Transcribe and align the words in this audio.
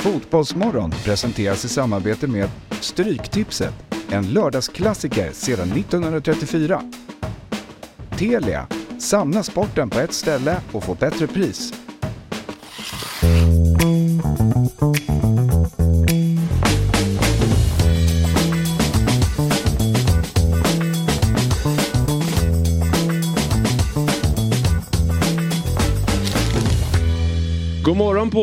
Fotbollsmorgon 0.00 0.90
presenteras 0.90 1.64
i 1.64 1.68
samarbete 1.68 2.26
med 2.26 2.48
Stryktipset, 2.80 3.74
en 4.10 4.26
lördagsklassiker 4.26 5.32
sedan 5.32 5.72
1934. 5.72 6.82
Telia, 8.18 8.66
samla 8.98 9.42
sporten 9.42 9.90
på 9.90 10.00
ett 10.00 10.12
ställe 10.12 10.60
och 10.72 10.84
få 10.84 10.94
bättre 10.94 11.26
pris. 11.26 11.72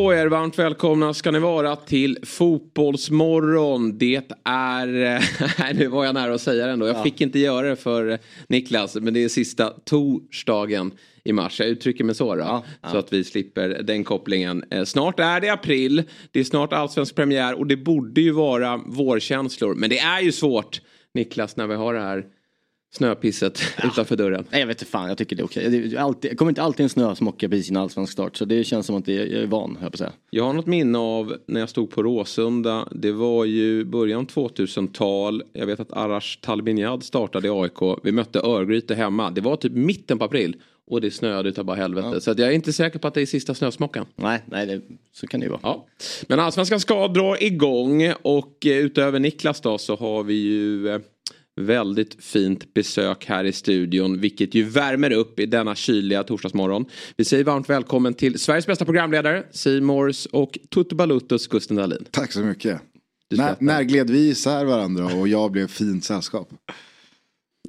På 0.08 0.14
er, 0.14 0.26
varmt 0.26 0.58
välkomna 0.58 1.14
ska 1.14 1.30
ni 1.30 1.38
vara 1.38 1.76
till 1.76 2.18
Fotbollsmorgon. 2.22 3.98
Det 3.98 4.22
är, 4.44 5.74
nu 5.74 5.86
var 5.88 6.04
jag 6.04 6.14
nära 6.14 6.34
att 6.34 6.40
säga 6.40 6.66
det 6.66 6.72
ändå, 6.72 6.86
jag 6.86 7.02
fick 7.02 7.20
inte 7.20 7.38
göra 7.38 7.68
det 7.68 7.76
för 7.76 8.18
Niklas, 8.48 8.94
men 8.94 9.14
det 9.14 9.24
är 9.24 9.28
sista 9.28 9.72
torsdagen 9.84 10.92
i 11.24 11.32
mars. 11.32 11.60
Jag 11.60 11.68
uttrycker 11.68 12.04
mig 12.04 12.14
så 12.14 12.34
då, 12.34 12.40
Ja, 12.40 12.64
ja. 12.82 12.88
så 12.88 12.98
att 12.98 13.12
vi 13.12 13.24
slipper 13.24 13.82
den 13.82 14.04
kopplingen. 14.04 14.64
Eh, 14.70 14.84
Snart 14.84 15.20
är 15.20 15.40
det 15.40 15.48
april, 15.48 16.02
det 16.32 16.40
är 16.40 16.44
snart 16.44 16.72
allsvensk 16.72 17.14
premiär 17.14 17.54
och 17.54 17.66
det 17.66 17.76
borde 17.76 18.20
ju 18.20 18.30
vara 18.30 18.80
vårkänslor. 18.86 19.74
Men 19.74 19.90
det 19.90 19.98
är 19.98 20.20
ju 20.20 20.32
svårt, 20.32 20.80
Niklas, 21.14 21.56
när 21.56 21.66
vi 21.66 21.74
har 21.74 21.94
det 21.94 22.00
här 22.00 22.24
snöpisset 22.90 23.60
utanför 23.84 24.16
dörren. 24.16 24.44
Nej 24.50 24.60
jag 24.60 24.66
vet 24.66 24.82
inte 24.82 24.90
fan, 24.90 25.08
jag 25.08 25.18
tycker 25.18 25.36
det 25.36 25.42
är 25.42 25.44
okej. 25.44 25.70
Det 25.70 25.96
är 25.96 26.00
alltid, 26.00 26.30
det 26.30 26.34
kommer 26.34 26.50
inte 26.50 26.62
alltid 26.62 26.84
en 26.84 26.90
snösmocka 26.90 27.48
precis 27.48 27.70
innan 27.70 27.82
allsvensk 27.82 28.12
start. 28.12 28.36
Så 28.36 28.44
det 28.44 28.64
känns 28.64 28.86
som 28.86 28.96
att 28.96 29.04
det, 29.04 29.12
jag 29.12 29.42
är 29.42 29.46
van, 29.46 29.70
höll 29.70 29.82
jag 29.82 29.92
på 29.92 29.94
att 29.94 29.98
säga. 29.98 30.12
Jag 30.30 30.44
har 30.44 30.52
något 30.52 30.66
minne 30.66 30.98
av 30.98 31.36
när 31.46 31.60
jag 31.60 31.68
stod 31.68 31.90
på 31.90 32.02
Råsunda. 32.02 32.88
Det 32.92 33.12
var 33.12 33.44
ju 33.44 33.84
början 33.84 34.26
2000-tal. 34.26 35.42
Jag 35.52 35.66
vet 35.66 35.80
att 35.80 35.92
Arash 35.92 36.40
Talbinjad 36.40 37.02
startade 37.02 37.48
i 37.48 37.50
AIK. 37.50 37.98
Vi 38.02 38.12
mötte 38.12 38.40
Örgryte 38.40 38.94
hemma. 38.94 39.30
Det 39.30 39.40
var 39.40 39.56
typ 39.56 39.72
mitten 39.72 40.18
på 40.18 40.24
april. 40.24 40.56
Och 40.90 41.00
det 41.00 41.10
snöade 41.10 41.48
utav 41.48 41.64
bara 41.64 41.76
helvete. 41.76 42.20
Så 42.20 42.30
att 42.30 42.38
jag 42.38 42.48
är 42.48 42.52
inte 42.52 42.72
säker 42.72 42.98
på 42.98 43.08
att 43.08 43.14
det 43.14 43.22
är 43.22 43.26
sista 43.26 43.54
snösmockan. 43.54 44.06
Nej, 44.16 44.42
nej 44.46 44.66
det, 44.66 44.80
så 45.12 45.26
kan 45.26 45.40
det 45.40 45.44
ju 45.44 45.50
vara. 45.50 45.60
Ja. 45.62 45.86
Men 46.28 46.40
allsvenskan 46.40 46.80
ska 46.80 47.08
dra 47.08 47.38
igång. 47.38 48.12
Och 48.22 48.66
eh, 48.66 48.76
utöver 48.78 49.18
Niklas 49.18 49.60
då 49.60 49.78
så 49.78 49.96
har 49.96 50.24
vi 50.24 50.34
ju 50.34 50.88
eh, 50.88 51.00
väldigt 51.58 52.24
fint 52.24 52.74
besök 52.74 53.26
här 53.26 53.44
i 53.44 53.52
studion. 53.52 54.20
Vilket 54.20 54.54
ju 54.54 54.64
värmer 54.64 55.12
upp 55.12 55.40
i 55.40 55.46
denna 55.46 55.74
kyliga 55.74 56.22
torsdagsmorgon. 56.22 56.84
Vi 57.16 57.24
säger 57.24 57.44
varmt 57.44 57.70
välkommen 57.70 58.14
till 58.14 58.38
Sveriges 58.38 58.66
bästa 58.66 58.84
programledare, 58.84 59.44
Simors 59.50 60.26
och 60.26 60.58
Tutu 60.74 60.94
Balutus 60.94 61.46
Gusten 61.46 61.76
Dahlin. 61.76 62.04
Tack 62.10 62.32
så 62.32 62.40
mycket. 62.40 62.80
När, 63.30 63.56
när 63.58 63.82
gled 63.82 64.10
vi 64.10 64.28
isär 64.28 64.64
varandra 64.64 65.04
och 65.04 65.28
jag 65.28 65.52
blev 65.52 65.68
fint 65.68 66.04
sällskap? 66.04 66.48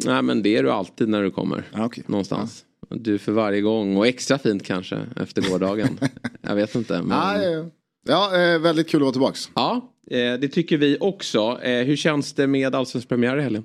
Nej 0.05 0.21
men 0.21 0.41
det 0.41 0.57
är 0.57 0.63
du 0.63 0.71
alltid 0.71 1.09
när 1.09 1.23
du 1.23 1.31
kommer. 1.31 1.63
Ja, 1.73 1.85
okej. 1.85 2.03
Någonstans. 2.07 2.65
Du 2.89 3.17
för 3.17 3.31
varje 3.31 3.61
gång 3.61 3.97
och 3.97 4.07
extra 4.07 4.37
fint 4.37 4.63
kanske 4.63 5.05
efter 5.15 5.51
gårdagen. 5.51 5.99
jag 6.41 6.55
vet 6.55 6.75
inte. 6.75 7.01
Men... 7.01 7.17
Ja, 7.17 7.43
ja, 7.43 7.49
ja. 7.49 7.65
ja 8.07 8.41
eh, 8.41 8.59
väldigt 8.59 8.89
kul 8.89 8.99
att 8.99 9.01
vara 9.01 9.11
tillbaks. 9.11 9.49
Ja, 9.55 9.93
eh, 10.11 10.17
det 10.17 10.47
tycker 10.47 10.77
vi 10.77 10.97
också. 10.99 11.59
Eh, 11.61 11.85
hur 11.85 11.95
känns 11.95 12.33
det 12.33 12.47
med 12.47 12.75
allsvensk 12.75 13.09
premiär 13.09 13.37
i 13.37 13.41
helgen? 13.41 13.63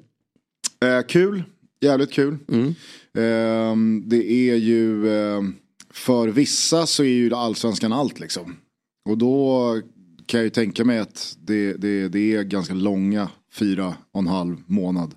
Eh, 0.81 1.03
kul, 1.09 1.45
jävligt 1.81 2.13
kul. 2.13 2.39
Mm. 2.49 2.75
Ehm, 3.19 4.03
det 4.07 4.33
är 4.33 4.57
ju, 4.57 5.17
ehm, 5.17 5.55
för 5.91 6.29
vissa 6.29 6.87
så 6.87 7.03
är 7.03 7.09
ju 7.09 7.35
allsvenskan 7.35 7.93
allt 7.93 8.21
liksom. 8.21 8.57
Och 9.09 9.19
då 9.19 9.81
kan 10.27 10.39
jag 10.39 10.45
ju 10.45 10.51
tänka 10.51 10.85
mig 10.85 10.99
att 10.99 11.37
det, 11.41 11.73
det, 11.73 12.09
det 12.09 12.35
är 12.35 12.43
ganska 12.43 12.75
långa 12.75 13.29
fyra 13.53 13.95
och 14.13 14.21
en 14.21 14.27
halv 14.27 14.57
månad. 14.67 15.15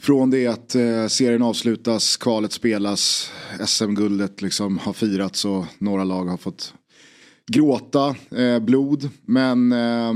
Från 0.00 0.30
det 0.30 0.46
att 0.46 0.74
eh, 0.74 1.06
serien 1.06 1.42
avslutas, 1.42 2.16
kvalet 2.16 2.52
spelas, 2.52 3.32
SM-guldet 3.66 4.42
liksom 4.42 4.78
har 4.78 4.92
firats 4.92 5.44
och 5.44 5.64
några 5.78 6.04
lag 6.04 6.24
har 6.24 6.36
fått 6.36 6.74
gråta 7.46 8.16
eh, 8.30 8.58
blod. 8.58 9.08
Men 9.22 9.72
eh, 9.72 10.14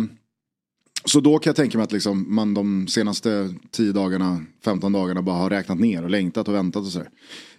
så 1.05 1.21
då 1.21 1.39
kan 1.39 1.51
jag 1.51 1.57
tänka 1.57 1.79
mig 1.79 1.85
att 1.85 1.93
liksom 1.93 2.35
man 2.35 2.55
de 2.55 2.87
senaste 2.89 3.55
10 3.71 3.93
dagarna, 3.93 4.45
15 4.65 4.93
dagarna 4.93 5.23
bara 5.23 5.37
har 5.37 5.51
räknat 5.51 5.81
ner 5.81 6.03
och 6.05 6.11
längtat 6.11 6.49
och 6.49 6.55
väntat 6.55 6.83
och 6.83 6.93
sådär. 6.93 7.09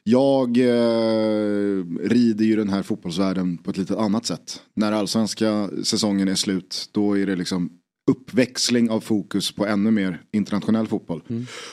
Jag 0.04 0.58
eh, 0.58 1.86
rider 2.00 2.46
ju 2.46 2.56
den 2.56 2.70
här 2.70 2.84
fotbollsvärlden 2.84 3.58
på 3.58 3.72
ett 3.72 3.78
lite 3.78 3.98
annat 3.98 4.26
sätt. 4.26 4.62
När 4.74 4.92
allsvenska 4.92 5.70
säsongen 5.84 6.28
är 6.28 6.36
slut, 6.36 6.90
då 6.92 7.18
är 7.18 7.26
det 7.26 7.36
liksom 7.36 7.70
uppväxling 8.12 8.90
av 8.90 9.00
fokus 9.00 9.52
på 9.52 9.66
ännu 9.66 9.92
mer 9.92 10.22
internationell 10.34 10.88
fotboll. 10.88 11.22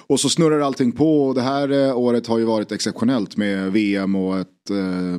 Och 0.07 0.21
så 0.21 0.29
snurrar 0.29 0.61
allting 0.61 0.93
på 0.93 1.27
och 1.27 1.35
det 1.35 1.43
här 1.43 1.71
eh, 1.71 1.99
året 1.99 2.27
har 2.27 2.39
ju 2.39 2.45
varit 2.45 2.73
exceptionellt 2.73 3.37
med 3.37 3.73
VM 3.73 4.15
och 4.15 4.39
ett 4.39 4.71
eh, 4.71 5.19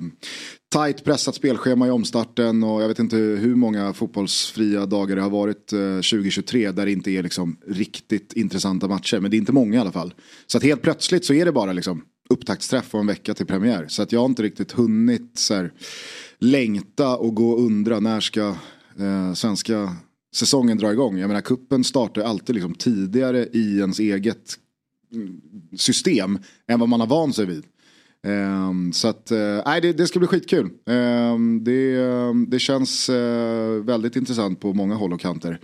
tajt 0.74 1.04
pressat 1.04 1.36
spelschema 1.36 1.88
i 1.88 1.90
omstarten 1.90 2.64
och 2.64 2.82
jag 2.82 2.88
vet 2.88 3.00
inte 3.00 3.16
hur 3.16 3.56
många 3.56 3.94
fotbollsfria 3.94 4.86
dagar 4.86 5.16
det 5.16 5.22
har 5.22 5.30
varit 5.30 5.74
eh, 5.74 5.96
2023 5.96 6.72
där 6.72 6.86
det 6.86 6.92
inte 6.92 7.12
är 7.12 7.24
liksom 7.24 7.58
riktigt 7.68 8.34
intressanta 8.34 8.88
matcher. 8.88 9.20
Men 9.20 9.32
det 9.32 9.38
är 9.38 9.40
inte 9.40 9.52
många 9.52 9.78
i 9.78 9.80
alla 9.80 9.92
fall. 9.92 10.14
Så 10.48 10.58
att 10.58 10.64
helt 10.64 10.82
plötsligt 10.82 11.26
så 11.26 11.34
är 11.34 11.46
det 11.46 11.52
bara 11.52 11.74
liksom 11.74 12.02
upptaktsträff 12.30 12.94
och 12.94 13.00
en 13.00 13.08
vecka 13.08 13.34
till 13.34 13.46
premiär. 13.46 13.86
Så 13.88 14.02
att 14.02 14.12
jag 14.12 14.20
har 14.20 14.26
inte 14.26 14.44
riktigt 14.44 14.72
hunnit 14.72 15.32
så 15.34 15.54
här, 15.54 15.72
längta 16.40 17.18
och 17.18 17.36
gå 17.36 17.52
och 17.52 17.66
undra 17.66 18.00
när 18.00 18.20
ska 18.20 18.56
eh, 19.00 19.34
svenska 19.34 19.96
säsongen 20.36 20.78
dra 20.78 20.92
igång. 20.92 21.18
Jag 21.18 21.28
menar 21.28 21.42
kuppen 21.42 21.84
startar 21.84 22.22
alltid 22.22 22.56
liksom 22.56 22.76
tidigare 22.76 23.48
i 23.54 23.78
ens 23.78 24.00
eget 24.00 24.60
mm, 25.14 25.42
system 25.78 26.40
än 26.68 26.80
vad 26.80 26.90
man 26.90 27.00
har 27.00 27.08
vant 27.08 27.36
sig 27.36 27.46
vid. 27.46 27.64
Um, 28.28 28.94
så 28.94 29.08
att, 29.08 29.32
eh, 29.32 29.62
nej 29.66 29.82
det, 29.82 29.94
det 29.94 30.08
ska 30.08 30.20
bli 30.20 30.28
skitkul. 30.28 30.70
Um, 30.86 31.64
det, 31.64 31.98
um, 31.98 32.50
det 32.50 32.60
känns 32.60 33.10
uh, 33.10 33.84
väldigt 33.84 34.16
intressant 34.16 34.60
på 34.60 34.74
många 34.74 34.96
håll 34.96 35.14
och 35.14 35.22
kanter. 35.22 35.60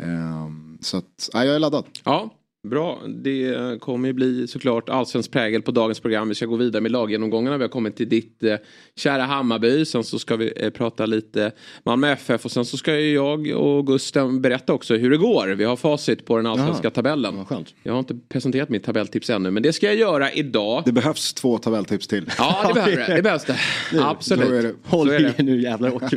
Ehm, 0.00 0.78
så 0.80 0.96
att, 0.96 1.30
nej 1.34 1.46
jag 1.46 1.56
är 1.56 1.60
laddad. 1.60 1.84
Ja, 2.04 2.30
bra. 2.64 3.00
Det 3.06 3.80
kommer 3.80 4.08
ju 4.08 4.12
bli 4.12 4.48
såklart 4.48 4.88
allsvensk 4.88 5.30
prägel 5.30 5.62
på 5.62 5.70
dagens 5.70 6.00
program. 6.00 6.28
Vi 6.28 6.34
ska 6.34 6.46
gå 6.46 6.56
vidare 6.56 6.82
med 6.82 6.92
laggenomgångarna. 6.92 7.56
Vi 7.56 7.64
har 7.64 7.68
kommit 7.68 7.96
till 7.96 8.08
ditt 8.08 8.42
eh, 8.42 8.56
kära 8.96 9.22
Hammarby. 9.22 9.84
Sen 9.84 10.04
så 10.04 10.18
ska 10.18 10.36
vi 10.36 10.52
eh, 10.56 10.70
prata 10.70 11.06
lite 11.06 11.52
Malmö 11.84 12.12
FF 12.12 12.44
och 12.44 12.50
sen 12.50 12.64
så 12.64 12.76
ska 12.76 13.00
ju 13.00 13.14
jag 13.14 13.50
och 13.50 13.86
Gusten 13.86 14.42
berätta 14.42 14.72
också 14.72 14.96
hur 14.96 15.10
det 15.10 15.16
går. 15.16 15.48
Vi 15.48 15.64
har 15.64 15.76
facit 15.76 16.26
på 16.26 16.36
den 16.36 16.46
allsvenska 16.46 16.90
tabellen. 16.90 17.36
Vad 17.36 17.48
skönt. 17.48 17.74
Jag 17.82 17.92
har 17.92 17.98
inte 17.98 18.18
presenterat 18.28 18.68
mitt 18.68 18.84
tabelltips 18.84 19.30
ännu 19.30 19.50
men 19.50 19.62
det 19.62 19.72
ska 19.72 19.86
jag 19.86 19.96
göra 19.96 20.32
idag. 20.32 20.82
Det 20.84 20.92
behövs 20.92 21.34
två 21.34 21.58
tabelltips 21.58 22.06
till. 22.06 22.30
Ja, 22.38 22.64
det 22.68 22.74
behöver 22.74 22.96
det. 22.96 23.16
Det 23.16 23.22
behövs 23.22 23.44
det. 23.44 23.58
Absolut. 24.00 24.76
Håll 24.84 25.10
i 25.10 25.32
nu 25.38 25.60
jävlar 25.60 25.94
åker 25.94 26.16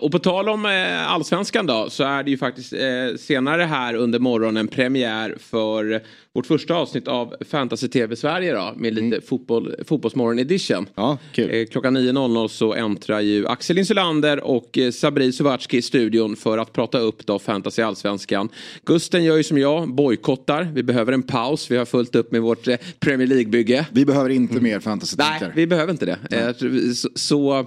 Och 0.00 0.12
på 0.12 0.18
tal 0.18 0.48
om 0.48 0.66
eh, 0.66 1.12
allsvenskan 1.12 1.66
då 1.66 1.90
så 1.90 2.04
är 2.04 2.22
det 2.22 2.30
ju 2.30 2.38
faktiskt 2.38 2.72
eh, 2.72 2.80
senare 3.18 3.62
här 3.62 3.94
under 3.94 4.18
morgonen 4.18 4.68
premiär 4.68 5.36
för 5.40 6.00
vårt 6.34 6.46
första 6.46 6.74
avsnitt 6.74 7.08
av 7.08 7.34
Fantasy 7.50 7.88
TV 7.88 8.16
Sverige 8.16 8.54
då 8.54 8.72
med 8.76 8.94
lite 8.94 9.20
fotboll, 9.26 9.74
fotbollsmorgon 9.86 10.38
edition. 10.38 10.86
Ja, 10.94 11.18
kul. 11.32 11.50
Eh, 11.54 11.66
Klockan 11.66 11.96
9.00 11.96 12.48
så 12.48 12.74
äntrar 12.74 13.20
ju 13.20 13.46
Axel 13.46 13.78
Insulander 13.78 14.40
och 14.40 14.78
eh, 14.78 14.90
Sabri 14.90 15.32
Suvatski 15.32 15.76
i 15.76 15.82
studion 15.82 16.36
för 16.36 16.58
att 16.58 16.72
prata 16.72 16.98
upp 16.98 17.26
då 17.26 17.38
Fantasy 17.38 17.82
Allsvenskan. 17.82 18.48
Gusten 18.84 19.24
gör 19.24 19.36
ju 19.36 19.44
som 19.44 19.58
jag, 19.58 19.94
bojkottar. 19.94 20.68
Vi 20.74 20.82
behöver 20.82 21.12
en 21.12 21.22
paus. 21.22 21.70
Vi 21.70 21.76
har 21.76 21.84
fullt 21.84 22.14
upp 22.14 22.32
med 22.32 22.42
vårt 22.42 22.68
eh, 22.68 22.76
Premier 23.00 23.26
League-bygge. 23.28 23.86
Vi 23.92 24.06
behöver 24.06 24.30
inte 24.30 24.60
mer 24.60 24.80
fantasy 24.80 25.16
Nej, 25.18 25.42
vi 25.54 25.66
behöver 25.66 25.92
inte 25.92 26.06
det. 26.06 26.36
Eh, 26.36 26.52
Så, 27.14 27.66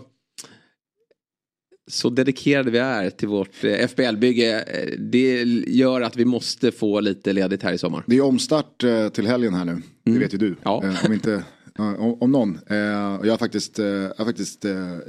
så, 1.88 2.10
dedikerade 2.10 2.72
vi 2.72 2.78
är 2.78 3.10
till 3.10 3.28
vårt 3.28 3.64
eh, 3.64 3.88
FBL-bygge. 3.88 4.62
eh, 4.62 5.00
Det 5.00 5.44
gör 5.68 6.02
att 6.02 6.16
vi 6.18 6.26
måste 6.26 6.72
få 6.72 7.00
lite 7.00 7.34
ledigt 7.34 7.64
här 7.64 7.74
i 7.74 7.78
sommar. 7.78 8.04
Det 8.08 8.16
är 8.18 8.22
omstart 8.22 8.84
eh, 8.84 9.10
till 9.10 9.28
helgen 9.28 9.54
här 9.54 9.66
nu. 9.66 9.82
Det 10.04 10.12
vet 10.20 10.34
ju 10.34 10.38
du. 10.38 10.48
Mm. 10.48 10.60
Ja. 10.64 10.84
Om 11.06 11.14
inte 11.14 11.44
ja, 11.78 11.96
om, 11.98 12.32
någon. 12.32 12.60
Jag 12.70 13.30
har 13.30 13.38
faktiskt, 13.38 13.78
jag 13.78 14.14
har 14.18 14.26
faktiskt 14.26 14.66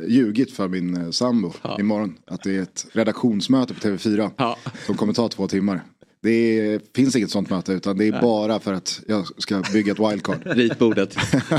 ljugit 0.09 0.53
för 0.53 0.69
min 0.69 1.13
sambo 1.13 1.53
imorgon. 1.79 2.15
Att 2.27 2.43
det 2.43 2.57
är 2.57 2.63
ett 2.63 2.87
redaktionsmöte 2.93 3.75
på 3.75 3.81
TV4. 3.81 4.31
Ja. 4.37 4.59
Som 4.87 4.97
kommer 4.97 5.13
ta 5.13 5.29
två 5.29 5.49
timmar. 5.49 5.83
Det 6.25 6.59
är, 6.59 6.81
finns 6.95 7.17
inget 7.17 7.31
sånt 7.31 7.51
möte 7.51 7.73
utan 7.73 7.99
det 7.99 8.07
är 8.09 8.21
bara 8.21 8.61
för 8.61 8.73
att 8.73 9.01
jag 9.09 9.43
ska 9.43 9.63
bygga 9.73 9.93
ett 9.93 9.99
wildcard. 9.99 10.39
Ritbordet. 10.45 11.17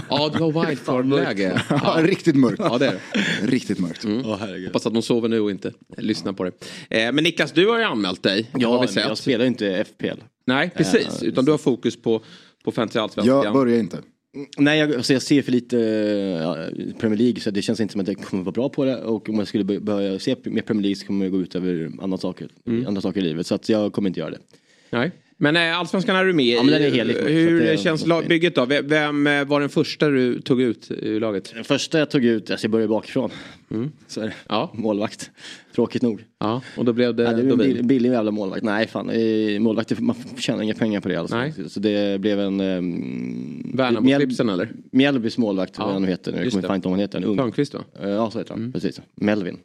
ja, 0.09 0.31
du 0.37 0.43
har 0.43 0.65
wildcard-läge. 0.67 1.61
Ja, 1.69 1.79
Ja. 1.97 2.03
riktigt 2.03 2.35
mörkt. 2.35 2.59
ja, 2.59 2.77
det 2.77 2.87
är 2.87 2.91
det. 2.91 3.47
Riktigt 3.47 3.79
mörkt. 3.79 4.05
Åh, 4.05 4.37
herregud. 4.39 4.67
Hoppas 4.67 4.85
att 4.85 4.93
de 4.93 5.01
sover 5.03 5.29
nu 5.29 5.39
och 5.39 5.51
inte 5.51 5.73
lyssnar 5.97 6.33
på 6.33 6.43
det. 6.43 6.51
Eh, 6.89 7.11
Men 7.11 7.23
Niklas, 7.23 7.51
du 7.51 7.67
har 7.67 7.77
ju 7.77 7.83
anmält 7.83 8.23
dig. 8.23 8.49
Ja, 8.53 8.69
har 8.69 8.81
vi 8.81 8.87
sett. 8.87 9.03
jag 9.07 9.17
spelar 9.17 9.45
inte 9.45 9.83
FPL. 9.85 10.21
Nej, 10.47 10.69
precis. 10.75 11.21
Eh, 11.21 11.27
Utan 11.27 11.45
du 11.45 11.51
har 11.51 11.57
fokus 11.57 12.01
på, 12.01 12.21
på 12.65 12.71
Fantasy 12.71 12.99
Allsvenskan. 12.99 13.43
Jag 13.43 13.53
börjar 13.53 13.79
inte. 13.79 13.97
Nej, 14.57 14.79
jag, 14.79 14.95
alltså 14.95 15.13
jag 15.13 15.21
ser 15.21 15.41
för 15.41 15.51
lite 15.51 15.77
ja, 16.41 16.57
Premier 16.99 17.17
League 17.17 17.41
så 17.41 17.51
det 17.51 17.61
känns 17.61 17.79
inte 17.79 17.91
som 17.91 18.01
att 18.01 18.07
jag 18.07 18.17
kommer 18.17 18.43
vara 18.43 18.51
bra 18.51 18.69
på 18.69 18.85
det. 18.85 18.97
Och 18.97 19.29
om 19.29 19.35
jag 19.35 19.47
skulle 19.47 19.79
börja 19.79 20.19
se 20.19 20.35
mer 20.43 20.61
Premier 20.61 20.81
League 20.83 20.95
så 20.95 21.05
kommer 21.05 21.25
det 21.25 21.31
gå 21.31 21.41
ut 21.41 21.55
över 21.55 21.91
andra 22.01 22.17
saker, 22.17 22.49
mm. 22.67 22.87
andra 22.87 23.01
saker 23.01 23.19
i 23.19 23.23
livet. 23.23 23.47
Så 23.47 23.55
att 23.55 23.69
jag 23.69 23.93
kommer 23.93 24.09
inte 24.09 24.19
göra 24.19 24.31
det. 24.31 24.39
Nej. 24.89 25.11
Men 25.37 25.55
äh, 25.55 25.79
allsvenskan 25.79 26.15
är 26.15 26.25
du 26.25 26.33
med 26.33 26.45
ja, 26.45 26.63
men 26.63 26.73
den 26.73 26.83
är 26.83 26.91
helig, 26.91 27.13
Hur 27.13 27.59
det 27.59 27.77
känns 27.77 28.07
lagbygget 28.07 28.55
då? 28.55 28.65
Vem 28.65 29.27
eh, 29.27 29.45
var 29.45 29.59
den 29.59 29.69
första 29.69 30.09
du 30.09 30.41
tog 30.41 30.61
ut 30.61 30.91
ur 30.91 31.19
laget? 31.19 31.53
Den 31.55 31.63
första 31.63 31.99
jag 31.99 32.09
tog 32.09 32.25
ut, 32.25 32.51
alltså 32.51 32.65
jag 32.65 32.71
började 32.71 32.89
bakifrån. 32.89 33.29
Mm. 33.71 33.91
Så 34.07 34.21
är 34.21 34.25
det. 34.25 34.33
Ja. 34.49 34.71
Målvakt. 34.73 35.31
Tråkigt 35.75 36.01
nog. 36.01 36.23
Ja, 36.39 36.61
och 36.77 36.85
då 36.85 36.93
blev 36.93 37.15
det, 37.15 37.23
ja, 37.23 37.33
det 37.33 37.43
blev 37.43 37.51
en 37.51 37.57
billig, 37.57 37.85
billig 37.85 38.11
jävla 38.11 38.31
målvakt. 38.31 38.63
Nej 38.63 38.87
fan, 38.87 39.11
målvakt, 39.63 39.99
man 39.99 40.15
tjänar 40.37 40.63
inga 40.63 40.73
pengar 40.73 41.01
på 41.01 41.09
det 41.09 41.15
alls. 41.15 41.31
Nej. 41.31 41.53
Så 41.67 41.79
det 41.79 42.21
blev 42.21 42.39
en... 42.39 42.61
Um, 42.61 43.71
Värnamo-slipsen 43.73 44.49
eller? 44.49 44.71
Mjällbys 44.91 45.37
målvakt, 45.37 45.75
ja. 45.77 45.83
vad 45.83 45.93
han 45.93 46.01
nu 46.01 46.07
heter. 46.07 46.31
Jag 46.31 46.51
kommer 46.51 46.57
inte 46.57 46.67
ihåg 46.67 46.83
vad 46.83 46.91
han 46.91 46.99
heter. 46.99 47.17
En 47.17 47.23
ung. 47.23 47.37
Törnqvist 47.37 47.73
va? 47.73 47.83
Ja, 48.01 48.31
så 48.31 48.37
heter 48.37 48.51
han. 48.51 48.59
Mm. 48.59 48.73
Precis. 48.73 49.01
Melvin. 49.15 49.57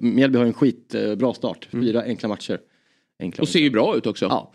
Mjällby 0.00 0.38
har 0.38 0.44
en 0.44 0.52
skitbra 0.52 1.34
start. 1.34 1.68
Mm. 1.72 1.84
Fyra 1.84 1.98
mm. 2.00 2.10
enkla 2.10 2.28
matcher. 2.28 2.58
Enkla 3.18 3.42
och 3.42 3.48
ser 3.48 3.60
ju 3.60 3.70
bra 3.70 3.96
ut 3.96 4.06
också. 4.06 4.24
Ja. 4.24 4.52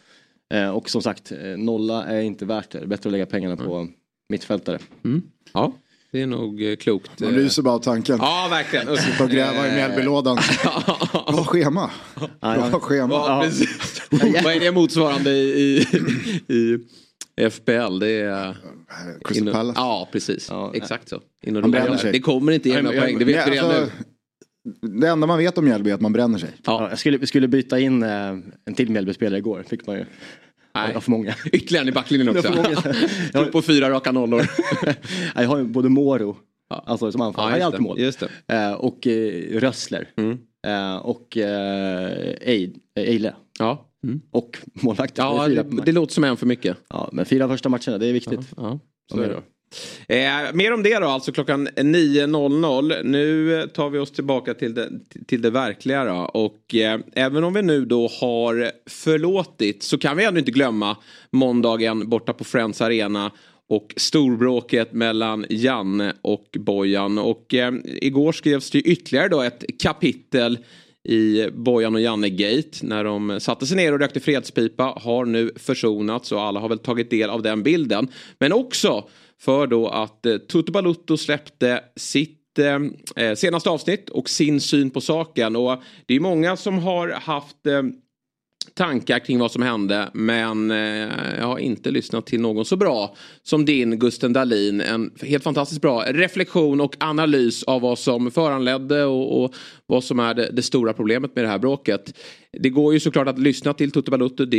Eh, 0.53 0.69
och 0.69 0.89
som 0.89 1.01
sagt, 1.01 1.31
eh, 1.31 1.37
nolla 1.57 2.05
är 2.05 2.21
inte 2.21 2.45
värt 2.45 2.71
det. 2.71 2.87
Bättre 2.87 3.07
att 3.07 3.11
lägga 3.11 3.25
pengarna 3.25 3.53
mm. 3.53 3.65
på 3.65 3.87
mittfältare. 4.29 4.79
Mm. 5.05 5.21
Ja. 5.53 5.73
Det 6.11 6.21
är 6.21 6.27
nog 6.27 6.63
eh, 6.63 6.75
klokt. 6.75 7.19
Man 7.19 7.31
ryser 7.31 7.61
bara 7.61 7.73
av 7.73 7.79
tanken. 7.79 8.17
Ja, 8.21 8.47
verkligen. 8.49 8.97
Sitta 8.97 9.23
och 9.23 9.29
gräva 9.29 9.67
i 9.67 9.71
Mjällbylådan. 9.71 10.37
Bra 11.27 11.43
schema. 11.47 11.91
Bra 12.39 12.79
schema. 12.79 13.13
Ja, 13.13 13.45
Vad 14.43 14.53
är 14.53 14.59
det 14.59 14.71
motsvarande 14.71 15.31
i, 15.31 15.85
i, 16.47 16.79
i 17.43 17.49
FPL? 17.49 17.99
Det 17.99 18.09
är... 18.09 18.57
Crystal 19.25 19.53
Palace. 19.53 19.79
Ja, 19.79 20.09
precis. 20.11 20.47
Ja, 20.49 20.71
Exakt 20.73 21.09
så. 21.09 21.21
Det 22.11 22.19
kommer 22.19 22.51
inte 22.51 22.69
ge 22.69 22.81
några 22.81 23.01
poäng, 23.01 23.19
det 23.19 23.25
vet 23.25 23.47
vi 23.47 23.51
redan 23.51 23.71
alltså, 23.71 23.85
nu. 23.85 23.91
Det 24.81 25.07
enda 25.07 25.27
man 25.27 25.37
vet 25.37 25.57
om 25.57 25.65
Mjällby 25.65 25.89
är 25.89 25.93
att 25.93 26.01
man 26.01 26.13
bränner 26.13 26.39
sig. 26.39 26.49
Ja, 26.65 26.89
jag 26.89 26.99
skulle, 26.99 27.27
skulle 27.27 27.47
byta 27.47 27.79
in 27.79 28.03
eh, 28.03 28.09
en 28.65 28.73
till 28.75 28.91
Mjällby-spelare 28.91 29.37
igår. 29.37 29.63
Fick 29.67 29.87
man 29.87 29.95
ju. 29.95 30.05
Nej. 30.75 30.91
Jag 30.93 31.03
för 31.03 31.11
många. 31.11 31.35
Ytterligare 31.45 31.83
en 31.83 31.89
i 31.89 31.91
backlinjen 31.91 32.29
också. 32.37 32.47
jag 33.33 33.39
har 33.43 33.51
på 33.51 33.61
fyra 33.61 33.89
raka 33.89 34.11
nollor. 34.11 34.49
jag 35.35 35.47
har 35.47 35.57
ju 35.57 35.63
både 35.63 35.89
Moro, 35.89 36.37
ja. 36.69 36.83
alltså 36.85 37.11
som 37.11 37.21
anfallare, 37.21 37.49
ja, 37.49 37.53
han 37.53 37.61
är 37.61 37.65
alltid 37.65 37.81
mål. 37.81 37.99
Just 37.99 38.19
det. 38.19 38.55
Eh, 38.55 38.73
och 38.73 39.07
eh, 39.07 39.59
Rössler. 39.59 40.09
Mm. 40.17 40.37
Eh, 40.67 40.95
och 40.95 41.37
eh, 41.37 42.35
Eile. 42.95 43.35
Ja. 43.59 43.83
Mm. 44.03 44.21
Och 44.31 44.57
målvakten. 44.73 45.25
Ja, 45.25 45.47
det, 45.47 45.63
det, 45.85 45.91
låter 45.91 46.13
som 46.13 46.23
en 46.23 46.37
för 46.37 46.45
mycket. 46.45 46.77
Ja, 46.89 47.09
men 47.11 47.25
fyra 47.25 47.47
första 47.47 47.69
matcherna, 47.69 47.97
det 47.97 48.07
är 48.07 48.13
viktigt. 48.13 48.39
Ja, 48.57 48.63
ja. 48.63 48.79
Så 49.11 49.21
är 49.21 49.27
det. 49.27 49.41
Eh, 50.07 50.53
mer 50.53 50.73
om 50.73 50.83
det 50.83 50.99
då, 50.99 51.07
alltså 51.07 51.31
klockan 51.31 51.67
9.00. 51.67 53.03
Nu 53.03 53.59
eh, 53.59 53.67
tar 53.67 53.89
vi 53.89 53.99
oss 53.99 54.11
tillbaka 54.11 54.53
till 54.53 54.73
det, 54.73 54.89
till 55.27 55.41
det 55.41 55.49
verkliga 55.49 56.05
då. 56.05 56.31
Och 56.33 56.75
eh, 56.75 56.99
även 57.13 57.43
om 57.43 57.53
vi 57.53 57.61
nu 57.61 57.85
då 57.85 58.07
har 58.07 58.71
förlåtit 58.89 59.83
så 59.83 59.97
kan 59.97 60.17
vi 60.17 60.25
ändå 60.25 60.39
inte 60.39 60.51
glömma 60.51 60.97
måndagen 61.31 62.09
borta 62.09 62.33
på 62.33 62.43
Friends 62.43 62.81
Arena 62.81 63.31
och 63.69 63.93
storbråket 63.97 64.93
mellan 64.93 65.45
Janne 65.49 66.13
och 66.21 66.57
Bojan. 66.59 67.17
Och 67.17 67.53
eh, 67.53 67.73
igår 67.85 68.31
skrevs 68.31 68.71
det 68.71 68.79
ytterligare 68.79 69.27
då 69.27 69.41
ett 69.41 69.63
kapitel 69.79 70.57
i 71.03 71.49
Bojan 71.51 71.95
och 71.95 72.01
Janne-gate 72.01 72.77
när 72.81 73.03
de 73.03 73.39
satte 73.39 73.65
sig 73.65 73.77
ner 73.77 73.93
och 73.93 73.99
rökte 73.99 74.19
fredspipa 74.19 74.83
har 74.83 75.25
nu 75.25 75.51
försonats 75.55 76.31
och 76.31 76.41
alla 76.41 76.59
har 76.59 76.69
väl 76.69 76.79
tagit 76.79 77.09
del 77.09 77.29
av 77.29 77.41
den 77.41 77.63
bilden. 77.63 78.07
Men 78.39 78.53
också 78.53 79.07
för 79.41 79.67
då 79.67 79.87
att 79.87 80.25
eh, 80.25 80.37
Tutu 80.37 80.71
Balutto 80.71 81.17
släppte 81.17 81.83
sitt 81.95 82.59
eh, 82.59 83.25
eh, 83.25 83.35
senaste 83.35 83.69
avsnitt 83.69 84.09
och 84.09 84.29
sin 84.29 84.61
syn 84.61 84.89
på 84.89 85.01
saken. 85.01 85.55
Och 85.55 85.81
det 86.05 86.15
är 86.15 86.19
många 86.19 86.57
som 86.57 86.79
har 86.79 87.09
haft 87.09 87.67
eh, 87.67 87.83
tankar 88.73 89.19
kring 89.19 89.39
vad 89.39 89.51
som 89.51 89.61
hände 89.61 90.09
men 90.13 90.71
eh, 90.71 91.37
jag 91.39 91.45
har 91.45 91.57
inte 91.57 91.91
lyssnat 91.91 92.25
till 92.25 92.41
någon 92.41 92.65
så 92.65 92.75
bra 92.75 93.15
som 93.43 93.65
din 93.65 93.99
Gusten 93.99 94.33
Dahlin. 94.33 94.81
En 94.81 95.11
helt 95.21 95.43
fantastiskt 95.43 95.81
bra 95.81 96.03
reflektion 96.07 96.81
och 96.81 96.95
analys 96.99 97.63
av 97.63 97.81
vad 97.81 97.99
som 97.99 98.31
föranledde 98.31 99.03
och, 99.03 99.43
och 99.43 99.55
vad 99.85 100.03
som 100.03 100.19
är 100.19 100.33
det, 100.33 100.49
det, 100.51 100.61
stora 100.61 100.93
problemet 100.93 101.35
med 101.35 101.43
det 101.43 101.49
här 101.49 101.59
bråket. 101.59 102.13
Det 102.59 102.69
går 102.69 102.93
ju 102.93 102.99
såklart 102.99 103.27
att 103.27 103.39
lyssna 103.39 103.73
till 103.73 103.91
Tutu 103.91 104.11
Balutto. 104.11 104.45
Det 104.45 104.57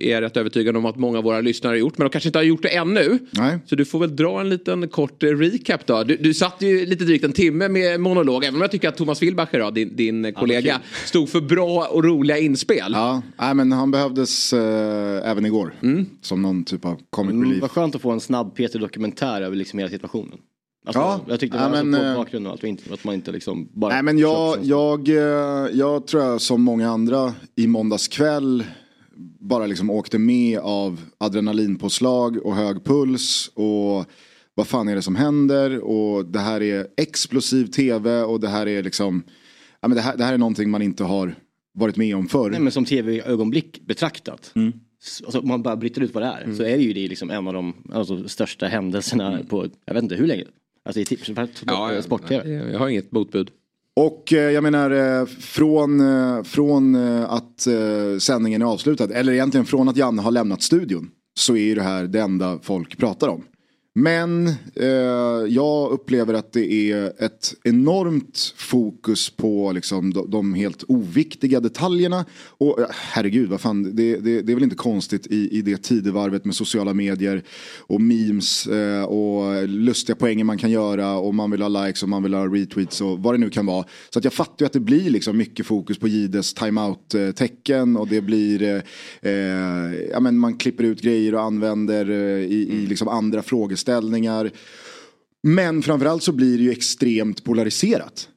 är 0.00 0.10
jag 0.10 0.22
rätt 0.22 0.36
övertygad 0.36 0.76
om 0.76 0.86
att 0.86 0.96
många 0.96 1.18
av 1.18 1.24
våra 1.24 1.40
lyssnare 1.40 1.70
har 1.70 1.76
gjort. 1.76 1.98
Men 1.98 2.04
de 2.04 2.10
kanske 2.10 2.28
inte 2.28 2.38
har 2.38 2.44
gjort 2.44 2.62
det 2.62 2.68
ännu. 2.68 3.18
Nej. 3.30 3.58
Så 3.66 3.76
du 3.76 3.84
får 3.84 3.98
väl 3.98 4.16
dra 4.16 4.40
en 4.40 4.48
liten 4.48 4.88
kort 4.88 5.22
recap 5.22 5.86
då. 5.86 6.02
Du, 6.04 6.16
du 6.16 6.34
satt 6.34 6.62
ju 6.62 6.86
lite 6.86 7.04
drygt 7.04 7.24
en 7.24 7.32
timme 7.32 7.68
med 7.68 8.00
monolog. 8.00 8.44
Även 8.44 8.54
om 8.54 8.60
jag 8.60 8.70
tycker 8.70 8.88
att 8.88 8.96
Thomas 8.96 9.22
Wilbacher, 9.22 9.58
då, 9.58 9.70
din, 9.70 9.96
din 9.96 10.32
kollega, 10.34 10.68
ja, 10.68 11.06
stod 11.06 11.28
för 11.28 11.40
bra 11.40 11.86
och 11.86 12.04
roliga 12.04 12.38
inspel. 12.38 12.92
Ja, 12.92 13.22
Nej, 13.38 13.54
men 13.54 13.72
han 13.72 13.90
behövdes 13.90 14.52
äh, 14.52 15.30
även 15.30 15.46
igår. 15.46 15.74
Mm. 15.82 16.06
Som 16.20 16.42
någon 16.42 16.64
typ 16.64 16.84
av 16.84 17.00
comic 17.10 17.32
mm, 17.32 17.44
relief. 17.44 17.62
Vad 17.62 17.70
skönt 17.70 17.94
att 17.94 18.02
få 18.02 18.10
en 18.10 18.20
snabb 18.20 18.56
Peter-dokumentär 18.56 19.42
över 19.42 19.56
liksom 19.56 19.78
hela 19.78 19.90
situationen. 19.90 20.38
Alltså, 20.86 21.00
ja, 21.00 21.20
jag 21.28 21.40
tyckte 21.40 21.56
det 21.56 21.62
var 21.62 21.70
alltså 21.70 21.84
men, 21.84 22.00
alltså 22.00 22.20
bakgrund 22.20 22.46
och 22.46 22.52
allt, 22.52 22.92
att 22.92 23.04
man 23.04 23.14
inte 23.14 23.32
liksom 23.32 23.68
bara... 23.72 23.94
Nej 23.94 24.02
men 24.02 24.18
jag, 24.18 24.58
jag, 24.62 25.08
jag, 25.08 25.08
eh, 25.08 25.76
jag 25.76 26.06
tror 26.06 26.22
jag 26.22 26.40
som 26.40 26.62
många 26.62 26.90
andra 26.90 27.34
i 27.56 27.66
måndags 27.66 28.08
kväll 28.08 28.64
bara 29.40 29.66
liksom 29.66 29.90
åkte 29.90 30.18
med 30.18 30.58
av 30.58 31.00
adrenalinpåslag 31.18 32.46
och 32.46 32.56
hög 32.56 32.84
puls 32.84 33.50
och 33.54 34.04
vad 34.54 34.66
fan 34.66 34.88
är 34.88 34.94
det 34.94 35.02
som 35.02 35.16
händer 35.16 35.78
och 35.78 36.24
det 36.24 36.38
här 36.38 36.62
är 36.62 36.86
explosiv 36.96 37.66
tv 37.66 38.22
och 38.22 38.40
det 38.40 38.48
här 38.48 38.68
är 38.68 38.82
liksom, 38.82 39.22
ja 39.80 39.88
men 39.88 39.96
det 39.96 40.02
här, 40.02 40.16
det 40.16 40.24
här 40.24 40.34
är 40.34 40.38
någonting 40.38 40.70
man 40.70 40.82
inte 40.82 41.04
har 41.04 41.34
varit 41.74 41.96
med 41.96 42.16
om 42.16 42.28
förr. 42.28 42.50
Nej 42.50 42.60
men 42.60 42.72
som 42.72 42.84
tv-ögonblick 42.84 43.80
betraktat. 43.86 44.52
Mm. 44.54 44.72
Alltså, 45.24 45.40
om 45.40 45.48
man 45.48 45.62
bara 45.62 45.76
bryter 45.76 46.00
ut 46.00 46.14
vad 46.14 46.22
det 46.22 46.26
är 46.26 46.42
mm. 46.42 46.56
så 46.56 46.62
är 46.62 46.76
det 46.76 46.82
ju 46.82 46.92
det 46.92 47.08
liksom 47.08 47.30
en 47.30 47.48
av 47.48 47.54
de 47.54 47.74
alltså, 47.92 48.28
största 48.28 48.66
händelserna 48.66 49.32
mm. 49.32 49.46
på, 49.46 49.66
jag 49.84 49.94
vet 49.94 50.02
inte 50.02 50.14
hur 50.14 50.26
länge. 50.26 50.44
Alltså 50.86 51.00
i 51.00 51.04
tips, 51.04 51.30
ja, 51.66 52.02
sport-tv. 52.02 52.50
Jag 52.72 52.78
har 52.78 52.88
inget 52.88 53.12
motbud. 53.12 53.50
Och 53.96 54.32
eh, 54.32 54.38
jag 54.38 54.62
menar 54.62 54.90
eh, 54.90 55.26
från, 55.26 56.00
eh, 56.00 56.42
från 56.42 56.96
att 57.24 57.66
sändningen 58.18 58.62
är 58.62 58.66
avslutad, 58.66 59.10
eller 59.12 59.32
egentligen 59.32 59.66
från 59.66 59.88
att 59.88 59.96
Janne 59.96 60.22
har 60.22 60.30
lämnat 60.30 60.62
studion, 60.62 61.10
så 61.38 61.56
är 61.56 61.64
ju 61.64 61.74
det 61.74 61.82
här 61.82 62.04
det 62.04 62.20
enda 62.20 62.58
folk 62.62 62.98
pratar 62.98 63.28
om. 63.28 63.44
Men 63.98 64.48
eh, 64.74 64.86
jag 65.48 65.90
upplever 65.90 66.34
att 66.34 66.52
det 66.52 66.72
är 66.72 67.24
ett 67.24 67.54
enormt 67.64 68.54
fokus 68.56 69.30
på 69.30 69.72
liksom, 69.72 70.12
de, 70.12 70.30
de 70.30 70.54
helt 70.54 70.84
oviktiga 70.88 71.60
detaljerna. 71.60 72.24
Och 72.58 72.78
herregud, 72.90 73.48
vad 73.48 73.60
fan, 73.60 73.82
det, 73.82 74.16
det, 74.16 74.42
det, 74.42 74.52
är 74.52 74.54
väl 74.54 74.64
inte 74.64 74.76
konstigt 74.76 75.26
i, 75.26 75.58
i 75.58 75.62
det 75.62 75.82
tidevarvet 75.82 76.44
med 76.44 76.54
sociala 76.54 76.94
medier 76.94 77.42
och 77.78 78.00
memes 78.00 78.66
eh, 78.66 79.04
och 79.04 79.68
lustiga 79.68 80.16
poänger 80.16 80.44
man 80.44 80.58
kan 80.58 80.70
göra 80.70 81.18
och 81.18 81.34
man 81.34 81.50
vill 81.50 81.62
ha 81.62 81.68
likes 81.68 82.02
och 82.02 82.08
man 82.08 82.22
vill 82.22 82.34
ha 82.34 82.46
retweets 82.46 83.00
och 83.00 83.18
vad 83.18 83.34
det 83.34 83.38
nu 83.38 83.50
kan 83.50 83.66
vara. 83.66 83.84
Så 84.10 84.18
att 84.18 84.24
jag 84.24 84.32
fattar 84.32 84.56
ju 84.58 84.66
att 84.66 84.72
det 84.72 84.80
blir 84.80 85.10
liksom 85.10 85.36
mycket 85.36 85.66
fokus 85.66 85.98
på 85.98 86.08
Gides 86.08 86.54
timeout-tecken 86.54 87.96
och 87.96 88.08
det 88.08 88.20
blir, 88.20 88.62
eh, 88.62 89.32
eh, 89.32 89.94
ja 90.10 90.20
men 90.20 90.38
man 90.38 90.56
klipper 90.56 90.84
ut 90.84 91.02
grejer 91.02 91.34
och 91.34 91.42
använder 91.42 92.10
eh, 92.10 92.44
i, 92.44 92.68
i 92.70 92.86
liksom 92.86 93.08
andra 93.08 93.42
frågeställningar 93.42 93.85
frågeställningar. 93.86 94.50
Men 95.42 95.82
framförallt 95.82 96.22
så 96.22 96.32
blir 96.32 96.58
det 96.58 96.64
ju 96.64 96.70
extremt 96.70 97.44
polariserat. 97.44 98.28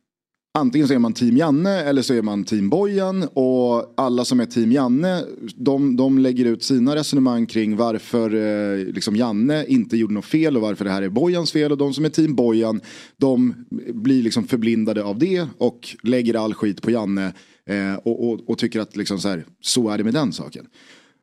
Antingen 0.57 0.87
så 0.87 0.93
är 0.93 0.99
man 0.99 1.13
team 1.13 1.37
Janne 1.37 1.83
eller 1.83 2.01
så 2.01 2.13
är 2.13 2.21
man 2.21 2.43
team 2.43 2.69
Bojan 2.69 3.27
och 3.33 3.93
alla 3.97 4.25
som 4.25 4.39
är 4.39 4.45
team 4.45 4.71
Janne 4.71 5.23
de, 5.55 5.95
de 5.95 6.19
lägger 6.19 6.45
ut 6.45 6.63
sina 6.63 6.95
resonemang 6.95 7.45
kring 7.45 7.77
varför 7.77 8.35
eh, 8.35 8.93
liksom 8.93 9.15
Janne 9.15 9.65
inte 9.67 9.97
gjorde 9.97 10.13
något 10.13 10.25
fel 10.25 10.55
och 10.55 10.61
varför 10.61 10.85
det 10.85 10.91
här 10.91 11.01
är 11.01 11.09
Bojans 11.09 11.51
fel 11.51 11.71
och 11.71 11.77
de 11.77 11.93
som 11.93 12.05
är 12.05 12.09
team 12.09 12.35
Bojan 12.35 12.81
de 13.17 13.53
blir 13.93 14.23
liksom 14.23 14.47
förblindade 14.47 15.03
av 15.03 15.19
det 15.19 15.47
och 15.57 15.95
lägger 16.03 16.35
all 16.35 16.53
skit 16.53 16.81
på 16.81 16.91
Janne 16.91 17.33
eh, 17.69 17.95
och, 18.03 18.29
och, 18.29 18.49
och, 18.49 18.57
tycker 18.57 18.79
att 18.79 18.95
liksom 18.95 19.19
så, 19.19 19.27
här, 19.29 19.45
så 19.61 19.89
är 19.89 19.97
det 19.97 20.03
med 20.03 20.13
den 20.13 20.33
saken. 20.33 20.65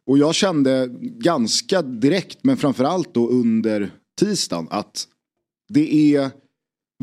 Och 0.07 0.19
jag 0.19 0.35
kände 0.35 0.89
ganska 1.01 1.83
direkt 1.83 2.39
men 2.43 2.57
framförallt 2.57 3.15
då 3.15 3.29
under 3.29 3.91
tisdagen 4.17 4.69
att 4.71 5.09
det 5.69 6.15
är 6.15 6.31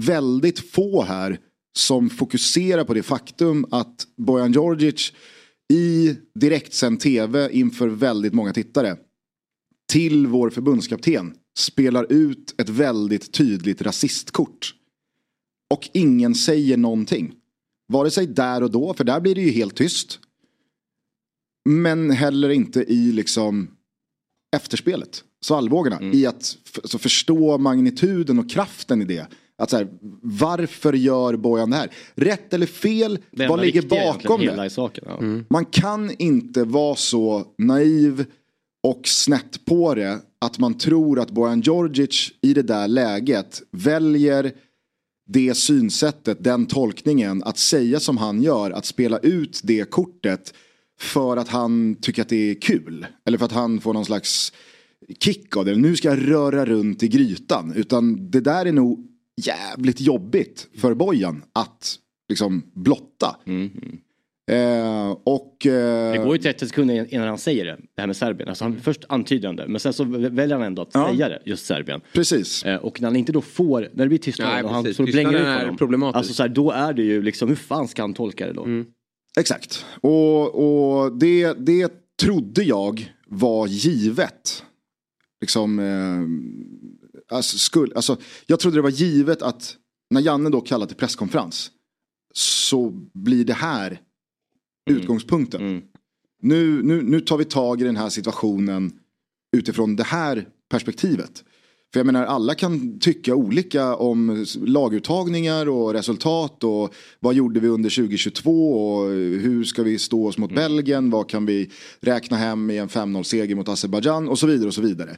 väldigt 0.01 0.60
få 0.72 1.03
här 1.03 1.39
som 1.77 2.10
fokuserar 2.10 2.84
på 2.84 2.93
det 2.93 3.03
faktum 3.03 3.65
att 3.72 4.08
Bojan 4.17 4.51
Djordjic 4.51 5.13
i 5.74 6.15
direktsänd 6.36 7.00
tv 7.00 7.50
inför 7.51 7.88
väldigt 7.88 8.34
många 8.34 8.53
tittare 8.53 8.98
till 9.91 10.27
vår 10.27 10.50
förbundskapten 10.50 11.36
spelar 11.58 12.12
ut 12.12 12.62
ett 12.62 12.70
väldigt 12.70 13.34
tydligt 13.34 13.82
rasistkort. 13.82 14.75
Och 15.74 15.89
ingen 15.93 16.36
säger 16.36 16.77
någonting. 16.77 17.34
Vare 17.88 18.12
sig 18.12 18.27
där 18.27 18.63
och 18.63 18.72
då, 18.72 18.93
för 18.93 19.03
där 19.03 19.20
blir 19.20 19.36
det 19.36 19.41
ju 19.41 19.51
helt 19.51 19.75
tyst. 19.75 20.20
Men 21.70 22.12
heller 22.12 22.50
inte 22.50 22.84
i 22.84 23.12
liksom 23.12 23.77
efterspelet 24.55 25.24
svallvågorna. 25.45 25.97
Mm. 25.97 26.17
I 26.17 26.25
att 26.25 26.57
alltså, 26.75 26.97
förstå 26.97 27.57
magnituden 27.57 28.39
och 28.39 28.50
kraften 28.50 29.01
i 29.01 29.05
det. 29.05 29.27
Att 29.57 29.69
så 29.69 29.77
här, 29.77 29.88
varför 30.21 30.93
gör 30.93 31.35
Bojan 31.35 31.69
det 31.69 31.75
här? 31.75 31.89
Rätt 32.15 32.53
eller 32.53 32.65
fel, 32.65 33.19
Det 33.31 33.47
vad 33.47 33.62
ligger 33.62 33.81
bakom 33.81 34.41
det? 34.41 34.45
hela 34.45 34.65
i 34.65 34.69
saken. 34.69 35.03
Ja. 35.07 35.19
Man 35.50 35.65
kan 35.65 36.12
inte 36.19 36.63
vara 36.63 36.95
så 36.95 37.45
naiv 37.57 38.25
och 38.83 39.07
snett 39.07 39.65
på 39.65 39.95
det 39.95 40.19
att 40.41 40.59
man 40.59 40.73
tror 40.73 41.19
att 41.19 41.31
Bojan 41.31 41.62
Djordjic 41.62 42.31
i 42.41 42.53
det 42.53 42.62
där 42.62 42.88
läget 42.88 43.62
väljer 43.71 44.51
det 45.27 45.53
synsättet, 45.53 46.43
den 46.43 46.65
tolkningen, 46.65 47.43
att 47.43 47.57
säga 47.57 48.00
som 48.00 48.17
han 48.17 48.41
gör, 48.41 48.71
att 48.71 48.85
spela 48.85 49.17
ut 49.17 49.62
det 49.63 49.89
kortet 49.89 50.53
för 51.00 51.38
att 51.38 51.47
han 51.47 51.95
tycker 51.95 52.21
att 52.21 52.29
det 52.29 52.51
är 52.51 52.55
kul. 52.62 53.05
Eller 53.25 53.38
för 53.38 53.45
att 53.45 53.51
han 53.51 53.81
får 53.81 53.93
någon 53.93 54.05
slags 54.05 54.53
kick 55.19 55.57
av 55.57 55.65
det. 55.65 55.75
Nu 55.75 55.95
ska 55.95 56.07
jag 56.07 56.29
röra 56.31 56.65
runt 56.65 57.03
i 57.03 57.07
grytan. 57.07 57.74
Utan 57.75 58.29
det 58.31 58.41
där 58.41 58.65
är 58.65 58.72
nog 58.72 59.07
jävligt 59.41 60.01
jobbigt 60.01 60.67
för 60.77 60.93
Bojan 60.93 61.43
att 61.53 61.95
liksom 62.29 62.63
blotta. 62.75 63.36
Eh, 64.51 65.12
och... 65.24 65.65
Eh, 65.65 66.12
Det 66.12 66.17
går 66.25 66.36
ju 66.36 66.41
30 66.41 66.67
sekunder 66.67 67.13
innan 67.13 67.27
han 67.27 67.38
säger 67.38 67.65
det, 67.65 67.77
det 67.95 68.01
här 68.01 68.07
med 68.07 68.15
Serbien. 68.17 68.50
Alltså 68.50 68.63
han, 68.65 68.79
först 68.81 69.03
antyder 69.10 69.48
han 69.48 69.55
det, 69.55 69.67
men 69.67 69.79
sen 69.79 69.93
så 69.93 70.03
väljer 70.03 70.57
han 70.57 70.65
ändå 70.65 70.81
att 70.81 70.89
Ja. 70.93 71.10
säga 71.12 71.29
det, 71.29 71.41
just 71.45 71.65
Serbien. 71.65 72.01
Precis. 72.13 72.63
Eh, 72.63 72.75
Och 72.75 73.01
när 73.01 73.07
han 73.07 73.15
inte 73.15 73.31
då 73.31 73.41
får, 73.41 73.81
när 73.93 74.05
det 74.05 74.10
blir 74.10 74.17
tystnad 74.17 74.50
Nej, 74.53 74.63
och 74.63 74.69
han 74.69 74.83
precis. 74.83 74.95
står 74.95 75.03
och 75.03 75.10
blänger 75.12 75.33
ut 75.55 75.60
honom. 75.62 75.77
problematisk. 75.77 76.17
Alltså 76.17 76.33
så 76.33 76.43
här, 76.43 76.50
då 76.50 76.72
är 76.72 76.93
det 76.93 77.03
ju 77.03 77.22
liksom, 77.22 77.50
hur 77.50 77.55
fan 77.55 77.88
ska 77.88 78.01
han 78.03 78.13
tolka 78.13 78.48
det 78.48 78.53
då? 78.53 78.67
Exakt. 79.39 79.86
Och, 80.01 81.03
och 81.03 81.17
det, 81.17 81.53
det 81.53 81.91
trodde 82.22 82.63
jag 82.63 83.13
var 83.27 83.67
givet. 83.67 84.63
Liksom, 85.43 85.79
eh, 85.79 87.35
alltså, 87.38 87.57
skull, 87.57 87.93
alltså, 87.95 88.17
jag 88.45 88.59
trodde 88.59 88.77
det 88.77 88.81
var 88.81 88.89
givet 88.89 89.41
att 89.41 89.77
när 90.09 90.21
Janne 90.21 90.50
då 90.50 90.62
kallar 90.62 90.85
till 90.85 90.95
presskonferens 90.95 91.71
så 92.33 92.89
blir 93.13 93.45
det 93.45 93.53
här 93.53 94.01
utgångspunkten. 94.89 95.62
Mm. 95.62 95.83
Nu, 96.41 96.83
nu, 96.83 97.01
nu 97.01 97.19
tar 97.19 97.38
vi 97.38 97.45
tag 97.45 97.81
i 97.81 97.83
den 97.83 97.95
här 97.95 98.09
situationen 98.09 99.00
utifrån 99.57 99.95
det 99.95 100.03
här 100.03 100.47
perspektivet. 100.69 101.43
För 101.93 102.00
jag 102.00 102.05
menar 102.05 102.25
alla 102.25 102.55
kan 102.55 103.00
tycka 103.00 103.35
olika 103.35 103.95
om 103.95 104.45
laguttagningar 104.65 105.69
och 105.69 105.93
resultat 105.93 106.63
och 106.63 106.93
vad 107.19 107.35
gjorde 107.35 107.59
vi 107.59 107.67
under 107.67 107.89
2022 107.89 108.73
och 108.73 109.09
hur 109.09 109.63
ska 109.63 109.83
vi 109.83 110.00
stå 110.00 110.27
oss 110.27 110.38
mot 110.38 110.55
Belgien, 110.55 111.09
vad 111.09 111.29
kan 111.29 111.45
vi 111.45 111.71
räkna 112.00 112.38
hem 112.38 112.71
i 112.71 112.77
en 112.77 112.89
5-0 112.89 113.23
seger 113.23 113.55
mot 113.55 113.69
Azerbajdzjan? 113.69 114.29
Och 114.29 114.39
så 114.39 114.47
vidare 114.47 114.67
och 114.67 114.73
så 114.73 114.81
vidare. 114.81 115.17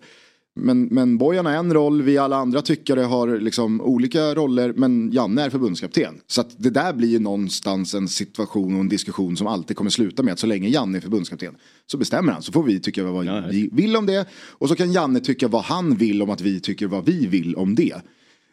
Men, 0.60 0.84
men 0.84 1.18
Bojan 1.18 1.46
har 1.46 1.54
en 1.54 1.74
roll, 1.74 2.02
vi 2.02 2.18
alla 2.18 2.36
andra 2.36 2.62
tyckare 2.62 3.02
har 3.02 3.40
liksom 3.40 3.82
olika 3.82 4.36
roller 4.36 4.74
men 4.74 5.12
Janne 5.12 5.42
är 5.42 5.50
förbundskapten. 5.50 6.22
Så 6.28 6.42
att 6.42 6.56
det 6.58 6.70
där 6.70 6.94
blir 6.94 7.08
ju 7.08 7.20
någonstans 7.20 7.94
en 7.94 8.08
situation 8.08 8.76
och 8.76 8.80
en 8.82 8.90
diskussion 8.90 9.38
som 9.38 9.48
alltid 9.48 9.78
kommer 9.78 9.90
sluta 9.90 10.24
med 10.24 10.34
att 10.34 10.40
så 10.40 10.48
länge 10.48 10.70
Janne 10.70 10.98
är 10.98 11.02
förbundskapten 11.02 11.56
så 11.92 11.98
bestämmer 11.98 12.34
han. 12.34 12.42
Så 12.42 12.52
får 12.52 12.64
vi 12.64 12.80
tycka 12.80 13.04
vad 13.04 13.26
Ja, 13.26 13.36
ja. 13.36 13.44
vi 13.52 13.70
vill 13.72 13.96
om 13.96 14.06
det 14.06 14.28
och 14.52 14.70
så 14.70 14.76
kan 14.76 14.92
Janne 14.92 15.20
tycka 15.20 15.48
vad 15.48 15.64
han 15.64 15.96
vill 15.96 16.22
om 16.22 16.30
att 16.30 16.42
vi 16.42 16.60
tycker 16.60 16.88
vad 16.88 17.06
vi 17.06 17.28
vill 17.28 17.56
om 17.56 17.76
det. 17.76 18.02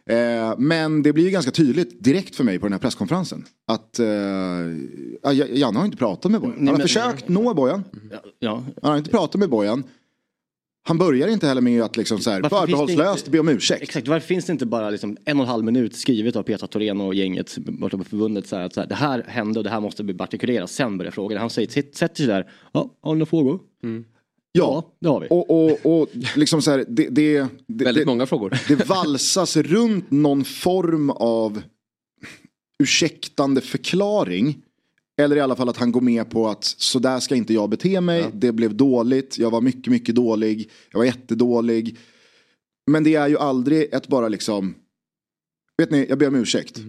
Eh, 0.06 0.54
men 0.58 1.02
det 1.02 1.12
blir 1.12 1.24
ju 1.24 1.30
ganska 1.30 1.50
tydligt 1.50 2.04
direkt 2.04 2.36
för 2.36 2.44
mig 2.44 2.58
på 2.58 2.66
den 2.66 2.72
här 2.72 2.80
presskonferensen 2.80 3.44
att 3.66 3.98
eh, 3.98 4.06
ja, 5.22 5.32
Janne 5.32 5.78
har 5.78 5.84
inte 5.84 5.96
pratat 5.96 6.32
med 6.32 6.40
Bojan. 6.40 6.56
Han 6.58 6.68
har 6.68 6.78
försökt 6.78 7.28
nå 7.28 7.54
Bojan. 7.54 7.84
Ja, 8.38 8.64
Han 8.82 8.90
har 8.90 8.98
inte 8.98 9.10
pratat 9.10 9.40
med 9.40 9.50
Bojan. 9.50 9.84
Han 10.84 10.98
börjar 10.98 11.28
inte 11.28 11.46
heller 11.46 11.60
med 11.60 11.82
att 11.82 11.96
liksom 11.96 12.18
så 12.18 12.30
här, 12.30 12.40
Varför 12.40 12.56
förbehållslöst 12.58 13.18
inte- 13.18 13.30
be 13.30 13.38
om 13.38 13.48
ursäkt. 13.48 13.82
exakt. 13.82 14.08
Varför 14.08 14.26
finns 14.26 14.44
det 14.44 14.52
inte 14.52 14.66
bara 14.66 14.90
liksom 14.90 15.16
en 15.24 15.36
och 15.36 15.42
en 15.42 15.48
halv 15.48 15.64
minut 15.64 15.96
skrivet 15.96 16.36
av 16.36 16.42
Petra 16.42 16.66
Thorén 16.66 17.00
och 17.00 17.14
gänget 17.14 17.58
borta 17.58 17.98
på 17.98 18.04
förbundet 18.04 18.46
så 18.46 18.56
här, 18.56 18.62
att 18.64 18.74
så 18.74 18.80
här, 18.80 18.86
det 18.88 18.94
här 18.94 19.24
hände 19.28 19.60
och 19.60 19.64
det 19.64 19.70
här 19.70 19.80
måste 19.80 20.04
bli 20.04 20.16
artikulerat. 20.18 20.70
Sen 20.70 20.98
börjar 20.98 21.12
frågan. 21.12 21.38
Han 21.40 21.50
säger, 21.50 21.68
sätter 21.94 22.16
sig 22.16 22.26
där. 22.26 22.50
Ja, 22.72 22.90
har 23.00 23.14
ni 23.14 23.18
några 23.18 23.26
frågor? 23.26 23.60
Ja, 24.52 24.92
det 25.00 25.08
har 25.08 25.20
vi. 25.20 25.26
och, 25.30 25.50
och, 25.50 26.00
och 26.00 26.08
liksom 26.36 26.62
så 26.62 26.70
här, 26.70 26.84
det, 26.88 27.08
det, 27.08 27.38
det, 27.66 27.84
Väldigt 27.84 28.02
det, 28.02 28.06
många 28.10 28.26
frågor. 28.26 28.58
det 28.68 28.88
valsas 28.88 29.56
runt 29.56 30.10
någon 30.10 30.44
form 30.44 31.10
av 31.10 31.62
ursäktande 32.82 33.60
förklaring. 33.60 34.58
Eller 35.20 35.36
i 35.36 35.40
alla 35.40 35.56
fall 35.56 35.68
att 35.68 35.76
han 35.76 35.92
går 35.92 36.00
med 36.00 36.30
på 36.30 36.48
att 36.48 36.64
så 36.64 36.98
där 36.98 37.20
ska 37.20 37.34
inte 37.34 37.54
jag 37.54 37.70
bete 37.70 38.00
mig. 38.00 38.30
Det 38.34 38.52
blev 38.52 38.74
dåligt. 38.74 39.38
Jag 39.38 39.50
var 39.50 39.60
mycket, 39.60 39.86
mycket 39.86 40.14
dålig. 40.14 40.70
Jag 40.90 40.98
var 40.98 41.04
jättedålig. 41.04 41.98
Men 42.90 43.04
det 43.04 43.14
är 43.14 43.28
ju 43.28 43.38
aldrig 43.38 43.94
ett 43.94 44.08
bara 44.08 44.28
liksom. 44.28 44.74
Vet 45.78 45.90
ni, 45.90 46.06
jag 46.08 46.18
ber 46.18 46.28
om 46.28 46.34
ursäkt. 46.34 46.80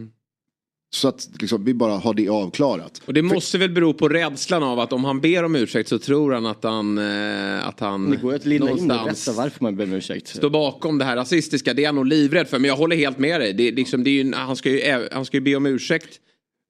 Så 0.96 1.08
att 1.08 1.30
liksom, 1.40 1.66
vi 1.66 1.74
bara 1.74 1.98
har 1.98 2.14
det 2.14 2.30
avklarat. 2.30 3.02
Och 3.06 3.14
det 3.14 3.22
måste 3.22 3.58
väl 3.58 3.70
bero 3.72 3.94
på 3.94 4.10
rädslan 4.10 4.64
av 4.64 4.80
att 4.80 4.94
om 4.94 5.04
han 5.04 5.22
ber 5.22 5.44
om 5.44 5.56
ursäkt 5.56 5.90
så 5.90 6.00
tror 6.00 6.32
han 6.32 6.46
att 6.46 6.64
han... 6.64 6.98
Eh, 6.98 7.68
att 7.68 7.80
han 7.80 8.10
Det 8.10 8.18
går 8.18 8.32
ju 8.32 8.36
att 8.36 8.46
linda 8.46 8.72
in 8.72 8.80
och 8.80 8.88
någonstans 8.88 9.26
berätta 9.26 9.42
varför 9.42 9.64
man 9.64 9.76
ber 9.76 9.84
om 9.84 9.94
ursäkt. 9.94 10.28
står 10.28 10.50
bakom 10.50 10.98
det 10.98 11.06
här 11.06 11.16
rasistiska. 11.16 11.74
Det 11.74 11.84
är 11.84 11.86
han 11.86 11.96
nog 11.96 12.06
livrädd 12.06 12.48
för. 12.48 12.60
Men 12.60 12.68
jag 12.68 12.78
håller 12.78 12.96
helt 12.96 13.20
med 13.20 13.42
dig. 13.42 13.54
Det, 13.54 13.72
liksom, 13.72 14.04
det 14.04 14.10
är 14.10 14.24
ju, 14.24 14.34
han, 14.34 14.56
ska 14.56 14.70
ju, 14.70 15.08
han 15.12 15.26
ska 15.26 15.38
ju 15.38 15.42
be 15.42 15.56
om 15.56 15.66
ursäkt 15.66 16.20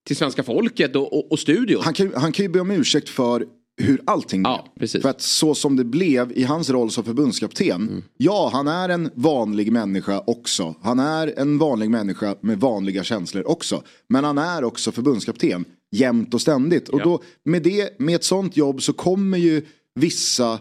till 0.07 0.15
svenska 0.15 0.43
folket 0.43 0.95
och, 0.95 1.13
och, 1.17 1.31
och 1.31 1.39
studion. 1.39 1.81
Han 1.83 1.93
kan, 1.93 2.13
han 2.15 2.31
kan 2.31 2.45
ju 2.45 2.49
be 2.51 2.59
om 2.59 2.71
ursäkt 2.71 3.09
för 3.09 3.45
hur 3.77 4.01
allting 4.05 4.41
Ja, 4.43 4.61
blev. 4.75 4.79
precis. 4.79 5.01
För 5.01 5.09
att 5.09 5.21
så 5.21 5.55
som 5.55 5.75
det 5.75 5.83
blev 5.83 6.31
i 6.31 6.43
hans 6.43 6.69
roll 6.69 6.91
som 6.91 7.03
förbundskapten. 7.03 8.03
Ja, 8.17 8.49
han 8.53 8.67
är 8.67 8.89
en 8.89 9.09
vanlig 9.15 9.71
människa 9.71 10.23
också. 10.27 10.75
Han 10.81 10.99
är 10.99 11.39
en 11.39 11.57
vanlig 11.57 11.89
människa 11.89 12.35
med 12.41 12.59
vanliga 12.59 13.03
känslor 13.03 13.47
också. 13.47 13.83
Men 14.09 14.23
han 14.23 14.37
är 14.37 14.63
också 14.63 14.91
förbundskapten 14.91 15.65
jämt 15.91 16.33
och 16.33 16.41
ständigt. 16.41 16.89
Och 16.89 16.99
Ja. 16.99 17.03
då, 17.03 17.21
med, 17.45 17.63
det, 17.63 17.99
med 17.99 18.15
ett 18.15 18.23
sånt 18.23 18.57
jobb 18.57 18.81
så 18.81 18.93
kommer 18.93 19.37
ju 19.37 19.65
vissa 19.95 20.59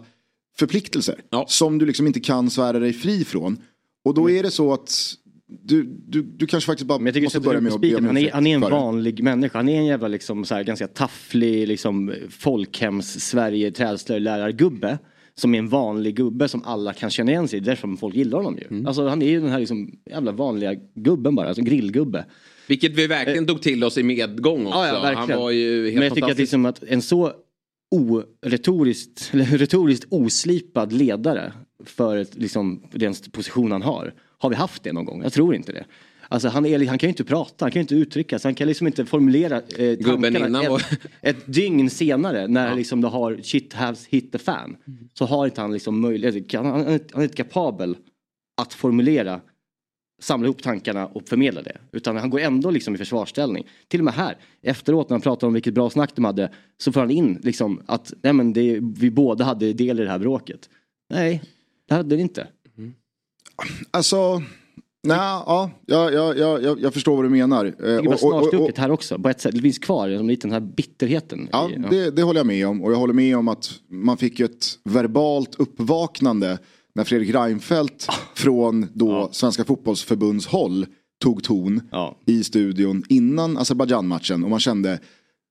förpliktelser. 0.57 1.21
Ja. 1.29 1.45
Som 1.49 1.77
du 1.77 1.85
liksom 1.85 2.07
inte 2.07 2.19
kan 2.19 2.49
svära 2.49 2.79
dig 2.79 2.93
fri 2.93 3.25
från. 3.25 3.57
Och 4.05 4.13
då 4.13 4.29
är 4.29 4.43
det 4.43 4.51
så 4.51 4.73
att 4.73 5.13
du, 5.61 5.83
du, 6.07 6.21
du 6.21 6.47
kanske 6.47 6.67
faktiskt 6.67 6.87
bara 6.87 6.97
Men 6.97 7.05
jag 7.05 7.13
tycker 7.13 7.25
måste 7.25 7.39
börja 7.39 7.61
med 7.61 7.73
att 7.73 7.81
be 7.81 7.87
spiken. 7.87 8.03
om 8.03 8.05
Han 8.05 8.17
är, 8.17 8.31
han 8.31 8.47
är 8.47 8.55
en 8.55 8.61
vanlig 8.61 9.23
människa. 9.23 9.59
Han 9.59 9.69
är 9.69 9.77
en 9.77 9.85
jävla 9.85 10.07
liksom, 10.07 10.45
så 10.45 10.55
här, 10.55 10.63
ganska 10.63 10.87
tafflig 10.87 11.67
liksom, 11.67 12.13
folkhems 12.29 13.19
Sverige 13.19 13.71
träslöjdlärargubbe. 13.71 14.97
Som 15.35 15.55
är 15.55 15.59
en 15.59 15.69
vanlig 15.69 16.15
gubbe 16.15 16.47
som 16.47 16.63
alla 16.63 16.93
kan 16.93 17.09
känna 17.09 17.31
igen 17.31 17.47
sig 17.47 17.59
i. 17.59 17.61
Därför 17.61 17.95
folk 17.95 18.15
gillar 18.15 18.37
honom 18.37 18.57
ju. 18.57 18.67
Mm. 18.67 18.87
Alltså, 18.87 19.07
han 19.07 19.21
är 19.21 19.29
ju 19.29 19.41
den 19.41 19.49
här 19.49 19.59
liksom, 19.59 19.91
jävla 20.09 20.31
vanliga 20.31 20.75
gubben 20.95 21.35
bara. 21.35 21.47
Alltså 21.47 21.63
grillgubbe. 21.63 22.25
Vilket 22.67 22.91
vi 22.91 23.07
verkligen 23.07 23.47
tog 23.47 23.61
till 23.61 23.83
oss 23.83 23.97
i 23.97 24.03
medgång 24.03 24.65
också. 24.65 24.79
Ja, 24.79 24.87
ja. 24.87 25.15
Han 25.15 25.29
var 25.29 25.51
ju 25.51 25.83
helt 25.83 25.95
Men 25.95 26.03
jag 26.03 26.13
tycker 26.13 26.25
att, 26.25 26.29
fantastisk. 26.29 26.39
liksom 26.39 26.65
att 26.65 26.83
en 26.83 27.01
så 27.01 27.33
oretoriskt, 27.91 29.29
eller 29.33 29.45
retoriskt 29.45 30.07
oslipad 30.09 30.93
ledare 30.93 31.53
för 31.85 32.17
ett, 32.17 32.35
liksom, 32.35 32.83
den 32.91 33.13
position 33.31 33.71
han 33.71 33.81
har. 33.81 34.13
Har 34.43 34.49
vi 34.49 34.55
haft 34.55 34.83
det 34.83 34.93
någon 34.93 35.05
gång? 35.05 35.23
Jag 35.23 35.33
tror 35.33 35.55
inte 35.55 35.71
det. 35.71 35.85
Alltså 36.27 36.47
han, 36.49 36.65
är, 36.65 36.87
han 36.87 36.97
kan 36.97 37.07
ju 37.07 37.11
inte 37.11 37.23
prata, 37.23 37.65
han 37.65 37.71
kan 37.71 37.79
ju 37.79 37.81
inte 37.81 37.95
uttrycka 37.95 38.39
sig, 38.39 38.49
han 38.49 38.55
kan 38.55 38.67
liksom 38.67 38.87
inte 38.87 39.05
formulera 39.05 39.55
eh, 39.57 39.61
tankarna 39.97 40.27
innan 40.47 40.61
ett, 40.63 40.69
var- 40.69 40.83
ett 41.21 41.53
dygn 41.53 41.89
senare 41.89 42.47
när 42.47 42.75
liksom 42.75 43.01
det 43.01 43.07
har 43.07 43.39
shit 43.43 43.73
has 43.73 44.05
hit 44.07 44.31
the 44.31 44.37
fan. 44.37 44.77
Så 45.13 45.25
har 45.25 45.45
inte 45.45 45.61
han 45.61 45.73
liksom 45.73 45.99
möjlighet, 46.01 46.53
han, 46.53 46.65
han, 46.65 46.75
han 46.85 46.99
är 47.13 47.23
inte 47.23 47.35
kapabel 47.35 47.95
att 48.61 48.73
formulera 48.73 49.41
samla 50.21 50.45
ihop 50.47 50.61
tankarna 50.63 51.05
och 51.07 51.27
förmedla 51.29 51.61
det. 51.61 51.77
Utan 51.91 52.17
han 52.17 52.29
går 52.29 52.39
ändå 52.39 52.71
liksom 52.71 52.95
i 52.95 52.97
försvarsställning. 52.97 53.67
Till 53.87 53.99
och 53.99 54.05
med 54.05 54.13
här, 54.13 54.37
efteråt 54.61 55.09
när 55.09 55.13
han 55.15 55.21
pratar 55.21 55.47
om 55.47 55.53
vilket 55.53 55.73
bra 55.73 55.89
snack 55.89 56.15
de 56.15 56.25
hade, 56.25 56.51
så 56.77 56.91
får 56.91 56.99
han 56.99 57.11
in 57.11 57.39
liksom 57.43 57.81
att 57.85 58.13
nej 58.21 58.33
men 58.33 58.53
det, 58.53 58.79
vi 58.81 59.11
båda 59.11 59.45
hade 59.45 59.73
del 59.73 59.99
i 59.99 60.03
det 60.03 60.09
här 60.09 60.19
bråket. 60.19 60.69
Nej, 61.09 61.41
det 61.87 61.93
hade 61.95 62.15
det 62.15 62.21
inte. 62.21 62.47
Alltså, 63.91 64.39
nej, 65.07 65.17
ja, 65.17 65.71
jag, 65.85 66.13
jag, 66.13 66.37
jag, 66.37 66.63
jag- 66.63 66.79
jag 66.81 66.93
förstår 66.93 67.15
vad 67.15 67.25
du 67.25 67.29
menar. 67.29 67.65
Eh, 67.65 67.71
Det 67.79 67.91
är 67.93 68.01
bara 68.01 68.07
och- 68.07 68.13
och- 68.13 68.19
snarstucket 68.19 68.77
här 68.77 68.91
också, 68.91 69.19
på 69.19 69.29
ett 69.29 69.41
sätt. 69.41 69.55
Det 69.55 69.61
finns 69.61 69.79
kvar 69.79 70.07
liksom, 70.09 70.27
lite 70.29 70.47
den 70.47 70.53
här 70.53 70.59
bitterheten. 70.75 71.49
Ja, 71.51 71.69
i- 71.69 71.77
det, 71.89 72.11
det 72.11 72.23
håller 72.23 72.39
jag 72.39 72.47
med 72.47 72.67
om. 72.67 72.83
Och 72.83 72.91
jag 72.91 72.97
håller 72.97 73.13
med 73.13 73.37
om 73.37 73.47
att 73.47 73.71
man 73.89 74.17
fick 74.17 74.39
ju 74.39 74.45
ett 74.45 74.65
verbalt 74.83 75.55
uppvaknande 75.55 76.57
när 76.95 77.03
Fredrik 77.03 77.35
Reinfeldt 77.35 78.07
från 78.35 78.87
då 78.93 79.29
Svenska 79.31 79.63
fotbollsförbunds 79.65 80.47
håll 80.47 80.85
tog 81.23 81.43
ton 81.43 81.81
Ja. 81.91 82.17
i 82.25 82.43
studion 82.43 83.03
innan 83.09 83.57
Azerbajdzjan-matchen. 83.57 84.43
Och 84.43 84.49
man 84.49 84.59
kände, 84.59 84.99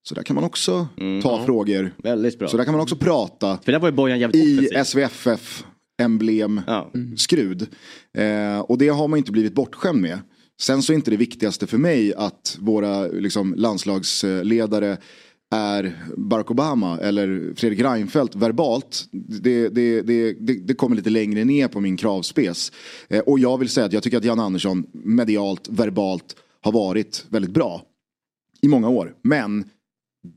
så 0.08 0.14
där 0.14 0.22
kan 0.22 0.34
man 0.34 0.44
också 0.44 0.86
ta 1.22 1.44
frågor. 1.44 1.94
Väldigt 2.02 2.38
bra. 2.38 2.48
Så 2.48 2.56
där 2.56 2.64
kan 2.64 2.72
man 2.74 2.82
också 2.82 2.96
prata 2.96 3.58
För 3.64 3.72
där 3.72 3.78
var 3.78 3.88
ju 3.88 3.94
Bojan 3.94 4.20
jävligt 4.20 4.44
i 4.44 4.58
offensiv. 4.68 4.84
SVFF 4.84 5.64
emblem 6.00 6.60
Ja. 6.66 6.92
skrud. 7.16 7.68
Eh, 8.18 8.58
och 8.58 8.78
det 8.78 8.88
har 8.88 9.08
man 9.08 9.18
inte 9.18 9.32
blivit 9.32 9.54
bortskämd 9.54 10.00
med. 10.00 10.18
Sen 10.60 10.82
så 10.82 10.92
är 10.92 10.94
inte 10.94 11.10
det 11.10 11.16
viktigaste 11.16 11.66
för 11.66 11.78
mig 11.78 12.14
att 12.14 12.56
våra 12.60 13.06
liksom, 13.06 13.54
landslagsledare 13.56 14.98
är 15.52 16.04
Barack 16.16 16.50
Obama 16.50 16.98
eller 16.98 17.54
Fredrik 17.56 17.80
Reinfeldt 17.80 18.34
verbalt. 18.34 19.04
Det, 19.12 19.68
det, 19.68 20.02
det, 20.02 20.32
det, 20.66 20.74
kommer 20.74 20.96
lite 20.96 21.10
längre 21.10 21.44
ner 21.44 21.68
på 21.68 21.80
min 21.80 21.96
kravspes. 21.96 22.72
Eh, 23.08 23.20
och 23.20 23.38
jag 23.38 23.58
vill 23.58 23.68
säga 23.68 23.86
att 23.86 23.92
jag 23.92 24.02
tycker 24.02 24.16
att 24.16 24.24
Jan 24.24 24.40
Andersson 24.40 24.86
medialt, 24.92 25.68
verbalt 25.68 26.36
har 26.60 26.72
varit 26.72 27.26
väldigt 27.28 27.50
bra. 27.50 27.82
I 28.60 28.68
många 28.68 28.88
år. 28.88 29.14
Men 29.22 29.64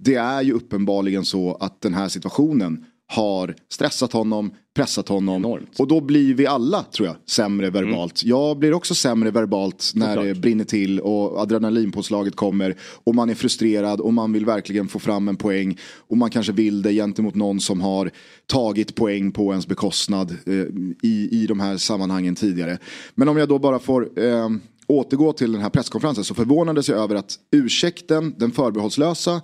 det 0.01 0.15
är 0.15 0.41
ju 0.41 0.53
uppenbarligen 0.53 1.25
så 1.25 1.55
att 1.55 1.81
den 1.81 1.93
här 1.93 2.07
situationen 2.07 2.85
har 3.07 3.55
stressat 3.69 4.13
honom, 4.13 4.51
pressat 4.75 5.09
honom. 5.09 5.35
Enormt. 5.35 5.79
Och 5.79 5.88
då 5.88 6.01
blir 6.01 6.33
vi 6.33 6.47
alla, 6.47 6.83
tror 6.83 7.07
jag, 7.07 7.15
sämre 7.25 7.69
verbalt. 7.69 8.24
Mm. 8.24 8.29
Jag 8.29 8.57
blir 8.57 8.74
också 8.74 8.95
sämre 8.95 9.31
verbalt 9.31 9.91
när 9.95 10.05
Såklart. 10.07 10.25
det 10.25 10.35
brinner 10.35 10.63
till 10.63 11.00
och 11.00 11.41
adrenalinpåslaget 11.41 12.35
kommer. 12.35 12.75
Och 13.03 13.15
man 13.15 13.29
är 13.29 13.35
frustrerad 13.35 14.01
och 14.01 14.13
man 14.13 14.33
vill 14.33 14.45
verkligen 14.45 14.88
få 14.88 15.00
fram 15.00 15.27
en 15.27 15.35
poäng. 15.35 15.77
Och 16.07 16.17
man 16.17 16.29
kanske 16.29 16.51
vill 16.51 16.81
det 16.81 16.93
gentemot 16.93 17.35
någon 17.35 17.59
som 17.59 17.81
har 17.81 18.12
tagit 18.45 18.95
poäng 18.95 19.31
på 19.31 19.51
ens 19.51 19.67
bekostnad 19.67 20.31
eh, 20.45 20.53
i, 21.01 21.29
i 21.31 21.45
de 21.47 21.59
här 21.59 21.77
sammanhangen 21.77 22.35
tidigare. 22.35 22.77
Men 23.15 23.29
om 23.29 23.38
jag 23.38 23.50
då 23.50 23.59
bara 23.59 23.79
får 23.79 24.19
eh, 24.19 24.50
återgå 24.88 25.33
till 25.33 25.51
den 25.51 25.62
här 25.62 25.69
presskonferensen 25.69 26.24
så 26.24 26.33
förvånades 26.33 26.89
jag 26.89 27.00
över 27.00 27.15
att 27.15 27.35
ursäkten, 27.51 28.35
den 28.38 28.51
förbehållslösa, 28.51 29.41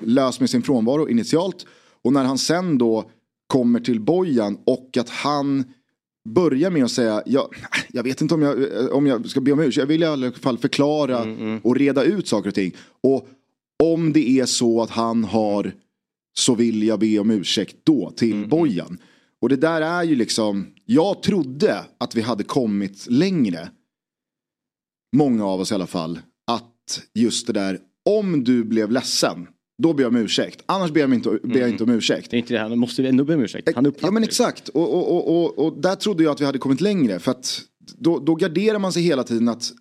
lös 0.00 0.40
med 0.40 0.50
sin 0.50 0.62
frånvaro 0.62 1.08
initialt 1.08 1.66
och 2.04 2.12
när 2.12 2.24
han 2.24 2.38
sen 2.38 2.78
då 2.78 3.10
kommer 3.46 3.80
till 3.80 4.00
Bojan 4.00 4.58
och 4.64 4.96
att 4.96 5.08
han 5.08 5.64
börjar 6.28 6.70
med 6.70 6.84
att 6.84 6.90
säga, 6.90 7.22
jag, 7.26 7.54
jag 7.92 8.02
vet 8.02 8.20
inte 8.20 8.34
om 8.34 8.42
jag, 8.42 8.56
om 8.92 9.06
jag 9.06 9.28
ska 9.28 9.40
be 9.40 9.52
om 9.52 9.60
ursäkt, 9.60 9.76
jag 9.76 9.86
vill 9.86 10.02
i 10.02 10.06
alla 10.06 10.32
fall 10.32 10.58
förklara 10.58 11.18
mm, 11.18 11.38
mm. 11.38 11.60
och 11.64 11.76
reda 11.76 12.04
ut 12.04 12.28
saker 12.28 12.48
och 12.48 12.54
ting. 12.54 12.76
Och 13.00 13.28
om 13.82 14.12
det 14.12 14.28
är 14.28 14.46
så 14.46 14.82
att 14.82 14.90
han 14.90 15.24
har 15.24 15.72
så 16.34 16.54
vill 16.54 16.82
jag 16.82 16.98
be 16.98 17.18
om 17.18 17.30
ursäkt 17.30 17.76
då 17.84 18.10
till 18.10 18.36
mm. 18.36 18.48
Bojan. 18.48 18.98
Och 19.40 19.48
det 19.48 19.56
där 19.56 19.80
är 19.80 20.02
ju 20.02 20.14
liksom, 20.14 20.66
jag 20.84 21.22
trodde 21.22 21.84
att 21.98 22.14
vi 22.14 22.20
hade 22.20 22.44
kommit 22.44 23.06
längre. 23.10 23.70
Många 25.16 25.46
av 25.46 25.60
oss 25.60 25.72
i 25.72 25.74
alla 25.74 25.86
fall. 25.86 26.18
Att 26.46 27.02
just 27.14 27.46
det 27.46 27.52
där, 27.52 27.78
om 28.04 28.44
du 28.44 28.64
blev 28.64 28.90
ledsen 28.90 29.46
då 29.82 29.92
ber 29.92 30.02
jag 30.02 30.10
om 30.10 30.16
ursäkt. 30.16 30.62
Annars 30.66 30.90
ber 30.90 31.00
jag, 31.00 31.14
inte, 31.14 31.38
ber 31.42 31.60
jag 31.60 31.68
inte 31.68 31.82
om 31.82 31.88
mm. 31.88 31.98
ursäkt. 31.98 32.30
Det 32.30 32.36
är 32.36 32.38
inte 32.38 32.54
det, 32.54 32.60
han 32.60 32.78
måste 32.78 33.08
ändå 33.08 33.24
be 33.24 33.34
om 33.34 33.40
ursäkt. 33.40 33.68
Han 33.74 33.94
ja 34.00 34.10
men 34.10 34.22
exakt. 34.24 34.68
Och, 34.68 34.94
och, 34.94 35.36
och, 35.36 35.58
och, 35.58 35.80
där 35.80 35.94
trodde 35.94 36.22
jag 36.22 36.32
att 36.32 36.40
vi 36.40 36.44
hade 36.44 36.58
kommit 36.58 36.80
längre. 36.80 37.18
För 37.18 37.30
att 37.30 37.62
då, 37.98 38.18
då 38.18 38.34
garderar 38.34 38.78
man 38.78 38.92
sig 38.92 39.02
hela 39.02 39.24
tiden 39.24 39.48
att 39.48 39.72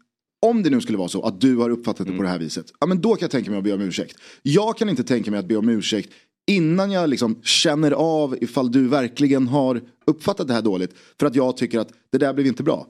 om 0.41 0.63
det 0.63 0.70
nu 0.70 0.81
skulle 0.81 0.98
vara 0.98 1.08
så 1.08 1.22
att 1.22 1.41
du 1.41 1.55
har 1.55 1.70
uppfattat 1.70 2.08
det 2.08 2.12
mm. 2.12 2.17
på 2.17 2.24
det 2.24 2.29
här 2.29 2.39
viset. 2.39 2.65
Ja 2.79 2.88
men 2.88 3.01
då 3.01 3.15
kan 3.15 3.22
jag 3.22 3.31
tänka 3.31 3.51
mig 3.51 3.58
att 3.58 3.63
be 3.63 3.74
om 3.74 3.81
ursäkt. 3.81 4.17
Jag 4.41 4.77
kan 4.77 4.89
inte 4.89 5.03
tänka 5.03 5.31
mig 5.31 5.39
att 5.39 5.48
be 5.48 5.55
om 5.55 5.70
ursäkt 5.70 6.10
innan 6.48 6.91
jag 6.91 7.10
liksom 7.10 7.41
känner 7.43 7.91
av 7.91 8.38
ifall 8.41 8.72
du 8.72 8.88
verkligen 8.88 9.48
har 9.48 9.81
uppfattat 10.05 10.48
det 10.48 10.53
här 10.53 10.62
dåligt. 10.62 10.91
För 11.20 11.25
att 11.25 11.36
jag 11.36 11.58
tycker 11.58 11.79
att 11.79 11.89
det 12.12 12.17
där 12.17 12.34
blev 12.34 12.48
inte 12.48 12.63
bra. 12.63 12.88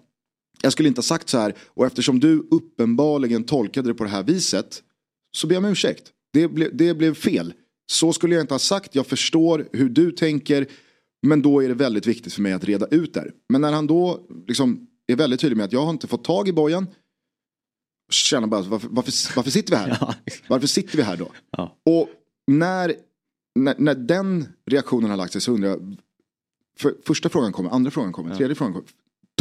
Jag 0.62 0.72
skulle 0.72 0.88
inte 0.88 1.00
ha 1.00 1.04
sagt 1.04 1.30
så 1.30 1.38
här 1.38 1.56
och 1.68 1.86
eftersom 1.86 2.20
du 2.20 2.48
uppenbarligen 2.52 3.44
tolkade 3.44 3.90
det 3.90 3.94
på 3.94 4.04
det 4.04 4.10
här 4.10 4.24
viset 4.24 4.84
så 5.32 5.48
ber 5.48 5.56
jag 5.56 5.64
om 5.64 5.72
ursäkt. 5.72 6.12
Det, 6.34 6.48
ble, 6.48 6.70
det 6.70 6.94
blev 6.94 7.14
fel. 7.14 7.54
Så 7.92 8.14
skulle 8.14 8.36
jag 8.36 8.44
inte 8.44 8.54
ha 8.54 8.60
sagt. 8.60 8.96
Jag 8.96 9.08
förstår 9.08 9.70
hur 9.74 9.90
du 9.90 10.12
tänker. 10.12 10.68
Men 11.28 11.42
då 11.42 11.64
är 11.64 11.68
det 11.68 11.74
väldigt 11.74 12.08
viktigt 12.08 12.34
för 12.34 12.42
mig 12.42 12.54
att 12.54 12.64
reda 12.64 12.88
ut 12.88 13.14
det. 13.14 13.32
Men 13.50 13.62
när 13.62 13.72
han 13.72 13.88
då 13.88 14.28
liksom 14.48 14.88
är 15.08 15.16
väldigt 15.16 15.40
tydlig 15.40 15.58
med 15.58 15.66
att 15.66 15.72
jag 15.72 15.84
har 15.84 15.90
inte 15.90 16.08
fått 16.08 16.24
tag 16.24 16.48
i 16.48 16.54
Bojan. 16.54 16.88
Känner 18.12 18.48
bara 18.48 18.62
varför, 18.62 18.88
varför, 18.92 19.36
varför 19.36 19.52
sitter 19.52 19.72
vi 19.72 19.78
här? 19.78 19.98
Ja. 20.02 20.14
Varför 20.48 20.68
sitter 20.68 20.98
vi 20.98 21.04
här 21.04 21.18
då? 21.18 21.32
Ja. 21.52 21.78
Och 21.86 22.10
när, 22.48 22.96
när, 23.56 23.76
när, 23.78 23.96
den 23.96 24.46
reaktionen 24.66 25.10
har 25.10 25.18
lagt 25.18 25.34
sig 25.34 25.42
så 25.42 25.52
undrar 25.52 25.70
jag. 25.70 25.96
För, 26.80 26.96
första 27.06 27.30
frågan 27.30 27.54
kommer, 27.54 27.70
andra 27.70 27.92
frågan 27.92 28.14
kommer, 28.14 28.30
ja. 28.30 28.38
tredje 28.38 28.56
frågan 28.56 28.74
kommer. 28.74 28.90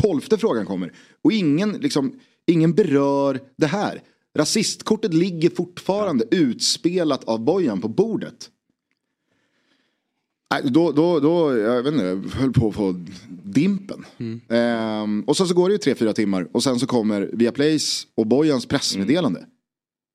Tolfte 0.00 0.38
frågan 0.38 0.66
kommer. 0.66 0.92
Och 1.22 1.32
ingen, 1.32 1.72
liksom, 1.72 2.20
ingen 2.46 2.72
berör 2.72 3.40
det 3.56 3.66
här. 3.66 4.02
Rasistkortet 4.38 5.14
ligger 5.14 5.50
fortfarande 5.50 6.24
utspelat 6.30 7.24
av 7.24 7.40
Bojan 7.40 7.80
på 7.80 7.88
bordet. 7.88 8.50
Då, 10.64 10.92
då, 10.92 11.20
då, 11.20 11.58
jag 11.58 11.82
vet 11.82 11.92
inte, 11.92 12.04
jag 12.04 12.40
höll 12.40 12.52
på 12.52 12.68
att 12.68 12.74
få 12.74 12.94
dimpen. 13.44 14.04
Mm. 14.18 14.40
Ehm, 14.48 15.24
och 15.26 15.36
så, 15.36 15.46
så 15.46 15.54
går 15.54 15.68
det 15.68 15.72
ju 15.72 15.78
tre, 15.78 15.94
fyra 15.94 16.12
timmar 16.12 16.48
och 16.52 16.62
sen 16.62 16.78
så 16.78 16.86
kommer 16.86 17.30
Viaplays 17.32 18.06
och 18.14 18.26
Bojans 18.26 18.66
pressmeddelande. 18.66 19.38
Mm. 19.40 19.50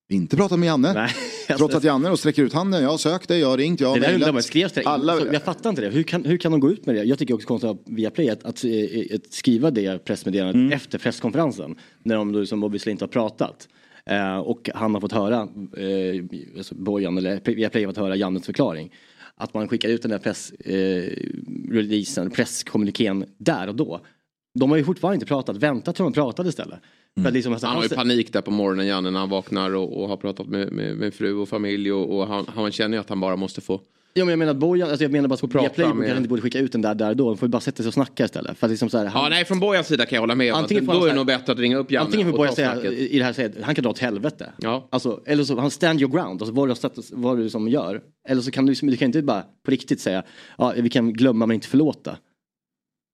Inte 0.10 0.38
pratat 0.38 0.60
med 0.60 0.68
Janne. 0.68 0.94
Nej, 0.94 1.12
Trots 1.58 1.76
att 1.76 1.84
Janne 1.84 2.10
då 2.10 2.18
sträcker 2.18 2.44
ut 2.44 2.54
handen. 2.54 2.84
Jag 2.84 2.90
har 2.90 2.98
sökt 2.98 3.28
det, 3.28 3.38
jag 3.38 3.48
har 3.48 3.58
ringt, 3.58 3.80
jag 3.80 3.88
har 3.88 4.00
mejlat. 4.00 4.86
Alla... 4.86 5.34
jag 5.34 5.44
fattar 5.44 5.70
inte 5.70 5.82
det. 5.82 5.90
Hur 5.90 6.04
kan, 6.04 6.26
hur 6.26 6.38
kan 6.38 6.52
de 6.52 6.60
gå 6.60 6.72
ut 6.72 6.86
med 6.86 6.96
det? 6.96 7.04
Jag 7.04 7.20
tycker 7.20 7.34
också 7.34 7.48
konstigt 7.48 7.70
av 7.70 7.80
Viaplay 7.86 8.30
att, 8.30 8.46
att, 8.46 8.66
att, 8.66 9.14
att 9.16 9.34
skriva 9.34 9.72
det 9.72 10.06
pressmeddelandet 10.06 10.56
mm. 10.56 10.72
efter 10.72 10.98
presskonferensen. 10.98 11.76
När 12.04 12.16
de 12.16 12.32
då 12.32 12.46
som 12.46 12.64
obviously 12.64 12.92
inte 12.92 13.04
har 13.04 13.10
pratat. 13.10 13.68
Eh, 14.10 14.38
och 14.38 14.70
han 14.74 14.94
har 14.94 15.02
fått 15.02 15.12
höra, 15.12 15.48
eh, 15.78 16.24
alltså 16.58 16.76
Bojan, 16.76 17.18
eller 17.18 17.56
Viaplay 17.56 17.84
har 17.84 17.92
fått 17.92 17.98
höra 17.98 18.16
Jannes 18.16 18.46
förklaring. 18.46 18.92
Att 19.36 19.54
man 19.54 19.68
skickar 19.68 19.90
ut 19.90 20.02
den 20.02 20.12
där 20.12 20.20
pressreleasen, 20.20 22.28
eh, 22.28 22.34
presskommunikén 22.34 23.26
där 23.38 23.68
och 23.68 23.76
då. 23.76 24.02
De 24.60 24.72
har 24.72 24.78
ju 24.78 24.84
fortfarande 24.84 25.16
inte 25.16 25.26
pratat, 25.26 25.58
väntat 25.58 25.96
till 25.96 26.04
de 26.04 26.14
pratade 26.14 26.50
istället. 26.50 26.80
Mm. 27.18 27.34
Liksom, 27.34 27.54
alltså, 27.54 27.68
han 27.68 27.76
har 27.76 27.84
ju 27.84 27.90
panik 27.90 28.34
där 28.34 28.42
på 28.42 28.52
morgonen 28.52 28.88
Janne 28.88 29.12
när 29.12 29.20
han 29.20 29.30
vaknar 29.30 29.76
och, 29.76 30.02
och 30.02 30.10
har 30.10 30.18
pratat 30.18 30.48
med, 30.48 30.72
med, 30.72 30.98
med, 30.98 31.14
fru 31.14 31.34
och 31.34 31.50
familj 31.50 31.92
och, 31.92 32.18
och 32.18 32.28
han, 32.28 32.46
han 32.56 32.72
känner 32.72 32.98
ju 32.98 33.02
att 33.02 33.10
han 33.10 33.20
bara 33.20 33.36
måste 33.36 33.62
få 33.62 33.82
Ja 34.18 34.26
men 34.26 34.30
jag 34.32 34.40
menar 34.40 34.52
att 34.52 34.58
Bojan, 34.58 34.90
alltså 34.90 35.04
jag 35.04 35.12
menar 35.12 35.28
bara 35.28 35.34
att 35.34 35.44
Viaplay 35.44 35.86
kanske 35.86 36.18
inte 36.18 36.30
borde 36.30 36.42
skicka 36.42 36.60
ut 36.60 36.72
den 36.72 36.82
där 36.82 36.96
där 36.96 37.16
då. 37.16 37.30
De 37.30 37.38
får 37.38 37.48
ju 37.48 37.52
bara 37.52 37.60
sätta 37.62 37.78
sig 37.78 37.88
och 37.88 37.94
snacka 37.94 38.26
istället. 38.26 38.58
För 38.58 38.68
att 38.68 38.72
liksom 38.72 38.90
så 38.90 38.98
här, 38.98 39.06
han... 39.06 39.24
Ja 39.24 39.30
nej 39.30 39.46
från 39.46 39.60
Bojans 39.60 39.88
sida 39.88 40.06
kan 40.06 40.16
jag 40.16 40.22
hålla 40.22 40.36
med 40.36 40.54
om 40.54 40.60
antingen 40.60 40.90
att 40.90 40.96
då 40.96 41.06
är 41.06 41.10
det 41.10 41.16
nog 41.16 41.26
bättre 41.26 41.54
att 41.54 41.60
ringa 41.60 41.78
upp 41.78 41.92
Janne 41.92 42.06
Antingen 42.06 42.32
får 42.32 42.38
Bojan 42.38 42.56
säga 42.56 42.84
i 42.84 43.18
det 43.18 43.24
här 43.24 43.34
säget, 43.34 43.54
han 43.62 43.76
kan 43.76 43.84
dra 43.84 43.90
åt 43.90 44.00
helvete. 44.00 44.54
Ja. 44.58 44.88
Alltså, 44.92 45.24
eller 45.26 45.44
så, 45.44 45.60
han 45.60 45.72
stand 45.72 46.02
your 46.02 46.12
ground, 46.12 46.42
alltså 46.42 46.56
vad 46.56 46.70
du, 46.70 47.02
vad 47.12 47.38
du 47.38 47.50
som 47.50 47.68
gör. 47.68 48.02
Eller 48.30 48.42
så 48.42 48.52
kan 48.52 48.66
du, 48.66 48.74
du 48.74 48.98
kan 48.98 49.06
inte 49.06 49.22
bara 49.22 49.44
på 49.66 49.72
riktigt 49.72 50.02
säga, 50.02 50.24
ja 50.58 50.74
vi 50.78 50.90
kan 50.90 51.14
glömma 51.14 51.46
men 51.46 51.56
inte 51.56 51.68
förlåta. 51.68 52.18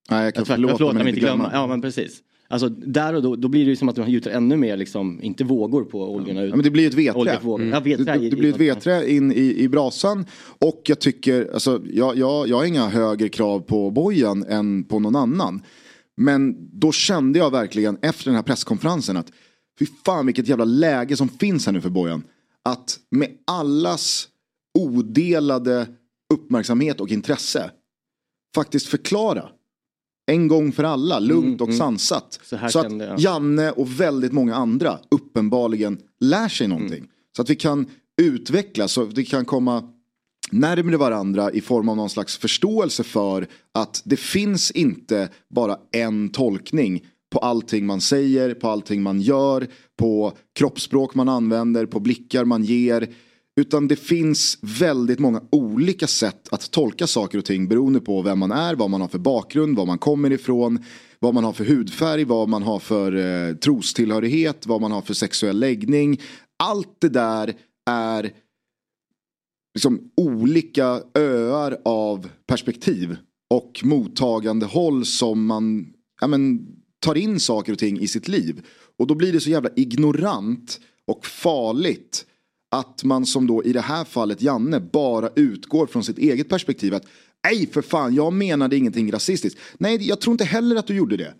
Nej 0.09 0.23
jag 0.23 0.35
kan 0.35 0.45
förlåta, 0.45 0.77
förlåta 0.77 0.93
men 0.93 1.07
inte 1.07 1.19
glömma. 1.19 1.43
glömma. 1.43 1.49
Ja 1.53 1.67
men 1.67 1.81
precis. 1.81 2.21
Alltså 2.51 2.69
där 2.69 3.13
och 3.13 3.21
då, 3.21 3.35
då 3.35 3.47
blir 3.47 3.65
det 3.65 3.69
ju 3.69 3.75
som 3.75 3.89
att 3.89 3.97
man 3.97 4.11
gjuter 4.11 4.31
ännu 4.31 4.57
mer, 4.57 4.77
liksom, 4.77 5.19
inte 5.23 5.43
vågor 5.43 5.83
på 5.83 6.15
oljorna. 6.15 6.45
Ja, 6.45 6.55
men 6.55 6.63
det 6.63 6.71
blir 6.71 6.87
ett 6.87 6.93
vedträ. 6.93 7.39
Mm. 7.43 7.69
Ja, 7.69 7.79
vedträ 7.79 8.17
det, 8.17 8.29
det, 8.29 8.35
blir 8.35 8.49
ett 8.49 8.59
vedträ 8.59 9.09
in 9.09 9.31
i, 9.31 9.55
i 9.57 9.69
brasan. 9.69 10.25
Och 10.59 10.81
jag 10.85 10.99
tycker, 10.99 11.49
alltså, 11.53 11.81
jag, 11.93 12.17
jag, 12.17 12.47
jag 12.47 12.57
har 12.57 12.65
inga 12.65 12.87
högre 12.87 13.29
krav 13.29 13.59
på 13.59 13.91
Bojan 13.91 14.43
än 14.43 14.83
på 14.83 14.99
någon 14.99 15.15
annan. 15.15 15.61
Men 16.17 16.69
då 16.79 16.91
kände 16.91 17.39
jag 17.39 17.51
verkligen 17.51 17.97
efter 18.01 18.25
den 18.25 18.35
här 18.35 18.43
presskonferensen 18.43 19.17
att 19.17 19.31
fy 19.79 19.85
fan 20.05 20.25
vilket 20.25 20.47
jävla 20.47 20.65
läge 20.65 21.17
som 21.17 21.29
finns 21.29 21.65
här 21.65 21.73
nu 21.73 21.81
för 21.81 21.89
Bojan. 21.89 22.23
Att 22.65 22.99
med 23.11 23.29
allas 23.47 24.27
odelade 24.79 25.87
uppmärksamhet 26.33 27.01
och 27.01 27.09
intresse 27.09 27.71
faktiskt 28.55 28.87
förklara 28.87 29.49
en 30.31 30.47
gång 30.47 30.71
för 30.71 30.83
alla, 30.83 31.19
lugnt 31.19 31.45
mm, 31.45 31.61
och 31.61 31.67
mm. 31.67 31.77
sansat. 31.77 32.39
Så, 32.43 32.57
så 32.69 32.79
att. 32.79 33.21
Janne 33.21 33.71
och 33.71 33.99
väldigt 33.99 34.31
många 34.31 34.55
andra 34.55 34.99
uppenbarligen 35.11 35.97
lär 36.19 36.47
sig 36.47 36.67
någonting. 36.67 36.97
Mm. 36.97 37.09
Så 37.35 37.41
att 37.41 37.49
vi 37.49 37.55
kan 37.55 37.85
utvecklas, 38.21 38.91
så 38.91 39.03
att 39.03 39.17
vi 39.17 39.25
kan 39.25 39.45
komma 39.45 39.83
närmare 40.51 40.97
varandra 40.97 41.51
i 41.51 41.61
form 41.61 41.89
av 41.89 41.97
någon 41.97 42.09
slags 42.09 42.37
förståelse 42.37 43.03
för 43.03 43.47
att 43.73 44.01
det 44.05 44.17
finns 44.17 44.71
inte 44.71 45.29
bara 45.49 45.77
en 45.91 46.29
tolkning 46.29 47.05
på 47.31 47.39
allting 47.39 47.85
man 47.85 48.01
säger, 48.01 48.53
på 48.53 48.69
allting 48.69 49.03
man 49.03 49.21
gör, 49.21 49.67
på 49.97 50.33
kroppsspråk 50.55 51.15
man 51.15 51.29
använder, 51.29 51.85
på 51.85 51.99
blickar 51.99 52.45
man 52.45 52.63
ger. 52.63 53.09
Utan 53.61 53.87
det 53.87 53.95
finns 53.95 54.57
väldigt 54.61 55.19
många 55.19 55.41
olika 55.49 56.07
sätt 56.07 56.47
att 56.51 56.71
tolka 56.71 57.07
saker 57.07 57.37
och 57.37 57.45
ting 57.45 57.67
beroende 57.67 57.99
på 57.99 58.21
vem 58.21 58.39
man 58.39 58.51
är, 58.51 58.75
vad 58.75 58.89
man 58.89 59.01
har 59.01 59.07
för 59.07 59.19
bakgrund, 59.19 59.77
var 59.77 59.85
man 59.85 59.97
kommer 59.97 60.31
ifrån, 60.31 60.83
vad 61.19 61.33
man 61.33 61.43
har 61.43 61.53
för 61.53 61.65
hudfärg, 61.65 62.23
vad 62.23 62.49
man 62.49 62.63
har 62.63 62.79
för 62.79 63.15
eh, 63.15 63.55
trostillhörighet, 63.55 64.67
vad 64.67 64.81
man 64.81 64.91
har 64.91 65.01
för 65.01 65.13
sexuell 65.13 65.59
läggning. 65.59 66.21
Allt 66.63 66.95
det 67.01 67.09
där 67.09 67.53
är 67.89 68.31
liksom 69.73 70.11
olika 70.17 71.01
öar 71.17 71.77
av 71.85 72.29
perspektiv 72.47 73.17
och 73.53 73.81
mottagande 73.83 74.65
håll 74.65 75.05
som 75.05 75.45
man 75.45 75.93
ja, 76.21 76.27
men, 76.27 76.67
tar 76.99 77.15
in 77.15 77.39
saker 77.39 77.73
och 77.73 77.79
ting 77.79 77.99
i 77.99 78.07
sitt 78.07 78.27
liv. 78.27 78.65
Och 78.97 79.07
då 79.07 79.15
blir 79.15 79.33
det 79.33 79.39
så 79.39 79.49
jävla 79.49 79.69
ignorant 79.75 80.79
och 81.07 81.25
farligt 81.25 82.25
att 82.71 83.03
man 83.03 83.25
som 83.25 83.47
då 83.47 83.63
i 83.63 83.73
det 83.73 83.81
här 83.81 84.05
fallet 84.05 84.41
Janne 84.41 84.79
bara 84.79 85.29
utgår 85.35 85.87
från 85.87 86.03
sitt 86.03 86.17
eget 86.17 86.49
perspektiv. 86.49 86.93
Att 86.93 87.05
nej 87.43 87.67
för 87.67 87.81
fan, 87.81 88.15
jag 88.15 88.33
menade 88.33 88.77
ingenting 88.77 89.11
rasistiskt. 89.11 89.59
Nej, 89.77 90.07
jag 90.07 90.21
tror 90.21 90.31
inte 90.31 90.45
heller 90.45 90.75
att 90.75 90.87
du 90.87 90.95
gjorde 90.95 91.17
det. 91.17 91.33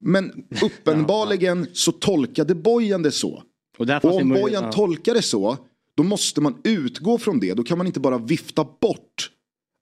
Men 0.00 0.44
uppenbarligen 0.62 1.66
så 1.72 1.92
tolkade 1.92 2.54
Bojan 2.54 3.02
det 3.02 3.10
så. 3.10 3.42
Och, 3.78 3.88
och 4.02 4.14
om 4.14 4.28
Bojan 4.28 4.64
ja. 4.64 4.72
tolkar 4.72 5.14
det 5.14 5.22
så, 5.22 5.56
då 5.94 6.02
måste 6.02 6.40
man 6.40 6.60
utgå 6.64 7.18
från 7.18 7.40
det. 7.40 7.54
Då 7.54 7.62
kan 7.62 7.78
man 7.78 7.86
inte 7.86 8.00
bara 8.00 8.18
vifta 8.18 8.66
bort 8.80 9.30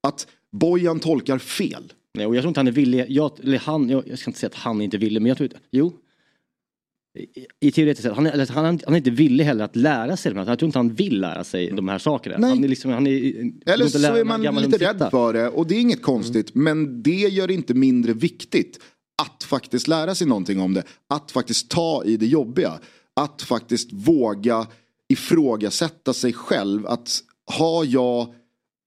att 0.03 0.27
Bojan 0.53 1.01
tolkar 1.01 1.39
fel. 1.39 1.93
Nej, 2.15 2.27
och 2.27 2.37
jag 2.37 2.43
tror 2.43 2.49
inte 2.49 2.61
han 2.61 2.69
är 2.69 2.73
villig. 2.73 3.05
Jag, 3.09 3.33
eller 3.43 3.59
han, 3.59 3.89
jag, 3.89 4.09
jag 4.09 4.19
ska 4.19 4.31
inte 4.31 4.41
säga 4.41 4.51
att 4.51 4.55
han 4.55 4.81
inte 4.81 4.99
vill 4.99 5.21
men 5.21 5.29
jag 5.29 5.39
tror 5.39 5.51
Jo. 5.71 5.93
I, 7.61 7.71
teoretiskt 7.71 8.03
sett, 8.03 8.17
han 8.17 8.27
är, 8.27 8.53
han, 8.53 8.65
han 8.65 8.95
är 8.95 8.97
inte 8.97 9.11
villig 9.11 9.45
heller 9.45 9.65
att 9.65 9.77
lära 9.77 10.17
sig 10.17 10.33
de 10.33 10.39
här. 10.39 10.47
Jag 10.47 10.59
tror 10.59 10.67
inte 10.67 10.79
han 10.79 10.95
vill 10.95 11.21
lära 11.21 11.45
sig 11.45 11.71
de 11.71 11.89
här 11.89 11.99
sakerna. 11.99 12.37
Nej. 12.39 12.51
Han 12.51 12.65
är 12.65 12.69
liksom, 12.69 12.91
han 12.91 13.07
är, 13.07 13.13
Eller 13.67 13.87
så 13.87 13.99
är 13.99 14.25
man 14.25 14.63
lite 14.63 14.79
rädd 14.79 15.09
för 15.11 15.33
det 15.33 15.49
och 15.49 15.67
det 15.67 15.75
är 15.75 15.81
inget 15.81 16.03
konstigt. 16.03 16.55
Men 16.55 17.03
det 17.03 17.11
gör 17.11 17.47
det 17.47 17.55
inte 17.55 17.75
mindre 17.75 18.13
viktigt 18.13 18.79
att 19.23 19.45
faktiskt 19.45 19.89
lära 19.89 20.15
sig 20.15 20.27
någonting 20.27 20.61
om 20.61 20.75
det. 20.75 20.83
Att 21.09 21.31
faktiskt 21.31 21.71
ta 21.71 22.05
i 22.05 22.17
det 22.17 22.27
jobbiga. 22.27 22.79
Att 23.21 23.43
faktiskt 23.43 23.93
våga 23.93 24.67
ifrågasätta 25.09 26.13
sig 26.13 26.33
själv. 26.33 26.87
Att 26.87 27.21
har 27.47 27.85
jag, 27.85 28.35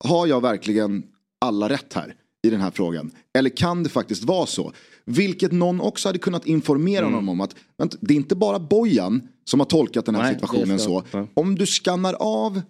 har 0.04 0.28
jag 0.28 0.42
verkligen 0.42 1.04
alla 1.42 1.70
rätt 1.70 1.94
här 1.94 2.16
i 2.44 2.50
den 2.50 2.62
här 2.62 2.72
frågan? 2.72 3.12
Eller 3.38 3.50
kan 3.50 3.84
det 3.84 3.90
faktiskt 3.90 4.24
vara 4.24 4.46
så? 4.46 4.74
Vilket 5.06 5.52
någon 5.52 5.82
också 5.82 6.10
hade 6.10 6.20
kunnat 6.20 6.46
informera 6.46 7.02
Mm. 7.02 7.14
honom 7.14 7.30
om 7.30 7.42
att 7.42 7.56
det 8.02 8.14
är 8.14 8.16
inte 8.16 8.36
bara 8.36 8.60
Bojan 8.60 9.28
som 9.46 9.60
har 9.60 9.68
tolkat 9.68 10.06
den 10.06 10.16
här 10.16 10.24
Nej, 10.24 10.34
situationen 10.34 10.80
så. 10.80 11.04
Om 11.34 11.56
du 11.56 11.66
skannar 11.66 12.14
av 12.14 12.62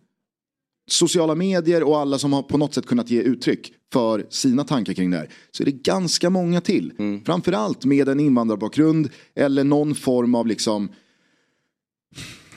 sociala 0.91 1.36
medier 1.36 1.84
och 1.84 2.00
alla 2.00 2.17
som 2.20 2.34
har 2.34 2.44
på 2.44 2.58
något 2.58 2.74
sätt 2.74 2.86
kunnat 2.86 3.10
ge 3.10 3.22
uttryck 3.22 3.74
för 3.94 4.26
sina 4.30 4.63
tankar 4.63 4.94
kring 4.94 5.12
det 5.12 5.17
här. 5.17 5.30
Så 5.52 5.63
är 5.63 5.65
det 5.65 5.84
ganska 5.84 6.30
många 6.30 6.62
till. 6.62 6.94
Mm. 7.00 7.24
Framförallt 7.26 7.86
med 7.86 8.10
en 8.10 8.20
invandrarbakgrund 8.20 9.10
eller 9.36 9.63
någon 9.63 9.96
form 9.96 10.36
av 10.36 10.48
liksom 10.48 10.89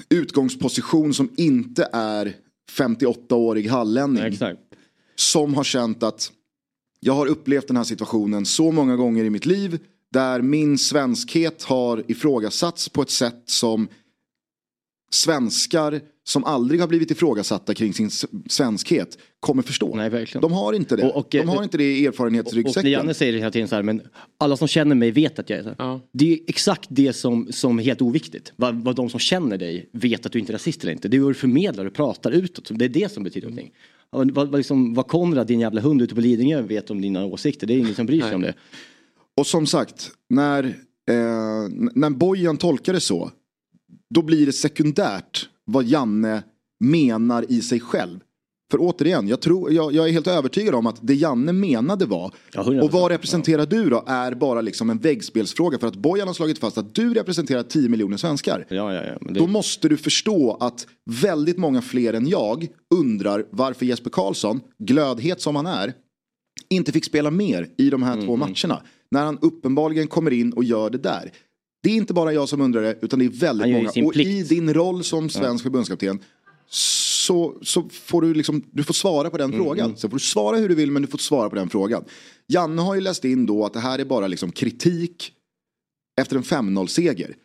utgångsposition 0.08 1.14
som 1.14 1.28
inte 1.36 1.88
är 1.92 2.36
58-årig 2.78 3.68
hallänning. 3.68 4.24
Exakt. 4.24 4.60
Som 5.16 5.54
har 5.54 5.64
känt 5.64 6.02
att 6.02 6.32
jag 7.06 7.14
har 7.14 7.26
upplevt 7.26 7.66
den 7.68 7.76
här 7.76 7.84
situationen 7.84 8.46
så 8.46 8.70
många 8.72 8.96
gånger 8.96 9.24
i 9.24 9.30
mitt 9.30 9.46
liv. 9.46 9.78
Där 10.12 10.42
min 10.42 10.78
svenskhet 10.78 11.62
har 11.62 12.02
ifrågasatts 12.06 12.88
på 12.88 13.02
ett 13.02 13.10
sätt 13.10 13.42
som 13.46 13.88
svenskar 15.10 16.00
som 16.26 16.44
aldrig 16.44 16.80
har 16.80 16.88
blivit 16.88 17.10
ifrågasatta 17.10 17.74
kring 17.74 17.94
sin 17.94 18.10
svenskhet 18.48 19.18
kommer 19.40 19.62
förstå. 19.62 19.96
Nej, 19.96 20.10
verkligen. 20.10 20.42
De 20.42 20.52
har 20.52 20.72
inte 20.72 20.96
det. 20.96 21.02
Och- 21.02 21.16
och- 21.16 21.26
De 21.30 21.48
har 21.48 21.62
inte 21.62 21.78
det 21.78 21.98
i 21.98 22.08
Och 22.08 22.12
erfarenhetsryggsäcken. 22.12 22.90
Janne 22.90 23.14
säger 23.14 23.32
hela 23.32 23.50
tiden 23.50 23.68
så 23.68 23.74
här, 23.74 23.82
men 23.82 24.02
alla 24.38 24.56
som 24.56 24.68
känner 24.68 24.94
mig 24.94 25.10
vet 25.10 25.38
att 25.38 25.50
jag 25.50 25.58
är 25.58 25.62
så 25.62 25.68
här. 25.68 25.76
Ja. 25.78 26.00
Det 26.12 26.32
är 26.32 26.38
exakt 26.46 26.86
det 26.90 27.12
som, 27.12 27.52
som 27.52 27.78
är 27.78 27.82
helt 27.82 28.02
oviktigt. 28.02 28.52
Vad, 28.56 28.84
vad 28.84 28.96
de 28.96 29.10
som 29.10 29.20
känner 29.20 29.58
dig 29.58 29.88
vet 29.92 30.26
att 30.26 30.32
du 30.32 30.38
inte 30.38 30.52
är 30.52 30.54
rasist 30.54 30.82
eller 30.82 30.92
inte. 30.92 31.08
Det 31.08 31.16
är 31.16 31.18
hur 31.18 31.28
du 31.28 31.34
förmedlar 31.34 31.84
och 31.86 31.94
pratar 31.94 32.30
utåt. 32.32 32.70
Det 32.72 32.84
är 32.84 32.88
det 32.88 33.12
som 33.12 33.24
betyder 33.24 33.48
någonting. 33.48 33.72
Vad, 34.14 34.56
liksom, 34.56 34.94
vad 34.94 35.06
Konrad, 35.06 35.46
din 35.46 35.60
jävla 35.60 35.80
hund 35.80 36.02
ute 36.02 36.14
på 36.14 36.20
Lidingö 36.20 36.62
vet 36.62 36.90
om 36.90 37.00
dina 37.00 37.24
åsikter. 37.24 37.66
Det 37.66 37.74
är 37.74 37.78
ingen 37.78 37.94
som 37.94 38.06
bryr 38.06 38.20
sig 38.20 38.28
Nej. 38.28 38.36
om 38.36 38.42
det. 38.42 38.54
Och 39.36 39.46
som 39.46 39.66
sagt, 39.66 40.10
när, 40.28 40.64
eh, 41.10 41.68
när 41.94 42.10
Bojan 42.10 42.56
tolkar 42.56 42.92
det 42.92 43.00
så. 43.00 43.30
Då 44.14 44.22
blir 44.22 44.46
det 44.46 44.52
sekundärt 44.52 45.48
vad 45.64 45.84
Janne 45.84 46.42
menar 46.80 47.44
i 47.48 47.60
sig 47.60 47.80
själv. 47.80 48.20
För 48.74 48.78
återigen, 48.80 49.28
jag, 49.28 49.40
tror, 49.40 49.72
jag, 49.72 49.92
jag 49.92 50.08
är 50.08 50.12
helt 50.12 50.26
övertygad 50.26 50.74
om 50.74 50.86
att 50.86 50.98
det 51.02 51.14
Janne 51.14 51.52
menade 51.52 52.06
var, 52.06 52.34
Ja, 52.52 52.62
100%. 52.62 52.80
och 52.80 52.92
vad 52.92 53.10
representerar 53.10 53.66
du 53.66 53.90
då, 53.90 54.04
är 54.06 54.34
bara 54.34 54.60
liksom 54.60 54.90
en 54.90 54.98
väggspelsfråga. 54.98 55.78
För 55.78 55.86
att 55.86 55.96
Bojan 55.96 56.28
har 56.28 56.34
slagit 56.34 56.58
fast 56.58 56.78
att 56.78 56.94
du 56.94 57.14
representerar 57.14 57.62
10 57.62 57.88
miljoner 57.88 58.16
svenskar. 58.16 58.66
Ja, 58.68 58.94
ja, 58.94 59.04
ja. 59.04 59.18
Det, 59.20 59.40
Då 59.40 59.46
måste 59.46 59.88
du 59.88 59.96
förstå 59.96 60.56
att 60.60 60.86
väldigt 61.10 61.58
många 61.58 61.82
fler 61.82 62.12
än 62.12 62.28
jag 62.28 62.68
undrar 62.94 63.46
varför 63.50 63.86
Jesper 63.86 64.10
Karlsson, 64.10 64.60
glödhet 64.78 65.40
som 65.40 65.56
han 65.56 65.66
är, 65.66 65.92
inte 66.68 66.92
fick 66.92 67.04
spela 67.04 67.30
mer 67.30 67.68
i 67.78 67.90
de 67.90 68.02
här 68.02 68.22
två 68.26 68.36
matcherna. 68.36 68.82
När 69.10 69.24
han 69.24 69.38
uppenbarligen 69.42 70.06
kommer 70.06 70.30
in 70.30 70.52
och 70.52 70.64
gör 70.64 70.90
det 70.90 70.98
där. 70.98 71.32
Det 71.82 71.90
är 71.90 71.94
inte 71.94 72.14
bara 72.14 72.32
jag 72.32 72.48
som 72.48 72.60
undrar 72.60 72.82
det, 72.82 72.98
utan 73.02 73.18
det 73.18 73.24
är 73.24 73.28
väldigt 73.28 73.72
många. 73.72 74.06
Och 74.06 74.16
i 74.16 74.42
din 74.42 74.74
roll 74.74 75.04
som 75.04 75.30
svensk 75.30 75.62
förbundskapten 75.62 76.18
så, 77.26 77.58
så 77.62 77.88
får 77.88 78.22
du 78.22 78.34
liksom, 78.34 78.62
du 78.70 78.84
får 78.84 78.94
svara 78.94 79.30
på 79.30 79.38
den 79.38 79.52
Mm, 79.52 79.64
frågan. 79.64 79.96
Sen 79.96 80.10
får 80.10 80.16
du 80.16 80.24
svara 80.24 80.56
hur 80.56 80.68
du 80.68 80.74
vill 80.74 80.90
men 80.90 81.02
du 81.02 81.08
får 81.08 81.18
svara 81.18 81.50
på 81.50 81.56
den 81.56 81.68
frågan. 81.70 82.04
Janne 82.46 82.82
har 82.82 82.94
ju 82.94 83.00
läst 83.00 83.24
in 83.24 83.46
då 83.46 83.64
att 83.64 83.72
det 83.72 83.80
här 83.80 83.98
är 83.98 84.04
bara 84.04 84.26
liksom 84.26 84.52
kritik 84.52 85.32
efter 86.20 86.36
en 86.36 86.42
5-0 86.42 86.86
seger. 86.86 87.36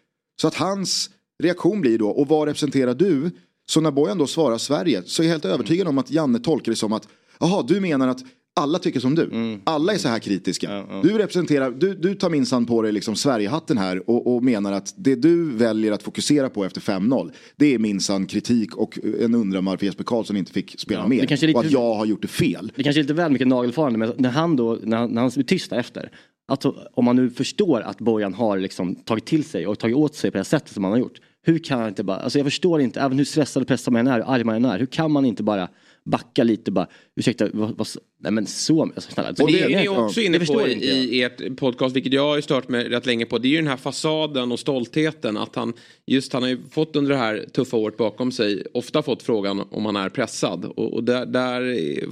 Så 0.42 0.48
att 0.48 0.56
hans 0.56 1.10
reaktion 1.44 1.82
blir 1.82 1.98
då, 1.98 2.10
och 2.10 2.28
vad 2.28 2.48
representerar 2.48 2.94
du? 2.94 3.32
Så 3.72 3.82
när 3.82 3.92
Bojan 3.92 4.18
då 4.18 4.28
svarar 4.28 4.58
Sverige 4.58 5.04
så 5.06 5.22
är 5.22 5.26
jag 5.26 5.32
helt 5.32 5.46
övertygad 5.46 5.88
om 5.88 5.98
att 5.98 6.12
Janne 6.12 6.40
tolkar 6.40 6.72
det 6.72 6.76
som 6.76 6.94
att, 6.94 7.08
jaha 7.40 7.64
du 7.68 7.80
menar 7.80 8.08
att 8.08 8.20
alla 8.60 8.80
tycker 8.80 9.00
som 9.00 9.16
du. 9.16 9.58
Alla 9.64 9.94
är 9.94 9.98
så 9.98 10.08
här 10.10 10.20
kritiska. 10.20 10.72
Ja. 10.90 11.00
Du 11.04 11.18
representerar, 11.18 11.72
du, 11.72 11.94
du 11.96 12.16
tar 12.16 12.30
minsann 12.30 12.66
på 12.66 12.82
dig 12.82 12.92
liksom 12.92 13.16
Sverigehatten 13.16 13.78
här 13.78 14.10
och, 14.10 14.36
och 14.36 14.44
menar 14.44 14.72
att 14.74 14.94
det 14.98 15.16
du 15.16 15.52
väljer 15.52 15.92
att 15.92 16.04
fokusera 16.04 16.50
på 16.50 16.66
efter 16.66 16.82
5-0 16.82 17.32
det 17.56 17.74
är 17.76 17.80
minsann 17.80 18.26
kritik 18.26 18.76
och 18.76 19.00
en 19.20 19.36
undran 19.36 19.66
varför 19.66 19.86
Jesper 19.86 20.04
Karlsson 20.04 20.38
inte 20.38 20.52
fick 20.52 20.80
spela 20.80 21.02
Ja, 21.02 21.08
mer. 21.08 21.22
det 21.22 21.28
kanske 21.28 21.48
lite- 21.48 21.60
Och 21.60 21.66
att 21.66 21.72
jag 21.72 21.94
har 21.96 22.06
gjort 22.06 22.22
det 22.22 22.28
fel. 22.28 22.72
det 22.76 22.84
kanske 22.84 23.00
är 23.00 23.04
lite 23.04 23.14
väl 23.14 23.32
mycket 23.32 23.48
nagelfarande 23.48 24.00
men 24.00 24.12
när 24.18 24.30
han 24.30 24.56
då, 24.56 24.78
när 24.84 24.98
han, 24.98 25.10
när 25.12 25.22
han 25.22 25.32
blir 25.36 25.44
tyst 25.44 25.72
efter. 25.72 26.12
Alltså, 26.48 26.76
om 26.94 27.06
man 27.06 27.16
nu 27.16 27.30
förstår 27.30 27.82
att 27.82 27.98
Bojan 28.00 28.34
har 28.34 28.58
liksom 28.58 28.96
tagit 28.96 29.26
till 29.26 29.44
sig 29.44 29.68
och 29.68 29.80
tagit 29.80 29.96
åt 29.96 30.16
sig 30.16 30.32
på 30.32 30.36
det 30.36 30.40
här 30.40 30.44
sättet 30.44 30.74
som 30.74 30.84
han 30.84 30.92
har 30.94 31.00
gjort. 31.00 31.20
Hur 31.42 31.60
kan 31.60 31.80
han 31.80 31.90
inte 31.90 32.04
bara, 32.04 32.18
alltså 32.18 32.40
jag 32.40 32.46
förstår 32.46 32.82
inte, 32.82 33.02
även 33.02 33.18
hur 33.18 33.26
stressad 33.26 33.62
och 33.62 33.68
pressad 33.68 33.94
man 33.94 34.08
än 34.08 34.14
är, 34.14 34.18
hur 34.18 34.34
arg 34.34 34.44
man 34.44 34.56
än 34.56 34.66
är. 34.66 34.80
Hur 34.80 34.86
kan 34.86 35.12
man 35.12 35.26
inte 35.26 35.44
bara 35.44 35.68
backa 36.06 36.44
lite 36.44 36.72
bara, 36.72 36.88
ursäkta, 37.16 37.48
vad, 37.54 37.78
vad, 37.78 37.88
nej 38.20 38.32
men 38.32 38.46
så, 38.46 38.82
alltså, 38.84 39.12
snälla. 39.12 39.34
Men 39.38 39.46
Och 39.46 39.52
det, 39.52 39.58
det- 39.68 39.74
är 39.74 39.82
ni 39.82 39.88
också 39.90 40.22
inne 40.22 40.40
på 40.40 40.68
i, 40.68 40.74
inte 40.74 40.86
i 40.86 41.24
ert 41.24 41.58
podcast, 41.58 41.96
vilket 41.96 42.14
jag 42.14 42.22
har 42.28 42.36
ju 42.36 42.42
stört 42.42 42.70
mig 42.70 42.90
rätt 42.90 43.06
länge 43.06 43.26
på. 43.26 43.38
Det 43.38 43.48
är 43.48 43.50
ju 43.50 43.56
den 43.58 43.68
här 43.68 43.78
fasaden 43.78 44.52
och 44.52 44.60
stoltheten. 44.60 45.38
Att 45.38 45.56
han, 45.56 45.74
just 46.06 46.34
han 46.34 46.42
har 46.42 46.50
ju 46.50 46.58
fått 46.72 46.96
under 46.96 47.12
det 47.12 47.18
här 47.18 47.46
tuffa 47.54 47.78
året 47.78 47.98
bakom 47.98 48.32
sig, 48.32 48.64
ofta 48.74 49.02
fått 49.02 49.24
frågan 49.24 49.64
om 49.72 49.86
han 49.86 49.96
är 49.96 50.10
pressad. 50.10 50.66
Och, 50.66 50.94
och 50.94 51.04
där, 51.04 51.26
där, 51.26 51.62
är- 51.62 52.04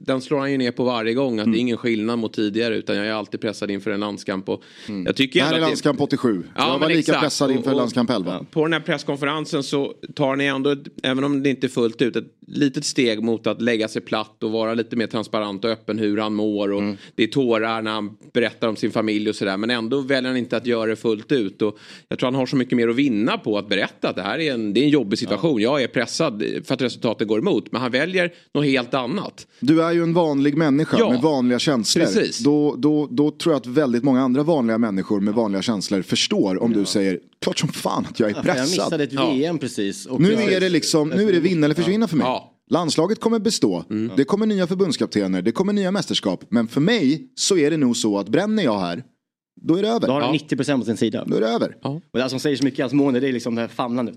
den 0.00 0.20
slår 0.20 0.38
han 0.38 0.52
ju 0.52 0.58
ner 0.58 0.70
på 0.72 0.84
varje 0.84 1.14
gång. 1.14 1.38
Att 1.38 1.52
det 1.52 1.58
är 1.58 1.60
ingen 1.60 1.76
skillnad 1.76 2.18
mot 2.18 2.32
tidigare, 2.32 2.76
utan 2.76 2.96
jag 2.96 3.06
är 3.06 3.12
alltid 3.12 3.40
pressad 3.40 3.70
inför 3.70 3.90
en 3.90 4.00
landskamp. 4.00 4.48
Och 4.48 4.62
jag 5.04 5.16
tycker 5.16 5.40
Det 5.40 5.46
här 5.46 5.52
är 5.52 5.56
att 5.56 5.62
landskamp 5.62 6.00
87. 6.00 6.42
Ja, 6.56 6.72
jag 6.72 6.78
var 6.78 6.88
lika 6.88 6.98
exakt. 6.98 7.20
pressad 7.20 7.50
inför 7.50 7.62
Och- 7.64 7.72
och- 7.72 7.76
landskamp 7.78 8.10
11. 8.10 8.46
På 8.50 8.62
den 8.64 8.72
här 8.72 8.80
presskonferensen 8.80 9.62
så 9.62 9.94
tar 10.14 10.36
ni 10.36 10.44
ändå, 10.44 10.76
även 11.02 11.24
om 11.24 11.42
det 11.42 11.50
inte 11.50 11.66
är 11.66 11.68
fullt 11.68 12.02
ut, 12.02 12.16
ett 12.16 12.24
litet 12.46 12.84
steg 12.84 13.22
mot 13.22 13.46
att 13.46 13.62
lägga 13.62 13.88
sig 13.88 14.02
platt 14.02 14.42
och 14.42 14.50
vara 14.50 14.74
lite 14.74 14.96
mer 14.96 15.06
transparent 15.06 15.64
och 15.64 15.70
öppen 15.70 15.98
hur 15.98 16.18
han 16.18 16.34
mår. 16.34 16.72
Och 16.72 16.80
Mm. 16.84 16.96
Det 17.14 17.22
är 17.22 17.26
tårar 17.26 17.82
när 17.82 17.90
han 17.90 18.16
berättar 18.32 18.68
om 18.68 18.76
sin 18.76 18.90
familj 18.90 19.28
och 19.28 19.36
sådär. 19.36 19.56
Men 19.56 19.70
ändå 19.70 20.00
väljer 20.00 20.30
han 20.30 20.36
inte 20.38 20.56
att 20.56 20.66
göra 20.66 20.86
det 20.90 20.96
fullt 20.96 21.32
ut. 21.32 21.62
Och 21.62 21.78
jag 22.08 22.18
tror 22.18 22.26
han 22.26 22.34
har 22.34 22.46
så 22.46 22.56
mycket 22.56 22.76
mer 22.76 22.88
att 22.88 22.96
vinna 22.96 23.38
på 23.38 23.58
att 23.58 23.68
berätta 23.68 24.08
att 24.08 24.16
det 24.16 24.22
här 24.22 24.38
är 24.38 24.52
en, 24.54 24.72
det 24.74 24.80
är 24.80 24.84
en 24.84 24.90
jobbig 24.90 25.18
situation. 25.18 25.60
Jag 25.60 25.82
är 25.82 25.86
pressad 25.88 26.42
för 26.64 26.74
att 26.74 26.82
resultaten 26.82 27.28
går 27.28 27.38
emot. 27.38 27.72
Men 27.72 27.80
han 27.82 27.90
väljer 27.90 28.32
något 28.54 28.64
helt 28.66 28.94
annat. 28.94 29.46
Du 29.60 29.82
är 29.82 29.92
ju 29.92 30.02
en 30.02 30.14
vanlig 30.14 30.56
människa 30.56 30.96
Ja. 30.98 31.10
med 31.10 31.20
vanliga 31.22 31.58
känslor. 31.58 32.04
Precis. 32.04 32.38
Då, 32.38 32.74
då, 32.78 33.08
då 33.10 33.30
tror 33.30 33.52
jag 33.52 33.60
att 33.60 33.66
väldigt 33.66 34.02
många 34.04 34.20
andra 34.22 34.42
vanliga 34.42 34.78
människor 34.78 35.20
med 35.20 35.34
vanliga 35.34 35.62
känslor 35.62 36.02
förstår 36.02 36.62
om 36.62 36.72
du 36.72 36.84
säger 36.84 37.20
klart 37.44 37.58
som 37.58 37.68
fan 37.68 38.06
att 38.10 38.20
jag 38.20 38.30
är 38.30 38.34
för 38.34 38.48
jag 38.48 38.56
pressad. 38.56 38.70
missade 38.84 39.04
ett 39.04 39.12
Ja. 39.12 39.30
VM 39.30 39.58
precis. 39.58 40.06
Och 40.06 40.20
Nu 40.20 40.32
är 40.34 40.60
det 40.60 40.68
liksom, 40.68 41.08
nu 41.08 41.28
är 41.28 41.32
det 41.32 41.40
vinna 41.40 41.64
eller 41.64 41.74
försvinna 41.74 42.08
för 42.08 42.16
mig. 42.16 42.26
Ja. 42.26 42.50
Landslaget 42.70 43.20
kommer 43.20 43.38
bestå. 43.38 43.84
Det 44.16 44.24
kommer 44.24 44.46
nya 44.46 44.66
förbundskaptener, 44.66 45.42
det 45.42 45.52
kommer 45.52 45.72
nya 45.72 45.90
mästerskap. 45.90 46.44
Men 46.48 46.68
för 46.68 46.80
mig 46.80 47.28
så 47.34 47.56
är 47.56 47.70
det 47.70 47.76
nog 47.76 47.96
så 47.96 48.18
att 48.18 48.28
bränner 48.28 48.62
jag 48.62 48.78
här, 48.78 49.04
då 49.60 49.76
är 49.76 49.82
det 49.82 49.88
över. 49.88 50.06
Då 50.06 50.12
har 50.12 50.20
han 50.20 50.34
Ja. 50.34 50.40
90% 50.48 50.78
på 50.78 50.84
sin 50.84 50.96
sida. 50.96 51.24
Då 51.26 51.36
är 51.36 51.40
det 51.40 51.48
över. 51.48 51.76
Ja. 51.82 52.00
Och 52.12 52.18
det 52.18 52.30
som 52.30 52.40
säger 52.40 52.56
så 52.56 52.64
mycket 52.64 52.78
i 52.78 52.82
hans 52.82 52.92
mående 52.92 53.20
det 53.20 53.28
är 53.28 53.32
liksom 53.32 53.54
det 53.54 53.60
här 53.60 53.68
famlandet. 53.68 54.14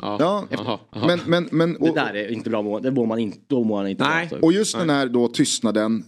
Ja. 0.00 0.16
Jaha, 0.20 0.78
jaha. 0.92 1.06
men, 1.06 1.20
men, 1.26 1.48
men, 1.52 1.72
Det 1.72 1.88
och, 1.90 1.94
där 1.94 2.14
är 2.14 2.32
inte 2.32 2.50
bra 2.50 2.62
mående, 2.62 2.90
det 2.90 2.94
mår 2.94 3.06
man 3.06 3.18
inte, 3.18 3.38
då 3.46 3.64
mår 3.64 3.76
han 3.78 3.88
inte 3.88 4.04
Nej. 4.04 4.12
bra. 4.12 4.20
alltså. 4.20 4.46
och 4.46 4.52
just 4.52 4.78
den 4.78 4.90
här 4.90 5.06
då 5.08 5.28
tystnaden, 5.28 6.04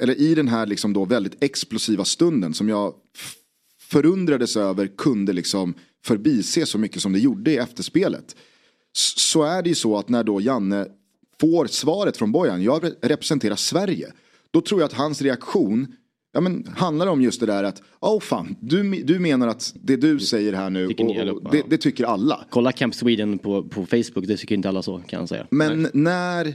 eller 0.00 0.20
i 0.20 0.34
den 0.34 0.48
här 0.48 0.66
liksom 0.66 0.92
då 0.92 1.04
väldigt 1.04 1.42
explosiva 1.44 2.04
stunden 2.04 2.54
som 2.54 2.68
jag 2.68 2.92
förundrades 3.88 4.56
över 4.56 4.86
kunde 4.86 5.32
liksom 5.32 5.74
förbise 6.04 6.66
så 6.66 6.78
mycket 6.78 7.02
som 7.02 7.12
det 7.12 7.18
gjorde 7.18 7.50
i 7.50 7.56
efterspelet. 7.56 8.36
Så 9.16 9.42
är 9.42 9.62
det 9.62 9.68
ju 9.68 9.74
så 9.74 9.98
att 9.98 10.08
när 10.08 10.24
då 10.24 10.40
Janne 10.40 10.86
får 11.40 11.66
svaret 11.66 12.16
från 12.16 12.32
Bojan, 12.32 12.62
jag 12.62 12.84
re- 12.84 12.94
representerar 13.02 13.56
Sverige. 13.56 14.12
Då 14.50 14.60
tror 14.60 14.80
jag 14.80 14.86
att 14.86 14.92
hans 14.92 15.22
reaktion 15.22 15.96
ja, 16.32 16.40
men, 16.40 16.66
handlar 16.76 17.06
om 17.06 17.22
just 17.22 17.40
det 17.40 17.46
där 17.46 17.64
att, 17.64 17.82
åh 18.00 18.16
oh, 18.16 18.20
fan, 18.20 18.56
du, 18.60 19.02
du 19.02 19.18
menar 19.18 19.48
att 19.48 19.74
det 19.82 19.96
du 19.96 20.18
säger 20.18 20.52
här 20.52 20.70
nu, 20.70 20.86
och, 20.86 21.00
och, 21.00 21.52
det, 21.52 21.58
ja. 21.58 21.64
det 21.68 21.78
tycker 21.78 22.04
alla. 22.04 22.46
Kolla 22.50 22.72
Camp 22.72 22.94
Sweden 22.94 23.38
på, 23.38 23.62
på 23.62 23.86
Facebook, 23.86 24.26
det 24.26 24.36
tycker 24.36 24.54
inte 24.54 24.68
alla 24.68 24.82
så 24.82 24.98
kan 24.98 25.20
jag 25.20 25.28
säga. 25.28 25.46
Men 25.50 25.88
när 25.92 26.54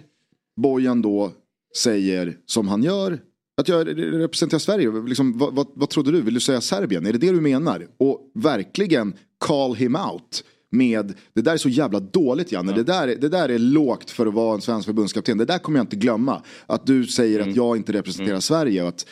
Bojan 0.62 1.02
då 1.02 1.32
säger 1.78 2.38
som 2.46 2.68
han 2.68 2.84
gör, 2.84 3.20
att 3.62 3.68
jag 3.68 3.88
representerar 3.98 4.60
Sverige, 4.60 4.92
liksom, 5.08 5.38
vad, 5.38 5.56
vad, 5.56 5.68
vad 5.74 5.90
trodde 5.90 6.12
du? 6.12 6.22
Vill 6.22 6.34
du 6.34 6.40
säga 6.40 6.62
Serbien? 6.62 7.06
Är 7.06 7.12
det 7.12 7.18
det 7.18 7.32
du 7.32 7.42
menar? 7.42 7.88
Och 7.98 8.32
verkligen 8.34 9.14
call 9.38 9.76
him 9.76 9.96
out 9.96 10.44
med, 10.72 11.14
det 11.34 11.42
där 11.42 11.54
är 11.54 11.58
så 11.58 11.70
jävla 11.70 12.00
dåligt 12.00 12.52
Janne, 12.52 12.74
det, 12.74 12.84
där, 12.84 13.08
det 13.08 13.30
där 13.30 13.50
är 13.50 13.60
lågt 13.60 14.12
för 14.12 14.26
att 14.26 14.34
vara 14.34 14.56
en 14.56 14.62
svensk 14.62 14.86
förbundskapten. 14.86 15.38
Det 15.38 15.46
där 15.46 15.58
kommer 15.58 15.80
jag 15.80 15.84
inte 15.84 15.96
glömma. 15.96 16.44
Att 16.66 16.86
du 16.86 17.08
säger 17.08 17.40
att 17.40 17.56
jag 17.56 17.78
inte 17.78 17.94
representerar 17.94 18.40
Sverige. 18.40 18.82
Och 18.82 18.88
att 18.88 19.06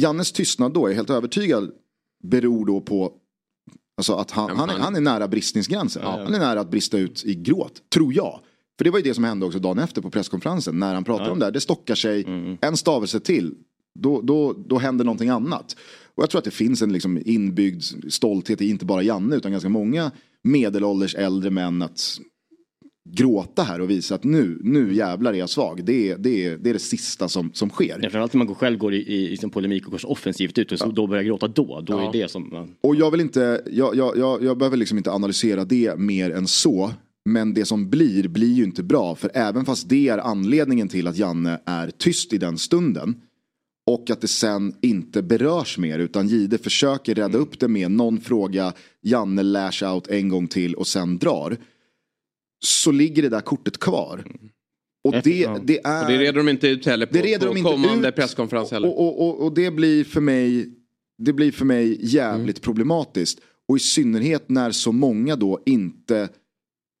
Jannes 0.00 0.32
tystnad 0.32 0.72
då, 0.72 0.86
är 0.86 0.90
jag 0.90 0.96
helt 0.96 1.10
övertygad, 1.10 1.70
beror 2.24 2.66
då 2.66 2.80
på 2.80 3.12
Alltså 3.98 4.14
att 4.14 4.30
han, 4.30 4.56
han, 4.56 4.70
är, 4.70 4.74
han 4.74 4.96
är 4.96 5.00
nära 5.00 5.28
bristningsgränsen. 5.28 6.02
Han 6.02 6.34
är 6.34 6.38
nära 6.38 6.60
att 6.60 6.70
brista 6.70 6.98
ut 6.98 7.24
i 7.24 7.34
gråt, 7.34 7.90
tror 7.94 8.14
jag. 8.14 8.40
För 8.78 8.84
det 8.84 8.90
var 8.90 8.98
ju 8.98 9.02
det 9.02 9.14
som 9.14 9.24
hände 9.24 9.46
också 9.46 9.58
dagen 9.58 9.78
efter 9.78 10.02
på 10.02 10.10
presskonferensen. 10.10 10.78
När 10.78 10.94
han 10.94 11.04
pratade 11.04 11.30
om 11.30 11.38
det 11.38 11.44
här. 11.44 11.52
Det 11.52 11.60
stockar 11.60 11.94
sig 11.94 12.26
en 12.60 12.76
stavelse 12.76 13.20
till. 13.20 13.54
Då, 13.98 14.20
då, 14.20 14.52
då 14.52 14.78
händer 14.78 15.04
någonting 15.04 15.28
annat. 15.28 15.76
Och 16.14 16.22
jag 16.22 16.30
tror 16.30 16.38
att 16.38 16.44
det 16.44 16.50
finns 16.50 16.82
en 16.82 16.92
liksom 16.92 17.22
inbyggd 17.24 17.82
stolthet 18.08 18.60
i 18.60 18.68
inte 18.68 18.84
bara 18.84 19.02
Janne 19.02 19.36
utan 19.36 19.52
ganska 19.52 19.68
många 19.68 20.10
medelålders 20.44 21.14
äldre 21.14 21.50
män 21.50 21.82
att 21.82 22.18
gråta 23.08 23.62
här 23.62 23.80
och 23.80 23.90
visa 23.90 24.14
att 24.14 24.24
nu, 24.24 24.58
nu 24.62 24.94
jävlar 24.94 25.32
är 25.34 25.38
jag 25.38 25.50
svag. 25.50 25.84
Det 25.84 26.10
är 26.10 26.18
det, 26.18 26.44
är, 26.46 26.58
det, 26.58 26.70
är 26.70 26.72
det 26.72 26.78
sista 26.78 27.28
som, 27.28 27.50
som 27.54 27.70
sker. 27.70 27.86
Ja, 27.88 28.00
framförallt 28.00 28.32
när 28.34 28.44
man 28.44 28.54
själv 28.54 28.78
går 28.78 28.94
i, 28.94 28.96
i, 28.98 29.32
i 29.32 29.36
sin 29.36 29.50
polemik 29.50 29.84
och 29.86 29.90
går 29.90 29.98
så 29.98 30.08
offensivt 30.08 30.58
ut 30.58 30.72
och 30.72 30.78
så 30.78 30.86
då 30.86 31.06
börjar 31.06 31.22
gråta 31.22 31.48
då. 31.48 31.80
Då 31.80 31.92
Ja. 31.92 32.08
är 32.08 32.12
det 32.12 32.30
som... 32.30 32.74
Och 32.80 32.96
jag 32.96 33.10
vill 33.10 33.20
inte, 33.20 33.62
jag, 33.70 33.96
jag, 33.96 34.16
jag, 34.16 34.44
jag 34.44 34.58
behöver 34.58 34.76
liksom 34.76 34.98
inte 34.98 35.12
analysera 35.12 35.64
det 35.64 35.98
mer 35.98 36.30
än 36.30 36.46
så. 36.46 36.92
Men 37.26 37.54
det 37.54 37.64
som 37.64 37.90
blir, 37.90 38.28
blir 38.28 38.52
ju 38.52 38.64
inte 38.64 38.82
bra. 38.82 39.14
För 39.14 39.30
även 39.34 39.64
fast 39.64 39.88
det 39.88 40.08
är 40.08 40.18
anledningen 40.18 40.88
till 40.88 41.06
att 41.06 41.16
Janne 41.16 41.60
är 41.66 41.90
tyst 41.90 42.32
i 42.32 42.38
den 42.38 42.58
stunden. 42.58 43.16
Och 43.86 44.10
att 44.10 44.20
det 44.20 44.28
sen 44.28 44.74
inte 44.82 45.22
berörs 45.22 45.78
mer 45.78 45.98
utan 45.98 46.28
Gide 46.28 46.58
försöker 46.58 47.14
rädda 47.14 47.38
upp 47.38 47.60
det 47.60 47.68
med 47.68 47.90
någon 47.90 48.20
fråga, 48.20 48.72
Janne 49.02 49.42
lash 49.42 49.84
out 49.84 50.08
en 50.08 50.28
gång 50.28 50.48
till 50.48 50.74
och 50.74 50.86
sen 50.86 51.18
drar. 51.18 51.56
Så 52.64 52.90
ligger 52.92 53.22
det 53.22 53.28
där 53.28 53.40
kortet 53.40 53.78
kvar. 53.78 54.24
Och 55.04 55.12
det, 55.12 55.20
det 55.64 55.80
är... 55.84 56.02
Och 56.02 56.10
det 56.10 56.18
reder 56.18 56.38
de 56.38 56.48
inte 56.48 56.68
ut 56.68 56.86
heller 56.86 57.06
på, 57.06 57.12
Det 57.12 57.22
reder 57.22 57.46
på 57.46 57.52
de 57.54 57.58
inte 57.58 57.70
kommande 57.70 58.08
ut. 58.08 58.14
presskonferens 58.16 58.70
heller. 58.70 58.88
Och, 58.88 59.00
och, 59.00 59.28
och, 59.28 59.44
och 59.46 59.54
det 59.54 59.70
blir 59.70 60.04
för 60.04 60.20
mig 60.20 60.72
Det 61.18 61.32
blir 61.32 61.52
för 61.52 61.64
mig 61.64 61.98
jävligt 62.00 62.62
problematiskt. 62.62 63.40
Och 63.68 63.76
i 63.76 63.80
synnerhet 63.80 64.48
när 64.48 64.70
så 64.70 64.92
många 64.92 65.36
då 65.36 65.60
inte 65.66 66.28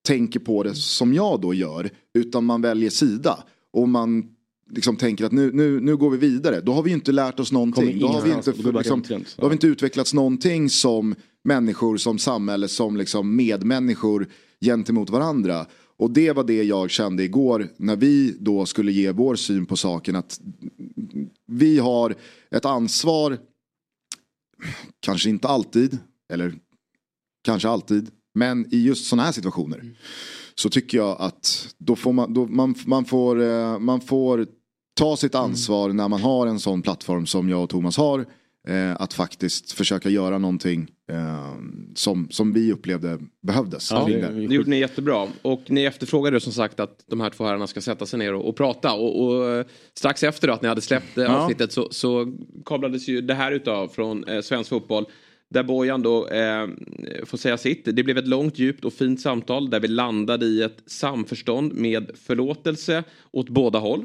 tänker 0.06 0.40
på 0.40 0.62
det 0.62 0.74
som 0.74 1.14
jag 1.14 1.40
då 1.40 1.54
gör. 1.54 1.90
Utan 2.14 2.44
man 2.44 2.62
väljer 2.62 2.90
sida. 2.90 3.44
Och 3.72 3.88
man 3.88 4.24
liksom 4.70 4.96
tänker 4.96 5.24
att 5.24 5.32
nu, 5.32 5.52
nu, 5.52 5.80
nu 5.80 5.96
går 5.96 6.10
vi 6.10 6.16
vidare. 6.16 6.60
Då 6.60 6.72
har 6.72 6.82
vi 6.82 6.90
inte 6.90 7.12
lärt 7.12 7.40
oss 7.40 7.52
någonting. 7.52 7.98
Då 8.00 8.06
har, 8.06 8.22
vi 8.22 8.32
inte, 8.32 8.52
liksom, 8.52 9.02
då 9.36 9.42
har 9.42 9.48
vi 9.48 9.52
inte 9.52 9.66
utvecklats 9.66 10.14
någonting 10.14 10.70
som 10.70 11.14
människor, 11.44 11.96
som 11.96 12.18
samhälle, 12.18 12.68
som 12.68 12.96
liksom 12.96 13.36
medmänniskor 13.36 14.28
gentemot 14.60 15.10
varandra. 15.10 15.66
Och 15.98 16.10
det 16.10 16.32
var 16.32 16.44
det 16.44 16.62
jag 16.62 16.90
kände 16.90 17.24
igår 17.24 17.68
när 17.76 17.96
vi 17.96 18.36
då 18.40 18.66
skulle 18.66 18.92
ge 18.92 19.12
vår 19.12 19.36
syn 19.36 19.66
på 19.66 19.76
saken. 19.76 20.16
Att 20.16 20.40
vi 21.46 21.78
har 21.78 22.14
ett 22.50 22.64
ansvar, 22.64 23.38
kanske 25.00 25.30
inte 25.30 25.48
alltid, 25.48 25.98
eller 26.32 26.54
kanske 27.44 27.68
alltid, 27.68 28.10
men 28.36 28.66
i 28.74 28.82
just 28.84 29.06
sådana 29.06 29.22
här 29.24 29.32
situationer. 29.32 29.96
Så 30.54 30.68
tycker 30.70 30.98
jag 30.98 31.16
att 31.20 31.68
då 31.78 31.96
får 31.96 32.12
man, 32.12 32.34
då 32.34 32.46
man, 32.46 32.74
man, 32.86 33.04
får, 33.04 33.42
eh, 33.42 33.78
man 33.78 34.00
får 34.00 34.46
ta 34.98 35.16
sitt 35.16 35.34
ansvar 35.34 35.92
när 35.92 36.08
man 36.08 36.20
har 36.20 36.46
en 36.46 36.60
sån 36.60 36.82
plattform 36.82 37.26
som 37.26 37.48
jag 37.48 37.62
och 37.62 37.70
Thomas 37.70 37.96
har. 37.96 38.24
Eh, 38.68 38.96
att 39.00 39.12
faktiskt 39.14 39.72
försöka 39.72 40.08
göra 40.10 40.38
någonting 40.38 40.90
eh, 41.12 41.54
som, 41.94 42.28
som 42.30 42.52
vi 42.52 42.72
upplevde 42.72 43.18
behövdes. 43.42 43.90
Ja, 43.90 44.04
det- 44.06 44.20
det. 44.20 44.46
Det 44.48 44.54
gjorde 44.54 44.70
ni 44.70 44.78
jättebra. 44.78 45.28
Och 45.42 45.62
ni 45.68 45.84
efterfrågade 45.84 46.40
som 46.40 46.52
sagt 46.52 46.80
att 46.80 47.04
de 47.06 47.20
här 47.20 47.30
två 47.30 47.44
herrarna 47.44 47.66
ska 47.66 47.80
sätta 47.80 48.06
sig 48.06 48.18
ner 48.18 48.34
och, 48.34 48.48
och 48.48 48.56
prata. 48.56 48.92
Och, 48.92 49.24
och 49.26 49.48
eh, 49.50 49.66
strax 49.94 50.22
efter 50.22 50.48
att 50.48 50.62
ni 50.62 50.68
hade 50.68 50.80
släppt 50.80 51.18
eh, 51.18 51.34
avsnittet 51.34 51.72
så, 51.72 51.88
så 51.90 52.32
kablades 52.64 53.08
ju 53.08 53.20
det 53.20 53.34
här 53.34 53.52
utav 53.52 53.88
från 53.88 54.24
eh, 54.28 54.40
Svensk 54.40 54.70
Fotboll. 54.70 55.04
Där 55.48 55.62
Bojan 55.62 56.02
då 56.02 56.28
eh, 56.28 56.68
får 57.24 57.38
säga 57.38 57.58
sitt. 57.58 57.84
Det 57.84 58.02
blev 58.02 58.18
ett 58.18 58.28
långt, 58.28 58.58
djupt 58.58 58.84
och 58.84 58.92
fint 58.92 59.20
samtal 59.20 59.70
där 59.70 59.80
vi 59.80 59.88
landade 59.88 60.46
i 60.46 60.62
ett 60.62 60.82
samförstånd 60.86 61.74
med 61.74 62.10
förlåtelse 62.26 63.04
åt 63.32 63.48
båda 63.48 63.78
håll. 63.78 64.04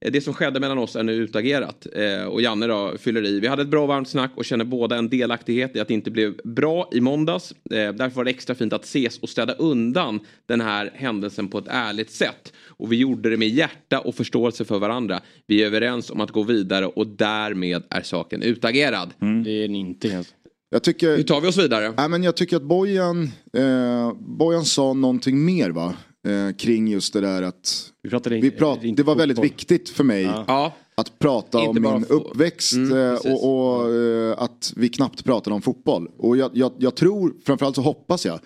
Eh, 0.00 0.12
det 0.12 0.20
som 0.20 0.34
skedde 0.34 0.60
mellan 0.60 0.78
oss 0.78 0.96
är 0.96 1.02
nu 1.02 1.12
utagerat. 1.12 1.86
Eh, 1.92 2.24
och 2.24 2.42
Janne 2.42 2.66
då 2.66 2.94
fyller 2.98 3.26
i. 3.26 3.40
Vi 3.40 3.46
hade 3.46 3.62
ett 3.62 3.68
bra 3.68 3.86
varmt 3.86 4.08
snack 4.08 4.30
och 4.34 4.44
känner 4.44 4.64
båda 4.64 4.96
en 4.96 5.08
delaktighet 5.08 5.76
i 5.76 5.80
att 5.80 5.88
det 5.88 5.94
inte 5.94 6.10
blev 6.10 6.34
bra 6.44 6.88
i 6.92 7.00
måndags. 7.00 7.52
Eh, 7.52 7.92
därför 7.92 8.16
var 8.16 8.24
det 8.24 8.30
extra 8.30 8.54
fint 8.54 8.72
att 8.72 8.84
ses 8.84 9.18
och 9.18 9.28
städa 9.28 9.52
undan 9.52 10.20
den 10.46 10.60
här 10.60 10.90
händelsen 10.94 11.48
på 11.48 11.58
ett 11.58 11.68
ärligt 11.68 12.10
sätt. 12.10 12.52
Och 12.66 12.92
vi 12.92 12.96
gjorde 12.96 13.30
det 13.30 13.36
med 13.36 13.48
hjärta 13.48 14.00
och 14.00 14.14
förståelse 14.14 14.64
för 14.64 14.78
varandra. 14.78 15.20
Vi 15.46 15.62
är 15.62 15.66
överens 15.66 16.10
om 16.10 16.20
att 16.20 16.30
gå 16.30 16.42
vidare 16.42 16.86
och 16.86 17.06
därmed 17.06 17.82
är 17.90 18.02
saken 18.02 18.42
utagerad. 18.42 19.14
Mm. 19.20 19.44
Det 19.44 19.64
är 19.64 19.68
ni 19.68 19.78
inte 19.78 20.16
Alltså. 20.16 20.34
Jag 20.74 20.82
tycker, 20.82 21.16
Hur 21.16 21.22
tar 21.22 21.40
vi 21.40 21.48
oss 21.48 21.58
vidare? 21.58 21.94
Nej, 21.96 22.08
men 22.08 22.22
jag 22.22 22.36
tycker 22.36 22.56
att 22.56 22.62
Bojan, 22.62 23.30
eh, 23.56 24.12
Bojan 24.20 24.64
sa 24.64 24.92
någonting 24.92 25.44
mer 25.44 25.70
va? 25.70 25.94
Eh, 26.26 26.56
kring 26.56 26.88
just 26.88 27.12
det 27.12 27.20
där 27.20 27.42
att 27.42 27.92
Vi 28.02 28.10
pratade 28.10 28.40
vi 28.40 28.50
prat, 28.50 28.84
inte 28.84 29.02
det 29.02 29.06
var 29.06 29.16
väldigt 29.16 29.36
fotboll. 29.36 29.48
viktigt 29.50 29.88
för 29.88 30.04
mig 30.04 30.22
Ja, 30.22 30.74
att 30.94 31.18
prata 31.18 31.58
Inte 31.64 31.68
om 31.88 31.92
min 31.94 32.04
få- 32.04 32.14
uppväxt 32.14 32.72
Mm, 32.72 32.92
eh, 33.14 33.14
och, 33.32 33.76
och 33.80 33.94
eh, 33.94 34.34
att 34.42 34.72
vi 34.76 34.88
knappt 34.88 35.24
pratade 35.24 35.54
om 35.54 35.62
fotboll. 35.62 36.10
Och 36.18 36.36
jag, 36.36 36.50
jag, 36.54 36.72
jag 36.78 36.94
tror, 36.94 37.34
framförallt 37.44 37.76
så 37.76 37.82
hoppas 37.82 38.26
jag 38.26 38.40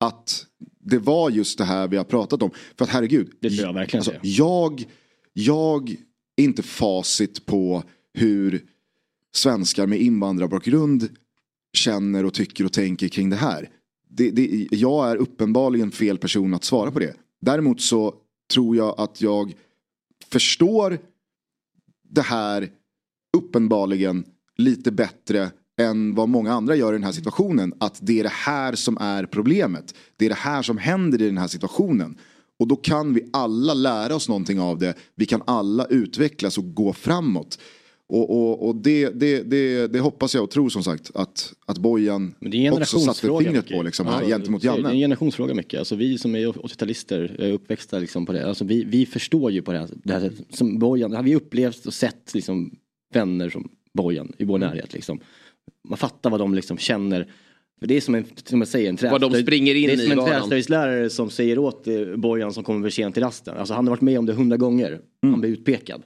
att 0.00 0.46
det 0.84 0.98
var 0.98 1.30
just 1.30 1.58
det 1.58 1.64
här 1.64 1.88
vi 1.88 1.96
har 1.96 2.04
pratat 2.04 2.42
om. 2.42 2.50
För 2.78 2.84
att 2.84 2.90
herregud, 2.90 3.30
Det 3.40 3.50
tror 3.50 3.66
jag 3.66 3.72
verkligen 3.74 4.00
alltså, 4.00 4.14
jag, 4.22 4.84
jag 5.32 5.90
är 6.36 6.44
inte 6.44 6.62
facit 6.62 7.46
på 7.46 7.82
hur 8.14 8.62
svenskar 9.34 9.86
med 9.86 10.00
invandrarbakgrund 10.00 11.08
känner 11.72 12.24
och 12.24 12.34
tycker 12.34 12.64
och 12.64 12.72
tänker 12.72 13.08
kring 13.08 13.30
det 13.30 13.36
här. 13.36 13.68
Det, 14.08 14.30
det, 14.30 14.68
jag 14.70 15.10
är 15.10 15.16
uppenbarligen 15.16 15.90
fel 15.90 16.18
person 16.18 16.54
att 16.54 16.64
svara 16.64 16.90
på 16.90 16.98
det. 16.98 17.14
Däremot 17.40 17.80
så 17.80 18.14
tror 18.52 18.76
jag 18.76 19.00
att 19.00 19.20
jag 19.20 19.54
förstår 20.28 20.98
det 22.08 22.22
här 22.22 22.70
uppenbarligen 23.36 24.24
lite 24.56 24.92
bättre 24.92 25.50
än 25.80 26.14
vad 26.14 26.28
många 26.28 26.52
andra 26.52 26.76
gör 26.76 26.92
i 26.92 26.96
den 26.96 27.04
här 27.04 27.12
situationen. 27.12 27.74
Att 27.80 27.98
det 28.02 28.18
är 28.18 28.22
det 28.22 28.28
här 28.28 28.74
som 28.74 28.98
är 29.00 29.26
problemet. 29.26 29.94
Det 30.16 30.24
är 30.24 30.28
det 30.28 30.34
här 30.34 30.62
som 30.62 30.78
händer 30.78 31.22
i 31.22 31.26
den 31.26 31.38
här 31.38 31.48
situationen. 31.48 32.18
Och 32.58 32.68
då 32.68 32.76
kan 32.76 33.14
vi 33.14 33.30
alla 33.32 33.74
lära 33.74 34.14
oss 34.14 34.28
någonting 34.28 34.60
av 34.60 34.78
det. 34.78 34.94
Vi 35.14 35.26
kan 35.26 35.42
alla 35.46 35.84
utvecklas 35.84 36.58
och 36.58 36.74
gå 36.74 36.92
framåt. 36.92 37.58
Och, 38.12 38.30
och, 38.30 38.68
och 38.68 38.76
det, 38.76 39.08
det, 39.10 39.42
det, 39.42 39.86
det 39.86 40.00
hoppas 40.00 40.34
jag 40.34 40.44
och 40.44 40.50
tror 40.50 40.68
som 40.68 40.82
sagt 40.82 41.10
att, 41.14 41.52
att 41.66 41.78
Bojan 41.78 42.34
det 42.40 42.70
också 42.70 42.98
satte 42.98 43.20
fingret 43.20 43.52
mycket. 43.54 43.76
på 43.76 43.82
liksom, 43.82 44.06
här, 44.06 44.22
Ja, 44.22 44.28
gentemot 44.28 44.62
Det 44.62 44.68
är 44.68 44.72
en 44.72 44.82
Janne. 44.84 44.94
generationsfråga 44.98 45.54
mycket. 45.54 45.78
Alltså 45.78 45.96
vi 45.96 46.18
som 46.18 46.34
är 46.34 46.46
80-talister, 46.46 47.40
är 47.40 47.52
uppväxta 47.52 47.98
liksom 47.98 48.26
på 48.26 48.32
det. 48.32 48.48
Alltså 48.48 48.64
vi, 48.64 48.84
vi 48.84 49.06
förstår 49.06 49.50
ju 49.52 49.62
på 49.62 49.72
det 49.72 49.78
här, 49.78 49.88
det 50.04 50.12
här. 50.12 50.32
Som 50.50 50.78
Bojan, 50.78 51.12
har 51.12 51.22
vi 51.22 51.34
upplevt 51.34 51.86
och 51.86 51.94
sett 51.94 52.34
liksom 52.34 52.70
vänner 53.14 53.50
som 53.50 53.68
Bojan 53.94 54.32
i 54.38 54.44
vår 54.44 54.56
Mm. 54.56 54.68
närhet 54.68 54.92
liksom. 54.92 55.20
Man 55.88 55.98
fattar 55.98 56.30
vad 56.30 56.40
de 56.40 56.54
liksom 56.54 56.78
känner. 56.78 57.28
För 57.80 57.86
det 57.86 57.96
är 57.96 58.00
som 58.00 58.14
en, 58.14 58.24
som 58.44 58.60
jag 58.60 58.68
säger, 58.68 58.88
en 58.88 58.98
Vad 59.10 59.20
de 59.20 59.26
träslöjd- 59.30 59.44
springer 59.46 59.74
in 59.74 59.86
Det 59.86 59.92
är 59.92 59.96
som 60.10 60.18
en 60.18 60.26
träslöjdslärare 60.26 61.10
som 61.10 61.30
säger 61.30 61.58
åt 61.58 61.86
eh, 61.86 62.16
Bojan 62.16 62.52
som 62.52 62.64
kommer 62.64 62.82
för 62.82 62.90
sent 62.90 63.14
till 63.14 63.22
rasten. 63.22 63.56
Alltså 63.58 63.74
han 63.74 63.86
har 63.86 63.90
varit 63.90 64.00
med 64.00 64.18
om 64.18 64.26
det 64.26 64.32
hundra 64.32 64.56
gånger. 64.56 64.88
Mm. 64.88 65.00
Han 65.22 65.40
blir 65.40 65.50
utpekad. 65.50 66.02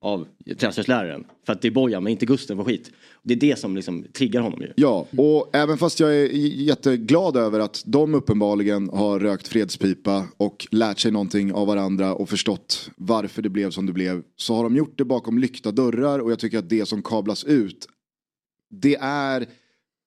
Av 0.00 0.26
träslöjdsläraren. 0.58 1.24
För 1.46 1.52
att 1.52 1.62
det 1.62 1.68
är 1.68 1.72
Bojan 1.72 2.02
men 2.04 2.10
inte 2.10 2.26
Gusten 2.26 2.56
för 2.56 2.64
skit. 2.64 2.90
Det 3.22 3.34
är 3.34 3.38
det 3.38 3.58
som 3.58 3.76
liksom 3.76 4.06
triggar 4.12 4.40
honom 4.40 4.60
ju. 4.60 4.72
Ja, 4.76 5.06
och 5.16 5.50
även 5.52 5.78
fast 5.78 6.00
jag 6.00 6.14
är 6.14 6.26
jätteglad 6.26 7.36
över 7.36 7.60
att 7.60 7.82
de 7.86 8.14
uppenbarligen 8.14 8.88
har 8.88 9.20
rökt 9.20 9.48
fredspipa 9.48 10.26
och 10.36 10.66
lärt 10.70 10.98
sig 10.98 11.12
någonting 11.12 11.52
av 11.52 11.66
varandra 11.66 12.14
och 12.14 12.28
förstått 12.28 12.90
varför 12.96 13.42
det 13.42 13.48
blev 13.48 13.70
som 13.70 13.86
det 13.86 13.92
blev. 13.92 14.22
Så 14.36 14.54
har 14.54 14.64
de 14.64 14.76
gjort 14.76 14.98
det 14.98 15.04
bakom 15.04 15.38
lyckta 15.38 15.72
dörrar 15.72 16.18
och 16.18 16.30
jag 16.30 16.38
tycker 16.38 16.58
att 16.58 16.68
det 16.68 16.86
som 16.86 17.02
kablas 17.02 17.44
ut 17.44 17.86
det 18.70 18.96
är 19.00 19.46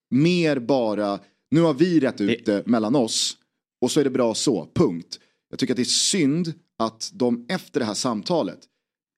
mer 0.09 0.59
bara, 0.59 1.19
nu 1.51 1.61
har 1.61 1.73
vi 1.73 1.99
rätt 1.99 2.21
ut 2.21 2.45
det 2.45 2.67
mellan 2.67 2.95
oss 2.95 3.37
och 3.81 3.91
så 3.91 3.99
är 3.99 4.03
det 4.03 4.09
bra 4.09 4.33
så, 4.33 4.67
punkt. 4.73 5.19
Jag 5.49 5.59
tycker 5.59 5.73
att 5.73 5.77
det 5.77 5.83
är 5.83 5.85
synd 5.85 6.53
att 6.77 7.11
de 7.13 7.45
efter 7.49 7.79
det 7.79 7.85
här 7.85 7.93
samtalet 7.93 8.59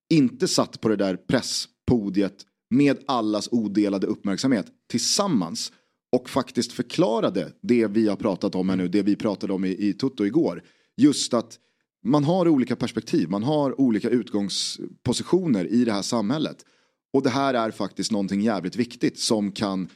inte 0.10 0.48
satt 0.48 0.82
på 0.82 0.90
det 0.90 0.96
där 0.96 1.16
presspodiet 1.16 2.46
med 2.70 2.98
allas 3.06 3.50
odelade 3.52 4.08
uppmärksamhet 4.08 4.66
tillsammans 4.90 5.72
och 6.12 6.30
faktiskt 6.30 6.72
förklarade 6.72 7.52
det 7.62 7.88
vi 7.88 8.08
har 8.08 8.16
pratat 8.16 8.56
om 8.56 8.70
här 8.70 8.76
nu, 8.76 8.88
det 8.88 9.02
vi 9.02 9.16
pratade 9.16 9.54
om 9.54 9.66
i, 9.66 9.88
i 9.90 9.94
Tutto 9.94 10.26
igår. 10.26 10.64
Just 10.98 11.34
att 11.34 11.60
man 12.04 12.24
har 12.24 12.48
olika 12.48 12.76
perspektiv, 12.76 13.30
man 13.30 13.44
har 13.44 13.82
olika 13.82 14.10
utgångspositioner 14.10 15.66
i 15.66 15.86
det 15.86 15.92
här 15.92 16.02
samhället. 16.02 16.66
Och 17.14 17.24
det 17.24 17.30
här 17.30 17.54
är 17.54 17.72
faktiskt 17.72 18.12
någonting 18.12 18.42
jävligt 18.42 18.76
viktigt 18.76 19.20
som 19.20 19.52
kan 19.52 19.90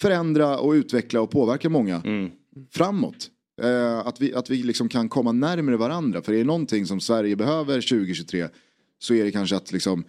förändra 0.00 0.58
och 0.58 0.72
utveckla 0.72 1.20
och 1.20 1.30
påverka 1.30 1.68
många 1.68 2.02
framåt. 2.70 3.30
Eh, 3.62 3.98
att 3.98 4.20
vi, 4.20 4.34
att 4.34 4.50
vi 4.50 4.62
liksom 4.62 4.88
kan 4.88 5.08
komma 5.08 5.32
närmare 5.32 5.76
varandra. 5.76 6.22
För 6.22 6.32
är 6.32 6.38
det 6.38 6.44
någonting 6.44 6.86
som 6.86 7.00
Sverige 7.00 7.36
behöver 7.36 7.80
2023 7.80 8.48
så 9.02 9.14
är 9.14 9.24
det 9.24 9.32
kanske 9.32 9.56
att 9.56 9.72
liksom 9.72 10.04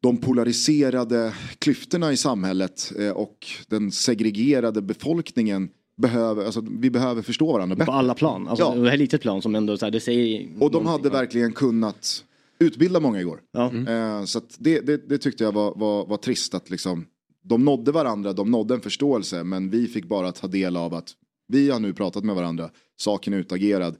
de 0.00 0.16
polariserade 0.16 1.34
klyftorna 1.58 2.12
i 2.12 2.16
samhället 2.16 2.92
eh, 2.98 3.10
och 3.10 3.46
den 3.68 3.92
segregerade 3.92 4.82
befolkningen 4.82 5.68
behöver, 5.96 6.44
alltså, 6.44 6.64
vi 6.70 6.90
behöver 6.90 7.22
förstå 7.22 7.52
varandra 7.52 7.76
bättre. 7.76 7.86
På 7.86 7.92
alla 7.92 8.14
plan. 8.14 8.48
Alltså, 8.48 8.64
Ja. 8.64 8.82
Det 8.82 8.90
här 8.90 8.96
litet 8.96 9.20
plan 9.20 9.42
som 9.42 9.54
ändå 9.54 9.76
så 9.76 9.86
här, 9.86 9.90
det 9.90 10.00
säger 10.00 10.48
Och 10.60 10.70
de 10.70 10.86
hade 10.86 11.10
verkligen 11.10 11.52
kunnat 11.52 12.24
utbilda 12.58 13.00
många 13.00 13.20
igår. 13.20 13.40
Ja. 13.52 13.72
Eh, 13.88 14.24
så 14.24 14.38
att 14.38 14.56
det, 14.58 14.80
det, 14.80 15.08
det 15.08 15.18
tyckte 15.18 15.44
jag 15.44 15.52
var, 15.52 15.74
var, 15.76 16.06
var 16.06 16.16
trist 16.16 16.54
att 16.54 16.70
liksom, 16.70 17.06
de 17.42 17.64
nådde 17.64 17.92
varandra, 17.92 18.32
de 18.32 18.50
nådde 18.50 18.74
en 18.74 18.80
förståelse 18.80 19.44
men 19.44 19.70
vi 19.70 19.86
fick 19.86 20.04
bara 20.04 20.32
ta 20.32 20.46
del 20.46 20.76
av 20.76 20.94
att 20.94 21.12
vi 21.48 21.70
har 21.70 21.80
nu 21.80 21.92
pratat 21.92 22.24
med 22.24 22.34
varandra, 22.34 22.70
saken 22.96 23.32
är 23.32 23.38
utagerad. 23.38 23.96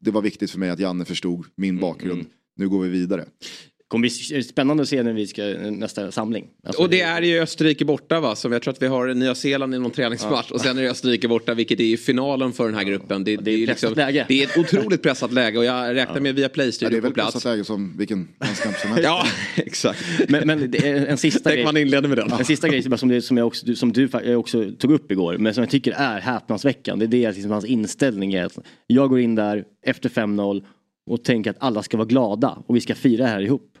Det 0.00 0.10
var 0.10 0.22
viktigt 0.22 0.50
för 0.50 0.58
mig 0.58 0.70
att 0.70 0.78
Janne 0.78 1.04
förstod 1.04 1.46
min 1.54 1.80
bakgrund. 1.80 2.26
Nu 2.56 2.68
går 2.68 2.82
vi 2.82 2.88
vidare. 2.88 3.24
kommer 3.88 4.00
bli 4.00 4.42
spännande 4.42 4.82
att 4.82 4.88
se 4.88 5.02
när 5.02 5.12
vi 5.12 5.26
ska 5.26 5.42
nästa 5.70 6.12
samling. 6.12 6.46
Alltså, 6.66 6.82
Och 6.82 6.90
det 6.90 7.00
är 7.00 7.22
ju 7.22 7.40
Österrike 7.40 7.84
borta 7.84 8.20
va? 8.20 8.36
Som 8.36 8.52
jag 8.52 8.62
tror 8.62 8.72
att 8.74 8.82
vi 8.82 8.86
har 8.86 9.14
Nya 9.14 9.34
Zeeland 9.34 9.74
i 9.74 9.78
någon 9.78 9.90
träningsmatch. 9.90 10.50
Och 10.50 10.60
sen 10.60 10.78
är 10.78 10.82
det 10.82 10.90
Österrike 10.90 11.28
borta 11.28 11.54
vilket 11.54 11.80
är 11.80 11.84
ju 11.84 11.96
finalen 11.96 12.52
för 12.52 12.66
den 12.66 12.74
här 12.74 12.84
gruppen. 12.84 13.24
Det, 13.24 13.36
det 13.36 13.50
är 13.50 13.56
ju 13.56 13.64
ett 13.64 13.70
pressat 13.80 13.96
läge. 13.96 14.24
det 14.28 14.42
är 14.42 14.46
ett 14.46 14.58
otroligt 14.58 15.02
pressat 15.02 15.32
läge 15.32 15.58
och 15.58 15.64
jag 15.64 15.94
räknar 15.94 16.20
med 16.20 16.34
via 16.34 16.42
Ja, 16.42 16.48
det 16.48 16.54
Play-studio 16.54 16.96
är 16.98 17.00
väl 17.00 17.12
plats. 17.12 17.32
pressat 17.32 17.52
läge 17.52 17.64
som 17.64 17.96
vilken 17.98 18.28
landskamp 18.40 18.76
som 18.76 18.90
helst. 18.90 19.04
Ja, 19.04 19.26
exakt. 19.56 20.04
Men, 20.28 20.46
men 20.46 20.70
det 20.70 20.88
är 20.88 21.06
en 21.06 21.18
sista 21.18 21.50
grej. 21.54 21.64
man 21.64 21.76
inledde 21.76 22.08
med 22.08 22.18
den. 22.18 22.32
En 22.32 22.44
sista 22.44 22.68
grej 22.68 22.82
som, 22.98 23.08
det, 23.08 23.22
som, 23.22 23.36
jag 23.36 23.46
också, 23.46 23.74
som 23.74 23.92
du 23.92 24.08
jag 24.12 24.40
också 24.40 24.70
tog 24.78 24.92
upp 24.92 25.12
igår, 25.12 25.38
men 25.38 25.54
som 25.54 25.62
jag 25.62 25.70
tycker 25.70 25.92
är 25.92 26.20
häpnadsväckande. 26.20 27.06
Det 27.06 27.24
är 27.24 27.32
liksom 27.32 27.50
hans 27.50 27.64
inställning. 27.64 28.34
Är 28.34 28.44
att 28.44 28.58
jag 28.86 29.08
går 29.08 29.20
in 29.20 29.34
där 29.34 29.64
efter 29.86 30.08
5-0 30.08 30.64
och 31.06 31.24
tänker 31.24 31.50
att 31.50 31.56
alla 31.60 31.82
ska 31.82 31.96
vara 31.96 32.06
glada 32.08 32.58
och 32.66 32.76
vi 32.76 32.80
ska 32.80 32.94
fira 32.94 33.24
det 33.24 33.30
här 33.30 33.40
ihop. 33.40 33.72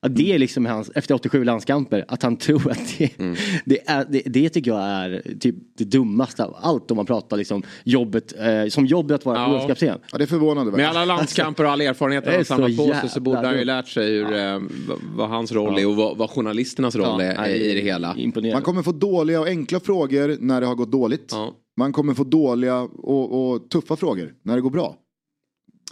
Att 0.00 0.16
det 0.16 0.32
är 0.32 0.38
liksom 0.38 0.66
hans, 0.66 0.90
efter 0.94 1.14
87 1.14 1.44
landskamper, 1.44 2.04
att 2.08 2.22
han 2.22 2.36
tror 2.36 2.70
att 2.70 2.98
det, 2.98 3.18
Mm. 3.18 3.36
det, 3.64 3.78
är, 3.88 4.04
det, 4.10 4.22
det 4.26 4.48
tycker 4.48 4.70
jag 4.70 4.80
är 4.82 5.22
typ 5.40 5.54
det 5.78 5.84
dummaste 5.84 6.44
av 6.44 6.56
allt 6.60 6.90
om 6.90 6.96
man 6.96 7.06
pratar 7.06 7.36
liksom 7.36 7.62
jobbet, 7.84 8.34
eh, 8.38 8.68
som 8.68 8.86
jobbet 8.86 9.14
att 9.14 9.24
vara 9.24 9.38
Ja. 9.38 9.44
förbundskapten. 9.44 9.98
Ja, 10.12 10.18
det 10.18 10.24
är 10.24 10.26
förvånande. 10.26 10.72
Med 10.72 10.88
alla 10.88 11.04
landskamper 11.04 11.64
och 11.64 11.70
all 11.70 11.80
erfarenhet 11.80 12.24
Det 12.24 12.30
han 12.30 12.38
har 12.38 12.44
samlat 12.44 12.74
så 12.76 12.86
på 12.86 12.94
sig 12.94 13.08
så 13.08 13.20
borde 13.20 13.38
han 13.46 13.58
ju 13.58 13.64
lärt 13.64 13.88
sig 13.88 14.06
hur, 14.12 14.32
eh, 14.36 14.60
vad- 15.16 15.28
hans 15.28 15.52
roll 15.52 15.78
är 15.78 15.86
och 15.86 15.96
vad, 15.96 16.16
vad 16.16 16.30
journalisternas 16.30 16.96
roll 16.96 17.20
är 17.20 17.48
i 17.48 17.74
det 17.74 17.80
hela. 17.80 18.14
Imponerande. 18.16 18.56
Man 18.56 18.62
kommer 18.62 18.82
få 18.82 18.92
dåliga 18.92 19.40
och 19.40 19.46
enkla 19.46 19.80
frågor 19.80 20.36
när 20.40 20.60
det 20.60 20.66
har 20.66 20.74
gått 20.74 20.92
dåligt. 20.92 21.28
Ja. 21.32 21.54
Man 21.76 21.92
kommer 21.92 22.14
få 22.14 22.24
dåliga 22.24 22.80
och, 22.80 23.52
och 23.52 23.70
tuffa 23.70 23.96
frågor 23.96 24.34
när 24.42 24.54
det 24.54 24.60
går 24.60 24.70
bra. 24.70 24.96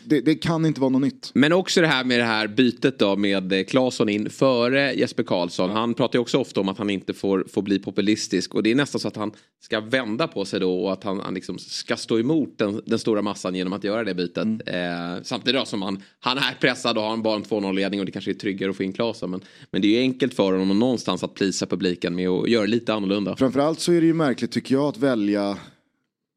Det, 0.02 0.20
det 0.20 0.34
kan 0.34 0.66
inte 0.66 0.80
vara 0.80 0.90
något 0.90 1.02
nytt. 1.02 1.30
Men 1.34 1.52
också 1.52 1.80
det 1.80 1.86
här 1.86 2.04
med 2.04 2.18
det 2.18 2.24
här 2.24 2.46
bytet 2.46 2.98
då 2.98 3.16
med 3.16 3.52
eh, 3.52 3.64
Claesson 3.64 4.08
in 4.08 4.30
före 4.30 4.92
Jesper 4.92 5.22
Karlsson. 5.22 5.70
Han 5.70 5.94
pratar 5.94 6.18
ju 6.18 6.20
också 6.20 6.38
ofta 6.38 6.60
om 6.60 6.68
att 6.68 6.78
han 6.78 6.90
inte 6.90 7.14
får, 7.14 7.44
får 7.52 7.62
bli 7.62 7.78
populistisk. 7.78 8.54
Och 8.54 8.62
det 8.62 8.70
är 8.70 8.74
nästan 8.74 9.00
så 9.00 9.08
att 9.08 9.16
han 9.16 9.32
ska 9.60 9.80
vända 9.80 10.28
på 10.28 10.44
sig 10.44 10.60
då 10.60 10.84
och 10.84 10.92
att 10.92 11.04
han, 11.04 11.20
han 11.20 11.34
liksom 11.34 11.58
ska 11.58 11.96
stå 11.96 12.18
emot 12.18 12.58
den, 12.58 12.80
den 12.86 12.98
stora 12.98 13.22
massan 13.22 13.54
genom 13.54 13.72
att 13.72 13.84
göra 13.84 14.04
det 14.04 14.14
bytet. 14.14 14.46
Eh, 14.66 15.22
samtidigt 15.22 15.60
då 15.60 15.64
som 15.64 15.82
han, 15.82 16.02
han 16.20 16.38
är 16.38 16.56
pressad 16.60 16.98
och 16.98 17.04
har 17.04 17.12
en 17.12 17.22
bara 17.22 17.36
en 17.36 17.44
2-0-ledning 17.44 18.00
och 18.00 18.06
det 18.06 18.12
kanske 18.12 18.30
är 18.30 18.34
tryggare 18.34 18.70
att 18.70 18.76
få 18.76 18.82
in 18.82 18.92
Claesson. 18.92 19.30
Men, 19.30 19.40
men 19.70 19.82
det 19.82 19.88
är 19.88 19.92
ju 19.92 19.98
enkelt 19.98 20.34
för 20.34 20.52
honom 20.52 20.78
någonstans 20.78 21.24
att 21.24 21.34
plisa 21.34 21.66
publiken 21.66 22.14
med 22.14 22.28
att 22.28 22.48
göra 22.48 22.66
lite 22.66 22.94
annorlunda. 22.94 23.36
Framförallt 23.36 23.80
så 23.80 23.92
är 23.92 24.00
det 24.00 24.06
ju 24.06 24.14
märkligt 24.14 24.52
tycker 24.52 24.74
jag 24.74 24.84
att 24.84 24.98
välja 24.98 25.58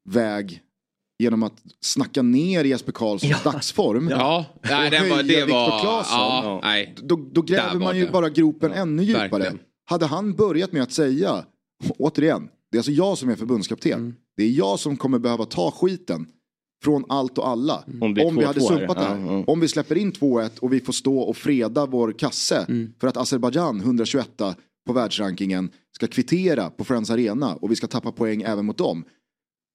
väg 0.04 0.62
genom 1.18 1.42
att 1.42 1.54
snacka 1.80 2.22
ner 2.22 2.64
Jesper 2.64 2.92
Karlssons 2.92 3.42
dagsform. 3.42 4.08
Ja, 4.10 4.44
nej, 4.62 4.84
Och 4.84 4.90
den 4.90 5.08
var, 5.08 5.16
höja 5.16 5.22
det 5.28 5.44
Viktor 5.44 5.54
var... 5.54 5.80
Claesson. 5.80 6.18
Ja, 6.18 6.60
nej. 6.62 6.94
Då, 7.02 7.28
då 7.32 7.42
gräver 7.42 7.72
var 7.74 7.80
man 7.80 7.96
ju 7.96 8.06
det. 8.06 8.12
bara 8.12 8.28
gropen 8.28 8.72
ännu 8.72 9.02
djupare. 9.02 9.28
verkligen. 9.28 9.58
Hade 9.84 10.06
han 10.06 10.32
börjat 10.34 10.72
med 10.72 10.82
att 10.82 10.92
säga, 10.92 11.44
återigen, 11.98 12.48
det 12.72 12.76
är 12.76 12.78
alltså 12.78 12.92
jag 12.92 13.18
som 13.18 13.28
är 13.28 13.34
förbundskapten. 13.36 13.92
Mm. 13.92 14.14
Det 14.36 14.42
är 14.44 14.50
jag 14.50 14.78
som 14.78 14.96
kommer 14.96 15.18
behöva 15.18 15.44
ta 15.44 15.70
skiten 15.70 16.26
från 16.84 17.04
allt 17.08 17.38
och 17.38 17.48
alla. 17.48 17.84
Mm. 17.86 18.02
Om 18.02 18.14
det 18.14 18.24
Om 18.24 18.36
vi 18.36 18.44
hade 18.44 18.60
2-2 18.60 18.68
sumpat 18.68 18.96
det 18.98 19.04
här. 19.04 19.18
Ja, 19.18 19.32
ja. 19.32 19.44
Om 19.46 19.60
vi 19.60 19.68
släpper 19.68 19.98
in 19.98 20.12
2-1 20.12 20.58
och 20.58 20.72
vi 20.72 20.80
får 20.80 20.92
stå 20.92 21.18
och 21.18 21.36
freda 21.36 21.86
vår 21.86 22.12
kasse 22.12 22.64
Mm. 22.68 22.92
för 23.00 23.08
att 23.08 23.16
Azerbajdzjan 23.16 23.80
121 23.80 24.28
på 24.86 24.92
världsrankingen 24.92 25.70
ska 25.96 26.06
kvittera 26.06 26.70
på 26.70 26.84
Friends 26.84 27.10
Arena 27.10 27.54
och 27.54 27.70
vi 27.70 27.76
ska 27.76 27.86
tappa 27.86 28.12
poäng 28.12 28.42
även 28.42 28.66
mot 28.66 28.78
dem. 28.78 29.04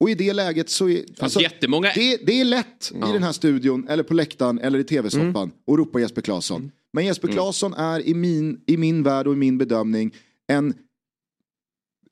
Och 0.03 0.09
i 0.09 0.15
det 0.15 0.33
läget 0.33 0.69
så 0.69 0.89
är... 0.89 1.03
Fast 1.19 1.41
jättemånga... 1.41 1.91
Det, 1.95 2.17
det 2.25 2.39
är 2.41 2.45
lätt 2.45 2.91
Ja. 3.01 3.09
i 3.09 3.13
den 3.13 3.23
här 3.23 3.31
studion 3.31 3.87
eller 3.87 4.03
på 4.03 4.13
läktaren 4.13 4.59
eller 4.59 4.79
i 4.79 4.83
tv-soffan 4.83 5.25
Mm. 5.35 5.51
att 5.67 5.77
ropa 5.77 5.99
Jesper 5.99 6.21
Claesson. 6.21 6.71
Men 6.93 7.05
Jesper 7.05 7.27
Claesson 7.27 7.73
är 7.73 8.07
i 8.07 8.13
min, 8.13 8.61
i 8.67 8.77
min 8.77 9.03
värld 9.03 9.27
och 9.27 9.33
i 9.33 9.37
min 9.37 9.57
bedömning 9.57 10.13
en, 10.47 10.73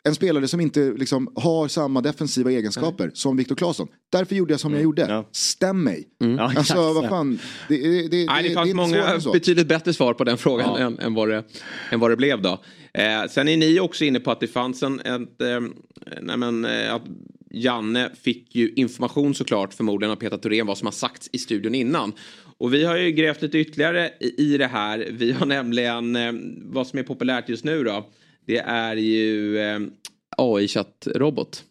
en 0.03 0.15
spelare 0.15 0.47
som 0.47 0.59
inte 0.61 0.93
liksom 0.97 1.31
har 1.35 1.67
samma 1.67 2.01
defensiva 2.01 2.51
egenskaper 2.51 3.11
som 3.13 3.37
Viktor 3.37 3.55
Claesson. 3.55 3.87
Därför 4.11 4.35
gjorde 4.35 4.53
jag 4.53 4.59
som 4.59 4.73
jag 4.73 4.81
gjorde. 4.83 5.05
Ja. 5.09 5.29
Stäm 5.31 5.83
mig. 5.83 6.07
Ja, 6.17 6.41
Alltså 6.41 6.59
exakt. 6.59 6.77
vad 6.79 7.09
fan. 7.09 7.39
Det, 7.69 7.77
det, 7.77 8.07
det, 8.07 8.25
Nej, 8.25 8.43
det 8.49 8.53
fanns 8.53 8.73
många 8.73 9.19
betydligt 9.33 9.67
bättre 9.67 9.93
svar 9.93 10.13
på 10.13 10.23
den 10.23 10.37
frågan 10.37 10.67
Ja. 10.69 10.85
än, 10.85 10.99
än, 10.99 11.13
vad 11.13 11.29
det, 11.29 11.43
än 11.91 11.99
vad 11.99 12.11
det 12.11 12.17
blev 12.17 12.41
då. 12.41 12.61
Eh, 12.93 13.27
sen 13.29 13.47
är 13.47 13.57
ni 13.57 13.79
också 13.79 14.05
inne 14.05 14.19
på 14.19 14.31
att 14.31 14.39
det 14.39 14.47
fanns 14.47 14.83
en... 14.83 14.99
Ett, 14.99 15.41
eh, 15.41 15.59
nej 16.21 16.37
men, 16.37 16.65
eh, 16.65 16.93
att 16.93 17.03
Janne 17.53 18.09
fick 18.21 18.55
ju 18.55 18.73
information 18.75 19.35
såklart 19.35 19.73
förmodligen 19.73 20.11
av 20.11 20.15
Peter 20.15 20.37
Thorén 20.37 20.67
vad 20.67 20.77
som 20.77 20.85
har 20.85 20.91
sagts 20.91 21.29
i 21.31 21.37
studion 21.37 21.75
innan. 21.75 22.13
Och 22.57 22.73
vi 22.73 22.85
har 22.85 22.97
ju 22.97 23.11
grävt 23.11 23.41
lite 23.41 23.57
ytterligare 23.57 24.09
i, 24.19 24.53
i 24.53 24.57
det 24.57 24.67
här. 24.67 25.07
Vi 25.11 25.31
har 25.31 25.45
nämligen 25.45 26.15
eh, 26.15 26.31
vad 26.65 26.87
som 26.87 26.99
är 26.99 27.03
populärt 27.03 27.49
just 27.49 27.63
nu 27.63 27.83
då. 27.83 28.09
Det 28.45 28.57
är 28.57 28.95
ju 28.95 29.57
eh, 29.59 29.79
AI-chattrobot. 30.37 31.63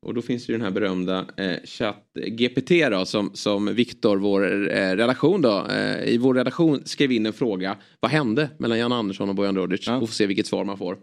Och 0.00 0.14
då 0.14 0.22
finns 0.22 0.46
det 0.46 0.52
ju 0.52 0.58
den 0.58 0.64
här 0.64 0.72
berömda 0.72 1.26
eh, 1.36 1.56
chatt-GPT 1.64 2.90
då 2.90 3.04
som, 3.04 3.30
som 3.34 3.74
Viktor, 3.74 4.16
vår 4.16 4.70
eh, 4.72 4.96
redaktion 4.96 5.42
då, 5.42 5.66
eh, 5.66 6.04
i 6.08 6.18
vår 6.18 6.34
redaktion 6.34 6.82
skrev 6.84 7.12
in 7.12 7.26
en 7.26 7.32
fråga. 7.32 7.76
Vad 8.00 8.10
hände 8.10 8.50
mellan 8.58 8.78
Jan 8.78 8.92
Andersson 8.92 9.28
och 9.28 9.34
Bojan 9.34 9.56
Rodic? 9.56 9.86
Ja. 9.86 9.96
Och 9.96 10.08
får 10.08 10.14
se 10.14 10.26
vilket 10.26 10.46
svar 10.46 10.64
man 10.64 10.78
får. 10.78 10.98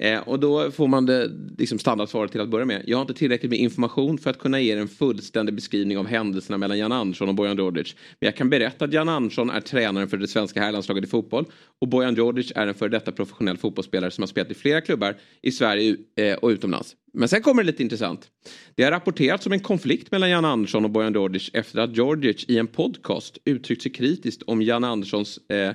Eh, 0.00 0.20
och 0.20 0.40
då 0.40 0.70
får 0.70 0.88
man 0.88 1.06
det 1.06 1.30
liksom 1.58 1.78
standardsvaret 1.78 2.32
till 2.32 2.40
att 2.40 2.48
börja 2.48 2.64
med. 2.64 2.82
Jag 2.86 2.96
har 2.96 3.02
inte 3.02 3.14
tillräckligt 3.14 3.50
med 3.50 3.58
information 3.58 4.18
för 4.18 4.30
att 4.30 4.38
kunna 4.38 4.60
ge 4.60 4.72
er 4.72 4.76
en 4.76 4.88
fullständig 4.88 5.54
beskrivning 5.54 5.98
av 5.98 6.06
händelserna 6.06 6.58
mellan 6.58 6.78
Jan 6.78 6.92
Andersson 6.92 7.28
och 7.28 7.34
Bojan 7.34 7.56
Djordjic. 7.56 7.94
Men 8.20 8.26
jag 8.26 8.36
kan 8.36 8.50
berätta 8.50 8.84
att 8.84 8.92
Jan 8.92 9.08
Andersson 9.08 9.50
är 9.50 9.60
tränaren 9.60 10.08
för 10.08 10.16
det 10.16 10.28
svenska 10.28 10.60
herrlandslaget 10.60 11.04
i 11.04 11.06
fotboll 11.06 11.44
och 11.80 11.88
Bojan 11.88 12.14
Djordjic 12.14 12.52
är 12.54 12.66
en 12.66 12.74
före 12.74 12.88
detta 12.88 13.12
professionell 13.12 13.56
fotbollsspelare 13.56 14.10
som 14.10 14.22
har 14.22 14.26
spelat 14.26 14.50
i 14.50 14.54
flera 14.54 14.80
klubbar 14.80 15.16
i 15.42 15.52
Sverige 15.52 15.96
eh, 16.16 16.34
och 16.34 16.48
utomlands. 16.48 16.96
Men 17.12 17.28
sen 17.28 17.42
kommer 17.42 17.62
det 17.62 17.66
lite 17.66 17.82
intressant. 17.82 18.30
Det 18.74 18.82
har 18.82 18.90
rapporterats 18.90 19.46
om 19.46 19.52
en 19.52 19.60
konflikt 19.60 20.10
mellan 20.10 20.30
Jan 20.30 20.44
Andersson 20.44 20.84
och 20.84 20.90
Bojan 20.90 21.12
Djordjic 21.12 21.50
efter 21.52 21.78
att 21.78 21.96
Djordjic 21.96 22.44
i 22.48 22.58
en 22.58 22.66
podcast 22.66 23.38
uttryckt 23.44 23.82
sig 23.82 23.92
kritiskt 23.92 24.42
om 24.42 24.62
Jan 24.62 24.84
Anderssons 24.84 25.38
eh, 25.50 25.72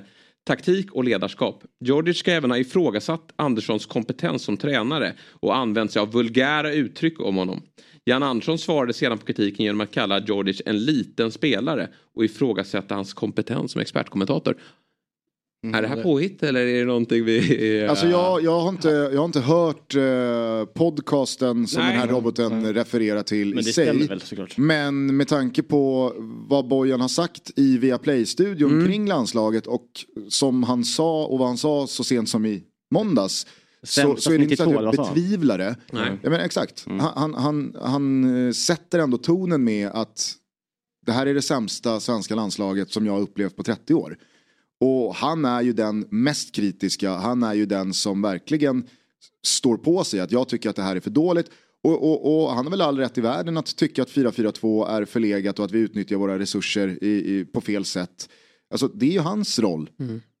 taktik 0.50 0.92
och 0.92 1.04
ledarskap. 1.04 1.64
Djordjic 1.84 2.18
ska 2.18 2.32
även 2.32 2.50
ha 2.50 2.58
ifrågasatt 2.58 3.32
Anderssons 3.36 3.86
kompetens 3.86 4.42
som 4.42 4.56
tränare 4.56 5.14
och 5.30 5.56
använt 5.56 5.92
sig 5.92 6.02
av 6.02 6.12
vulgära 6.12 6.72
uttryck 6.72 7.20
om 7.20 7.36
honom. 7.36 7.62
Jan 8.04 8.22
Andersson 8.22 8.58
svarade 8.58 8.92
sedan 8.92 9.18
på 9.18 9.26
kritiken 9.26 9.64
genom 9.64 9.80
att 9.80 9.94
kalla 9.94 10.20
Djordjic 10.20 10.62
en 10.66 10.84
liten 10.84 11.30
spelare 11.30 11.88
och 12.14 12.24
ifrågasätta 12.24 12.94
hans 12.94 13.14
kompetens 13.14 13.72
som 13.72 13.80
expertkommentator. 13.80 14.56
Är 15.62 15.82
det 15.82 15.88
här 15.88 16.02
påhitt 16.02 16.42
eller 16.42 16.60
är 16.66 16.78
det 16.78 16.84
någonting 16.84 17.24
vi... 17.24 17.86
Alltså 17.90 18.06
jag, 18.06 18.42
jag, 18.44 18.60
har 18.60 18.68
inte, 18.68 18.88
jag 18.88 19.18
har 19.18 19.24
inte 19.24 19.40
hört 19.40 19.94
eh, 19.94 20.64
podcasten 20.74 21.66
som 21.66 21.82
Nej. 21.82 21.90
den 21.92 22.00
här 22.00 22.08
roboten 22.08 22.74
refererar 22.74 23.22
till 23.22 23.48
Men 23.48 23.58
i 23.58 23.62
det 23.66 23.72
sig. 23.72 23.84
stämmer 23.86 24.08
väl 24.08 24.20
såklart. 24.20 24.56
Men 24.56 25.16
med 25.16 25.28
tanke 25.28 25.62
på 25.62 26.12
vad 26.48 26.68
Bojan 26.68 27.00
har 27.00 27.08
sagt 27.08 27.50
i 27.56 27.78
Viaplay-studion 27.78 28.70
Mm. 28.72 28.86
kring 28.86 29.08
landslaget 29.08 29.66
och 29.66 29.86
som 30.28 30.62
han 30.62 30.84
sa 30.84 31.24
och 31.26 31.38
vad 31.38 31.48
han 31.48 31.58
sa 31.58 31.86
så 31.86 32.04
sent 32.04 32.28
som 32.28 32.46
i 32.46 32.62
måndags. 32.94 33.46
Så, 33.82 33.86
Sämsta 33.86 34.20
så 34.20 34.32
är 34.32 34.38
det 34.38 34.44
inte 34.44 34.56
så 34.56 34.64
92 34.64 34.88
att 34.88 34.94
jag 34.96 35.06
betvivlar 35.06 35.58
det. 35.58 35.76
Nej. 35.92 36.18
Ja, 36.22 36.30
men 36.30 36.40
exakt. 36.40 36.84
Han, 36.86 37.00
han, 37.00 37.34
han, 37.34 37.76
han 37.82 38.46
eh, 38.46 38.52
sätter 38.52 38.98
ändå 38.98 39.18
tonen 39.18 39.64
med 39.64 39.88
att 39.88 40.32
det 41.06 41.12
här 41.12 41.26
är 41.26 41.34
det 41.34 41.42
sämsta 41.42 42.00
svenska 42.00 42.34
landslaget 42.34 42.90
som 42.92 43.06
jag 43.06 43.12
har 43.12 43.20
upplevt 43.20 43.56
på 43.56 43.62
30 43.62 43.94
år. 43.94 44.16
Och 44.80 45.14
han 45.14 45.44
är 45.44 45.62
ju 45.62 45.72
den 45.72 46.06
mest 46.10 46.54
kritiska, 46.54 47.12
han 47.12 47.42
är 47.42 47.54
ju 47.54 47.66
den 47.66 47.94
som 47.94 48.22
verkligen 48.22 48.84
står 49.46 49.76
på 49.76 50.04
sig 50.04 50.20
att 50.20 50.32
jag 50.32 50.48
tycker 50.48 50.70
att 50.70 50.76
det 50.76 50.82
här 50.82 50.96
är 50.96 51.00
för 51.00 51.10
dåligt. 51.10 51.50
Och, 51.82 52.10
och, 52.10 52.42
och 52.42 52.54
han 52.54 52.64
har 52.64 52.70
väl 52.70 52.80
all 52.80 52.98
rätt 52.98 53.18
i 53.18 53.20
världen 53.20 53.56
att 53.56 53.76
tycka 53.76 54.02
att 54.02 54.10
4-4-2 54.10 54.88
är 54.88 55.04
förlegat 55.04 55.58
och 55.58 55.64
att 55.64 55.72
vi 55.72 55.78
utnyttjar 55.78 56.16
våra 56.16 56.38
resurser 56.38 57.04
i, 57.04 57.38
i, 57.38 57.44
på 57.44 57.60
fel 57.60 57.84
sätt. 57.84 58.28
Alltså 58.70 58.88
det 58.88 59.06
är 59.06 59.12
ju 59.12 59.18
hans 59.18 59.58
roll 59.58 59.90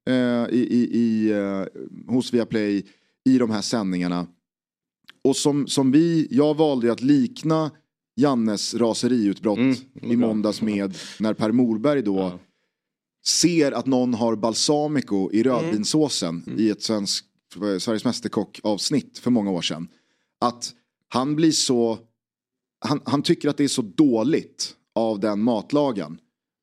eh, 0.08 0.14
i, 0.50 0.66
i, 0.70 0.88
i, 0.92 1.30
eh, 1.30 1.64
hos 2.14 2.34
Viaplay 2.34 2.86
i 3.24 3.38
de 3.38 3.50
här 3.50 3.62
sändningarna. 3.62 4.26
Och 5.24 5.36
som, 5.36 5.66
som 5.66 5.92
vi, 5.92 6.28
jag 6.30 6.56
valde 6.56 6.86
ju 6.86 6.92
att 6.92 7.00
likna 7.00 7.70
Jannes 8.16 8.74
raseriutbrott 8.74 9.58
Mm, 9.58 9.76
i 10.02 10.16
måndags 10.16 10.62
med 10.62 10.96
när 11.18 11.34
Per 11.34 11.52
Morberg 11.52 12.02
då 12.02 12.38
ser 13.26 13.72
att 13.72 13.86
någon 13.86 14.14
har 14.14 14.36
balsamico 14.36 15.30
i 15.32 15.42
rödvinssåsen 15.42 16.54
i 16.58 16.70
ett 16.70 16.82
svensk, 16.82 17.24
Sveriges 17.80 18.04
Mästerkock 18.04 18.60
avsnitt 18.62 19.18
för 19.18 19.30
många 19.30 19.50
år 19.50 19.62
sedan. 19.62 19.88
Att 20.40 20.72
han 21.08 21.36
blir 21.36 21.52
så, 21.52 21.98
han, 22.84 23.00
han 23.04 23.22
tycker 23.22 23.48
att 23.48 23.56
det 23.56 23.64
är 23.64 23.68
så 23.68 23.82
dåligt 23.82 24.74
av 24.94 25.20
den 25.20 25.42
matlagen. 25.42 26.18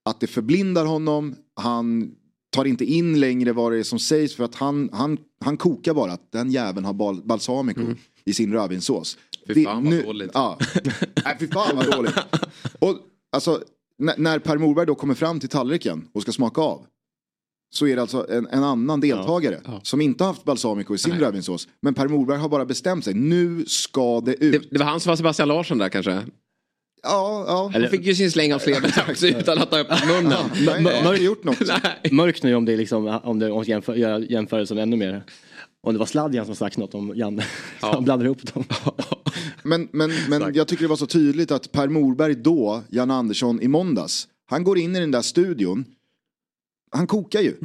Att 0.06 0.20
det 0.20 0.28
förblindar 0.28 0.86
honom, 0.86 1.36
han 1.56 2.16
tar 2.50 2.66
inte 2.66 2.86
in 2.86 3.20
längre 3.20 3.54
vad 3.54 3.72
det 3.72 3.80
är 3.80 3.84
som 3.84 4.00
sägs 4.00 4.36
för 4.36 4.44
att 4.44 4.56
han, 4.56 4.90
han, 4.94 5.18
han 5.40 5.58
kokar 5.58 5.94
bara 5.94 6.12
att 6.12 6.32
den 6.32 6.52
jäveln 6.52 6.86
har 6.86 6.94
bal, 6.94 7.22
balsamico 7.26 7.82
i 8.26 8.34
sin 8.34 8.54
rödvinssås. 8.54 9.18
Fy 9.48 9.64
fan 9.64 9.84
vad 9.84 10.04
dåligt. 10.04 10.32
Ja. 10.34 10.60
Nej, 11.26 11.38
fy 11.40 11.48
fan 11.48 11.76
vad 11.76 11.92
dåligt. 11.92 12.16
Och 12.80 12.98
alltså, 13.32 13.64
när, 13.98 14.18
när 14.18 14.40
Per 14.40 14.58
Morberg 14.58 14.86
då 14.86 14.96
kommer 14.96 15.14
fram 15.14 15.40
till 15.40 15.50
tallriken 15.50 16.08
och 16.14 16.22
ska 16.22 16.32
smaka 16.32 16.62
av. 16.62 16.86
Så 17.74 17.88
är 17.88 17.96
det 17.96 18.02
alltså 18.02 18.30
en, 18.30 18.48
en 18.48 18.64
annan 18.64 19.00
deltagare 19.00 19.62
som 19.84 20.02
inte 20.02 20.24
har 20.24 20.32
haft 20.32 20.44
balsamico 20.44 20.96
i 20.96 20.98
sin 20.98 21.20
rödvinssås. 21.20 21.68
Men 21.82 21.94
Per 21.94 22.08
Morberg 22.08 22.38
har 22.38 22.50
bara 22.50 22.66
bestämt 22.66 23.06
sig, 23.06 23.14
nu 23.14 23.66
ska 23.68 24.22
det 24.22 24.34
ut. 24.34 24.52
Det, 24.52 24.68
det 24.72 24.80
var 24.80 24.86
han 24.86 25.00
som 25.00 25.10
var 25.10 25.16
Sebastian 25.16 25.48
Larsson 25.48 25.78
där 25.78 25.90
kanske? 25.90 26.12
Ja, 27.04 27.46
ja. 27.48 27.72
Han 27.74 27.90
fick 27.90 28.02
ju 28.02 28.16
sin 28.16 28.32
släng 28.32 28.54
av 28.54 28.60
sleven 28.60 28.92
också 29.10 29.28
utan 29.28 29.58
att 29.58 29.72
ha 29.72 29.80
öppnat 29.80 30.08
munnen. 30.08 30.46
Nej, 30.54 30.84
jag 30.84 31.04
har 31.04 31.14
inte 31.14 31.26
gjort 31.26 31.44
något. 31.44 31.60
Nej. 31.84 32.12
Mörkt 32.12 32.44
nu 32.44 32.56
om 32.56 32.66
det 32.66 32.74
är 32.74 32.78
liksom, 32.78 33.20
om 33.24 33.40
det 33.40 33.52
om 33.52 33.64
jämför, 33.64 33.96
jämförelsen 34.32 34.78
ännu 34.78 34.96
mer. 34.96 35.24
Om 35.88 35.94
det 35.94 36.00
var 36.00 36.06
Sladjan 36.06 36.46
som 36.46 36.56
sagt 36.56 36.78
något 36.78 36.94
om 36.94 37.14
Janne. 37.16 37.46
Så 37.80 37.88
han 37.88 38.04
blandar 38.04 38.26
ihop 38.26 38.54
dem. 38.54 38.64
Men, 39.64 39.90
men, 39.92 40.12
men 40.30 40.54
jag 40.54 40.68
tycker 40.68 40.84
det 40.84 40.90
var 40.90 40.96
så 40.96 41.08
tydligt 41.08 41.52
att 41.52 41.72
Per 41.72 41.88
Morberg 41.88 42.36
då, 42.36 42.82
Jan 42.90 43.12
Andersson 43.12 43.62
i 43.62 43.68
måndags. 43.68 44.28
Han 44.46 44.64
går 44.64 44.78
in 44.78 44.96
i 44.96 45.00
den 45.00 45.12
där 45.12 45.22
studion. 45.22 45.86
Han 46.92 47.08
kokar 47.08 47.42
ju. 47.42 47.56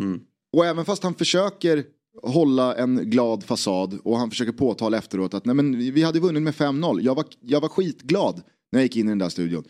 Och 0.52 0.66
även 0.66 0.84
fast 0.84 1.02
han 1.02 1.14
försöker 1.14 1.84
hålla 2.22 2.74
en 2.74 3.10
glad 3.10 3.44
fasad 3.44 3.98
och 4.04 4.18
han 4.18 4.30
försöker 4.30 4.52
påtala 4.52 4.98
efteråt 4.98 5.34
att 5.34 5.44
nej 5.44 5.54
men 5.54 5.78
vi 5.78 6.02
hade 6.02 6.20
vunnit 6.20 6.42
med 6.42 6.54
5-0. 6.54 7.00
Jag 7.00 7.14
var, 7.14 7.24
jag 7.40 7.60
var 7.60 7.68
skitglad 7.68 8.42
när 8.72 8.80
jag 8.80 8.82
gick 8.82 8.96
in 8.96 9.06
i 9.06 9.08
den 9.08 9.18
där 9.18 9.28
studion. 9.28 9.64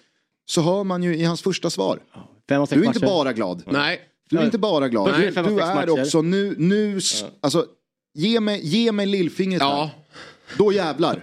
Så 0.44 0.61
hör 0.61 0.84
man 0.84 1.03
ju 1.03 1.16
i 1.16 1.24
hans 1.24 1.42
första 1.42 1.70
svar. 1.70 2.03
Du 2.46 2.55
är 2.55 2.84
inte 2.84 3.00
bara 3.00 3.32
glad. 3.32 3.62
Nej. 3.66 4.00
Du 4.30 4.38
är 4.38 4.44
inte 4.44 4.59
bara 4.59 4.88
glad. 4.88 5.11
Nej. 5.11 5.30
Du, 5.30 5.61
är 5.61 6.00
också 6.00 6.22
nu, 6.22 6.55
nu, 6.59 7.00
alltså 7.40 7.66
ge 8.14 8.40
mig, 8.40 8.60
ge 8.64 8.92
mig 8.92 9.06
lillfingret 9.06 9.60
Ja. 9.60 9.84
här. 9.84 9.90
Då 10.59 10.72
jävlar. 10.72 11.20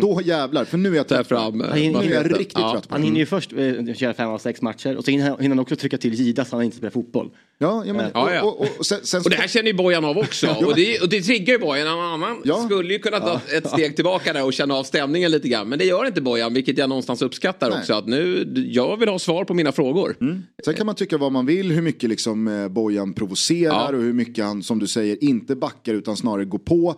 Då 0.00 0.20
jävlar. 0.24 0.64
För 0.64 0.78
nu 0.78 0.92
är 0.92 0.96
jag 0.96 1.08
trött 1.08 1.28
fram. 1.28 1.60
Han 1.60 1.78
hinner- 1.78 2.00
Nu 2.02 2.06
är 2.14 2.14
jag 2.14 2.40
riktigt 2.40 2.58
Ja. 2.58 2.72
trött 2.72 2.88
på 2.88 2.94
Han 2.94 3.02
hinner 3.02 3.18
ju 3.18 3.26
först 3.26 3.52
eh, 3.52 3.94
köra 3.94 4.14
fem 4.14 4.28
av 4.30 4.38
sex 4.38 4.62
matcher 4.62 4.96
och 4.96 5.04
så 5.04 5.10
hinner 5.10 5.30
han, 5.30 5.46
han 5.50 5.58
också 5.58 5.76
trycka 5.76 5.98
till 5.98 6.14
Gida 6.14 6.44
så 6.44 6.56
han 6.56 6.64
inte 6.64 6.76
spelar 6.76 6.90
fotboll. 6.90 7.30
Ja, 7.58 7.84
ja, 7.86 7.94
men, 7.94 8.10
Ja, 8.14 8.34
ja. 8.34 8.42
Och, 8.42 8.60
och, 8.60 8.66
och 8.78 8.86
sen, 8.86 8.98
sen, 9.02 9.22
Och 9.24 9.30
det 9.30 9.36
här 9.36 9.48
känner 9.48 9.66
ju 9.68 9.74
Bojan 9.74 10.04
av 10.04 10.18
också. 10.18 10.46
Och 10.66 10.74
det, 10.74 11.00
och 11.00 11.08
det 11.08 11.20
triggar 11.22 11.52
ju 11.54 11.58
Bojan. 11.58 11.88
Annan 11.88 12.40
Ja. 12.44 12.64
skulle 12.64 12.92
ju 12.92 12.98
kunna 12.98 13.20
ta 13.20 13.40
ett 13.56 13.68
steg 13.68 13.94
tillbaka 13.96 14.32
där 14.32 14.44
och 14.44 14.52
känna 14.52 14.74
av 14.74 14.84
stämningen 14.84 15.30
lite 15.30 15.48
grann. 15.48 15.68
Men 15.68 15.78
det 15.78 15.84
gör 15.84 16.06
inte 16.06 16.20
Bojan, 16.20 16.54
vilket 16.54 16.78
jag 16.78 16.88
någonstans 16.88 17.22
uppskattar 17.22 17.70
Nej. 17.70 17.78
också. 17.78 17.94
Att 17.94 18.06
nu, 18.06 18.52
jag 18.72 18.96
vill 18.96 19.08
ha 19.08 19.18
svar 19.18 19.44
på 19.44 19.54
mina 19.54 19.72
frågor. 19.72 20.16
sen 20.64 20.74
kan 20.74 20.86
man 20.86 20.94
tycka 20.94 21.18
vad 21.18 21.32
man 21.32 21.46
vill, 21.46 21.70
hur 21.72 21.82
mycket 21.82 22.10
liksom 22.10 22.48
eh, 22.48 22.68
Bojan 22.68 23.12
provocerar 23.14 23.72
Ja. 23.92 23.96
och 23.96 24.02
hur 24.02 24.12
mycket 24.12 24.44
han, 24.44 24.62
som 24.62 24.78
du 24.78 24.86
säger, 24.86 25.24
inte 25.24 25.56
backar 25.56 25.94
utan 25.94 26.16
snarare 26.16 26.44
går 26.44 26.58
på. 26.58 26.94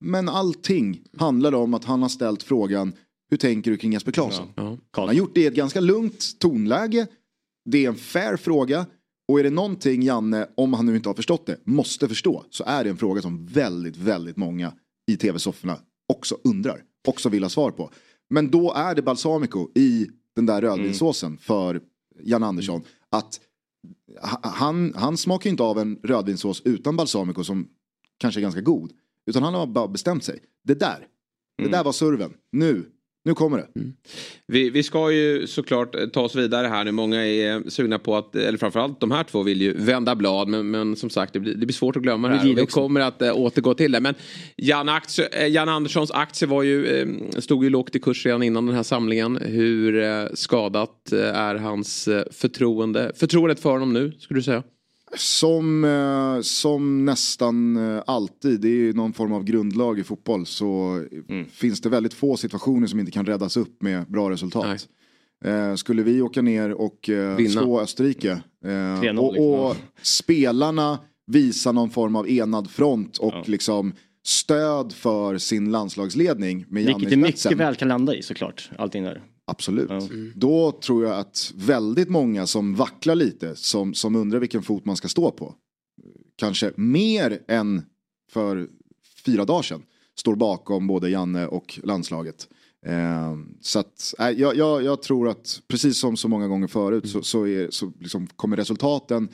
Men 0.00 0.28
allting 0.28 1.02
handlar 1.18 1.54
om 1.54 1.74
att 1.74 1.84
han 1.84 2.02
har 2.02 2.08
ställt 2.08 2.42
frågan, 2.42 2.92
hur 3.30 3.36
tänker 3.36 3.70
du 3.70 3.76
kring 3.76 3.92
Jesper 3.92 4.12
Claesson? 4.12 4.48
Han 4.90 5.06
har 5.06 5.12
gjort 5.12 5.34
det 5.34 5.40
i 5.40 5.46
ett 5.46 5.54
ganska 5.54 5.80
lugnt 5.80 6.38
tonläge. 6.38 7.06
Det 7.70 7.84
är 7.84 7.88
en 7.88 7.94
fair 7.96 8.36
fråga. 8.36 8.86
Och 9.28 9.40
är 9.40 9.44
det 9.44 9.50
någonting 9.50 10.02
Janne, 10.02 10.46
om 10.56 10.72
han 10.72 10.86
nu 10.86 10.96
inte 10.96 11.08
har 11.08 11.14
förstått 11.14 11.46
det, 11.46 11.56
måste 11.64 12.08
förstå 12.08 12.44
så 12.50 12.64
är 12.64 12.84
det 12.84 12.90
en 12.90 12.96
fråga 12.96 13.22
som 13.22 13.46
väldigt, 13.46 13.96
väldigt 13.96 14.36
många 14.36 14.72
i 15.10 15.16
tv-sofforna 15.16 15.76
också 16.12 16.38
undrar. 16.44 16.82
Också 17.08 17.28
vill 17.28 17.42
ha 17.42 17.50
svar 17.50 17.70
på. 17.70 17.90
Men 18.30 18.50
då 18.50 18.72
är 18.72 18.94
det 18.94 19.02
balsamico 19.02 19.68
i 19.74 20.06
den 20.36 20.46
där 20.46 20.60
rödvinssåsen 20.60 21.38
för 21.38 21.80
Jan 22.22 22.42
Andersson. 22.42 22.82
Att 23.10 23.40
ha- 24.22 24.40
han, 24.50 24.92
han 24.96 25.16
smakar 25.16 25.50
inte 25.50 25.62
av 25.62 25.78
en 25.78 25.96
rödvinssås 26.02 26.62
utan 26.64 26.96
balsamico 26.96 27.44
som 27.44 27.68
kanske 28.18 28.40
är 28.40 28.42
ganska 28.42 28.60
god. 28.60 28.92
Utan 29.26 29.42
han 29.42 29.54
har 29.54 29.66
bara 29.66 29.88
bestämt 29.88 30.24
sig. 30.24 30.38
Det 30.64 30.74
där, 30.74 31.06
det 31.62 31.68
där 31.68 31.84
var 31.84 31.92
serven. 31.92 32.32
Nu, 32.52 32.84
nu 33.24 33.34
kommer 33.34 33.58
det. 33.58 33.68
Vi, 34.46 34.70
vi 34.70 34.82
ska 34.82 35.10
ju 35.12 35.46
såklart 35.46 35.94
eh, 35.94 36.06
ta 36.06 36.20
oss 36.20 36.34
vidare 36.34 36.66
här 36.66 36.84
nu. 36.84 36.92
Många 36.92 37.26
är 37.26 37.70
sugna 37.70 37.98
på 37.98 38.16
att, 38.16 38.36
eller 38.36 38.58
framförallt 38.58 39.00
de 39.00 39.10
här 39.10 39.24
två 39.24 39.42
vill 39.42 39.62
ju 39.62 39.72
vända 39.72 40.14
blad. 40.14 40.48
Men, 40.48 40.70
men 40.70 40.96
som 40.96 41.10
sagt, 41.10 41.32
det 41.32 41.40
blir, 41.40 41.54
det 41.54 41.66
blir 41.66 41.74
svårt 41.74 41.96
att 41.96 42.02
glömma 42.02 42.28
det 42.28 42.36
här. 42.36 42.54
Vi 42.54 42.66
kommer 42.66 43.00
att 43.00 43.22
äh, 43.22 43.36
återgå 43.36 43.74
till 43.74 43.92
det. 43.92 44.00
Men 44.00 44.14
Jan, 44.56 44.88
aktie, 44.88 45.26
eh, 45.26 45.46
Jan 45.46 45.68
Anderssons 45.68 46.10
aktie 46.10 46.48
var 46.48 46.62
ju, 46.62 46.86
eh, 46.86 47.40
stod 47.40 47.64
ju 47.64 47.70
lågt 47.70 47.96
i 47.96 48.00
kurs 48.00 48.26
redan 48.26 48.42
innan 48.42 48.66
den 48.66 48.74
här 48.74 48.82
samlingen. 48.82 49.36
Hur 49.36 50.02
eh, 50.02 50.26
skadat 50.34 51.12
eh, 51.12 51.38
är 51.38 51.54
hans 51.54 52.08
eh, 52.08 52.24
förtroende? 52.30 53.12
Förtroendet 53.16 53.60
för 53.60 53.70
honom 53.70 53.92
nu, 53.92 54.12
skulle 54.18 54.38
du 54.38 54.42
säga? 54.42 54.62
Som, 55.16 55.84
eh, 55.84 56.40
som 56.40 57.04
nästan 57.04 57.76
eh, 57.76 58.02
alltid, 58.06 58.60
det 58.60 58.68
är 58.68 58.74
ju 58.74 58.92
någon 58.92 59.12
form 59.12 59.32
av 59.32 59.44
grundlag 59.44 59.98
i 59.98 60.04
fotboll, 60.04 60.46
så 60.46 61.02
finns 61.52 61.80
det 61.80 61.88
väldigt 61.88 62.14
få 62.14 62.36
situationer 62.36 62.86
som 62.86 63.00
inte 63.00 63.12
kan 63.12 63.26
räddas 63.26 63.56
upp 63.56 63.82
med 63.82 64.06
bra 64.06 64.30
resultat. 64.30 64.88
Eh, 65.44 65.74
skulle 65.74 66.02
vi 66.02 66.22
åka 66.22 66.42
ner 66.42 66.72
och 66.72 67.08
eh, 67.08 67.36
Vinna. 67.36 67.50
slå 67.50 67.80
Österrike 67.80 68.42
eh, 68.64 68.68
3-0 68.68 69.18
och, 69.18 69.32
liksom. 69.32 69.50
och 69.50 69.76
spelarna 70.02 70.98
visar 71.26 71.72
någon 71.72 71.90
form 71.90 72.16
av 72.16 72.28
enad 72.28 72.70
front 72.70 73.18
och 73.18 73.48
liksom 73.48 73.92
stöd 74.22 74.92
för 74.92 75.38
sin 75.38 75.70
landslagsledning 75.70 76.64
med 76.68 76.84
Vilket 76.84 77.10
det 77.10 77.16
mycket 77.16 77.56
väl 77.56 77.76
kan 77.76 77.88
landa 77.88 78.14
i 78.14 78.22
såklart. 78.22 78.70
Allting 78.78 79.04
där. 79.04 79.22
Absolut. 79.50 79.90
Mm. 79.90 80.32
Då 80.36 80.72
tror 80.72 81.04
jag 81.04 81.18
att 81.18 81.52
väldigt 81.56 82.08
många 82.08 82.46
som 82.46 82.74
vacklar 82.74 83.14
lite, 83.14 83.56
som, 83.56 83.94
som 83.94 84.16
undrar 84.16 84.38
vilken 84.38 84.62
fot 84.62 84.84
man 84.84 84.96
ska 84.96 85.08
stå 85.08 85.30
på, 85.30 85.54
kanske 86.36 86.72
mer 86.76 87.42
än 87.48 87.82
för 88.32 88.68
fyra 89.24 89.44
dagar 89.44 89.62
sedan, 89.62 89.82
står 90.18 90.36
bakom 90.36 90.86
både 90.86 91.10
Janne 91.10 91.46
och 91.46 91.80
landslaget. 91.82 92.48
Eh, 92.86 93.36
så 93.60 93.78
att, 93.78 94.14
äh, 94.18 94.30
jag, 94.30 94.56
jag, 94.56 94.82
jag 94.82 95.02
tror 95.02 95.28
att 95.28 95.62
precis 95.68 95.98
som 95.98 96.16
så 96.16 96.28
många 96.28 96.48
gånger 96.48 96.66
förut 96.66 97.10
så, 97.10 97.22
så, 97.22 97.46
är, 97.46 97.70
så 97.70 97.92
liksom 98.00 98.26
kommer 98.26 98.56
resultaten 98.56 99.28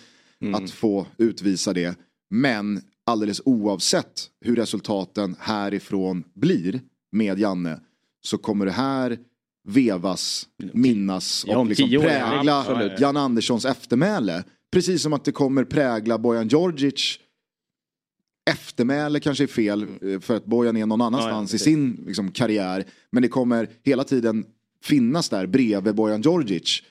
att 0.54 0.70
få 0.70 1.06
utvisa 1.18 1.72
det. 1.72 1.98
Men 2.30 2.80
alldeles 3.04 3.42
oavsett 3.44 4.30
hur 4.40 4.56
resultaten 4.56 5.36
härifrån 5.40 6.24
blir 6.34 6.80
med 7.12 7.38
Janne 7.38 7.80
så 8.22 8.38
kommer 8.38 8.66
det 8.66 8.72
här 8.72 9.18
vevas, 9.66 10.46
minnas 10.72 11.44
Ja, 11.46 11.54
och 11.54 11.60
om 11.60 11.68
liksom 11.68 11.86
år, 11.86 11.92
ja, 11.92 12.00
prägla 12.00 12.60
absolut. 12.60 13.00
Jan 13.00 13.16
Anderssons 13.16 13.64
eftermäle. 13.64 14.44
Precis 14.72 15.02
som 15.02 15.12
att 15.12 15.24
det 15.24 15.32
kommer 15.32 15.64
prägla 15.64 16.18
Bojan 16.18 16.48
Djordjic 16.48 17.18
eftermäle 18.50 19.20
kanske 19.20 19.44
är 19.44 19.48
fel 19.48 19.86
eh, 20.02 20.20
för 20.20 20.36
att 20.36 20.44
Bojan 20.44 20.76
är 20.76 20.86
någon 20.86 21.00
annanstans 21.00 21.50
i 21.50 21.52
precis. 21.52 21.64
sin 21.64 22.04
liksom, 22.06 22.30
karriär. 22.30 22.84
Men 23.12 23.22
det 23.22 23.28
kommer 23.28 23.68
hela 23.84 24.04
tiden 24.04 24.44
finnas 24.82 25.28
där 25.28 25.46
bredvid 25.46 25.94
Bojan 25.94 26.22
Djordjic 26.22 26.82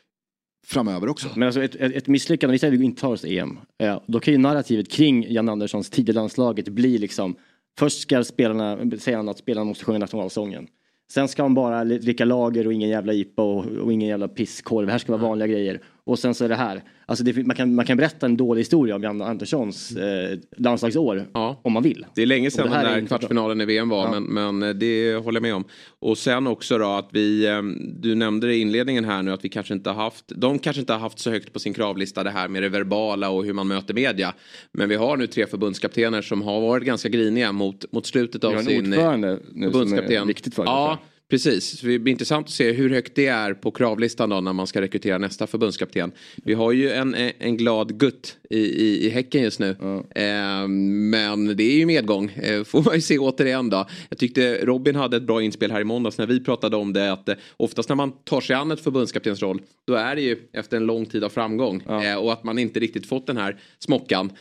framöver 0.68 1.10
också. 1.10 1.28
Men 1.36 1.44
alltså 1.44 1.64
ett, 1.64 1.76
ett, 1.76 1.96
ett 1.96 2.08
misslyckande, 2.08 2.52
vi 2.52 2.60
säger 2.60 2.74
att 2.74 2.80
vi 2.80 2.86
inte 2.86 3.02
tar 3.02 3.12
oss 3.12 3.26
EM. 3.26 3.60
Eh, 3.84 4.02
då 4.08 4.20
kan 4.20 4.34
ju 4.34 4.38
narrativet 4.38 4.92
kring 4.92 5.34
Jan 5.34 5.50
Anderssons 5.50 5.90
tid 5.90 6.10
i 6.10 6.14
landslaget 6.14 6.70
bli 6.70 6.98
liksom 6.98 7.36
Först 7.78 8.02
ska 8.02 8.24
spelarna, 8.24 8.78
säger 9.00 9.18
han 9.18 9.30
att 9.30 9.38
spelarna 9.38 9.66
måste 9.66 9.86
sjunga 9.86 10.00
nationalsången. 10.00 10.68
Sen 11.12 11.28
ska 11.28 11.42
han 11.42 11.54
bara 11.54 11.84
dricka 11.84 12.26
lager 12.26 12.68
och 12.68 12.74
ingen 12.74 12.90
jävla 12.90 13.14
IPA 13.14 13.44
och, 13.44 13.66
och 13.66 13.94
ingen 13.94 14.10
jävla 14.10 14.28
pisskorv. 14.28 14.86
Det 14.86 14.92
här 14.92 15.00
ska 15.00 15.12
vara 15.12 15.22
vanliga 15.22 15.48
grejer. 15.48 15.82
Och 16.06 16.20
sen 16.20 16.34
så 16.36 16.46
är 16.46 16.50
det 16.50 16.56
här. 16.56 16.84
Alltså 17.08 17.24
det, 17.24 17.46
man, 17.46 17.56
kan, 17.56 17.76
man 17.76 17.86
kan 17.86 17.98
berätta 17.98 18.26
en 18.26 18.38
dålig 18.38 18.62
historia 18.62 18.96
om 18.96 19.04
Jan 19.04 19.22
Anderssons 19.22 19.92
eh, 19.92 20.38
landslagsår. 20.58 21.26
Ja. 21.34 21.60
Om 21.64 21.74
man 21.74 21.84
vill. 21.84 22.06
Det 22.16 22.22
är 22.22 22.26
länge 22.26 22.52
sedan 22.52 22.72
den 22.72 22.84
där 22.84 23.08
kvartsfinalen 23.08 23.62
i 23.62 23.66
VM 23.66 23.90
var, 23.90 24.06
Ja. 24.14 24.20
men, 24.20 24.60
men 24.60 24.80
det 24.80 25.16
håller 25.16 25.36
jag 25.38 25.42
med 25.42 25.56
om. 25.56 25.64
Och 26.00 26.18
sen 26.18 26.48
också 26.48 26.78
då 26.78 26.86
att 26.86 27.10
vi, 27.12 27.46
eh, 27.48 27.62
du 28.02 28.16
nämnde 28.16 28.48
det 28.48 28.56
i 28.56 28.60
inledningen 28.62 29.06
här 29.06 29.24
nu, 29.24 29.32
att 29.32 29.46
vi 29.46 29.50
kanske 29.50 29.74
inte 29.74 29.90
har 29.90 30.04
haft, 30.04 30.26
de 30.36 30.60
kanske 30.60 30.80
inte 30.80 30.94
har 30.94 31.00
haft 31.00 31.20
så 31.20 31.30
högt 31.32 31.54
på 31.54 31.60
sin 31.60 31.74
kravlista 31.74 32.24
det 32.24 32.30
här 32.32 32.48
med 32.48 32.62
det 32.64 32.70
verbala 32.70 33.30
och 33.30 33.46
hur 33.46 33.54
man 33.54 33.68
möter 33.68 33.94
media. 33.94 34.34
Men 34.72 34.90
vi 34.90 34.96
har 34.96 35.18
nu 35.18 35.28
tre 35.28 35.46
förbundskaptener 35.48 36.22
som 36.22 36.42
har 36.42 36.62
varit 36.62 36.84
ganska 36.86 37.10
griniga 37.10 37.52
mot, 37.52 37.92
mot 37.92 38.06
slutet 38.06 38.44
Vi 38.44 38.48
av 38.48 38.54
har 38.54 38.60
en 38.60 38.66
sin 38.66 38.88
ordförande 38.94 39.28
nu 39.32 39.40
som 39.52 39.64
är 39.64 39.72
förbundskapten. 39.72 40.28
viktigt 40.28 40.56
för 40.56 40.64
det, 40.64 40.70
Ja, 40.70 40.98
precis. 41.30 41.80
Så 41.80 41.88
det 41.88 42.00
blir 42.00 42.12
intressant 42.12 42.48
att 42.48 42.54
se 42.54 42.72
hur 42.72 42.90
högt 42.90 43.16
det 43.16 43.28
är 43.28 43.54
på 43.54 43.72
kravlistan 43.72 44.30
då 44.30 44.42
när 44.42 44.54
man 44.54 44.68
ska 44.68 44.82
rekrytera 44.82 45.18
nästa 45.18 45.48
förbundskapten. 45.48 46.12
Vi 46.36 46.54
har 46.54 46.72
ju 46.72 46.92
en, 46.92 47.16
en 47.40 47.58
glad 47.58 48.00
gutt 48.00 48.38
i, 48.50 48.60
i, 48.60 49.06
i 49.06 49.10
Häcken 49.10 49.42
just 49.42 49.60
nu. 49.60 49.70
Eh, 50.16 50.68
men 50.68 51.58
det 51.58 51.64
är 51.64 51.78
ju 51.78 51.86
medgång, 51.86 52.30
eh, 52.30 52.64
får 52.64 52.84
man 52.84 52.96
ju 52.96 53.02
se 53.02 53.18
återigen 53.18 53.70
då. 53.70 53.86
Jag 54.10 54.18
tyckte 54.18 54.66
Robin 54.66 54.96
hade 54.96 55.18
ett 55.18 55.24
bra 55.24 55.42
inspel 55.42 55.72
här 55.72 55.82
i 55.82 55.84
måndags 55.84 56.18
när 56.18 56.28
vi 56.28 56.44
pratade 56.44 56.76
om 56.78 56.94
det 56.94 57.12
att 57.12 57.30
eh, 57.30 57.36
oftast 57.58 57.90
när 57.90 57.96
man 57.96 58.12
tar 58.12 58.42
sig 58.42 58.56
an 58.56 58.72
ett 58.72 58.80
förbundskaptensroll 58.80 59.62
då 59.88 59.94
är 59.94 60.16
det 60.16 60.22
ju 60.22 60.38
efter 60.54 60.78
en 60.78 60.86
lång 60.86 61.06
tid 61.06 61.24
av 61.24 61.30
framgång 61.30 61.82
eh, 61.82 62.16
och 62.16 62.34
att 62.34 62.44
man 62.44 62.58
inte 62.60 62.80
riktigt 62.80 63.06
fått 63.06 63.28
den 63.28 63.38
här 63.38 63.60
smockan. 63.80 64.32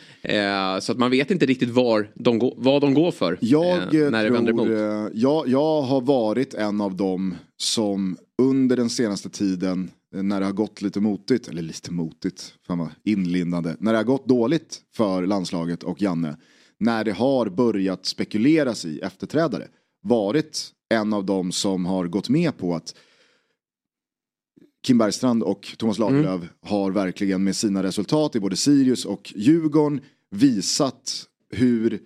Så 0.81 0.93
att 0.93 0.99
man 0.99 1.11
vet 1.11 1.31
inte 1.31 1.47
riktigt 1.47 1.71
var 1.71 2.11
de 2.15 2.53
vad 2.57 2.81
de 2.81 2.95
går 2.95 3.11
för 3.11 3.39
Jag, 3.41 3.93
när 3.93 4.25
det 4.25 4.31
vänder 4.31 4.53
tror, 4.53 4.73
emot. 4.73 5.11
jag, 5.15 5.49
jag 5.49 5.83
har 5.83 6.01
varit 6.01 6.55
en 6.55 6.81
av 6.81 6.97
dem 6.97 7.35
som 7.65 8.17
under 8.39 8.77
den 8.77 8.91
senaste 8.91 9.31
tiden 9.31 9.91
när 10.11 10.41
det 10.41 10.47
har 10.47 10.53
gått 10.53 10.83
lite 10.83 11.01
motigt, 11.01 11.49
eller 11.49 11.63
lite 11.63 11.93
motigt, 11.93 12.55
fan 12.67 12.79
vad 12.79 12.89
inlindande, 13.05 13.77
när 13.79 13.93
det 13.93 13.99
har 13.99 14.05
gått 14.05 14.29
dåligt 14.29 14.83
för 14.97 15.27
landslaget 15.27 15.83
och 15.83 16.03
Janne, 16.03 16.37
när 16.79 17.05
det 17.05 17.13
har 17.13 17.49
börjat 17.49 18.07
spekuleras 18.07 18.85
i 18.85 18.99
efterträdare, 18.99 19.69
varit 20.03 20.71
en 20.89 21.13
av 21.13 21.25
dem 21.25 21.53
som 21.53 21.87
har 21.87 22.07
gått 22.07 22.29
med 22.29 22.59
på 22.59 22.75
att 22.75 22.95
Kim 24.87 24.99
Bergstrand 24.99 25.43
och 25.43 25.75
Thomas 25.79 25.99
Lagerlöf 25.99 26.43
har 26.61 26.91
verkligen 26.91 27.45
med 27.45 27.57
sina 27.57 27.83
resultat 27.83 28.37
i 28.37 28.41
både 28.41 28.57
Sirius 28.57 29.05
och 29.05 29.33
Djurgården 29.37 30.01
visat 30.31 31.27
hur 31.51 32.01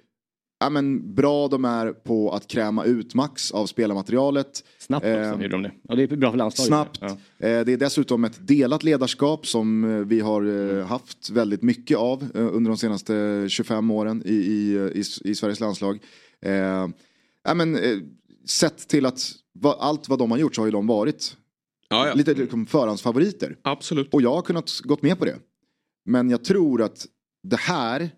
ja, 0.61 0.71
men, 0.71 1.15
bra 1.15 1.49
de 1.49 1.65
är 1.65 1.93
på 1.93 2.31
att 2.31 2.47
kräma 2.49 2.85
ut 2.85 3.15
max 3.15 3.51
av 3.51 3.67
spelarmaterialet. 3.67 4.65
Snabbt 4.79 5.07
också 5.07 5.17
Eh, 5.19 5.31
gjorde 5.33 5.49
de 5.49 5.63
det. 5.63 5.73
Ja, 5.83 5.95
det 5.95 6.03
är 6.03 6.17
bra 6.17 6.31
för 6.31 6.39
landslaget. 6.39 6.69
Snabbt. 6.69 6.99
Ja. 7.01 7.09
Eh, 7.49 7.65
Det 7.65 7.73
är 7.73 7.77
dessutom 7.77 8.25
ett 8.25 8.47
delat 8.49 8.83
ledarskap 8.83 9.47
som 9.47 9.85
eh, 9.85 9.91
vi 10.07 10.21
har 10.21 10.77
eh, 10.79 10.87
haft 10.87 11.31
väldigt 11.31 11.63
mycket 11.63 11.99
av 11.99 12.23
eh, 12.35 12.55
under 12.55 12.71
de 12.71 12.77
senaste 12.77 13.45
25 13.49 13.91
åren 13.91 14.23
i, 14.27 14.35
i, 14.35 14.75
i, 14.95 15.03
i 15.31 15.35
Sveriges 15.35 15.61
landslag. 15.61 15.99
Eh, 16.43 16.53
ja, 17.45 17.55
men, 17.55 17.77
eh, 17.77 17.99
sett 18.47 18.89
till 18.89 19.07
att 19.07 19.21
va, 19.55 19.77
allt 19.81 20.09
vad 20.09 20.19
de 20.19 20.31
har 20.31 20.39
gjort 20.39 20.55
så 20.55 20.61
har 20.61 20.67
ju 20.67 20.73
de 20.73 20.87
varit 20.87 21.37
Ja, 21.91 22.07
ja. 22.09 22.15
lite 22.15 22.35
liksom, 22.35 22.67
förhandsfavoriter. 22.67 23.57
Absolut. 23.63 24.15
Och 24.15 24.23
jag 24.23 24.35
har 24.35 24.43
kunnat 24.43 24.81
gått 24.85 25.03
med 25.03 25.19
på 25.19 25.25
det. 25.25 25.37
Men 26.05 26.31
jag 26.31 26.45
tror 26.45 26.83
att 26.83 27.07
det 27.43 27.57
här 27.61 28.11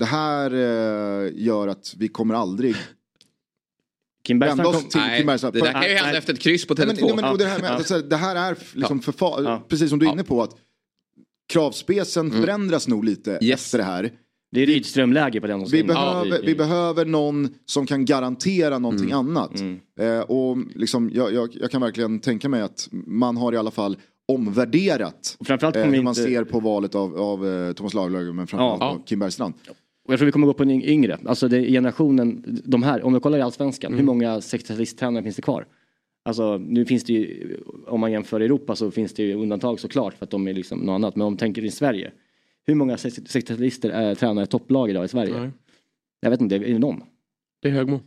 det 0.00 0.06
här 0.06 0.50
eh, 0.54 1.30
gör 1.34 1.68
att 1.68 1.94
vi 1.98 2.08
kommer 2.08 2.34
aldrig 2.34 2.74
Kim 4.26 4.38
vända 4.38 4.56
Bergstrand 4.56 4.76
oss 4.76 4.82
kom... 4.82 4.90
till 4.90 5.00
Nej, 5.00 5.18
Kim 5.18 5.26
Bergstrand. 5.26 5.54
det 5.54 5.60
där 5.60 5.72
kan 5.72 5.82
ju 5.82 5.88
hända 5.88 6.06
nej. 6.08 6.18
efter 6.18 6.32
ett 6.32 6.38
kryss 6.40 6.66
på 6.66 6.74
Nej, 6.74 6.86
Tele2. 6.86 6.90
men, 6.96 7.06
nej, 7.06 7.14
men, 7.16 7.24
Ja. 7.24 7.36
det, 7.36 7.44
här 7.46 7.60
med, 7.60 7.84
Ja. 7.90 7.98
det 7.98 8.16
här 8.16 8.36
är 8.36 8.56
liksom 8.72 9.00
förfa- 9.00 9.42
Ja. 9.44 9.64
precis 9.68 9.90
som 9.90 9.98
du 9.98 10.04
är 10.06 10.08
Ja. 10.08 10.12
inne 10.12 10.24
på 10.24 10.42
att 10.42 10.50
kravspecen 11.52 12.30
förändras 12.30 12.88
nog 12.88 13.04
lite 13.04 13.30
Mm. 13.30 13.44
Yes. 13.44 13.60
efter 13.60 13.78
det 13.78 13.84
här. 13.84 14.12
Det 14.52 14.62
är 14.62 14.66
Rydström-läge 14.66 15.40
på 15.40 15.46
den. 15.46 15.64
Vi, 15.64 15.84
behöver, 15.84 16.26
Ja, 16.30 16.38
vi 16.44 16.54
behöver 16.54 17.04
någon 17.04 17.48
som 17.66 17.86
kan 17.86 18.04
garantera 18.04 18.78
någonting 18.78 19.10
Mm. 19.10 19.18
annat. 19.36 19.60
Mm. 19.60 19.80
Eh, 20.00 20.20
och 20.20 20.58
liksom, 20.74 21.10
jag, 21.14 21.32
jag, 21.34 21.48
jag 21.60 21.70
kan 21.70 21.80
verkligen 21.80 22.20
tänka 22.20 22.48
mig 22.48 22.62
att 22.62 22.88
man 22.92 23.36
har 23.36 23.52
i 23.52 23.56
alla 23.56 23.70
fall 23.70 23.96
omvärderat 24.28 25.36
Och 25.38 25.46
framförallt 25.46 25.76
eh, 25.76 25.82
hur 25.84 26.02
man 26.02 26.10
inte... 26.10 26.22
ser 26.22 26.44
på 26.44 26.60
valet 26.60 26.94
av, 26.94 27.16
av 27.20 27.46
eh, 27.48 27.72
Thomas 27.72 27.94
Lagerlöf 27.94 28.34
men 28.34 28.46
framförallt 28.46 28.80
Ja. 28.80 28.94
på 28.94 29.02
Kim 29.02 29.18
Bergstrand. 29.18 29.54
Och 30.10 30.14
jag 30.14 30.18
tror 30.18 30.26
vi 30.26 30.32
kommer 30.32 30.46
gå 30.46 30.52
på 30.54 30.62
en 30.62 30.70
yng- 30.70 30.84
yngre. 30.84 31.18
Alltså 31.26 31.48
det 31.48 31.56
är 31.58 31.62
generationen, 31.70 32.44
de 32.64 32.82
här, 32.82 33.02
om 33.02 33.14
vi 33.14 33.20
kollar 33.20 33.38
i 33.38 33.42
Allsvenskan, 33.42 33.88
Mm. 33.92 33.98
hur 33.98 34.06
många 34.06 34.40
60-talisttränare 34.40 35.22
finns 35.22 35.36
det 35.36 35.42
kvar? 35.42 35.66
Alltså 36.22 36.58
nu 36.58 36.84
finns 36.84 37.04
det 37.04 37.12
ju, 37.12 37.56
om 37.86 38.00
man 38.00 38.12
jämför 38.12 38.40
Europa 38.40 38.76
så 38.76 38.90
finns 38.90 39.14
det 39.14 39.22
ju 39.22 39.34
undantag 39.34 39.80
såklart 39.80 40.14
för 40.14 40.24
att 40.24 40.30
de 40.30 40.48
är 40.48 40.52
liksom 40.52 40.78
något 40.78 40.94
annat. 40.94 41.16
Men 41.16 41.26
om 41.26 41.32
man 41.32 41.38
tänker 41.38 41.64
i 41.64 41.70
Sverige, 41.70 42.12
hur 42.66 42.74
många 42.74 42.96
60-talister 42.96 43.90
är 43.90 44.14
tränare 44.14 44.44
i 44.44 44.46
topplag 44.48 44.90
idag 44.90 45.04
i 45.04 45.08
Sverige? 45.08 45.40
Nej. 45.40 45.50
Jag 46.20 46.30
vet 46.30 46.40
inte, 46.40 46.56
är 46.56 46.60
det 46.60 46.78
någon? 46.78 47.02
Det 47.62 47.68
är 47.68 47.72
Högmo. 47.72 48.00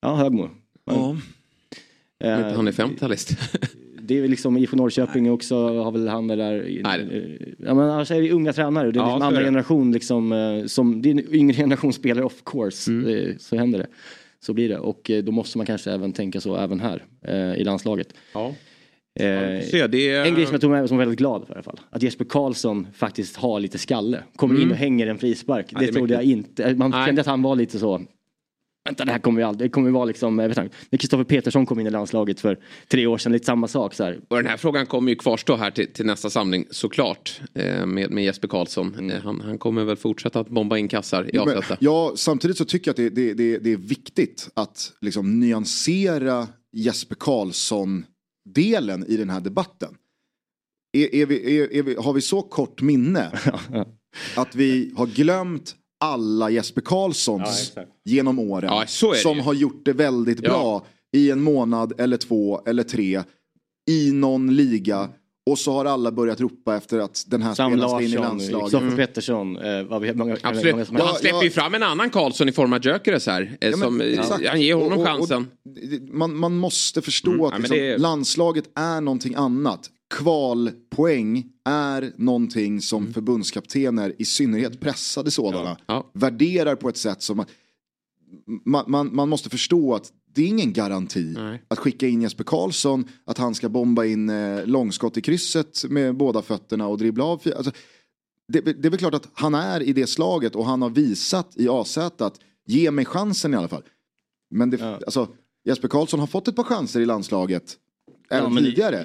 Ja, 0.00 0.14
Högmo. 0.14 0.50
Ja. 0.84 1.16
Eh, 2.18 2.54
Han 2.56 2.68
är 2.68 2.72
50-talist. 2.72 3.30
Det 4.06 4.18
är 4.18 4.28
liksom 4.28 4.56
IFK 4.56 4.76
Norrköping 4.76 5.30
också, 5.30 5.82
har 5.82 5.92
väl 5.92 6.08
han 6.08 6.26
där. 6.28 6.80
Nej. 6.82 7.56
Ja 7.58 7.74
men 7.74 7.90
annars 7.90 8.10
är 8.10 8.22
det 8.22 8.30
unga 8.32 8.52
tränare. 8.52 8.90
Det 8.90 8.98
är 8.98 9.00
Ja, 9.00 9.06
liksom 9.06 9.22
andra 9.22 9.40
det. 9.40 9.44
generation 9.46 9.92
liksom, 9.92 10.32
eh, 10.32 10.64
som, 10.66 11.02
det 11.02 11.08
är 11.08 11.10
en 11.10 11.34
yngre 11.34 11.54
generation 11.56 11.92
spelare 11.92 12.24
of 12.24 12.42
course. 12.44 12.90
Mm. 12.90 13.08
Eh, 13.28 13.36
Så 13.38 13.56
händer 13.56 13.78
det. 13.78 13.86
Så 14.40 14.52
blir 14.54 14.68
det 14.68 14.78
och 14.78 15.10
eh, 15.10 15.24
då 15.24 15.32
måste 15.32 15.58
man 15.58 15.66
kanske 15.66 15.90
även 15.92 16.12
tänka 16.12 16.40
så 16.40 16.56
även 16.56 16.80
här 16.80 17.02
eh, 17.26 17.54
i 17.60 17.64
landslaget. 17.64 18.14
Ja. 18.34 18.54
Eh, 19.20 19.60
Se, 19.70 19.86
det 19.86 20.10
är... 20.10 20.24
en 20.24 20.34
grej 20.34 20.44
som 20.46 20.52
jag 20.54 20.60
tog 20.60 20.70
med 20.70 20.78
mig 20.80 20.88
som 20.88 20.96
är 20.96 20.98
väldigt 20.98 21.18
glad 21.18 21.46
för 21.46 21.52
i 21.52 21.56
alla 21.56 21.62
fall. 21.62 21.80
Att 21.90 22.02
Jesper 22.02 22.24
Karlsson 22.24 22.86
faktiskt 22.94 23.36
har 23.36 23.60
lite 23.60 23.78
skalle. 23.78 24.22
Kommer 24.36 24.60
in 24.62 24.70
och 24.70 24.76
hänger 24.76 25.06
en 25.06 25.18
frispark. 25.18 25.72
Mm. 25.72 25.80
det 25.80 25.86
det 25.86 25.92
trodde 25.92 26.14
jag 26.14 26.22
inte. 26.24 26.74
Man 26.74 26.90
Nej. 26.90 27.06
kände 27.06 27.20
att 27.20 27.26
han 27.26 27.42
var 27.42 27.56
lite 27.56 27.78
så. 27.78 28.00
Vänta 28.86 29.04
det 29.04 29.12
här 29.12 29.18
kommer 29.18 29.40
ju 29.40 29.46
aldrig. 29.46 29.70
Det 29.70 29.72
kommer 29.72 29.88
ju 29.88 29.92
vara 29.92 30.04
liksom. 30.04 30.38
Jag 30.38 30.48
vet 30.48 30.58
inte, 30.58 30.76
när 30.90 30.98
Kristoffer 30.98 31.24
Petersson 31.24 31.66
kom 31.66 31.80
in 31.80 31.86
i 31.86 31.90
landslaget 31.90 32.40
för 32.40 32.58
tre 32.88 33.06
år 33.06 33.18
sedan. 33.18 33.32
Lite 33.32 33.46
samma 33.46 33.68
sak 33.68 33.94
så 33.94 34.04
här. 34.04 34.20
Och 34.28 34.36
den 34.36 34.46
här 34.46 34.56
frågan 34.56 34.86
kommer 34.86 35.10
ju 35.10 35.16
kvarstå 35.16 35.56
här 35.56 35.70
till, 35.70 35.92
till 35.92 36.06
nästa 36.06 36.30
samling 36.30 36.66
såklart. 36.70 37.40
Eh, 37.54 37.86
med, 37.86 38.10
med 38.10 38.24
Jesper 38.24 38.48
Karlsson. 38.48 39.10
Eh, 39.10 39.22
han, 39.22 39.40
han 39.40 39.58
kommer 39.58 39.84
väl 39.84 39.96
fortsätta 39.96 40.40
att 40.40 40.48
bomba 40.48 40.78
in 40.78 40.88
kassar 40.88 41.34
i 41.34 41.38
Men, 41.46 41.62
ja, 41.80 42.12
samtidigt 42.16 42.56
så 42.56 42.64
tycker 42.64 42.88
jag 42.88 42.92
att 42.92 43.14
det, 43.14 43.22
det, 43.22 43.34
det, 43.34 43.58
det 43.58 43.72
är 43.72 43.76
viktigt 43.76 44.48
att 44.54 44.92
liksom 45.00 45.40
nyansera 45.40 46.48
Jesper 46.72 47.14
Karlsson-delen 47.14 49.04
i 49.06 49.16
den 49.16 49.30
här 49.30 49.40
debatten. 49.40 49.94
Är, 50.92 51.14
är 51.14 51.26
vi, 51.26 51.58
är, 51.58 51.72
är 51.72 51.82
vi, 51.82 51.94
har 51.94 52.12
vi 52.12 52.20
så 52.20 52.42
kort 52.42 52.82
minne 52.82 53.32
att 54.36 54.54
vi 54.54 54.92
har 54.96 55.06
glömt 55.06 55.76
alla 56.00 56.50
Jesper 56.50 56.80
Karlssons 56.80 57.72
genom 58.04 58.38
åren 58.38 58.70
Ja, 58.72 58.84
så 58.86 59.10
är 59.10 59.14
det 59.14 59.20
som 59.20 59.40
har 59.40 59.54
gjort 59.54 59.84
det 59.84 59.92
väldigt 59.92 60.40
Ja. 60.42 60.48
bra 60.50 60.86
i 61.16 61.30
en 61.30 61.42
månad 61.42 61.92
eller 62.00 62.16
två 62.16 62.60
eller 62.66 62.82
tre 62.82 63.22
i 63.90 64.12
någon 64.12 64.54
liga 64.56 65.08
och 65.50 65.58
så 65.58 65.72
har 65.72 65.84
alla 65.84 66.12
börjat 66.12 66.40
ropa 66.40 66.76
efter 66.76 66.98
att 66.98 67.24
den 67.26 67.42
här 67.42 67.54
Sam 67.54 67.70
spelaren 67.72 67.90
ska 67.90 68.00
in 68.02 68.08
i 68.10 68.16
landslaget. 68.16 68.70
Kristoffer 68.70 68.96
Pettersson. 68.96 69.56
Eh, 69.56 69.82
vad 69.82 70.02
vi, 70.02 70.14
många, 70.14 70.36
Absolut. 70.42 70.74
många 70.74 70.84
som- 70.84 70.94
Men 70.94 71.02
han 71.06 71.14
Ja, 71.14 71.20
släpper 71.20 71.36
ja. 71.36 71.44
ju 71.44 71.50
fram 71.50 71.74
en 71.74 71.82
annan 71.82 72.10
Karlsson 72.10 72.48
i 72.48 72.52
form 72.52 72.72
av 72.72 72.84
Gyökeres 72.86 73.26
här. 73.26 73.56
Eh, 73.60 73.70
Ja, 73.70 73.76
men 73.76 73.88
som, 73.88 74.00
eh, 74.00 74.48
han 74.50 74.60
ger 74.60 74.74
honom 74.74 74.92
Och- 74.92 74.98
och- 74.98 75.00
och 75.02 75.06
chansen. 75.28 75.46
det- 75.64 76.12
man, 76.12 76.36
man 76.36 76.56
måste 76.56 77.02
förstå 77.02 77.30
Mm, 77.30 77.44
att 77.44 77.52
ja, 77.52 77.58
liksom, 77.58 77.76
det 77.78 77.98
landslaget 77.98 78.64
är 78.74 79.00
någonting 79.00 79.34
annat. 79.34 79.90
Kvalpoäng 80.14 81.44
är 81.66 82.12
någonting 82.16 82.80
som 82.80 83.12
förbundskaptener, 83.12 84.12
i 84.18 84.24
synnerhet 84.24 84.80
pressade 84.80 85.30
sådana, 85.30 85.70
Mm. 85.70 85.76
Ja. 85.86 86.10
värderar 86.14 86.76
på 86.76 86.88
ett 86.88 86.96
sätt 86.96 87.22
som 87.22 87.44
man, 88.64 88.84
man, 88.86 89.14
man 89.16 89.28
måste 89.28 89.50
förstå 89.50 89.94
att 89.94 90.12
det 90.34 90.42
är 90.42 90.46
ingen 90.46 90.72
garanti 90.72 91.32
Nej. 91.36 91.62
att 91.68 91.78
skicka 91.78 92.06
in 92.08 92.22
Jesper 92.22 92.44
Karlsson, 92.44 93.08
att 93.24 93.38
han 93.38 93.54
ska 93.54 93.68
bomba 93.68 94.04
in 94.04 94.28
eh, 94.30 94.66
långskott 94.66 95.16
i 95.16 95.20
krysset 95.20 95.84
med 95.90 96.16
båda 96.16 96.42
fötterna 96.42 96.86
och 96.86 96.98
dribbla 96.98 97.24
av. 97.24 97.42
Alltså, 97.56 97.72
det, 98.48 98.60
det 98.60 98.88
är 98.88 98.90
väl 98.90 98.98
klart 98.98 99.14
att 99.14 99.28
han 99.32 99.54
är 99.54 99.82
i 99.82 99.92
det 99.92 100.06
slaget 100.06 100.54
och 100.56 100.64
han 100.66 100.82
har 100.82 100.90
visat 100.90 101.52
i 101.56 101.68
AZ 101.68 101.98
att 101.98 102.40
ge 102.66 102.90
mig 102.90 103.04
chansen 103.04 103.54
i 103.54 103.56
alla 103.56 103.68
fall. 103.68 103.82
Men 104.50 104.70
det, 104.70 104.76
Ja. 104.76 104.94
alltså, 105.06 105.28
Jesper 105.64 105.88
Karlsson 105.88 106.20
har 106.20 106.26
fått 106.26 106.48
ett 106.48 106.56
par 106.56 106.62
chanser 106.64 107.00
i 107.00 107.04
landslaget 107.06 107.76
även 108.30 108.52
Ja, 108.54 108.58
tidigare. 108.60 109.04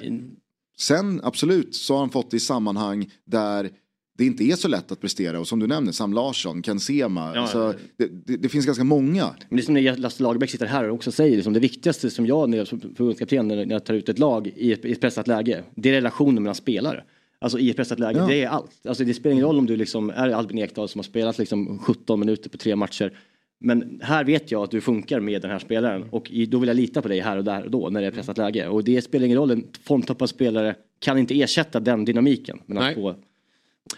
Sen 0.82 1.20
absolut 1.24 1.74
så 1.74 1.94
har 1.94 2.00
han 2.00 2.10
fått 2.10 2.30
det 2.30 2.36
i 2.36 2.40
sammanhang 2.40 3.10
där 3.24 3.70
det 4.18 4.24
inte 4.24 4.44
är 4.44 4.56
så 4.56 4.68
lätt 4.68 4.92
att 4.92 5.00
prestera 5.00 5.40
och 5.40 5.48
som 5.48 5.58
du 5.58 5.66
nämner 5.66 5.92
Sam 5.92 6.12
Larsson, 6.12 6.62
Ken 6.62 6.80
Sema. 6.80 7.32
Ja, 7.34 7.40
alltså, 7.40 7.58
ja. 7.58 7.74
det, 7.96 8.26
det, 8.26 8.36
det 8.36 8.48
finns 8.48 8.66
ganska 8.66 8.84
många. 8.84 9.34
Men 9.48 9.56
det 9.56 9.62
är 9.62 9.64
som 9.64 9.74
när 9.74 9.96
Lasse 9.96 10.22
Lagerbäck 10.22 10.50
sitter 10.50 10.66
här 10.66 10.88
och 10.88 10.94
också 10.94 11.12
säger, 11.12 11.36
liksom, 11.36 11.52
det 11.52 11.60
viktigaste 11.60 12.10
som 12.10 12.26
jag 12.26 12.50
när 12.50 12.58
jag 12.58 12.66
som 12.68 12.80
förbundskapten 12.80 13.48
när 13.48 13.66
jag 13.70 13.84
tar 13.84 13.94
ut 13.94 14.08
ett 14.08 14.18
lag 14.18 14.52
i 14.56 14.72
ett, 14.72 14.84
i 14.84 14.92
ett 14.92 15.00
pressat 15.00 15.26
läge, 15.26 15.64
det 15.74 15.88
är 15.88 15.92
relationen 15.92 16.42
mellan 16.42 16.54
spelare. 16.54 17.04
Alltså 17.38 17.58
i 17.58 17.70
ett 17.70 17.76
pressat 17.76 17.98
läge, 17.98 18.18
Ja. 18.18 18.26
det 18.26 18.42
är 18.42 18.48
allt. 18.48 18.86
Alltså 18.86 19.04
det 19.04 19.14
spelar 19.14 19.32
ingen 19.32 19.44
roll 19.44 19.58
om 19.58 19.66
du 19.66 19.76
liksom 19.76 20.10
är 20.10 20.28
Albin 20.28 20.58
Ekdal 20.58 20.88
som 20.88 20.98
har 20.98 21.04
spelat 21.04 21.38
liksom 21.38 21.78
17 21.78 22.20
minuter 22.20 22.50
på 22.50 22.58
tre 22.58 22.76
matcher. 22.76 23.18
Men 23.62 24.00
här 24.02 24.24
vet 24.24 24.50
jag 24.50 24.62
att 24.62 24.70
du 24.70 24.80
funkar 24.80 25.20
med 25.20 25.42
den 25.42 25.50
här 25.50 25.58
spelaren 25.58 26.04
och 26.10 26.30
då 26.48 26.58
vill 26.58 26.68
jag 26.68 26.76
lita 26.76 27.02
på 27.02 27.08
dig 27.08 27.20
här 27.20 27.36
och 27.36 27.44
där 27.44 27.64
och 27.64 27.70
då 27.70 27.88
när 27.88 28.00
det 28.00 28.06
är 28.06 28.10
pressat 28.10 28.38
läge. 28.38 28.68
Och 28.68 28.84
det 28.84 29.02
spelar 29.02 29.26
ingen 29.26 29.38
roll, 29.38 29.50
en 29.50 29.66
formtoppad 29.84 30.28
spelare 30.28 30.74
kan 30.98 31.18
inte 31.18 31.40
ersätta 31.40 31.80
den 31.80 32.04
dynamiken. 32.04 32.58
Men 32.66 32.78
att 32.78 32.84
Nej. 32.84 32.94
få, 32.94 33.14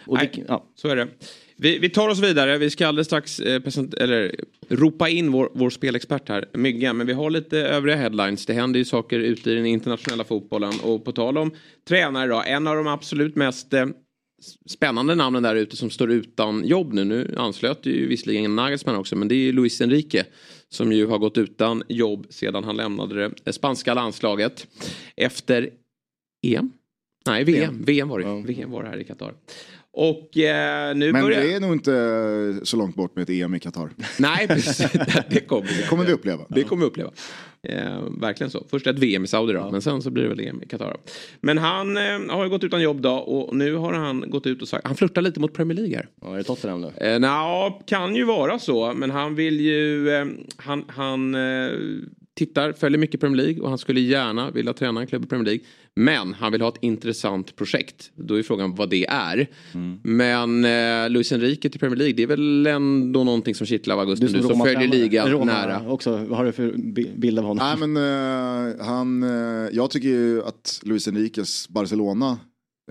Nej. 0.07 0.31
det, 0.35 0.43
ja. 0.49 0.65
Så 0.75 0.89
är 0.89 0.97
det. 0.97 1.09
Vi, 1.57 1.79
vi 1.79 1.91
tar 1.91 2.09
oss 2.09 2.19
vidare. 2.19 2.59
Vi 2.59 2.71
ska 2.71 2.87
alldeles 2.87 3.07
strax 3.07 3.41
eh, 3.41 3.61
present- 3.61 3.95
eller, 3.95 4.35
ropa 4.69 5.09
in 5.09 5.33
vår, 5.33 5.51
vår 5.55 5.71
spelexpert 5.71 6.29
här, 6.29 6.45
Mygga. 6.53 6.93
Men 6.93 7.07
vi 7.07 7.13
har 7.13 7.31
lite 7.31 7.59
övriga 7.59 7.97
headlines. 7.97 8.47
Det 8.47 8.53
händer 8.53 8.79
ju 8.79 8.85
saker 8.85 9.19
ute 9.19 9.51
i 9.51 9.55
den 9.55 9.67
internationella 9.67 10.25
fotbollen. 10.25 10.73
Och 10.83 11.05
på 11.05 11.13
tal 11.13 11.39
om 11.39 11.51
tränare 11.89 12.27
då. 12.27 12.43
En 12.47 12.67
av 12.67 12.77
de 12.77 12.87
absolut 12.87 13.37
mest 13.37 13.75
eh, 13.75 13.87
spännande 14.67 15.15
namnen 15.15 15.43
där 15.43 15.57
ute 15.57 15.77
som 15.77 15.91
står 15.91 16.11
utan 16.11 16.67
jobb 16.67 16.93
nu. 16.93 17.05
Nu 17.05 17.35
anslöt 17.39 17.87
ju 17.87 18.07
visserligen 18.07 18.57
Nagelsmann 18.57 18.97
också. 18.97 19.17
Men 19.17 19.29
det 19.29 19.35
är 19.35 19.37
ju 19.37 19.53
Luis 19.53 19.81
Enrique. 19.81 20.25
Som 20.69 20.93
ju 20.93 21.07
har 21.07 21.19
gått 21.19 21.39
utan 21.39 21.83
jobb 21.89 22.27
sedan 22.31 22.65
han 22.65 22.77
lämnade 22.77 23.31
det 23.45 23.53
spanska 23.53 23.95
landslaget. 23.95 24.67
Efter 25.17 25.71
EM. 26.47 26.73
Nej, 27.27 27.45
VM. 27.45 27.83
VM 27.85 28.09
var 28.09 28.19
det. 28.19 28.25
Ja. 28.25 28.43
VM 28.47 28.71
var 28.71 28.83
det 28.83 28.89
här 28.89 28.99
i 28.99 29.05
Qatar. 29.05 29.35
Och 29.97 30.39
eh, 30.39 30.95
nu 30.97 31.13
Men 31.13 31.23
börjar... 31.25 31.41
det 31.41 31.55
är 31.55 31.61
nog 31.61 31.73
inte 31.73 32.67
så 32.67 32.77
långt 32.77 32.97
bort 32.97 33.17
med 33.17 33.23
ett 33.23 33.31
EM 33.31 33.55
i 33.55 33.61
Qatar. 33.61 33.91
Nej, 34.19 34.47
precis. 34.49 34.93
det 35.31 35.41
kommer 35.41 35.67
Det 35.67 35.89
kommer 35.89 36.05
vi 36.05 36.13
uppleva. 36.13 36.45
Det 36.49 36.63
kommer 36.63 36.81
vi 36.81 36.87
uppleva. 36.87 37.11
Eh, 37.63 38.03
verkligen 38.21 38.51
så. 38.51 38.65
Först 38.71 38.87
ett 38.87 38.99
VM 38.99 39.25
i 39.25 39.27
Saudi 39.27 39.53
då, 39.53 39.71
men 39.71 39.83
sen 39.83 40.03
så 40.03 40.11
blir 40.11 40.23
det 40.23 40.29
väl 40.29 40.41
EM 40.41 40.63
i 40.63 40.67
Qatar. 40.67 40.97
Men 41.41 41.59
han 41.59 41.97
eh, 41.97 42.03
har 42.29 42.45
ju 42.45 42.51
gått 42.51 42.65
utan 42.65 42.83
jobb 42.83 43.01
då 43.01 43.13
och 43.15 43.57
nu 43.57 43.75
har 43.75 43.93
han 43.93 44.31
gått 44.31 44.47
ut 44.47 44.63
och 44.63 44.69
sagt, 44.69 44.87
han 44.87 44.97
flörtar 44.97 45.23
lite 45.23 45.41
mot 45.41 45.55
Premier 45.55 45.77
League 45.77 45.97
här. 45.97 46.09
Ja, 46.23 46.33
är 46.33 46.39
det 46.39 46.45
Tottenham 46.45 46.81
nu? 46.81 46.93
Eh, 46.97 47.21
Nja, 47.21 47.79
kan 47.87 48.17
ju 48.17 48.25
vara 48.25 48.59
så, 48.59 48.93
men 48.97 49.11
han 49.11 49.35
vill 49.35 49.61
ju, 49.61 50.11
eh, 50.11 50.27
han, 50.57 50.85
han 50.89 51.35
eh, 51.35 51.71
tittar, 52.37 52.73
följer 52.73 52.99
mycket 52.99 53.21
Premier 53.21 53.43
League 53.45 53.63
och 53.63 53.69
han 53.69 53.79
skulle 53.79 54.01
gärna 54.01 54.51
vilja 54.51 54.73
träna 54.73 55.01
en 55.01 55.07
klubb 55.07 55.25
i 55.25 55.27
Premier 55.27 55.45
League. 55.45 55.65
Men 55.97 56.35
han 56.35 56.53
vill 56.53 56.61
ha 56.61 56.69
ett 56.69 56.79
intressant 56.81 57.57
projekt. 57.57 58.11
Då 58.17 58.35
är 58.39 58.43
frågan 58.43 58.75
vad 58.75 58.91
det 58.91 59.07
är. 59.07 59.47
Mm. 59.75 60.01
Men 60.03 60.65
eh, 61.05 61.11
Luis 61.11 61.33
Enrique 61.33 61.71
till 61.71 61.81
Premier 61.81 61.97
League, 61.99 62.15
det 62.15 62.23
är 62.23 62.27
väl 62.27 62.67
ändå 62.67 63.25
någonting 63.25 63.55
som 63.55 63.67
kittlar 63.67 63.95
av 63.95 64.01
Augusti 64.01 64.27
nu 64.33 64.43
som 64.43 64.61
följer 64.61 64.89
ligan 64.89 65.31
Roma 65.31 65.45
nära. 65.45 65.89
Också, 65.91 66.11
vad 66.17 66.39
har 66.39 66.45
du 66.45 66.53
för 66.53 66.73
bi- 66.77 67.13
bild 67.17 67.39
av 67.39 67.45
honom? 67.45 67.67
Nej 67.79 67.89
men 67.89 67.97
eh, 68.77 68.87
han, 68.87 69.23
eh, 69.23 69.69
jag 69.73 69.91
tycker 69.91 70.09
ju 70.09 70.43
att 70.45 70.81
Luis 70.83 71.09
Enriques 71.09 71.69
Barcelona 71.69 72.39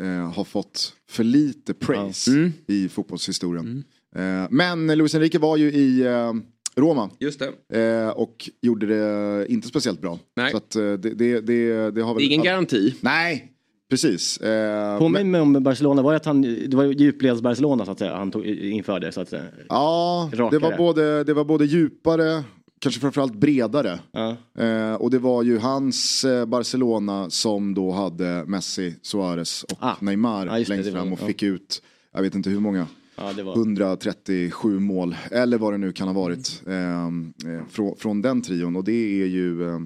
eh, 0.02 0.32
har 0.34 0.44
fått 0.44 0.94
för 1.10 1.24
lite 1.24 1.74
praise 1.74 2.32
Mm. 2.32 2.52
i 2.68 2.90
fotbollshistorien. 2.90 3.84
Eh, 4.16 4.48
men 4.50 4.88
Luis 4.98 5.16
Enrique 5.16 5.40
var 5.40 5.58
ju 5.58 5.72
i 5.72 6.02
eh, 6.02 6.34
Roma 6.76 7.10
Just 7.20 7.42
det. 7.70 7.80
eh, 8.04 8.10
och 8.10 8.50
gjorde 8.62 8.86
det 8.86 9.46
inte 9.50 9.68
speciellt 9.68 10.02
bra. 10.02 10.20
Nej. 10.36 10.52
Så 10.52 10.58
att, 10.58 10.76
eh, 10.76 10.82
det, 10.82 10.98
det, 10.98 11.42
det, 11.42 11.92
det 11.92 12.02
har 12.02 12.14
väl... 12.14 12.18
Det 12.18 12.24
är 12.24 12.26
ingen 12.26 12.44
garanti. 12.44 12.96
Nej, 13.02 13.52
precis. 13.90 14.38
Eh, 14.38 15.00
Påminn 15.00 15.32
mig 15.32 15.42
om 15.42 15.64
Barcelona, 15.64 16.02
var 16.02 16.12
det 16.12 16.18
att 16.18 16.26
han, 16.26 16.42
det 16.42 16.74
var 16.76 16.84
djupleds 16.84 17.42
Barcelona 17.42 17.86
så 17.86 17.92
att 17.92 18.00
säga, 18.00 18.16
han 18.16 18.32
tog, 18.32 18.46
införde 18.46 19.12
så 19.12 19.22
att 19.22 19.30
säga. 19.30 19.44
Ja, 19.70 20.30
det 20.52 20.60
var, 20.60 20.78
både, 20.78 21.24
det 21.24 21.34
var 21.34 21.44
både 21.44 21.66
djupare, 21.66 22.44
kanske 22.82 23.02
framförallt 23.02 23.36
bredare. 23.36 24.00
Ja. 24.12 24.36
Eh, 24.64 24.94
och 24.94 25.12
det 25.12 25.20
var 25.20 25.44
ju 25.44 25.58
hans 25.58 26.24
eh, 26.24 26.46
Barcelona 26.46 27.30
som 27.30 27.74
då 27.74 27.92
hade 27.92 28.44
Messi, 28.46 28.96
Suarez 29.02 29.64
och 29.64 29.78
Ah. 29.80 29.96
Neymar 30.00 30.46
det, 30.46 30.70
längst 30.70 30.92
fram 30.92 31.14
och 31.14 31.20
ja. 31.22 31.28
fick 31.28 31.44
ut, 31.44 31.82
jag 32.14 32.22
vet 32.22 32.36
inte 32.36 32.50
hur 32.50 32.60
många, 32.60 32.88
Ja, 33.16 33.34
det 33.34 33.44
var... 33.44 33.56
137 33.58 34.80
mål 34.80 35.16
eller 35.32 35.58
vad 35.58 35.74
det 35.74 35.78
nu 35.78 35.92
kan 35.92 36.08
ha 36.08 36.14
varit 36.14 36.62
eh, 36.68 37.06
eh, 37.06 37.66
från, 37.70 37.96
från 37.98 38.22
den 38.22 38.42
trion. 38.42 38.76
Och 38.76 38.84
det 38.84 39.22
är 39.22 39.26
ju 39.28 39.68
eh, 39.70 39.80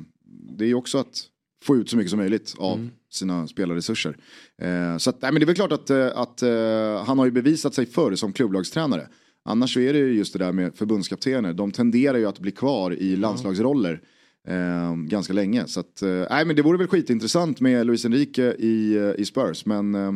det 0.58 0.66
är 0.66 0.74
också 0.74 0.98
att 0.98 1.24
få 1.64 1.76
ut 1.76 1.90
så 1.90 1.98
mycket 1.98 2.10
som 2.10 2.20
möjligt 2.20 2.56
av 2.58 2.78
Mm. 2.78 2.90
sina 3.12 3.48
spelarresurser. 3.48 4.18
Eh, 4.62 4.98
så 4.98 5.10
att, 5.10 5.22
nej, 5.22 5.32
men 5.32 5.40
det 5.40 5.44
är 5.44 5.46
väl 5.48 5.56
klart 5.56 5.72
att, 5.72 5.90
eh, 5.90 6.08
att 6.16 6.42
eh, 6.42 7.06
han 7.06 7.20
har 7.20 7.26
ju 7.26 7.32
bevisat 7.32 7.74
sig 7.74 7.86
förr 7.86 8.16
som 8.16 8.34
klubblagstränare. 8.34 9.08
Annars 9.46 9.74
så 9.74 9.80
är 9.80 9.94
det 9.94 10.00
ju 10.00 10.14
just 10.14 10.34
det 10.34 10.40
där 10.40 10.52
med 10.52 10.76
förbundskaptener. 10.76 11.54
De 11.54 11.72
tenderar 11.72 12.18
ju 12.18 12.26
att 12.26 12.40
bli 12.40 12.52
kvar 12.52 12.92
i 12.94 13.16
landslagsroller 13.16 14.02
eh, 14.48 14.96
ganska 14.96 15.34
länge. 15.34 15.68
Så 15.68 15.80
att, 15.80 16.02
eh, 16.02 16.24
nej, 16.30 16.46
men 16.46 16.56
det 16.56 16.62
vore 16.62 16.78
väl 16.78 16.88
skitintressant 16.88 17.60
med 17.62 17.86
Luis 17.86 18.06
Enrique 18.06 18.54
i, 18.60 18.96
eh, 18.96 19.22
i 19.22 19.26
Spurs. 19.26 19.66
Men 19.66 19.96
eh, 19.96 20.12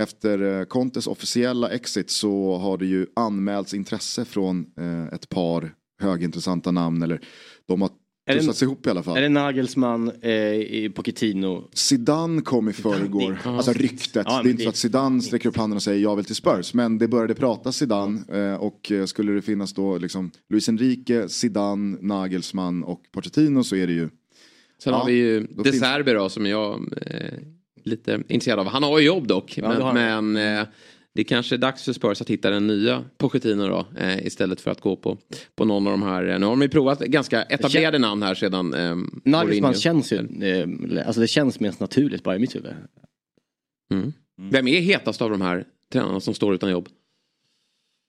efter 0.00 0.58
eh, 0.60 0.64
Contes 0.64 1.06
officiella 1.06 1.70
exit 1.70 2.10
så 2.10 2.56
har 2.56 2.78
det 2.78 2.86
ju 2.86 3.06
anmälts 3.16 3.74
intresse 3.74 4.24
från 4.24 4.66
eh, 4.78 5.06
ett 5.14 5.28
par 5.28 5.74
högintressanta 6.00 6.70
namn. 6.70 7.02
Eller 7.02 7.20
de 7.68 7.82
har 7.82 7.90
Är 8.28 8.34
det- 8.34 8.40
tussats 8.40 8.62
ihop 8.62 8.86
i 8.86 8.90
alla 8.90 9.02
fall. 9.02 9.16
Är 9.16 9.20
det 9.22 9.28
Nagelsmann, 9.28 10.10
eh, 10.22 10.32
i 10.54 10.92
Pochettino? 10.94 11.68
Zidane 11.72 12.42
kom 12.42 12.68
i 12.68 12.72
förrgår, 12.72 13.38
alltså 13.44 13.72
ryktet. 13.72 14.26
Ja, 14.28 14.40
det 14.42 14.48
är 14.48 14.50
inte 14.50 14.62
så 14.62 14.66
det- 14.66 14.68
att 14.70 14.76
Zidane 14.76 15.22
sträcker 15.22 15.48
upp 15.48 15.56
handen 15.56 15.76
och 15.76 15.82
säger 15.82 16.02
jag 16.02 16.16
vill 16.16 16.24
till 16.24 16.34
Spurs. 16.34 16.74
Men 16.74 16.98
det 16.98 17.08
började 17.08 17.34
prata 17.34 17.72
Zidane 17.72 18.20
eh, 18.32 18.54
och 18.54 18.92
eh, 18.92 19.04
skulle 19.04 19.32
det 19.32 19.42
finnas 19.42 19.72
då 19.74 19.98
liksom 19.98 20.30
Luis 20.50 20.68
Enrique, 20.68 21.28
Zidane, 21.28 21.96
Nagelsmann 22.00 22.84
och 22.84 23.00
Pochettino 23.12 23.64
så 23.64 23.76
är 23.76 23.86
det 23.86 23.92
ju 23.92 24.08
Sen 24.82 24.92
Ja, 24.92 24.98
har 24.98 25.06
vi 25.06 25.12
ju 25.12 25.46
De 25.64 25.72
Serbi 25.72 26.12
då 26.12 26.28
som 26.28 26.46
jag 26.46 26.74
eh, 27.06 27.38
är 28.08 28.14
intresserad 28.28 28.58
av. 28.58 28.66
Han 28.66 28.82
har 28.82 28.98
ju 28.98 29.06
jobb 29.06 29.26
dock. 29.26 29.58
har 29.62 29.92
men 29.94 30.32
men 30.32 30.58
eh, 30.60 30.66
det 31.14 31.22
är 31.22 31.24
kanske 31.24 31.56
är 31.56 31.58
dags 31.58 31.84
för 31.84 31.92
Spurs 31.92 32.20
att 32.20 32.30
hitta 32.30 32.50
den 32.50 32.66
nya 32.66 33.04
Pochettino 33.18 33.68
då. 33.68 33.86
Eh, 33.98 34.26
istället 34.26 34.60
för 34.60 34.70
att 34.70 34.80
gå 34.80 34.96
på, 34.96 35.18
på 35.56 35.64
någon 35.64 35.86
av 35.86 35.90
de 35.92 36.02
här. 36.02 36.28
eh, 36.28 36.38
Nu 36.38 36.46
har 36.46 36.52
de 36.52 36.62
ju 36.62 36.68
provat 36.68 36.98
ganska 37.00 37.42
etablerade 37.42 37.98
namn 37.98 38.22
här 38.22 38.34
sedan. 38.34 38.74
Eh, 38.74 38.96
Nagelsmann 39.24 39.74
känns 39.74 40.12
ju, 40.12 40.16
eh, 40.18 41.06
alltså 41.06 41.20
det 41.20 41.28
känns 41.28 41.60
mest 41.60 41.80
naturligt 41.80 42.22
bara 42.22 42.36
i 42.36 42.38
mitt 42.38 42.54
huvud. 42.54 42.72
Mm. 43.92 44.12
Vem 44.50 44.68
är 44.68 44.80
hetast 44.80 45.22
av 45.22 45.30
de 45.30 45.40
här 45.40 45.64
tränarna 45.92 46.20
som 46.20 46.34
står 46.34 46.54
utan 46.54 46.70
jobb? 46.70 46.88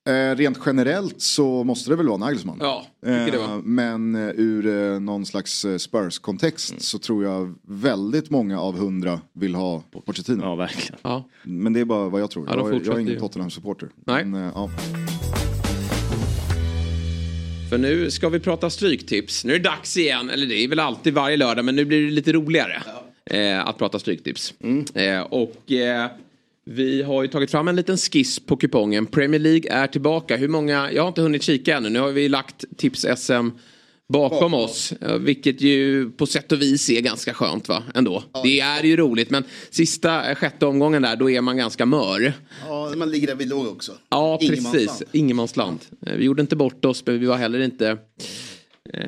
Eh, 0.08 0.36
rent 0.36 0.60
generellt 0.66 1.22
så 1.22 1.64
måste 1.64 1.90
det 1.90 1.96
väl 1.96 2.08
vara 2.08 2.18
Nagelsmann. 2.18 2.58
Ja, 2.62 2.86
tycker 3.02 3.32
det 3.32 3.38
Eh? 3.38 3.58
Men 3.64 4.16
eh, 4.16 4.30
ur 4.36 4.68
eh, 4.94 5.00
någon 5.00 5.26
slags 5.26 5.66
Spurs-kontext 5.78 6.70
Mm. 6.70 6.80
så 6.80 7.00
tror 7.00 7.24
jag 7.24 7.56
väldigt 7.68 8.30
många 8.30 8.60
av 8.62 8.78
hundra 8.78 9.22
vill 9.34 9.56
ha 9.56 9.84
Pochettino. 10.06 10.44
Ja, 10.44 10.56
verkligen. 10.56 11.00
Ja. 11.02 11.30
Men 11.44 11.74
det 11.74 11.80
är 11.80 11.86
bara 11.86 12.10
vad 12.10 12.22
jag 12.22 12.32
tror. 12.32 12.46
Ja, 12.48 12.56
jag, 12.72 12.86
jag 12.86 12.96
är 12.96 13.00
ingen. 13.00 13.20
Tottenham-supporter. 13.20 13.90
Nej. 14.06 14.26
Men, 14.26 14.52
ja. 14.56 14.70
För 17.70 17.78
nu 17.78 18.12
ska 18.12 18.30
vi 18.30 18.40
prata 18.40 18.70
stryktips. 18.70 19.46
Nu 19.46 19.54
är 19.54 19.58
det 19.60 19.64
dags 19.70 19.98
igen, 19.98 20.30
eller 20.30 20.48
det 20.48 20.64
är 20.64 20.68
väl 20.68 20.80
alltid 20.80 21.14
varje 21.14 21.38
lördag, 21.38 21.66
men 21.66 21.76
nu 21.76 21.86
blir 21.86 22.06
det 22.06 22.12
lite 22.12 22.34
roligare 22.34 22.84
eh, 23.26 23.68
att 23.68 23.78
prata 23.78 24.00
stryktips. 24.00 24.54
Eh, 24.94 25.22
och 25.22 25.72
vi 26.70 27.02
har 27.02 27.22
ju 27.22 27.28
tagit 27.28 27.52
fram 27.52 27.68
en 27.68 27.76
liten 27.76 27.98
skiss 27.98 28.40
på 28.40 28.58
kupongen. 28.58 29.06
Premier 29.06 29.40
League 29.40 29.72
är 29.72 29.88
tillbaka. 29.88 30.38
Hur 30.38 30.48
många? 30.48 30.92
Jag 30.92 31.04
har 31.04 31.08
inte 31.08 31.22
hunnit 31.22 31.44
kika 31.44 31.78
ännu. 31.78 31.90
Nu 31.90 32.00
har 32.00 32.12
vi 32.12 32.30
lagt 32.30 32.66
tips-SM 32.78 33.50
bakom 34.14 34.54
oss. 34.54 34.92
eh, 34.92 35.16
Vilket 35.18 35.62
ju 35.62 36.10
på 36.12 36.26
sätt 36.26 36.52
och 36.52 36.62
vis 36.62 36.90
är 36.90 37.02
ganska 37.02 37.34
skönt 37.34 37.68
va? 37.70 37.84
Ändå. 37.96 38.24
Det 38.44 38.60
är 38.60 38.84
ju 38.84 38.98
roligt 38.98 39.30
men 39.30 39.44
sista 39.70 40.30
eh, 40.30 40.36
sjätte 40.36 40.66
omgången 40.66 41.02
där 41.02 41.16
då 41.16 41.30
är 41.30 41.42
man 41.42 41.58
ganska 41.58 41.86
mör. 41.86 42.34
Ja, 42.68 42.92
man 42.96 43.12
ligger 43.12 43.28
där 43.28 43.36
vi 43.36 43.46
låg 43.46 43.68
också. 43.68 43.92
Ja, 44.10 44.40
precis. 44.48 45.04
Ingenmansland. 45.12 45.80
Eh, 46.06 46.14
Vi 46.16 46.26
gjorde 46.26 46.42
inte 46.42 46.56
bort 46.56 46.86
oss, 46.86 47.04
men 47.06 47.20
vi 47.20 47.26
var 47.26 47.38
heller 47.38 47.60
inte 47.60 47.98
eh, 48.94 49.02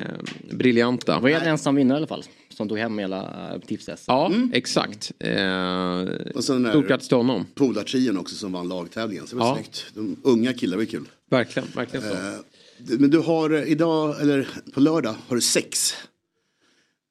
briljanta. 0.50 1.20
Var 1.20 1.28
en 1.30 1.42
ensam 1.42 1.74
vinnare 1.74 1.96
i 1.96 2.00
alla 2.00 2.06
fall. 2.06 2.24
Som 2.60 2.68
tog 2.68 2.78
hem 2.78 2.98
hela 2.98 3.52
uh, 3.54 3.60
tips 3.60 3.88
Ja, 4.06 4.32
exakt. 4.52 5.12
Eh, 5.18 5.32
Och 6.34 6.44
sen 6.44 6.56
den 6.56 6.64
här- 6.64 6.72
Stort 6.72 6.88
grattis 6.88 7.08
till 7.08 7.16
honom. 7.16 7.46
Polartrion 7.54 8.16
också 8.18 8.34
som 8.34 8.52
vann 8.52 8.68
lagtävlingen. 8.68 9.26
Så 9.26 9.36
det 9.36 9.40
var 9.40 9.48
Ja. 9.48 9.54
snyggt. 9.54 9.86
De 9.94 10.16
unga 10.22 10.52
killar 10.52 10.76
var 10.76 10.84
kul. 10.84 11.04
Verkligen, 11.30 11.68
verkligen 11.74 12.06
så. 12.08 12.12
Eh, 12.14 12.98
Men 12.98 13.10
du 13.10 13.18
har 13.18 13.50
eh, 13.50 13.62
idag, 13.72 14.20
eller 14.20 14.48
på 14.74 14.80
lördag, 14.80 15.14
har 15.28 15.36
du 15.36 15.42
sex 15.42 15.94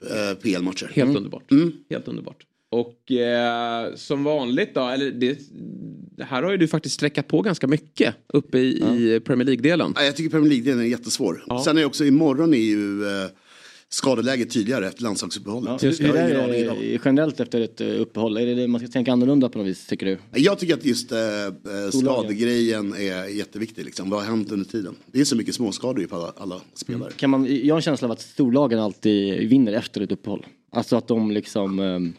eh, 0.09 0.37
PL-matcher. 0.41 0.91
Helt 0.93 1.17
underbart. 1.17 1.43
Helt 1.89 2.07
underbart. 2.07 2.45
Och 2.71 3.11
eh, 3.11 3.95
som 3.95 4.23
vanligt 4.23 4.75
då, 4.75 4.87
eller 4.87 5.11
det, 5.11 5.39
det 6.17 6.23
här 6.23 6.43
har 6.43 6.51
ju 6.51 6.57
du 6.57 6.67
faktiskt 6.67 6.95
sträckat 6.95 7.27
på 7.27 7.41
ganska 7.41 7.67
mycket 7.67 8.15
uppe 8.33 8.59
i, 8.59 8.69
i 9.15 9.19
Premier 9.19 9.45
League-delen. 9.45 9.93
Ja, 9.95 10.03
Jag 10.03 10.15
tycker 10.15 10.29
Premier 10.29 10.49
League-delen 10.51 10.79
är 10.79 10.85
jättesvår. 10.85 11.43
Sen 11.65 11.77
är 11.77 11.81
det 11.81 11.85
också, 11.87 12.05
imorgon 12.05 12.53
är 12.53 12.57
ju 12.57 13.05
eh, 13.07 13.29
skadeläget 13.91 14.51
tydligare 14.53 14.87
efter 14.87 15.03
landslagsuppehållet. 15.03 15.83
Just 15.83 16.01
det. 16.01 16.07
Har 16.07 16.15
är 16.15 16.29
ingen 16.29 16.41
aning 16.43 16.55
idag. 16.55 16.77
det 16.81 16.99
generellt 17.05 17.39
efter 17.39 17.61
ett 17.61 17.81
eh, 17.81 17.87
uppehåll? 18.01 18.37
Är 18.37 18.45
det 18.45 18.55
det 18.55 18.67
man 18.67 18.79
ska 18.81 18.87
tänka 18.89 19.11
annorlunda 19.11 19.49
på 19.49 19.57
något 19.57 19.67
vis 19.67 19.87
tycker 19.87 20.05
du? 20.05 20.17
Jag 20.41 20.59
tycker 20.59 20.73
att 20.73 20.85
just 20.85 21.11
eh, 21.11 21.19
eh, 21.19 21.51
skadegrejen 21.93 22.93
är 22.93 23.25
jätteviktig. 23.25 23.85
Liksom. 23.85 24.09
Vad 24.09 24.19
har 24.19 24.27
hänt 24.29 24.51
under 24.51 24.65
tiden? 24.65 24.95
Det 25.11 25.19
är 25.21 25.25
så 25.25 25.35
mycket 25.35 25.55
småskador 25.55 26.01
ju 26.01 26.07
på 26.07 26.15
alla, 26.15 26.33
alla 26.37 26.61
spelare. 26.73 27.11
Kan 27.11 27.29
man, 27.29 27.65
jag 27.65 27.75
har 27.75 27.79
en 27.79 27.81
känsla 27.81 28.05
av 28.07 28.11
att 28.11 28.21
storlagen 28.21 28.79
alltid 28.79 29.49
vinner 29.49 29.73
efter 29.73 30.01
ett 30.01 30.11
uppehåll. 30.11 30.45
Alltså 30.71 30.95
att 30.95 31.07
de 31.07 31.31
liksom, 31.31 31.79
ehm, 31.79 32.13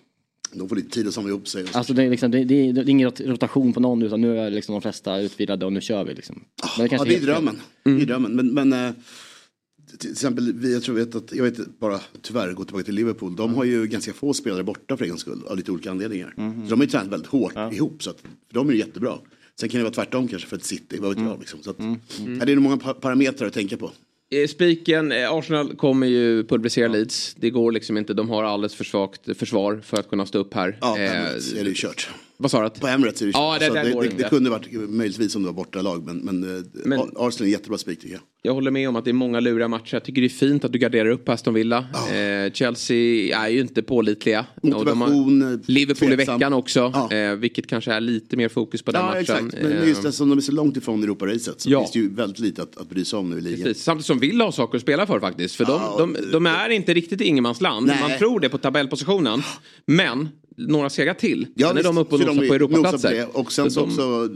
De 0.53 0.69
får 0.69 0.77
lite 0.77 0.91
tid 0.91 1.09
att 1.09 1.15
samla 1.15 1.31
ihop 1.31 1.49
sig. 1.49 1.65
Alltså 1.73 1.93
det 1.93 2.03
är, 2.03 2.11
liksom, 2.11 2.31
det, 2.31 2.45
det, 2.45 2.55
är, 2.69 2.73
det 2.73 2.81
är 2.81 2.89
ingen 2.89 3.09
rot- 3.11 3.27
rotation 3.27 3.73
på 3.73 3.81
någon 3.81 4.03
utan 4.03 4.21
nu 4.21 4.39
är 4.39 4.51
liksom 4.51 4.73
de 4.73 4.83
flesta 4.83 5.19
utvilade 5.21 5.67
och 5.67 5.73
nu 5.73 5.81
kör 5.81 6.05
vi 6.05 6.15
liksom. 6.15 6.45
Men 6.79 6.87
Ja, 6.87 6.89
kanske 6.89 7.09
det 7.09 7.17
är 7.17 7.21
drömmen. 7.21 7.61
Det 7.85 7.91
är 7.91 8.07
drömmen. 8.07 8.33
Men, 8.37 8.69
men 8.69 8.87
eh, 8.87 8.93
till 9.99 10.11
exempel, 10.11 10.53
vi, 10.53 10.73
jag 10.73 10.83
tror 10.83 10.95
vet 10.95 11.15
att, 11.15 11.33
jag 11.33 11.45
vet 11.45 11.79
bara 11.79 12.01
tyvärr, 12.23 12.53
gå 12.53 12.65
tillbaka 12.65 12.85
till 12.85 12.95
Liverpool. 12.95 13.37
De 13.37 13.55
har 13.55 13.65
ju 13.65 13.87
ganska 13.87 14.13
få 14.13 14.35
spelare 14.35 14.63
borta 14.65 14.97
för 14.97 15.05
en 15.05 15.09
gångs 15.11 15.21
skull 15.21 15.43
av 15.49 15.57
lite 15.57 15.73
olika 15.73 15.91
anledningar. 15.91 16.33
Så 16.37 16.43
de 16.71 16.73
har 16.81 16.85
ju 16.85 16.87
tränat 16.91 17.09
väldigt 17.13 17.29
hårt 17.29 17.53
ihop. 17.73 18.03
Så 18.03 18.11
att, 18.11 18.21
för 18.21 18.55
de 18.55 18.69
är 18.69 18.73
ju 18.73 18.79
jättebra. 18.79 19.15
Sen 19.61 19.69
kan 19.69 19.79
det 19.79 19.85
vara 19.85 19.95
tvärtom 19.95 20.29
kanske 20.29 20.49
för 20.49 20.57
ett 20.57 20.65
City, 20.65 20.97
vad 21.01 21.15
vet 21.17 21.25
jag. 21.25 21.39
Liksom. 21.41 21.63
Så 21.63 21.71
att, 21.71 21.77
ja, 22.39 22.45
det 22.45 22.53
är 22.53 22.57
nog 22.57 22.63
många 22.65 22.77
pa- 22.77 22.95
parametrar 22.95 23.49
att 23.49 23.55
tänka 23.55 23.77
på. 23.77 23.91
Eh, 24.31 24.47
Spiken, 24.49 25.13
eh, 25.13 25.33
Arsenal 25.33 25.77
kommer 25.77 26.07
ju 26.07 26.45
pulverisera 26.45 26.89
Leeds. 26.89 27.37
Det 27.41 27.51
går 27.51 27.73
liksom 27.73 27.97
inte, 27.99 28.15
de 28.15 28.29
har 28.31 28.45
alldeles 28.45 28.75
för 28.75 28.85
svagt 28.85 29.39
försvar 29.39 29.81
för 29.85 29.97
att 30.01 30.09
kunna 30.09 30.27
stå 30.27 30.39
upp 30.39 30.55
här. 30.55 30.79
Ja, 30.81 30.99
Eh, 30.99 31.11
däremot 31.13 31.53
är 31.57 31.63
det 31.65 31.69
ju 31.69 31.75
kört. 31.77 32.11
Vad 32.43 32.51
sa 32.51 32.69
du? 32.69 32.81
På 32.81 32.87
Emirates 32.87 33.23
är 33.23 33.27
det 33.27 33.33
Ja, 33.35 33.57
det- 33.61 33.67
så 33.67 33.75
där 33.75 33.85
det, 33.85 33.91
det, 34.09 34.09
det 34.23 34.29
kunde 34.29 34.51
varit 34.51 34.73
möjligtvis 34.91 35.37
om 35.37 35.43
det 35.43 35.47
var 35.47 35.53
borta 35.55 35.83
lag 35.83 36.07
men, 36.07 36.17
men, 36.19 36.57
eh, 36.57 36.63
Men- 36.85 37.01
Arsenal 37.01 37.33
är 37.41 37.43
en 37.45 37.51
jättebra 37.51 37.79
spik 37.79 38.01
tycker 38.01 38.15
jag. 38.15 38.23
Jag 38.43 38.55
håller 38.55 38.71
med 38.71 38.89
om 38.89 38.97
att 38.97 39.05
det 39.05 39.11
är 39.11 39.13
många 39.13 39.41
luriga 39.41 39.69
matcher. 39.69 39.95
Jag 39.95 40.05
tycker 40.05 40.21
det 40.21 40.27
är 40.27 40.29
fint 40.29 40.65
att 40.65 40.73
du 40.73 40.79
garderar 40.79 41.09
upp 41.11 41.29
Aston 41.29 41.55
Villa. 41.55 41.79
Eh, 42.15 42.53
Chelsea 42.53 43.39
är 43.45 43.49
ju 43.49 43.61
inte 43.61 43.83
pålitliga. 43.83 44.47
De 44.63 44.73
har 44.73 44.79
Motivation, 44.85 45.53
eh, 45.53 45.59
Liverpool 45.67 46.13
i 46.13 46.17
tveksam. 46.17 46.35
veckan 46.39 46.53
också. 46.53 46.91
Ja. 46.95 47.13
Eh, 47.17 47.35
vilket 47.35 47.67
kanske 47.67 47.93
är 47.93 48.01
lite 48.01 48.37
mer 48.37 48.49
fokus 48.49 48.83
på 48.83 48.93
den 48.93 49.01
Ja 49.01 49.07
matchen. 49.07 49.21
exakt, 49.21 49.43
men 49.63 49.73
Eh, 49.73 49.89
just 49.89 50.05
eftersom 50.05 50.29
de 50.29 50.39
är 50.39 50.43
så 50.43 50.53
långt 50.53 50.77
ifrån 50.77 51.03
Europaracet 51.03 51.61
så 51.61 51.71
Ja. 51.71 51.81
finns 51.81 51.93
det 51.93 51.99
ju 51.99 52.15
väldigt 52.15 52.39
lite 52.39 52.63
att, 52.63 52.77
att 52.77 52.89
bry 52.91 53.05
sig 53.05 53.19
om 53.19 53.31
nu 53.31 53.39
i 53.39 53.41
ligan. 53.41 53.63
Precis. 53.65 53.83
Samtidigt 53.83 54.07
som 54.07 54.19
Villa 54.19 54.45
har 54.45 54.53
saker 54.53 54.77
att 54.77 54.83
spela 54.83 55.07
för 55.07 55.21
faktiskt. 55.21 55.55
För 55.57 55.65
de, 55.65 55.73
Ja, 55.73 55.95
de, 55.99 56.13
det- 56.13 56.31
de 56.33 56.47
är 56.47 56.69
inte 56.69 56.95
riktigt 56.95 57.21
i 57.21 57.25
ingenmansland. 57.25 57.87
Man 58.01 58.19
tror 58.19 58.41
det 58.41 58.49
på 58.49 58.59
tabellpositionen. 58.59 59.43
Men 59.87 60.29
några 60.69 60.91
segrar 60.91 61.15
till. 61.15 61.47
Ja, 61.55 61.69
sen 61.69 61.77
är 61.79 61.83
de 61.83 61.95
visst, 61.97 62.01
uppe 62.07 62.15
och 62.15 62.21
nosar 62.21 62.49
på 62.49 62.55
Europaplatser. 62.55 63.27
Och 63.33 63.53
sen 63.53 63.71
Så 63.71 63.71
så 63.71 63.81
de- 63.81 63.91
också, 63.93 64.29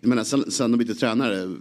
jag 0.00 0.08
menar 0.08 0.24
sen, 0.24 0.50
sen 0.50 0.70
de 0.70 0.76
bytte 0.78 0.94
tränare. 0.94 1.54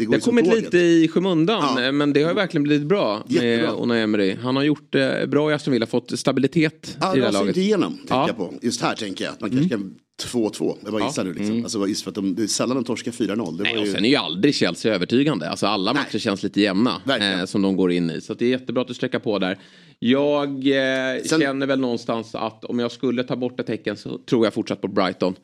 Det 0.00 0.04
går 0.06 0.12
Det 0.14 0.16
har 0.24 0.30
kommit 0.30 0.44
tåget. 0.44 0.64
lite 0.64 0.78
i 0.78 1.08
skymundan 1.08 1.82
Ja. 1.84 1.92
men 1.92 2.12
det 2.12 2.22
har 2.22 2.34
verkligen 2.34 2.62
blivit 2.62 2.86
bra 2.88 3.22
med 3.28 3.42
Jättebra. 3.42 3.72
Unai 3.82 4.00
Emery. 4.00 4.36
Han 4.42 4.56
har 4.56 4.62
gjort 4.62 4.92
det 4.92 5.30
bra 5.30 5.50
i 5.50 5.54
Aston 5.54 5.72
Villa, 5.72 5.86
fått 5.86 6.18
stabilitet 6.18 6.96
Ja, 7.00 7.16
i 7.16 7.18
det 7.20 7.24
här 7.26 7.32
laget. 7.32 7.56
igenom, 7.56 7.98
Ja. 8.08 8.24
jag 8.26 8.36
på. 8.36 8.54
Just 8.62 8.80
här 8.82 8.94
tänker 8.94 9.24
jag 9.24 9.32
att 9.32 9.40
man 9.40 9.50
kanske 9.50 9.68
kan 9.68 9.94
2-2. 10.22 10.76
Jag 10.84 10.92
bara 10.92 11.06
gissar 11.06 11.24
nu 11.24 11.32
liksom. 11.34 11.62
Alltså 11.64 11.86
just 11.86 12.02
för 12.02 12.10
att 12.10 12.14
de, 12.14 12.34
det 12.34 12.42
är 12.42 12.46
sällan 12.46 12.76
de 12.76 12.84
torskar 12.84 13.12
4-0. 13.12 13.56
Det 13.56 13.62
Nej, 13.62 13.74
var 13.74 13.80
och 13.80 13.86
ju... 13.86 13.92
sen 13.92 14.04
är 14.04 14.08
ju 14.08 14.16
aldrig 14.16 14.54
Chelsea 14.54 14.94
övertygande. 14.94 15.50
Alltså 15.50 15.66
alla 15.66 15.92
Nej. 15.92 16.02
matcher 16.02 16.18
känns 16.18 16.42
lite 16.42 16.60
jämna 16.60 17.00
eh, 17.20 17.44
som 17.44 17.62
de 17.62 17.76
går 17.76 17.92
in 17.92 18.10
i. 18.10 18.20
Så 18.20 18.34
det 18.34 18.44
är 18.44 18.48
jättebra 18.50 18.80
att 18.82 18.88
du 18.88 18.94
sträcker 18.94 19.18
på 19.18 19.38
där. 19.38 19.58
Jag 19.98 20.48
eh, 20.66 21.22
Sen- 21.24 21.40
känner 21.40 21.66
väl 21.66 21.80
någonstans 21.80 22.34
att 22.34 22.64
om 22.64 22.78
jag 22.78 22.92
skulle 22.92 23.22
ta 23.24 23.36
bort 23.36 23.60
ett 23.60 23.66
tecken 23.66 23.96
så 23.96 24.18
tror 24.18 24.46
jag 24.46 24.54
fortsatt 24.54 24.80
på 24.80 24.88
Brighton. 24.88 25.34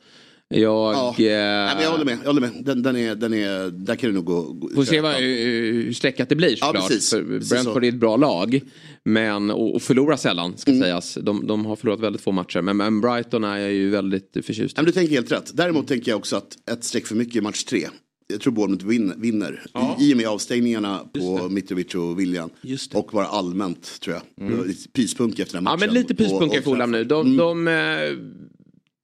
Jag... 0.49 0.93
Ja. 0.93 1.09
Eh, 1.09 1.15
Nej, 1.17 1.75
men 1.75 1.83
jag 1.83 1.91
håller 1.91 2.05
med. 2.05 2.17
Jag 2.23 2.27
håller 2.27 2.41
med. 2.41 2.51
Den, 2.65 2.83
den 2.83 2.95
är, 2.95 3.15
den 3.15 3.33
är, 3.33 3.71
där 3.71 3.95
kan 3.95 4.09
det 4.09 4.13
nog 4.15 4.25
gå. 4.25 4.41
gå 4.41 4.69
Får 4.69 4.83
se 4.83 5.01
vad, 5.01 5.15
hur 5.15 5.73
hur 5.73 5.93
streckat 5.93 6.29
det 6.29 6.35
blir 6.35 6.55
såklart. 6.55 6.87
precis. 6.87 7.09
För 7.09 7.21
Brentford 7.49 7.83
är 7.83 7.89
ett 7.89 7.95
bra 7.95 8.17
lag. 8.17 8.61
Men, 9.05 9.49
och, 9.51 9.75
och 9.75 9.81
förlorar 9.81 10.15
sällan 10.17 10.57
ska 10.57 10.71
Mm. 10.71 10.83
sägas. 10.83 11.17
De, 11.21 11.47
de 11.47 11.65
har 11.65 11.75
förlorat 11.75 11.99
väldigt 11.99 12.21
få 12.21 12.31
matcher. 12.31 12.61
Men, 12.61 12.77
men 12.77 13.01
Brighton 13.01 13.43
är 13.43 13.57
jag 13.57 13.71
ju 13.73 13.89
väldigt 13.89 14.37
förtjust 14.43 14.75
men 14.77 14.85
du 14.85 14.91
tänker 14.91 15.13
helt 15.13 15.31
rätt. 15.31 15.51
Däremot 15.53 15.87
tänker 15.87 16.11
jag 16.11 16.17
också 16.17 16.35
att 16.35 16.69
ett 16.71 16.83
streck 16.83 17.07
för 17.07 17.15
mycket 17.15 17.35
i 17.35 17.41
match 17.41 17.63
tre. 17.63 17.87
Jag 18.29 18.41
tror 18.41 18.53
Bournemouth 18.53 18.85
vin, 18.87 19.13
vinner. 19.17 19.63
I, 19.99 20.09
I 20.09 20.13
och 20.13 20.17
med 20.17 20.27
avstängningarna 20.27 20.99
på 21.19 21.49
Mitrovic 21.49 21.95
och 21.95 22.19
William. 22.19 22.49
Och 22.93 23.09
bara 23.13 23.25
allmänt 23.25 23.99
tror 24.01 24.15
jag. 24.37 24.67
Lite 24.67 24.89
Pyspunk 24.89 25.39
efter 25.39 25.55
den 25.57 25.63
Ja 25.65 25.71
matchen. 25.71 25.79
men 25.93 25.93
lite 25.93 26.23
i 26.23 26.27
Old 26.33 26.63
Fulham 26.63 26.91
nu. 26.91 27.03
De, 27.03 27.37
de 27.37 27.67
eh, 27.67 27.73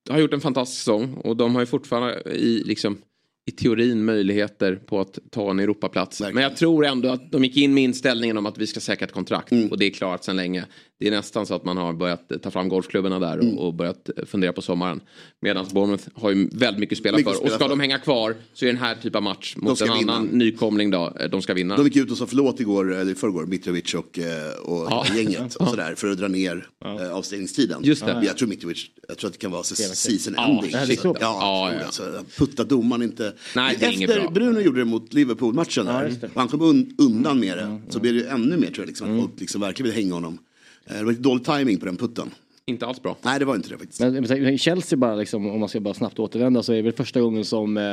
har 0.09 0.19
gjort 0.19 0.33
en 0.33 0.41
fantastisk 0.41 0.79
säsong 0.79 1.13
och 1.13 1.37
de 1.37 1.55
har 1.55 1.61
ju 1.61 1.65
fortfarande 1.65 2.21
i, 2.31 2.63
liksom, 2.65 2.97
i 3.45 3.51
teorin 3.51 4.05
möjligheter 4.05 4.75
på 4.75 4.99
att 4.99 5.19
ta 5.31 5.51
en 5.51 5.59
Europaplats. 5.59 6.21
Verkligen. 6.21 6.35
Men 6.35 6.43
jag 6.43 6.57
tror 6.57 6.85
ändå 6.85 7.09
att 7.09 7.31
de 7.31 7.43
gick 7.43 7.57
in 7.57 7.73
med 7.73 7.83
inställningen 7.83 8.37
om 8.37 8.45
att 8.45 8.57
vi 8.57 8.67
ska 8.67 8.79
säkra 8.79 9.05
ett 9.05 9.11
kontrakt 9.11 9.51
Mm. 9.51 9.71
och 9.71 9.77
det 9.77 9.85
är 9.85 9.89
klart 9.89 10.23
sedan 10.23 10.35
länge. 10.35 10.65
Det 10.99 11.07
är 11.07 11.11
nästan 11.11 11.45
så 11.45 11.53
att 11.55 11.65
man 11.65 11.77
har 11.77 11.93
börjat 11.93 12.31
ta 12.43 12.51
fram 12.51 12.69
golfklubborna 12.69 13.19
där 13.19 13.33
Mm. 13.39 13.57
och, 13.57 13.67
och 13.67 13.73
börjat 13.73 14.09
fundera 14.25 14.53
på 14.53 14.61
sommaren. 14.61 15.01
Medan 15.41 15.65
Bournemouth 15.73 16.03
har 16.13 16.31
ju 16.31 16.49
väldigt 16.51 16.79
mycket 16.79 16.95
att 16.95 16.99
spela 16.99 17.17
Mycket 17.17 17.31
för. 17.33 17.37
spela 17.37 17.53
och 17.53 17.59
ska 17.59 17.65
för. 17.65 17.69
de 17.69 17.79
hänga 17.79 17.99
kvar 17.99 18.35
så 18.53 18.65
är 18.65 18.67
den 18.67 18.77
här 18.77 18.95
typen 18.95 19.15
av 19.17 19.23
match 19.23 19.55
mot 19.57 19.77
ska 19.77 19.91
en 19.93 19.97
vinna. 19.99 20.13
annan 20.13 20.27
nykomling 20.27 20.91
då, 20.91 21.13
eh, 21.19 21.29
de 21.29 21.41
ska 21.41 21.53
vinna. 21.53 21.77
De 21.77 21.85
gick 21.85 21.95
ut 21.95 22.11
och 22.11 22.17
sa 22.17 22.25
förlåt 22.25 22.59
igår, 22.59 22.93
eller 22.95 23.11
i 23.11 23.15
förrgår, 23.15 23.45
Mitrovic 23.45 23.93
och, 23.93 24.19
eh, 24.19 24.53
och 24.63 24.87
Ja. 24.91 25.05
gänget 25.15 25.55
och 25.55 25.67
sådär 25.67 25.95
för 25.95 26.11
att 26.11 26.17
dra 26.17 26.27
ner 26.27 26.67
eh, 26.85 27.15
avstängningstiden. 27.15 27.79
Just 27.83 28.05
det. 28.05 28.23
Jag 28.25 28.37
tror 28.37 28.47
Mitrovic, 28.49 28.85
jag 29.07 29.17
tror 29.17 29.27
att 29.27 29.33
det 29.33 29.39
kan 29.39 29.51
vara 29.51 29.63
season 29.63 30.33
Ja, 30.37 30.47
ending. 30.47 30.71
det 30.87 30.99
Så-. 30.99 31.17
Ja, 31.19 31.37
Ja, 31.41 31.71
ja. 31.71 31.77
det. 31.79 31.85
Alltså, 31.85 32.23
putta 32.37 32.63
domaren 32.63 33.03
inte. 33.03 33.33
Nej, 33.55 33.75
det 33.79 33.85
är 33.85 33.89
Efter 34.03 34.21
bra. 34.21 34.29
Bruno 34.31 34.59
gjorde 34.59 34.79
det 34.79 34.85
mot 34.85 35.13
Liverpool-matchen 35.13 35.85
det. 35.85 36.27
och 36.27 36.29
han 36.35 36.47
kom 36.47 36.61
un 36.61 36.95
undan 36.97 37.39
med 37.39 37.57
det, 37.57 37.81
så 37.89 37.99
blev 37.99 38.13
det 38.13 38.19
ju 38.19 38.25
ännu 38.27 38.57
mer 38.57 38.67
tror 38.67 38.77
jag, 38.79 38.87
liksom, 38.87 39.15
att 39.15 39.21
folk 39.21 39.39
liksom 39.39 39.61
verkligen 39.61 39.91
ville 39.91 40.01
hänga 40.03 40.13
honom. 40.13 40.37
Eh, 40.85 40.97
Det 40.97 41.03
var 41.03 41.11
lite 41.11 41.23
dålig 41.23 41.43
timing 41.45 41.77
på 41.79 41.85
den 41.85 41.97
putten. 41.97 42.31
Inte 42.65 42.85
alls 42.85 43.01
bra. 43.01 43.17
Nej, 43.21 43.39
det 43.39 43.45
var 43.45 43.55
inte 43.55 43.69
det 43.69 43.77
faktiskt. 43.77 43.99
Men 43.99 44.13
men 44.29 44.57
Chelsea 44.57 44.97
bara 44.97 45.15
liksom, 45.15 45.47
om 45.51 45.59
man 45.59 45.69
ska 45.69 45.79
bara 45.79 45.93
snabbt 45.93 46.19
återvända 46.19 46.63
så 46.63 46.71
är 46.71 46.75
det 46.75 46.81
väl 46.81 46.91
första 46.93 47.21
gången 47.21 47.45
som 47.45 47.77
eh, 47.77 47.83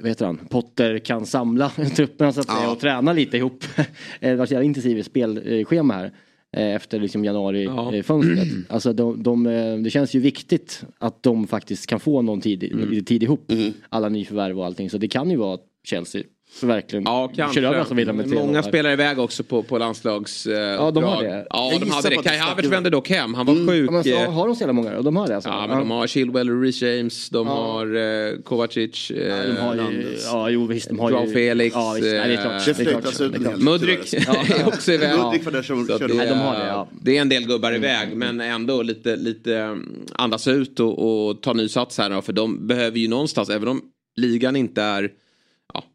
vad 0.00 0.08
heter 0.08 0.26
han, 0.26 0.36
Potter 0.36 0.98
kan 0.98 1.26
samla 1.26 1.68
trupperna 1.96 2.32
så 2.32 2.40
att 2.40 2.46
säga 2.46 2.58
Ja. 2.62 2.72
och 2.72 2.80
träna 2.80 3.12
lite 3.12 3.36
ihop. 3.36 3.64
Eh, 3.76 3.84
det 4.20 4.28
har 4.28 4.36
varit 4.36 4.50
jävla 4.50 4.64
intensivt 4.64 5.06
spelschema 5.06 5.94
här 5.94 6.12
eh, 6.56 6.74
efter 6.74 7.00
liksom 7.00 7.24
Ja. 7.24 7.32
januari-fönstret. 7.32 8.48
Alltså 8.68 8.92
de, 8.92 9.22
de, 9.22 9.42
det 9.84 9.90
känns 9.90 10.14
ju 10.14 10.20
viktigt 10.20 10.84
att 10.98 11.22
de 11.22 11.46
faktiskt 11.46 11.86
kan 11.86 12.00
få 12.00 12.22
någon 12.22 12.40
tid, 12.40 12.64
Mm. 12.72 12.90
lite 12.90 13.04
tid 13.06 13.22
ihop. 13.22 13.52
Alla 13.88 14.08
nyförvärv 14.08 14.58
och 14.58 14.66
allting. 14.66 14.90
Så 14.90 14.98
det 14.98 15.08
kan 15.08 15.30
ju 15.30 15.36
vara 15.36 15.54
att 15.54 15.64
Chelsea 15.84 16.22
verkligen 16.62 17.04
Ja, 17.04 17.30
kanske. 17.36 17.60
kör 17.60 17.68
över 17.68 17.78
Aston 17.80 17.96
Villa 17.96 18.12
med 18.12 18.26
3-0 18.26 18.34
Många 18.34 18.62
spelar 18.62 18.90
iväg 18.90 19.18
också 19.18 19.42
på, 19.44 19.62
på 19.62 19.78
landslags... 19.78 20.46
Eh, 20.46 20.58
Ja, 20.58 20.90
de 20.90 21.04
har 21.04 21.22
det. 21.22 21.46
Ja, 21.50 21.68
Jag 21.72 21.80
de 21.80 21.90
hade 21.90 22.08
det. 22.08 22.16
Kai 22.16 22.36
Havertz 22.38 22.68
vände 22.68 22.90
dock 22.90 23.08
hem. 23.10 23.34
Han 23.34 23.46
var 23.46 23.54
sjuk. 23.68 23.88
Ja, 23.88 23.92
men, 23.92 24.04
så, 24.04 24.10
eh, 24.10 24.32
har 24.32 24.46
de 24.46 24.56
så 24.56 24.60
jävla 24.60 24.72
många? 24.72 25.02
De 25.02 25.16
har 25.16 25.28
det 25.28 25.34
alltså? 25.34 25.50
Ja, 25.50 25.66
men 25.68 25.78
de 25.78 25.90
har 25.90 26.06
Chilwell, 26.06 26.60
Reece 26.60 26.82
James, 26.82 27.28
de 27.30 27.46
har 27.46 27.96
eh, 27.96 28.36
Kovacic, 28.44 29.10
eh, 29.10 29.26
Ja, 29.28 29.46
de 29.46 29.56
har 29.56 29.74
ju, 29.74 30.16
ja, 30.24 30.50
jo 30.50 30.66
visst. 30.66 30.88
De 30.88 30.98
har 30.98 31.10
Joao 31.10 31.26
ju, 31.26 31.32
Felix, 31.32 31.74
Ja, 31.76 31.92
visst. 31.92 32.06
Nej, 32.06 32.28
det 32.28 32.34
är 32.34 32.42
klart. 32.42 32.68
eh, 32.68 32.74
Det 32.76 32.84
Det 32.84 32.90
är 32.90 33.00
klart. 33.00 33.18
Det 33.18 33.92
är 33.92 33.96
klart. 33.96 34.06
tyvärr. 34.46 34.60
är 34.60 34.66
också 34.66 34.92
iväg. 34.92 35.18
Mudryk 35.18 35.44
var 35.44 35.52
där 35.52 35.62
som 35.62 35.86
Så 35.86 35.98
körde 35.98 36.12
det, 36.12 36.18
Nej, 36.18 36.28
de 36.28 36.34
har 36.38 36.54
det, 36.58 36.66
ja. 36.66 36.88
det 37.02 37.16
är 37.16 37.20
en 37.20 37.28
del 37.28 37.46
gubbar 37.46 37.74
iväg 37.74 38.16
men 38.16 38.40
ändå 38.40 38.82
lite, 38.82 39.16
lite 39.16 39.56
mm, 39.58 39.88
andas 40.12 40.48
ut 40.48 40.80
och, 40.80 41.28
och 41.28 41.42
ta 41.42 41.52
ny 41.52 41.68
sats 41.68 41.98
här 41.98 42.20
för 42.20 42.32
de 42.32 42.66
behöver 42.66 42.98
ju 42.98 43.08
någonstans, 43.08 43.50
även 43.50 43.68
om 43.68 43.80
ligan 44.16 44.56
inte 44.56 44.82
är 44.82 45.02
Ja, 45.02 45.08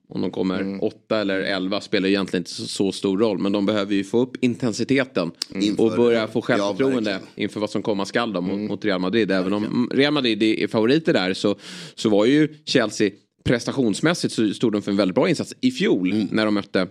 om 0.09 0.21
de 0.21 0.31
kommer 0.31 0.61
Mm. 0.61 0.79
åtta 0.81 1.21
eller 1.21 1.39
elva 1.39 1.81
spelar 1.81 2.09
egentligen 2.09 2.41
inte 2.41 2.51
så, 2.51 2.65
så 2.67 2.91
stor 2.91 3.17
roll. 3.17 3.37
Men 3.39 3.51
de 3.51 3.65
behöver 3.65 3.95
ju 3.95 4.03
få 4.03 4.19
upp 4.21 4.43
intensiteten. 4.43 5.31
Inför- 5.55 5.83
och 5.83 5.95
börja 5.95 6.27
få 6.27 6.39
ja, 6.39 6.41
självförtroende 6.41 7.11
verkligen. 7.11 7.33
inför 7.35 7.59
vad 7.59 7.69
som 7.69 7.81
komma 7.81 8.05
skall 8.05 8.33
då, 8.33 8.41
mot, 8.41 8.53
Mm. 8.53 8.67
mot 8.67 8.85
Real 8.85 9.01
Madrid. 9.01 9.31
Även 9.31 9.53
om 9.53 9.89
Real 9.93 10.13
Madrid 10.13 10.43
är 10.43 10.67
favoriter 10.67 11.13
där 11.13 11.33
så, 11.33 11.55
så 11.95 12.09
var 12.09 12.25
ju 12.25 12.47
Chelsea 12.65 13.09
prestationsmässigt 13.43 14.33
så 14.33 14.53
stod 14.53 14.71
de 14.73 14.81
för 14.81 14.91
en 14.91 14.97
väldigt 14.97 15.15
bra 15.15 15.29
insats 15.29 15.53
i 15.61 15.71
fjol 15.71 16.11
Mm. 16.11 16.27
när 16.31 16.45
de 16.45 16.53
mötte 16.53 16.87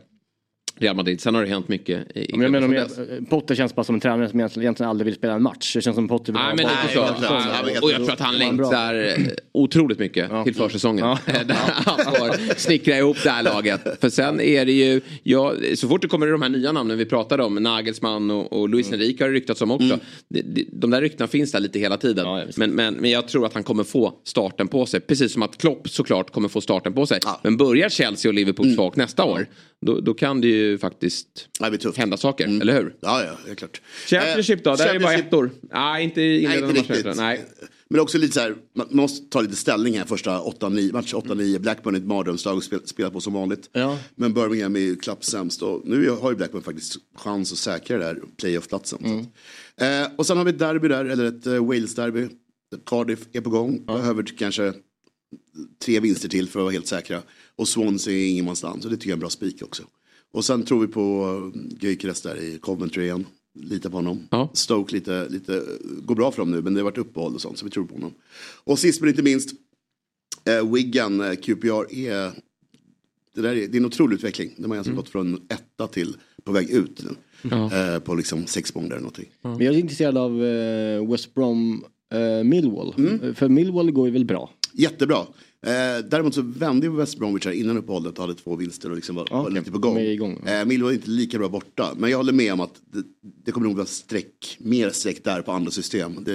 Real 0.79 0.97
Madrid. 0.97 1.21
Sen 1.21 1.35
har 1.35 1.43
det 1.43 1.49
hänt 1.49 1.69
mycket 1.69 2.17
i, 2.17 2.31
Men 2.33 2.41
jag 2.43 2.51
menar, 2.53 2.69
med, 2.69 2.83
dess. 2.83 3.29
Potter 3.31 3.55
känns 3.55 3.75
bara 3.75 3.85
som 3.85 3.95
en 3.95 4.01
tränare 4.01 4.29
som 4.29 4.41
egentligen, 4.41 4.91
aldrig 4.91 5.05
vill 5.05 5.15
spela 5.15 5.33
en 5.33 5.43
match. 5.43 5.75
Det 5.75 5.81
känns 5.83 5.95
som 5.95 6.09
Potter 6.09 6.33
vill 6.33 6.41
Nej, 6.43 6.43
ha 6.51 6.55
men 6.57 6.65
boll 6.65 6.73
det 6.95 7.01
är 7.01 7.05
på 7.05 7.09
så. 7.09 7.15
försäsong. 7.15 7.37
Ja, 7.53 7.63
men- 7.65 7.83
Och 7.83 7.91
jag 7.91 7.97
tror 7.97 8.11
att 8.13 8.21
han 8.21 8.39
längtar 8.39 8.95
eh, 8.95 9.27
otroligt 9.53 9.99
mycket 9.99 10.31
till 10.45 10.55
försäsongen. 10.55 11.05
Ja. 11.05 11.19
Där 11.45 11.55
han 11.55 12.15
får 12.15 12.55
snickra 12.59 12.97
ihop 12.99 13.17
det 13.23 13.31
här 13.31 13.43
laget. 13.43 13.81
För 14.01 14.09
sen 14.11 14.41
är 14.41 14.67
det 14.67 14.73
ju, 14.73 15.01
ja, 15.23 15.55
så 15.75 15.89
fort 15.89 16.03
det 16.03 16.09
kommer 16.09 16.27
de 16.27 16.43
här 16.43 16.49
nya 16.49 16.73
namnen 16.73 16.99
vi 16.99 17.05
pratade 17.07 17.43
om, 17.45 17.55
Nagelsmann 17.55 18.31
och, 18.31 18.53
och 18.53 18.69
Luis 18.69 18.89
Mm. 18.89 19.01
Enrique 19.01 19.25
har 19.25 19.29
det 19.31 19.37
ryktats 19.37 19.63
om 19.63 19.71
också. 19.71 19.99
Det, 20.29 20.41
det, 20.43 20.65
de 20.73 20.91
där 20.91 21.01
ryktena 21.01 21.29
finns 21.29 21.53
där 21.53 21.61
lite 21.61 21.79
hela 21.79 21.97
tiden. 21.97 22.25
Ja, 22.27 22.39
ja, 22.41 22.47
men, 22.57 22.71
men, 22.71 22.95
men 22.95 23.11
jag 23.11 23.29
tror 23.29 23.47
att 23.47 23.55
han 23.55 23.63
kommer 23.63 23.85
få 23.85 24.13
starten 24.25 24.69
på 24.69 24.87
sig. 24.87 25.01
Precis 25.01 25.33
som 25.33 25.43
att 25.43 25.59
Klopp 25.59 25.89
såklart 25.89 26.31
kommer 26.33 26.49
få 26.49 26.61
starten 26.61 26.93
på 26.93 27.07
sig. 27.07 27.19
Ja. 27.23 27.29
Mm. 27.29 27.41
Men 27.43 27.57
börjar 27.57 27.89
Chelsea 27.89 28.29
och 28.31 28.35
Liverpool 28.35 28.75
svagt 28.75 28.97
nästa 28.97 29.25
år, 29.25 29.47
då, 29.87 30.01
då 30.01 30.15
kan 30.15 30.41
det 30.41 30.49
ju 30.49 30.79
faktiskt 30.79 31.49
Det 31.61 31.97
hända 31.97 32.17
saker, 32.17 32.45
eller 32.61 32.73
hur? 32.75 32.95
Ja, 33.01 33.25
ja, 33.25 33.33
det 33.45 33.51
är 33.51 33.55
klart. 33.55 33.81
Championship 34.07 34.65
då, 34.65 34.71
Eh, 34.71 34.77
där 34.77 34.87
är 34.89 34.93
det 34.95 35.01
bara 35.01 35.13
Championship- 35.17 35.27
ettor. 35.27 35.51
Nej, 35.73 36.05
inte 36.05 36.21
Nej, 36.21 36.43
inledande 36.45 36.79
inte 36.79 36.93
matcher. 36.93 37.15
Nej. 37.17 37.45
Men 37.91 38.01
också 38.01 38.19
lite 38.19 38.35
så 38.35 38.41
här, 38.41 38.55
man 38.77 38.87
måste 38.91 39.31
ta 39.31 39.41
lite 39.41 39.57
ställning 39.57 39.99
här 39.99 40.05
första 40.05 40.41
8-9, 40.41 40.93
match 40.93 41.15
8-9. 41.15 41.59
Blackburn 41.59 41.95
är 41.95 41.99
ett 41.99 42.07
mardrömslag 42.07 42.57
och 42.57 42.65
spel, 42.65 42.81
spelar 42.85 43.11
på 43.11 43.21
som 43.21 43.33
vanligt. 43.33 43.71
Ja. 43.73 43.99
Men 44.15 44.35
Birmingham 44.35 44.77
är 44.77 44.81
ju 44.81 44.97
klappsämst 44.97 45.63
och 45.63 45.83
nu 45.85 46.11
har 46.11 46.31
ju 46.31 46.37
Blackburn 46.37 46.63
faktiskt 46.63 46.97
chans 47.15 47.53
att 47.53 47.59
säkra 47.59 47.99
den 47.99 48.07
där 48.15 48.23
playoff-platsen. 48.37 48.99
att- 49.05 49.27
Eh, 49.81 50.09
och 50.17 50.27
sen 50.27 50.37
har 50.37 50.45
vi 50.45 50.51
ett 50.51 50.59
derby 50.59 50.89
där, 50.89 51.05
eller 51.05 51.25
ett 51.25 51.47
eh, 51.47 51.53
Wales-derby. 51.67 52.29
Cardiff 52.87 53.19
är 53.33 53.41
på 53.41 53.51
gång, 53.51 53.85
behöver 53.87 54.23
kanske 54.39 54.73
tre 55.85 56.01
vinster 56.01 56.29
till 56.29 56.49
för 56.49 56.61
att 56.61 56.65
vara 56.65 56.73
helt 56.73 56.87
säkra. 56.87 57.23
Och 57.59 57.69
Swansea 57.69 58.15
är 58.15 58.31
ingenmansland, 58.31 58.83
så 58.83 58.89
det 58.89 58.97
tycker 58.97 59.09
jag 59.09 59.13
är 59.13 59.17
en 59.17 59.21
bra 59.21 59.31
spik 59.31 59.63
också. 59.63 59.83
Och 60.33 60.45
sen 60.45 60.63
tror 60.63 60.81
vi 60.81 60.87
på 60.87 61.27
uh, 61.55 61.63
Gyökeres 61.81 62.23
där 62.23 62.43
i 62.43 62.59
Coventry 62.59 63.05
igen. 63.05 63.27
Litar 63.55 63.91
på 63.91 63.97
honom. 63.97 64.29
Ja. 64.31 64.51
Stoke 64.55 64.95
lite, 64.95 65.29
lite, 65.29 65.63
går 66.03 66.15
bra 66.15 66.31
för 66.31 66.39
dem 66.43 66.51
nu 66.51 66.63
men 66.63 66.75
det 66.75 66.81
har 66.81 66.85
varit 66.85 66.99
uppehåll 66.99 67.35
och 67.35 67.41
sånt 67.41 67.59
så 67.59 67.65
vi 67.65 67.71
tror 67.71 67.85
på 67.85 67.95
honom. 67.95 68.15
Och 68.65 68.79
sist 68.79 69.01
men 69.01 69.11
inte 69.11 69.23
minst, 69.23 69.51
eh, 70.45 70.73
Wigan, 70.73 71.21
eh, 71.21 71.35
QPR 71.35 71.95
är, 71.95 72.33
det, 73.35 73.43
där 73.43 73.49
är, 73.49 73.55
det 73.55 73.77
är 73.77 73.77
en 73.77 73.85
otrolig 73.85 74.15
utveckling. 74.15 74.55
De 74.57 74.71
har 74.71 74.79
alltså 74.79 74.93
gått 74.93 75.09
från 75.09 75.47
etta 75.49 75.87
till 75.87 76.17
på 76.45 76.53
väg 76.53 76.71
ut 76.71 77.05
nu. 77.05 77.17
Eh, 77.51 77.99
på 77.99 78.15
liksom 78.15 78.47
sex 78.47 78.75
månader 78.75 78.97
eller 78.97 79.03
någonting. 79.03 79.29
Men 79.43 79.61
jag 79.61 79.75
är 79.75 79.79
intresserad 79.79 80.19
av 80.19 80.45
eh, 80.45 81.11
West 81.11 81.35
Brom 81.35 81.85
eh, 82.13 82.45
Millwall. 82.45 82.95
Mm. 82.99 83.35
För 83.35 83.49
Millwall 83.49 83.91
går 83.91 84.07
ju 84.07 84.13
väl 84.13 84.25
bra. 84.25 84.51
Jättebra. 84.73 85.27
Eh, 85.67 86.05
däremot 86.09 86.35
så 86.35 86.43
vände 86.43 86.89
West 86.91 87.19
Bromwich 87.19 87.45
här 87.47 87.53
innan 87.53 87.77
uppehållet 87.77 88.19
och 88.19 88.25
hade 88.25 88.35
två 88.35 88.57
vinster 88.57 88.91
och 88.91 88.97
liksom 88.97 89.17
var, 89.17 89.27
var 89.31 89.41
okej. 89.43 89.55
lite 89.55 89.71
på 89.71 89.79
gång. 89.79 89.95
De 89.95 90.01
igång. 90.01 90.47
Eh, 90.47 90.65
Millwall 90.65 90.91
är 90.91 90.95
inte 90.95 91.11
lika 91.11 91.39
bra 91.39 91.49
borta. 91.49 91.95
Men 91.97 92.11
jag 92.11 92.17
håller 92.17 92.33
med 92.33 92.53
om 92.53 92.61
att 92.61 92.75
det, 92.93 93.03
det 93.45 93.53
kommer 93.53 93.67
nog 93.67 93.77
vara 93.77 93.87
streck, 93.87 94.57
mer 94.61 94.91
streck 94.91 95.25
där 95.25 95.43
på 95.43 95.53
andra 95.53 95.71
system. 95.71 96.25
Det, 96.25 96.33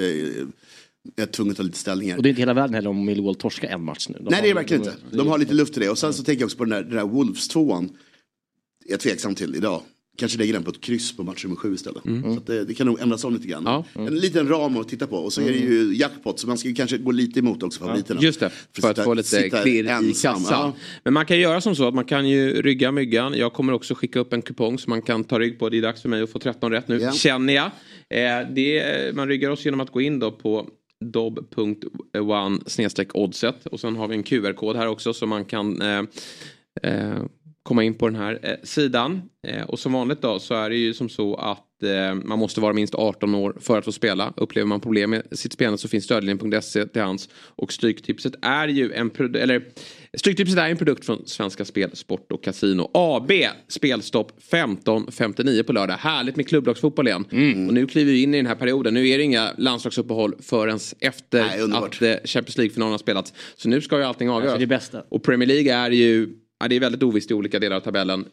är 1.16 1.26
tvungen 1.26 1.52
att 1.52 1.58
ta 1.58 1.64
lite 1.64 1.78
ställningar. 1.78 2.18
Och 2.18 2.24
det 2.24 2.28
är 2.28 2.30
inte 2.30 2.42
hela 2.42 2.54
världen 2.54 2.74
heller 2.74 2.90
om 2.90 3.06
Millwall 3.06 3.36
torskar 3.36 3.68
en 3.68 3.84
match 3.84 4.10
nu. 4.10 4.18
De 4.18 4.24
Nej 4.30 4.42
det 4.42 4.48
är 4.48 4.54
har- 4.54 4.62
verkligen 4.62 4.84
inte. 4.84 4.96
De 5.12 5.28
har 5.28 5.38
lite 5.38 5.54
luft 5.54 5.78
i 5.78 5.80
det. 5.80 5.90
Och 5.90 5.98
sen 5.98 6.14
så 6.14 6.24
tänker 6.24 6.42
jag 6.42 6.48
också 6.48 6.58
på 6.58 6.66
den 6.66 6.72
där, 6.72 6.84
den 6.84 6.96
där 6.98 7.06
Wolves 7.14 7.48
tvåan. 7.48 7.90
Jag 8.86 8.94
är 8.94 8.98
tveksam 8.98 9.36
till 9.36 9.56
idag. 9.56 9.82
Kanske 10.18 10.38
lägger 10.38 10.54
den 10.54 10.64
på 10.64 10.72
ett 10.72 10.82
kryss 10.82 11.18
på 11.18 11.24
match 11.24 11.44
nummer 11.44 11.56
sju 11.56 11.74
istället. 11.74 12.04
Så 12.04 12.38
att 12.38 12.48
det, 12.48 12.66
det 12.66 12.74
kan 12.74 12.88
nog 12.88 13.00
ändras 13.02 13.24
om 13.24 13.34
lite 13.34 13.48
grann. 13.48 13.64
Ja. 13.66 13.86
En 13.94 14.16
liten 14.16 14.48
ram 14.48 14.78
att 14.78 14.90
titta 14.90 15.08
på. 15.08 15.16
Och 15.18 15.34
så 15.34 15.42
är 15.42 15.46
det 15.46 15.58
ju 15.58 15.94
jackpot. 15.96 16.40
Så 16.40 16.48
man 16.48 16.58
ska 16.58 16.74
kanske 16.76 16.98
gå 16.98 17.12
lite 17.12 17.40
emot 17.40 17.64
också 17.64 17.80
favoriterna. 17.80 18.22
Just 18.22 18.40
det, 18.40 18.50
för 18.50 18.90
att 18.90 18.96
sitta- 18.96 19.04
få 19.04 19.14
lite 19.14 19.50
klirr 19.50 20.04
i 20.04 20.14
kassan. 20.14 20.42
Ja. 20.50 20.74
Men 21.04 21.14
man 21.14 21.26
kan 21.26 21.40
göra 21.40 21.62
som 21.62 21.76
så 21.76 21.88
att 21.88 21.94
man 21.94 22.06
kan 22.06 22.30
ju 22.30 22.62
rygga 22.62 22.92
myggan. 22.92 23.34
Jag 23.38 23.54
kommer 23.54 23.74
också 23.74 23.96
skicka 23.96 24.20
upp 24.20 24.34
en 24.34 24.42
kupong 24.42 24.80
som 24.80 24.90
man 24.90 25.02
kan 25.02 25.24
ta 25.24 25.40
rygg 25.40 25.60
på. 25.60 25.70
Det 25.70 25.78
är 25.78 25.82
dags 25.82 26.02
för 26.02 26.10
mig 26.10 26.22
att 26.22 26.30
få 26.30 26.40
13 26.40 26.72
rätt 26.72 26.88
nu, 26.88 26.98
Ja. 27.02 27.12
känner 27.12 27.54
jag. 27.54 27.66
Eh, 28.10 28.48
det, 28.56 29.16
man 29.16 29.28
ryggar 29.28 29.50
oss 29.50 29.66
genom 29.66 29.80
att 29.80 29.90
gå 29.92 30.02
in 30.02 30.20
då 30.20 30.32
på 30.32 30.68
dob.one 31.06 32.60
oddset 33.14 33.66
och 33.66 33.80
sen 33.80 33.96
har 33.96 34.08
vi 34.08 34.16
en 34.16 34.24
QR-kod 34.24 34.76
här 34.76 34.88
också 34.88 35.14
så 35.14 35.26
man 35.26 35.46
kan 35.46 35.82
eh, 35.82 36.04
eh, 36.84 37.14
komma 37.64 37.84
in 37.84 37.94
på 37.94 38.10
den 38.10 38.16
här 38.16 38.40
eh, 38.44 38.56
sidan. 38.64 39.22
Eh, 39.48 39.64
och 39.64 39.80
som 39.80 39.94
vanligt 39.94 40.22
då 40.22 40.40
så 40.40 40.54
är 40.54 40.70
det 40.70 40.76
ju 40.76 40.94
som 40.94 41.10
så 41.10 41.36
att 41.36 41.84
eh, 41.84 42.14
man 42.14 42.40
måste 42.40 42.62
vara 42.62 42.74
minst 42.74 42.96
18 42.96 43.36
år 43.36 43.56
för 43.60 43.78
att 43.78 43.86
få 43.86 43.92
spela. 43.92 44.34
Upplever 44.38 44.68
man 44.68 44.80
problem 44.80 45.10
med 45.10 45.24
sitt 45.32 45.54
spelande 45.54 45.78
så 45.78 45.88
finns 45.88 46.06
stödlinjen.se 46.06 46.86
till 46.86 47.02
hands. 47.02 47.30
Och 47.36 47.74
Stryktipset 47.74 48.34
är 48.42 48.68
ju 48.68 48.94
en 48.94 49.10
produkt, 49.10 49.44
eller 49.44 49.64
Stryktipset 50.18 50.58
är 50.58 50.70
en 50.70 50.78
produkt 50.78 51.06
från 51.06 51.28
Svenska 51.28 51.66
Spel, 51.66 51.96
Sport 51.96 52.32
och 52.32 52.44
Casino 52.44 52.92
AB. 52.94 53.32
Spelstopp 53.68 54.32
15.59 54.52 55.64
på 55.64 55.74
lördag. 55.74 55.96
Härligt 55.96 56.36
med 56.36 56.48
klubblagsfotboll 56.48 57.08
igen. 57.08 57.26
Och 57.68 57.74
nu 57.74 57.88
kliver 57.88 58.12
vi 58.12 58.24
in 58.24 58.34
i 58.34 58.38
den 58.38 58.48
här 58.48 58.56
perioden. 58.56 58.94
Nu 58.94 59.10
är 59.10 59.18
det 59.18 59.24
inga 59.24 59.52
landslagsuppehåll 59.58 60.36
förrän 60.40 60.80
efter 61.00 61.44
Nej, 61.44 61.78
att 61.78 62.02
eh, 62.02 62.16
Champions 62.26 62.58
League-finalen 62.58 62.92
har 62.92 62.98
spelats. 62.98 63.34
Så 63.56 63.70
nu 63.70 63.82
ska 63.82 63.98
ju 63.98 64.04
allting 64.04 64.30
avgöras. 64.30 64.58
det 64.58 64.64
är 64.64 64.68
bästa. 64.68 65.04
Och 65.10 65.24
Premier 65.24 65.48
League 65.48 65.74
är 65.74 65.92
ju, 65.92 66.30
ja, 66.60 66.68
det 66.68 66.76
är 66.76 66.80
väldigt 66.80 67.04
ovisst 67.04 67.32
i 67.32 67.34
olika 67.34 67.60
delar 67.60 67.76
av 67.76 67.82
tabellen. 67.82 68.26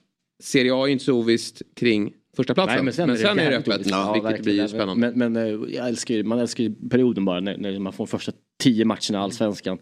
Serie 0.43 0.75
A 0.75 0.89
är 0.89 0.93
inte 0.93 1.05
så 1.05 1.19
ovisst 1.19 1.63
kring 1.77 2.13
första 2.37 2.55
platsen. 2.55 2.75
Nej, 2.77 2.85
men 2.85 2.95
sen, 2.95 3.11
är 3.11 3.35
det, 3.35 3.43
är 3.43 3.51
det 3.51 3.57
öppet. 3.57 3.87
Ja, 3.91 4.13
vilket 4.13 4.45
blir 4.45 4.67
spännande. 4.67 5.13
Men, 5.13 5.33
men 5.33 5.47
eh, 5.47 5.75
jag 5.75 5.89
älskar 5.89 6.15
ju, 6.15 6.25
man 6.25 6.39
älskar 6.39 6.65
ju 6.65 6.75
perioden 6.89 7.25
bara 7.25 7.41
när, 7.41 7.57
när 7.57 7.79
man 7.79 7.93
får 7.93 8.07
första 8.07 8.33
tio 8.59 8.85
matcherna 8.85 9.13
i 9.13 9.17
Allsvenskan. 9.17 9.79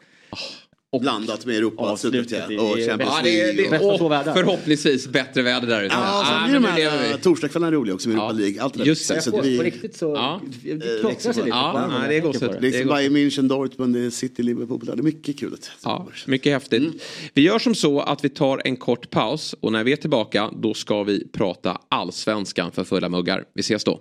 Och 0.92 1.00
Blandat 1.00 1.46
med 1.46 1.56
Europa 1.56 1.82
Avslutet 1.82 2.50
i- 2.50 2.54
ja. 2.54 2.62
och 2.62 2.78
i- 2.78 2.86
Champions 2.86 3.12
Ja, 3.16 3.20
det 3.22 3.40
är, 3.40 3.52
League. 3.54 3.78
det, 3.78 3.84
och- 3.84 3.92
och 3.92 4.24
förhoppningsvis 4.34 5.08
bättre 5.08 5.42
väder 5.42 5.66
där 5.68 5.82
ute. 5.82 5.94
Ja, 5.94 6.00
Ah, 6.02 6.24
sen 6.42 6.50
blir 6.50 6.60
men 6.60 6.76
de 6.76 6.80
här 6.80 7.16
torsdagskvällarna 7.18 7.72
roliga 7.76 7.94
också 7.94 8.08
med 8.08 8.16
Europa 8.18 8.32
Ja, 8.34 8.38
League. 8.38 8.62
Allt 8.62 8.72
det 8.74 8.78
där. 8.78 8.86
just 8.86 9.08
det. 9.08 9.20
Så 9.22 9.30
på, 9.30 9.38
att 9.38 9.44
vi- 9.46 9.56
på 9.58 9.62
riktigt 9.64 9.96
så 9.96 10.14
Ja. 10.14 10.40
det 10.62 11.00
knockar 11.00 11.20
sig 11.20 11.34
lite. 11.34 11.48
Ja, 11.48 11.86
nej, 11.90 12.08
det 12.08 12.16
är 12.16 12.20
tänker 12.20 12.20
gott 12.20 12.32
på 12.32 12.38
sätt. 12.38 12.50
Det 12.50 12.56
är 12.56 12.60
Det 12.60 12.76
är 12.76 12.80
som 12.80 12.88
gott. 12.88 12.96
Bayern 12.96 13.16
München, 13.16 13.48
Dortmund, 13.48 13.94
det 13.94 14.00
är 14.00 14.10
City, 14.10 14.42
Liverpool. 14.42 14.80
Det 14.84 14.92
är 14.92 14.96
mycket 14.96 15.38
kul. 15.40 15.56
Ja, 15.84 16.08
mycket 16.26 16.52
häftigt. 16.52 17.02
Vi 17.34 17.42
gör 17.42 17.58
som 17.58 17.74
så 17.74 18.00
att 18.00 18.24
vi 18.24 18.28
tar 18.28 18.62
en 18.64 18.76
kort 18.76 19.10
paus 19.10 19.54
och 19.60 19.72
när 19.72 19.84
vi 19.84 19.92
är 19.92 19.96
tillbaka 19.96 20.50
då 20.56 20.74
ska 20.74 21.02
vi 21.02 21.28
prata 21.28 21.78
allsvenskan 21.88 22.72
för 22.72 22.84
fulla 22.84 23.08
muggar. 23.08 23.44
Vi 23.54 23.60
ses 23.60 23.84
då. 23.84 24.00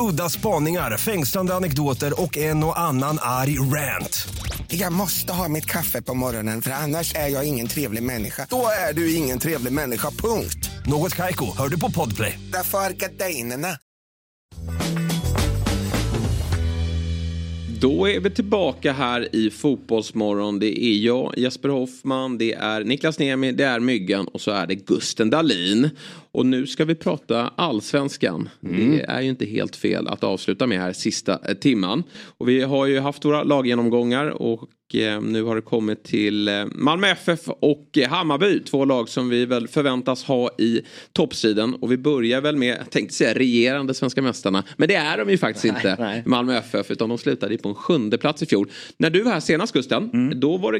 Udda 0.00 0.28
spaningar, 0.28 0.96
fängslande 0.96 1.54
anekdoter 1.54 2.22
och 2.22 2.36
en 2.36 2.64
och 2.64 2.80
annan 2.80 3.18
arg 3.20 3.58
rant. 3.58 4.28
Jag 4.68 4.92
måste 4.92 5.32
ha 5.32 5.48
mitt 5.48 5.66
kaffe 5.66 6.02
på 6.02 6.14
morgonen 6.14 6.62
för 6.62 6.70
annars 6.70 7.14
är 7.14 7.28
jag 7.28 7.48
ingen 7.48 7.66
trevlig 7.66 8.02
människa. 8.02 8.46
Då 8.50 8.66
är 8.88 8.94
du 8.94 9.14
ingen 9.14 9.38
trevlig 9.38 9.72
människa, 9.72 10.10
punkt. 10.10 10.70
Något 10.86 11.14
Kaiko, 11.14 11.56
hör 11.56 11.68
du 11.68 11.80
på 11.80 11.90
Podplay. 11.90 12.38
Därför 12.52 12.78
är 12.78 12.90
gardinerna. 12.90 13.68
Då 17.80 18.08
är 18.08 18.20
vi 18.20 18.30
tillbaka 18.30 18.92
här 18.92 19.34
i 19.34 19.50
Fotbollsmorgon. 19.50 20.58
Det 20.58 20.84
är 20.84 20.96
jag, 20.96 21.34
Jesper 21.36 21.68
Hoffman, 21.68 22.38
det 22.38 22.52
är 22.52 22.84
Niklas 22.84 23.18
Niemi, 23.18 23.52
det 23.52 23.64
är 23.64 23.80
Myggan 23.80 24.28
och 24.28 24.40
så 24.40 24.50
är 24.50 24.66
det 24.66 24.74
Gusten 24.74 25.30
Dahlin. 25.30 25.90
Och 26.32 26.46
nu 26.46 26.66
ska 26.66 26.84
vi 26.84 26.94
prata 26.94 27.52
allsvenskan. 27.56 28.48
Det 28.60 29.04
är 29.08 29.20
ju 29.20 29.28
inte 29.28 29.46
helt 29.46 29.76
fel 29.76 30.08
att 30.08 30.24
avsluta 30.24 30.66
med 30.66 30.78
här 30.80 30.92
sista 30.92 31.38
eh, 31.48 31.54
timman. 31.54 32.02
Och 32.38 32.48
vi 32.48 32.62
har 32.62 32.86
ju 32.86 32.98
haft 33.00 33.24
våra 33.24 33.42
laggenomgångar 33.42 34.26
och 34.42 34.68
eh, 34.94 35.20
nu 35.20 35.42
har 35.42 35.56
det 35.56 35.62
kommit 35.62 36.04
till 36.04 36.48
eh, 36.48 36.64
Malmö 36.72 37.06
FF 37.08 37.40
och 37.48 37.98
Hammarby. 38.08 38.60
Två 38.60 38.84
lag 38.84 39.08
som 39.08 39.28
vi 39.28 39.46
väl 39.46 39.68
förväntas 39.68 40.24
ha 40.24 40.50
i 40.58 40.80
toppstriden. 41.12 41.74
Och 41.74 41.92
vi 41.92 41.96
börjar 41.96 42.40
väl 42.40 42.56
med, 42.56 42.76
jag 42.80 42.90
tänkte 42.90 43.14
säga 43.14 43.34
regerande 43.34 43.94
svenska 43.94 44.22
mästarna. 44.22 44.64
Men 44.76 44.88
det 44.88 44.94
är 44.94 45.18
de 45.18 45.30
ju 45.30 45.38
faktiskt 45.38 45.64
inte. 45.64 45.96
nej. 45.98 46.22
Malmö 46.26 46.56
FF 46.58 46.90
utan 46.90 47.08
de 47.08 47.18
slutade 47.18 47.58
på 47.58 47.68
en 47.68 47.74
sjunde 47.74 48.18
plats 48.18 48.42
i 48.42 48.46
fjol. 48.46 48.70
När 48.96 49.10
du 49.10 49.22
var 49.22 49.32
här 49.32 49.40
senast 49.40 49.72
Gusten, 49.72 50.10
Mm. 50.12 50.40
då 50.40 50.56
var 50.56 50.72
det, 50.72 50.78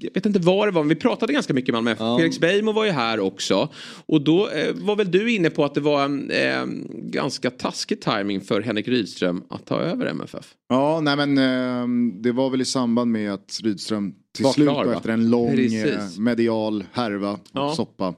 jag 0.00 0.14
vet 0.14 0.26
inte 0.26 0.38
vad 0.38 0.68
det 0.68 0.72
var, 0.72 0.82
men 0.82 0.88
vi 0.88 0.94
pratade 0.94 1.32
ganska 1.32 1.54
mycket 1.54 1.74
Malmö 1.74 1.90
FF. 1.90 2.00
Felix 2.18 2.40
Beijmo 2.40 2.72
var 2.72 2.84
ju 2.84 2.90
här 2.90 3.20
också. 3.20 3.68
Och 4.06 4.20
då 4.20 4.48
var 4.72 4.96
väl 4.96 5.10
du 5.10 5.32
inne 5.32 5.50
på 5.50 5.64
att 5.64 5.74
det 5.74 5.80
var 5.80 6.04
en 6.04 6.30
eh, 6.30 6.64
ganska 6.92 7.50
taskig 7.50 8.00
timing 8.00 8.40
för 8.40 8.60
Henrik 8.62 8.88
Rydström 8.88 9.42
att 9.50 9.66
ta 9.66 9.80
över 9.80 10.06
MFF. 10.06 10.54
Ja, 10.68 11.00
nej 11.00 11.16
men 11.26 11.38
eh, 11.38 12.10
det 12.22 12.32
var 12.32 12.50
väl 12.50 12.60
i 12.60 12.64
samband 12.64 13.10
med 13.12 13.32
att 13.32 13.60
Rydström 13.62 14.12
till 14.36 14.44
Var 14.44 14.52
slut 14.52 14.68
klar, 14.68 14.84
då, 14.84 14.90
va? 14.90 14.96
efter 14.96 15.10
en 15.10 15.30
lång 15.30 15.50
Precis. 15.50 15.84
eh, 15.84 16.20
medial 16.20 16.84
härva 16.92 17.30
och 17.32 17.38
Ja. 17.52 17.74
soppa 17.74 18.14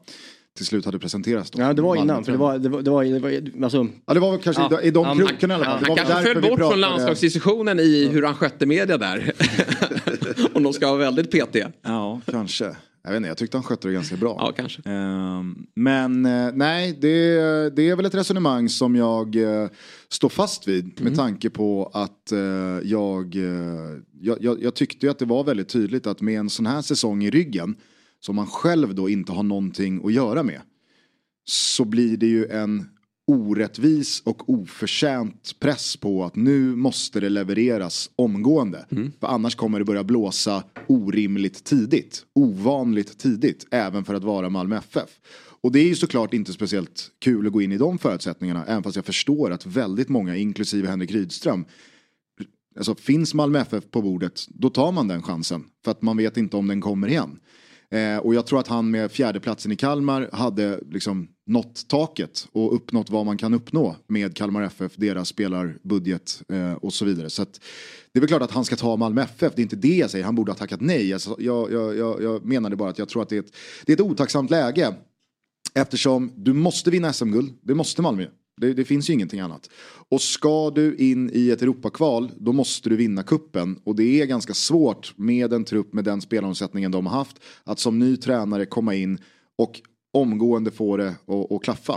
till 0.57 0.66
slut 0.66 0.84
hade 0.84 0.98
presenterats. 0.98 1.51
Då. 1.51 1.62
Ja 1.62 1.72
det 1.72 1.82
var 1.82 1.96
innan 1.96 2.24
för 2.24 2.32
det 2.32 2.38
var, 2.38 2.59
det 2.59 2.68
var, 2.68 2.82
det 2.82 2.90
var, 2.90 3.05
det 3.05 3.18
var 3.20 3.64
alltså, 3.64 3.86
Ja, 4.07 4.14
det 4.14 4.20
var 4.20 4.30
väl 4.30 4.40
kanske 4.40 4.62
Ja. 4.70 4.80
i, 4.80 4.90
de 4.90 5.07
Ja, 5.07 5.14
krokarna 5.26 5.55
i 5.55 5.57
alla 5.57 5.64
fall. 5.64 5.84
Han 5.86 5.96
kanske 5.96 6.22
föll 6.22 6.34
bort 6.42 6.48
från 6.48 6.57
pratade- 6.59 6.80
landslagsdiskussionen 6.80 7.80
i 7.80 8.09
hur 8.12 8.22
han 8.22 8.34
skötte 8.34 8.66
media 8.66 8.98
där. 8.98 9.32
Om 10.53 10.62
de 10.62 10.72
ska 10.72 10.86
vara 10.86 10.98
väldigt 10.98 11.30
petiga. 11.30 11.72
Ja, 11.82 12.20
kanske. 12.30 12.76
Jag 13.03 13.11
vet 13.11 13.16
inte, 13.16 13.28
jag 13.28 13.38
tyckte 13.38 13.57
han 13.57 13.64
skötte 13.64 13.88
det 13.88 13.94
ganska 13.94 14.16
bra. 14.16 14.36
Ja, 14.38 14.53
kanske. 14.57 14.82
Ehm, 14.84 15.66
men 15.74 16.26
eh, 16.26 16.51
nej, 16.55 16.98
det, 17.01 17.16
det 17.76 17.90
är 17.90 17.96
väl 17.96 18.07
ett 18.07 18.14
resonemang 18.14 18.68
som 18.68 18.96
jag 18.96 19.36
eh, 19.36 19.68
står 20.09 20.28
fast 20.28 20.68
vid 20.68 21.01
med 21.01 21.16
tanke 21.16 21.51
på 21.51 21.90
att 21.94 22.32
eh, 22.32 22.38
jag, 22.84 23.34
jag, 24.20 24.62
jag, 24.62 24.74
tyckte 24.74 25.11
att 25.11 25.18
det 25.18 25.24
var 25.24 25.44
väldigt 25.44 25.68
tydligt 25.68 26.07
att 26.07 26.20
med 26.20 26.40
en 26.40 26.51
sån 26.51 26.66
här 26.66 26.82
säsong 26.82 27.24
i 27.24 27.30
ryggen 27.30 27.76
som 28.20 28.36
man 28.36 28.46
själv 28.46 28.94
då 28.94 29.09
inte 29.09 29.32
har 29.32 29.42
någonting 29.42 30.07
att 30.07 30.12
göra 30.12 30.42
med 30.42 30.61
så 31.44 31.84
blir 31.84 32.16
det 32.16 32.26
ju 32.26 32.46
en 32.46 32.88
orättvis 33.31 34.22
och 34.24 34.51
oförtjänt 34.51 35.61
press 35.61 35.97
på 35.97 36.24
att 36.24 36.37
nu 36.37 36.76
måste 36.76 37.20
det 37.20 37.28
levereras 37.28 38.11
omgående. 38.16 38.87
För 39.20 39.26
annars 39.26 39.55
kommer 39.55 39.78
det 39.78 39.85
börja 39.85 40.05
blåsa 40.05 40.64
orimligt 40.87 41.64
tidigt. 41.64 42.24
Ovanligt 42.35 43.18
tidigt, 43.18 43.66
även 43.70 44.05
för 44.05 44.14
att 44.14 44.24
vara 44.24 44.51
Malmö 44.51 44.76
FF. 44.76 45.11
Och 45.62 45.72
det 45.72 45.81
är 45.81 45.89
ju 45.89 45.95
såklart 45.95 46.35
inte 46.35 46.53
speciellt 46.53 47.11
kul 47.18 47.47
att 47.47 47.53
gå 47.53 47.62
in 47.62 47.72
i 47.72 47.78
de 47.78 47.99
förutsättningarna, 47.99 48.64
även 48.66 48.83
fast 48.83 48.97
jag 48.97 49.05
förstår 49.05 49.51
att 49.51 49.66
väldigt 49.66 50.09
många, 50.09 50.37
inklusive 50.37 50.89
Henrik 50.89 51.11
Rydström, 51.11 51.64
Alltså 52.76 52.95
finns 52.95 53.35
Malmö 53.35 53.59
FF 53.59 53.85
på 53.91 54.03
bordet, 54.03 54.47
då 54.49 54.70
tar 54.70 54.93
man 54.93 55.09
den 55.09 55.22
chansen. 55.22 55.64
För 55.85 55.91
att 55.91 56.03
man 56.03 56.16
vet 56.16 56.37
inte 56.37 56.57
om 56.57 56.66
den 56.66 56.81
kommer 56.81 57.09
igen. 57.09 57.41
Eh, 57.91 58.16
och 58.16 58.35
jag 58.35 58.47
tror 58.47 58.61
att 58.61 58.68
han 58.68 58.91
med 58.91 59.12
fjärdeplatsen 59.12 59.72
i 59.72 59.76
Kalmar 59.76 60.31
hade 60.33 60.81
liksom 60.91 61.28
nått 61.51 61.88
taket 61.88 62.48
och 62.53 62.74
uppnått 62.74 63.11
vad 63.11 63.26
man 63.26 63.36
kan 63.36 63.55
uppnå 63.55 63.96
med 64.07 64.36
Kalmar 64.36 64.62
FF, 64.62 64.92
deras 64.96 65.28
spelarbudget 65.28 66.42
eh, 66.48 66.72
och 66.72 66.92
så 66.92 67.05
vidare. 67.05 67.30
Så 67.30 67.42
att, 67.42 67.61
det 68.12 68.18
är 68.18 68.20
väl 68.20 68.28
klart 68.28 68.42
att 68.42 68.51
han 68.51 68.64
ska 68.64 68.76
ta 68.76 68.96
Malmö 68.96 69.22
FF, 69.22 69.53
det 69.57 69.61
är 69.61 69.62
inte 69.62 69.76
det 69.76 69.96
jag 69.96 70.11
säger, 70.11 70.24
han 70.24 70.34
borde 70.34 70.53
ha 70.53 70.57
tackat 70.57 70.80
nej. 70.80 71.12
Alltså, 71.12 71.36
jag, 71.38 71.72
jag, 71.72 71.96
jag, 71.96 72.22
jag 72.22 72.44
menade 72.44 72.76
bara 72.76 72.90
att 72.90 72.98
jag 72.98 73.09
tror 73.09 73.22
att 73.22 73.28
det 73.28 73.36
är 73.36 73.40
ett, 73.40 73.55
det 73.86 73.92
är 73.92 73.94
ett 73.94 74.01
otacksamt 74.01 74.51
läge. 74.51 74.94
Eftersom 75.74 76.32
du 76.36 76.53
måste 76.53 76.90
vinna 76.90 77.12
SM-guld, 77.12 77.53
det 77.62 77.74
måste 77.74 78.03
Malmö. 78.03 78.26
Det, 78.61 78.72
det 78.74 78.84
finns 78.84 79.11
ju 79.11 79.14
ingenting 79.14 79.40
annat. 79.40 79.70
Och 80.09 80.20
ska 80.20 80.70
du 80.70 80.96
in 80.96 81.30
i 81.34 81.51
ett 81.51 81.62
Europakval, 81.62 82.30
då 82.38 82.53
måste 82.53 82.88
du 82.88 82.96
vinna 82.96 83.22
kuppen 83.22 83.80
Och 83.84 83.96
det 83.96 84.20
är 84.20 84.26
ganska 84.26 84.55
svårt 84.55 85.12
med 85.16 85.53
en 85.53 85.64
trupp 85.64 85.92
med 85.92 86.05
den 86.05 86.20
spelaromsättningen 86.20 86.90
de 86.90 87.07
har 87.07 87.18
haft, 87.18 87.36
att 87.64 87.78
som 87.78 87.98
ny 87.98 88.16
tränare 88.16 88.66
komma 88.66 88.94
in 88.94 89.18
och 89.59 89.80
omgående 90.12 90.70
få 90.70 90.96
det 90.96 91.14
att- 91.26 91.62
klaffa. 91.64 91.92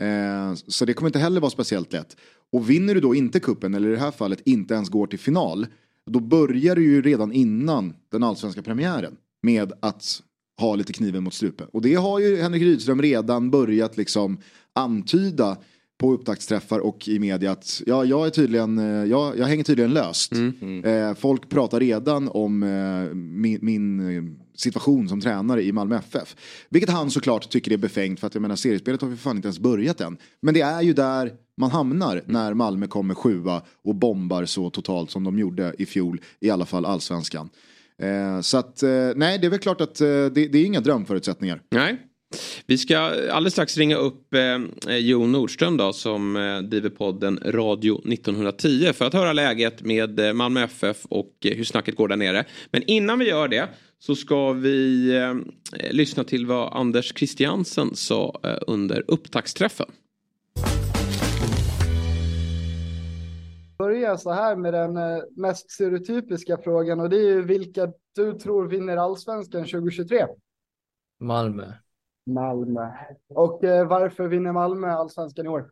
Eh, 0.00 0.54
så 0.54 0.84
det 0.84 0.92
kommer 0.92 1.08
inte 1.08 1.18
heller 1.18 1.40
vara 1.40 1.50
speciellt 1.50 1.92
lätt. 1.92 2.16
Och 2.52 2.70
vinner 2.70 2.94
du 2.94 3.00
då 3.00 3.14
inte 3.14 3.40
kuppen 3.40 3.74
eller 3.74 3.88
i 3.88 3.92
det 3.92 3.98
här 4.00 4.10
fallet 4.10 4.40
inte 4.44 4.74
ens 4.74 4.88
går 4.88 5.06
till 5.06 5.18
final, 5.18 5.66
då 6.10 6.20
börjar 6.20 6.76
du 6.76 6.82
ju 6.84 7.02
redan 7.02 7.32
innan 7.32 7.94
den 8.12 8.22
allsvenska 8.22 8.62
premiären 8.62 9.16
med 9.42 9.72
att 9.80 10.22
ha 10.60 10.74
lite 10.74 10.92
kniven 10.92 11.24
mot 11.24 11.34
strupen. 11.34 11.66
Och 11.72 11.82
det 11.82 11.94
har 11.94 12.18
ju 12.18 12.36
Henrik 12.36 12.62
Rydström 12.62 13.02
redan 13.02 13.50
börjat 13.50 13.96
liksom 13.96 14.38
antyda 14.72 15.56
på 15.98 16.12
upptaktsträffar 16.12 16.78
och 16.78 17.08
i 17.08 17.18
media 17.18 17.52
att 17.52 17.82
ja, 17.86 18.04
jag, 18.04 18.26
är 18.26 18.30
tydligen, 18.30 18.78
eh, 18.78 18.84
jag, 19.10 19.38
jag 19.38 19.46
hänger 19.46 19.64
tydligen 19.64 19.92
löst. 19.92 20.32
Mm. 20.32 20.84
Eh, 20.84 21.14
folk 21.14 21.48
pratar 21.48 21.80
redan 21.80 22.28
om 22.28 22.62
eh, 22.62 23.14
min, 23.14 23.58
min 23.62 24.00
eh, 24.16 24.22
situation 24.60 25.08
som 25.08 25.20
tränare 25.20 25.62
i 25.62 25.72
Malmö 25.72 25.96
FF. 25.96 26.36
Vilket 26.68 26.90
han 26.90 27.10
såklart 27.10 27.50
tycker 27.50 27.72
är 27.72 27.76
befängt 27.76 28.20
för 28.20 28.26
att 28.26 28.34
jag 28.34 28.42
menar 28.42 28.56
seriespelet 28.56 29.02
har 29.02 29.08
för 29.08 29.16
fan 29.16 29.36
inte 29.36 29.48
ens 29.48 29.58
börjat 29.58 30.00
än. 30.00 30.16
Men 30.42 30.54
det 30.54 30.60
är 30.60 30.82
ju 30.82 30.92
där 30.92 31.32
man 31.56 31.70
hamnar 31.70 32.22
när 32.26 32.54
Malmö 32.54 32.86
kommer 32.86 33.14
sjua 33.14 33.62
och 33.84 33.94
bombar 33.94 34.44
så 34.44 34.70
totalt 34.70 35.10
som 35.10 35.24
de 35.24 35.38
gjorde 35.38 35.74
i 35.78 35.86
fjol, 35.86 36.20
i 36.40 36.50
alla 36.50 36.66
fall 36.66 36.84
allsvenskan. 36.84 37.50
Eh, 38.02 38.40
så 38.40 38.58
att, 38.58 38.82
eh, 38.82 39.10
nej 39.16 39.38
det 39.38 39.46
är 39.46 39.50
väl 39.50 39.58
klart 39.58 39.80
att 39.80 40.00
eh, 40.00 40.06
det, 40.06 40.30
det 40.30 40.58
är 40.58 40.64
inga 40.64 40.80
drömförutsättningar. 40.80 41.62
Nej. 41.70 42.06
Vi 42.66 42.78
ska 42.78 42.98
alldeles 42.98 43.52
strax 43.52 43.76
ringa 43.76 43.96
upp 43.96 44.34
eh, 44.34 44.96
Jon 44.96 45.32
Nordström 45.32 45.76
då 45.76 45.92
som 45.92 46.36
eh, 46.36 46.58
driver 46.58 46.90
podden 46.90 47.38
Radio 47.44 47.98
1910 48.12 48.92
för 48.92 49.04
att 49.04 49.14
höra 49.14 49.32
läget 49.32 49.82
med 49.82 50.20
eh, 50.20 50.32
Malmö 50.32 50.64
FF 50.64 50.96
och 51.08 51.32
eh, 51.44 51.56
hur 51.56 51.64
snacket 51.64 51.96
går 51.96 52.08
där 52.08 52.16
nere. 52.16 52.44
Men 52.70 52.82
innan 52.82 53.18
vi 53.18 53.28
gör 53.28 53.48
det 53.48 53.68
så 54.00 54.14
ska 54.14 54.52
vi 54.52 55.10
eh, 55.16 55.34
lyssna 55.90 56.24
till 56.24 56.46
vad 56.46 56.72
Anders 56.72 57.12
Christiansen 57.18 57.94
sa 57.94 58.40
eh, 58.42 58.58
under 58.66 59.04
upptaktsträffen. 59.06 59.86
börja 63.80 64.16
så 64.16 64.32
här 64.32 64.56
med 64.56 64.72
den 64.74 64.96
eh, 64.96 65.22
mest 65.36 65.70
stereotypiska 65.70 66.58
frågan 66.58 67.00
och 67.00 67.10
det 67.10 67.16
är 67.16 67.28
ju 67.28 67.42
vilka 67.42 67.92
du 68.14 68.38
tror 68.38 68.68
vinner 68.68 68.96
allsvenskan 68.96 69.64
2023? 69.64 70.26
Malmö. 71.20 71.72
Malmö. 72.26 72.90
Och 73.28 73.64
eh, 73.64 73.88
varför 73.88 74.28
vinner 74.28 74.52
Malmö 74.52 74.88
allsvenskan 74.88 75.46
i 75.46 75.48
år? 75.48 75.70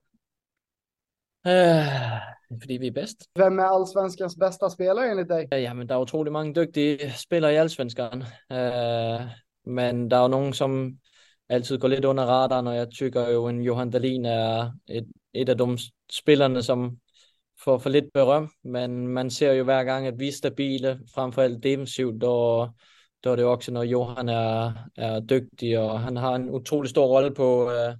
Eh, 2.50 2.56
fordi 2.60 2.76
vi 2.76 2.86
er 2.86 2.92
bedst. 2.92 3.16
Vem 3.38 3.58
är 3.58 3.64
allsvenskans 3.64 4.36
bästa 4.36 4.70
spelare 4.70 5.10
enligt 5.10 5.28
dig? 5.28 5.48
Ja, 5.50 5.74
men 5.74 5.88
der 5.88 5.94
er 5.94 6.00
utrolig 6.00 6.32
mange 6.32 6.54
dygtige 6.54 7.12
spillere 7.12 7.52
i 7.52 7.56
Allsvenskan. 7.56 8.22
Eh, 8.50 9.20
men 9.66 10.10
der 10.10 10.16
er 10.16 10.22
jo 10.22 10.28
nogen, 10.28 10.52
som 10.52 10.98
altid 11.48 11.78
går 11.78 11.88
lidt 11.88 12.04
under 12.04 12.24
radaren, 12.24 12.66
og 12.66 12.76
jeg 12.76 12.90
tykker 12.90 13.28
jo, 13.30 13.46
en 13.48 13.62
Johan 13.62 13.90
Dahlin 13.90 14.24
er 14.24 14.72
et, 14.88 15.06
et 15.34 15.48
af 15.48 15.56
de 15.56 15.78
spillerne, 16.12 16.62
som 16.62 16.98
får 17.64 17.78
for 17.78 17.90
lidt 17.90 18.12
berøm, 18.14 18.50
men 18.64 19.08
man 19.08 19.30
ser 19.30 19.52
jo 19.52 19.64
hver 19.64 19.84
gang, 19.84 20.06
at 20.06 20.18
vi 20.18 20.28
er 20.28 20.32
stabile, 20.32 21.00
frem 21.14 21.32
for 21.32 21.42
alt 21.42 21.62
defensivt, 21.62 22.24
og 22.24 22.68
då 23.20 23.32
är 23.32 23.36
det 23.36 23.44
också 23.44 23.72
när 23.72 23.82
Johan 23.82 24.28
är, 24.28 24.72
är 24.94 25.20
dygtig 25.20 25.80
och 25.80 26.00
han 26.00 26.16
har 26.16 26.34
en 26.34 26.50
otroligt 26.50 26.90
stor 26.90 27.06
roll 27.06 27.34
på, 27.34 27.72
eh, 27.72 27.94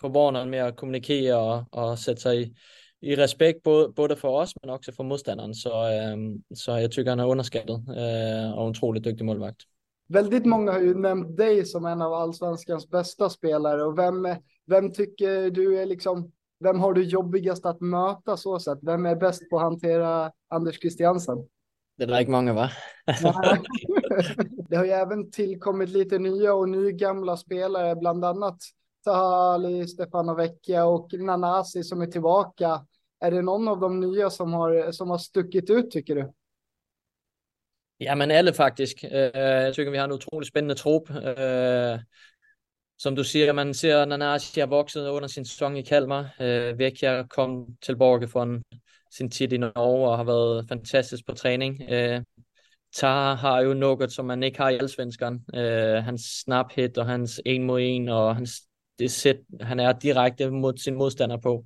på 0.00 0.30
med 0.46 0.64
att 0.64 0.76
kommunicera 0.76 1.38
och, 1.38 1.78
och 1.78 1.98
sätta 1.98 2.20
sig 2.20 2.42
i 2.42 2.54
respekt 3.00 3.62
både, 3.62 3.88
både 3.88 4.16
för 4.16 4.28
oss 4.28 4.52
men 4.62 4.70
också 4.70 4.92
för 4.92 5.04
motståndaren. 5.04 5.54
Så, 5.54 5.86
eh, 5.86 6.16
så 6.54 6.70
jag 6.70 6.92
tycker 6.92 7.10
han 7.10 7.20
är 7.20 7.30
underskattad 7.30 7.70
eh, 7.70 8.52
och 8.52 8.62
en 8.62 8.70
otroligt 8.70 9.02
duktig 9.02 9.24
målvakt. 9.24 9.62
Väldigt 10.08 10.46
många 10.46 10.72
har 10.72 10.80
ju 10.80 10.94
nämnt 10.94 11.36
dig 11.36 11.66
som 11.66 11.86
en 11.86 12.02
av 12.02 12.12
allsvenskans 12.12 12.88
bästa 12.88 13.30
spelare 13.30 13.84
och 13.84 13.98
vem, 13.98 14.28
vem 14.66 14.92
tycker 14.92 15.50
du 15.50 15.78
är 15.78 15.86
liksom, 15.86 16.32
vem 16.60 16.80
har 16.80 16.92
du 16.94 17.02
jobbigast 17.02 17.66
att 17.66 17.80
möta 17.80 18.36
så 18.36 18.58
sett? 18.58 18.78
Vem 18.82 19.06
är 19.06 19.16
bäst 19.16 19.50
på 19.50 19.56
att 19.56 19.62
hantera 19.62 20.32
Anders 20.48 20.80
Christiansen? 20.80 21.38
Det 21.98 22.04
är 22.04 22.20
ikke 22.20 22.32
mange, 22.32 22.52
va? 22.52 22.70
det 24.68 24.76
har 24.76 24.84
ju 24.84 24.90
även 24.90 25.30
tillkommit 25.30 25.88
lite 25.88 26.18
nya 26.18 26.54
och 26.54 26.68
nygamla 26.68 27.36
spelare, 27.36 27.96
bland 27.96 28.24
annat 28.24 28.56
Tahali, 29.04 29.86
Stefano 29.86 30.34
Vecchia 30.34 30.84
och 30.84 31.12
Nanasi 31.12 31.82
som 31.82 32.02
är 32.02 32.06
tillbaka. 32.06 32.86
Är 33.20 33.30
det 33.30 33.42
någon 33.42 33.68
av 33.68 33.80
de 33.80 34.00
nya 34.00 34.30
som 34.30 34.52
har, 34.52 34.92
som 34.92 35.10
har 35.10 35.18
stuckit 35.18 35.70
ut 35.70 35.90
tycker 35.90 36.14
du? 36.14 36.32
Ja, 37.98 38.14
men 38.14 38.30
alle 38.30 38.52
faktisk. 38.52 39.04
Uh, 39.04 39.40
jeg 39.40 39.74
tycker 39.74 39.90
vi 39.90 39.98
har 39.98 40.04
en 40.04 40.12
utrolig 40.12 40.46
spændende 40.46 40.74
trup. 40.74 41.10
Uh, 41.10 42.00
som 42.98 43.16
du 43.16 43.24
siger, 43.24 43.52
man 43.52 43.74
ser, 43.74 44.04
Nanasi 44.04 44.60
har 44.60 44.66
vokset 44.66 45.08
under 45.08 45.28
sin 45.28 45.44
sæson 45.44 45.76
i 45.76 45.82
Kalmar. 45.82 46.34
Uh, 46.40 46.78
Vecchia 46.78 47.26
kom 47.26 47.66
tilbage 47.82 48.28
från 48.28 48.62
sin 49.10 49.30
tid 49.30 49.52
i 49.52 49.56
Norge 49.56 50.08
og 50.08 50.16
har 50.16 50.24
været 50.24 50.68
fantastisk 50.68 51.26
på 51.26 51.34
træning. 51.34 51.82
Øh, 51.90 52.22
Tar 52.94 53.34
har 53.34 53.60
jo 53.60 53.74
noget, 53.74 54.12
som 54.12 54.24
man 54.24 54.42
ikke 54.42 54.58
har 54.58 54.68
i 54.68 54.78
Allsvenskan. 54.78 55.44
Hans 56.02 56.22
snabbhet 56.44 56.98
och 56.98 57.02
og 57.02 57.10
hans 57.10 57.40
en 57.46 57.64
mod 57.64 57.80
en, 57.82 58.08
og 58.08 58.36
hans, 58.36 58.62
det 58.98 59.10
sæt, 59.10 59.36
han 59.60 59.80
er 59.80 59.92
direkte 59.92 60.50
mod 60.50 60.76
sin 60.76 60.94
modstander 60.94 61.36
på. 61.36 61.64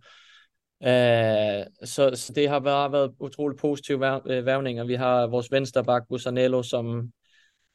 Øh, 0.87 1.65
så, 1.85 2.11
så 2.15 2.33
det 2.37 2.49
har 2.49 2.61
været, 2.61 2.93
været 2.93 3.13
utroligt 3.21 3.61
positive 3.61 4.01
værvninger. 4.01 4.83
Eh, 4.83 4.89
vi 4.89 4.95
har 4.95 5.27
vores 5.27 5.53
vensterbak, 5.53 6.03
Busanello, 6.09 6.63
som 6.63 7.13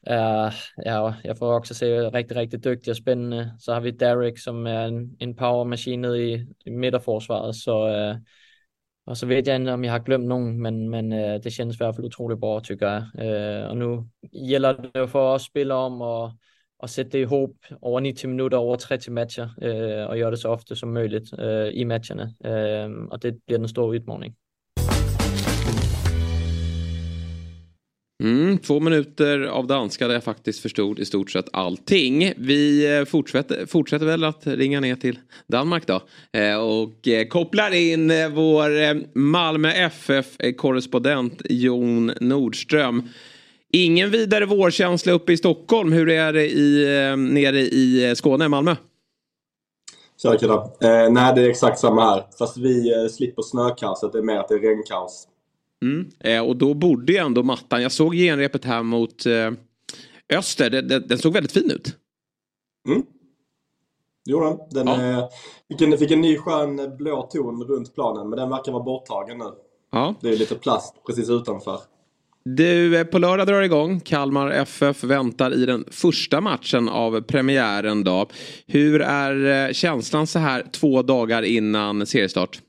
er, 0.03 0.51
ja, 0.85 1.11
jeg 1.23 1.37
får 1.37 1.59
også 1.59 1.73
se 1.73 2.09
rigtig, 2.09 2.37
rigtig 2.37 2.63
dygtig 2.63 2.91
og 2.91 2.97
spændende. 2.97 3.51
Så 3.59 3.73
har 3.73 3.79
vi 3.79 3.91
Derek, 3.91 4.37
som 4.37 4.67
er 4.67 4.85
en, 4.85 5.17
en 5.19 5.35
powermaskine 5.35 6.01
nede 6.01 6.33
i, 6.33 6.45
i 6.65 6.69
midterforsvaret. 6.69 7.55
Så 7.55 7.87
eh, 7.87 8.09
øh, 8.09 8.15
og 9.09 9.17
så 9.17 9.25
ved 9.25 9.35
jeg 9.45 9.59
ikke, 9.59 9.73
om 9.73 9.83
jeg 9.83 9.91
har 9.91 9.99
glemt 9.99 10.27
nogen, 10.27 10.61
men, 10.61 10.89
men 10.89 11.13
øh, 11.13 11.43
det 11.43 11.53
känns 11.57 11.75
i 11.75 11.77
hvert 11.77 11.95
fald 11.95 12.05
utroligt 12.05 12.39
bra, 12.39 12.59
tycker 12.59 12.89
jeg. 12.89 13.25
Øh, 13.25 13.69
og 13.69 13.77
nu 13.77 14.05
gælder 14.49 14.73
det 14.73 14.91
jo 14.95 15.07
for 15.07 15.33
os 15.33 15.41
spillere 15.41 15.77
om 15.77 16.01
at, 16.01 16.31
at 16.83 16.89
sætte 16.89 17.11
det 17.11 17.19
i 17.19 17.23
håb 17.23 17.51
over 17.81 17.99
90 17.99 18.29
minutter, 18.29 18.57
over 18.57 18.75
30 18.75 19.13
matcher, 19.13 19.49
øh, 19.61 20.09
og 20.09 20.17
gøre 20.17 20.31
det 20.31 20.39
så 20.39 20.47
ofte 20.47 20.75
som 20.75 20.89
muligt 20.89 21.39
øh, 21.39 21.71
i 21.73 21.83
matcherne. 21.83 22.33
Øh, 22.45 23.07
og 23.11 23.23
det 23.23 23.37
bliver 23.45 23.59
den 23.59 23.67
store 23.67 23.99
utmaning. 23.99 24.35
Mm, 28.23 28.57
två 28.57 28.79
minuter 28.79 29.41
av 29.41 29.67
danska 29.67 30.07
där 30.07 30.13
jag 30.13 30.23
faktiskt 30.23 30.61
förstod 30.61 30.99
i 30.99 31.05
stort 31.05 31.31
sett 31.31 31.49
allting. 31.53 32.33
Vi 32.37 32.97
eh, 32.97 33.05
fortsätter, 33.05 33.65
fortsätter 33.65 34.05
väl 34.05 34.23
att 34.23 34.47
ringa 34.47 34.79
ner 34.79 34.95
till 34.95 35.19
Danmark 35.47 35.87
då. 35.87 36.01
Eh, 36.33 36.55
och 36.55 37.07
eh, 37.07 37.27
kopplar 37.27 37.73
in 37.73 38.11
eh, 38.11 38.29
vår 38.29 38.81
eh, 38.81 38.93
Malmö 39.13 39.69
FF-korrespondent 39.71 41.41
Jon 41.49 42.11
Nordström. 42.21 43.09
Ingen 43.73 44.11
vidare 44.11 44.45
vårkänsla 44.45 45.11
uppe 45.11 45.33
i 45.33 45.37
Stockholm. 45.37 45.91
Hur 45.91 46.09
är 46.09 46.33
det 46.33 46.47
i, 46.47 46.83
eh, 46.83 47.17
nere 47.17 47.59
i 47.59 48.13
Skåne, 48.15 48.47
Malmö? 48.47 48.75
Tja 50.21 50.37
killar. 50.37 50.63
Eh, 50.81 51.11
nej, 51.11 51.35
det 51.35 51.41
är 51.41 51.49
exakt 51.49 51.79
samma 51.79 52.03
här. 52.03 52.25
Fast 52.39 52.57
vi 52.57 52.93
eh, 52.93 53.09
slipper 53.09 53.41
snökaoset. 53.41 54.11
Det 54.11 54.17
är 54.17 54.23
mer 54.23 54.37
att 54.37 54.47
det 54.47 54.55
är 54.55 54.59
regnkaos. 54.59 55.27
Mm. 55.81 56.09
Eh, 56.19 56.47
och 56.47 56.55
då 56.55 56.73
borde 56.73 57.13
ju 57.13 57.17
ändå 57.17 57.43
mattan, 57.43 57.81
jag 57.81 57.91
såg 57.91 58.13
genrepet 58.13 58.65
här 58.65 58.83
mot 58.83 59.25
eh, 59.25 59.51
Öster, 60.37 60.69
det, 60.69 60.81
det, 60.81 60.99
den 60.99 61.17
såg 61.17 61.33
väldigt 61.33 61.51
fin 61.51 61.71
ut. 61.71 61.95
Mm. 62.87 63.05
Det 64.25 64.31
gjorde 64.31 64.45
den. 64.45 64.57
Den 64.69 64.87
ja. 64.87 65.19
eh, 65.19 65.29
fick, 65.67 65.81
en, 65.81 65.97
fick 65.97 66.11
en 66.11 66.21
ny 66.21 66.37
skön 66.37 66.97
blå 66.97 67.21
ton 67.21 67.63
runt 67.63 67.95
planen, 67.95 68.29
men 68.29 68.39
den 68.39 68.49
verkar 68.49 68.71
vara 68.71 68.83
borttagen 68.83 69.37
nu. 69.37 69.51
Ja. 69.91 70.15
Det 70.21 70.29
är 70.29 70.37
lite 70.37 70.55
plast 70.55 70.95
precis 71.05 71.29
utanför. 71.29 71.79
Du, 72.55 72.99
eh, 72.99 73.03
på 73.03 73.17
lördag 73.17 73.47
drar 73.47 73.61
igång. 73.61 73.99
Kalmar 73.99 74.51
FF 74.51 75.03
väntar 75.03 75.53
i 75.53 75.65
den 75.65 75.85
första 75.91 76.41
matchen 76.41 76.89
av 76.89 77.21
premiären 77.21 78.03
då. 78.03 78.27
Hur 78.67 79.01
är 79.01 79.67
eh, 79.67 79.73
känslan 79.73 80.27
så 80.27 80.39
här 80.39 80.65
två 80.71 81.01
dagar 81.01 81.43
innan 81.43 82.05
seriestart? 82.05 82.61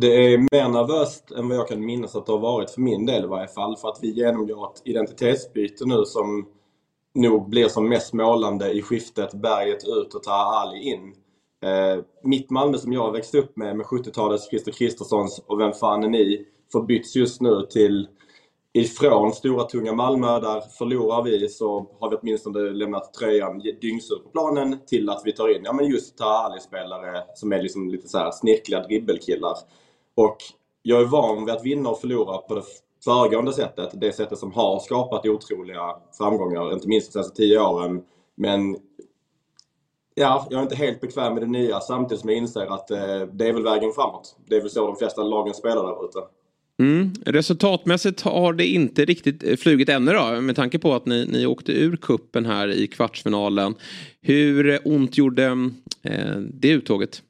Det 0.00 0.06
är 0.06 0.38
mer 0.38 0.68
nervöst 0.68 1.30
än 1.30 1.48
vad 1.48 1.58
jag 1.58 1.68
kan 1.68 1.86
minnas 1.86 2.16
att 2.16 2.26
det 2.26 2.32
har 2.32 2.38
varit 2.38 2.70
för 2.70 2.80
min 2.80 3.06
del 3.06 3.24
i 3.24 3.26
varje 3.26 3.48
fall. 3.48 3.76
För 3.76 3.88
att 3.88 3.98
vi 4.02 4.10
genomgår 4.10 4.72
ett 4.74 4.82
identitetsbyte 4.84 5.84
nu 5.86 6.04
som 6.04 6.46
nog 7.14 7.50
blir 7.50 7.68
som 7.68 7.88
mest 7.88 8.12
målande 8.12 8.72
i 8.72 8.82
skiftet 8.82 9.34
berget 9.34 9.84
ut 9.84 10.14
och 10.14 10.22
Taha 10.22 10.60
Ali 10.60 10.82
in. 10.82 11.14
Eh, 11.64 12.02
mitt 12.22 12.50
Malmö 12.50 12.78
som 12.78 12.92
jag 12.92 13.12
växte 13.12 13.38
upp 13.38 13.56
med, 13.56 13.76
med 13.76 13.86
70-talets 13.86 14.48
Christer 14.50 14.72
Kristerssons 14.72 15.44
och 15.46 15.60
Vem 15.60 15.72
fan 15.72 16.04
är 16.04 16.08
ni? 16.08 16.46
förbyts 16.72 17.16
just 17.16 17.40
nu 17.40 17.66
till 17.70 18.08
ifrån 18.76 19.32
stora 19.32 19.64
tunga 19.64 19.92
Malmö 19.92 20.40
där 20.40 20.60
förlorar 20.60 21.22
vi 21.22 21.48
så 21.48 21.86
har 22.00 22.10
vi 22.10 22.16
åtminstone 22.16 22.60
lämnat 22.60 23.14
tröjan 23.14 23.58
dyngsur 23.80 24.16
på 24.16 24.28
planen 24.28 24.78
till 24.86 25.10
att 25.10 25.22
vi 25.24 25.32
tar 25.32 25.56
in 25.56 25.62
ja, 25.64 25.72
men 25.72 25.86
just 25.86 26.18
Tahali-spelare 26.18 27.22
som 27.34 27.52
är 27.52 27.62
liksom 27.62 27.88
lite 27.88 28.08
så 28.08 28.18
här 28.18 28.30
snirkliga 28.30 28.82
dribbelkillar. 28.82 29.56
Och 30.14 30.36
jag 30.82 31.00
är 31.00 31.04
van 31.04 31.44
vid 31.44 31.54
att 31.54 31.64
vinna 31.64 31.90
och 31.90 32.00
förlora 32.00 32.38
på 32.38 32.54
det 32.54 32.62
föregående 33.04 33.52
sättet. 33.52 33.90
Det 33.94 34.12
sättet 34.12 34.38
som 34.38 34.52
har 34.52 34.78
skapat 34.78 35.26
otroliga 35.26 35.96
framgångar, 36.18 36.72
inte 36.72 36.88
minst 36.88 37.06
de 37.06 37.12
senaste 37.12 37.36
tio 37.36 37.60
åren. 37.60 38.02
Men 38.34 38.76
ja, 40.14 40.46
jag 40.50 40.58
är 40.58 40.62
inte 40.62 40.76
helt 40.76 41.00
bekväm 41.00 41.34
med 41.34 41.42
det 41.42 41.46
nya 41.46 41.80
samtidigt 41.80 42.20
som 42.20 42.30
jag 42.30 42.38
inser 42.38 42.66
att 42.66 42.90
eh, 42.90 43.20
det 43.32 43.48
är 43.48 43.52
väl 43.52 43.64
vägen 43.64 43.92
framåt. 43.92 44.36
Det 44.46 44.56
är 44.56 44.60
väl 44.60 44.70
så 44.70 44.86
de 44.86 44.96
flesta 44.96 45.22
lagen 45.22 45.54
spelar 45.54 45.82
där 45.82 46.04
ute. 46.04 46.18
Mm. 46.78 47.12
Resultatmässigt 47.26 48.20
har 48.20 48.52
det 48.52 48.66
inte 48.66 49.04
riktigt 49.04 49.44
eh, 49.44 49.56
flugit 49.56 49.88
ännu 49.88 50.12
då 50.12 50.40
med 50.40 50.56
tanke 50.56 50.78
på 50.78 50.94
att 50.94 51.06
ni, 51.06 51.26
ni 51.26 51.46
åkte 51.46 51.72
ur 51.72 51.96
kuppen 51.96 52.46
här 52.46 52.68
i 52.68 52.86
kvartsfinalen. 52.86 53.74
Hur 54.20 54.80
ont 54.84 55.18
gjorde 55.18 55.70
eh, 56.02 56.36
det 56.36 56.68
uttåget? 56.68 57.22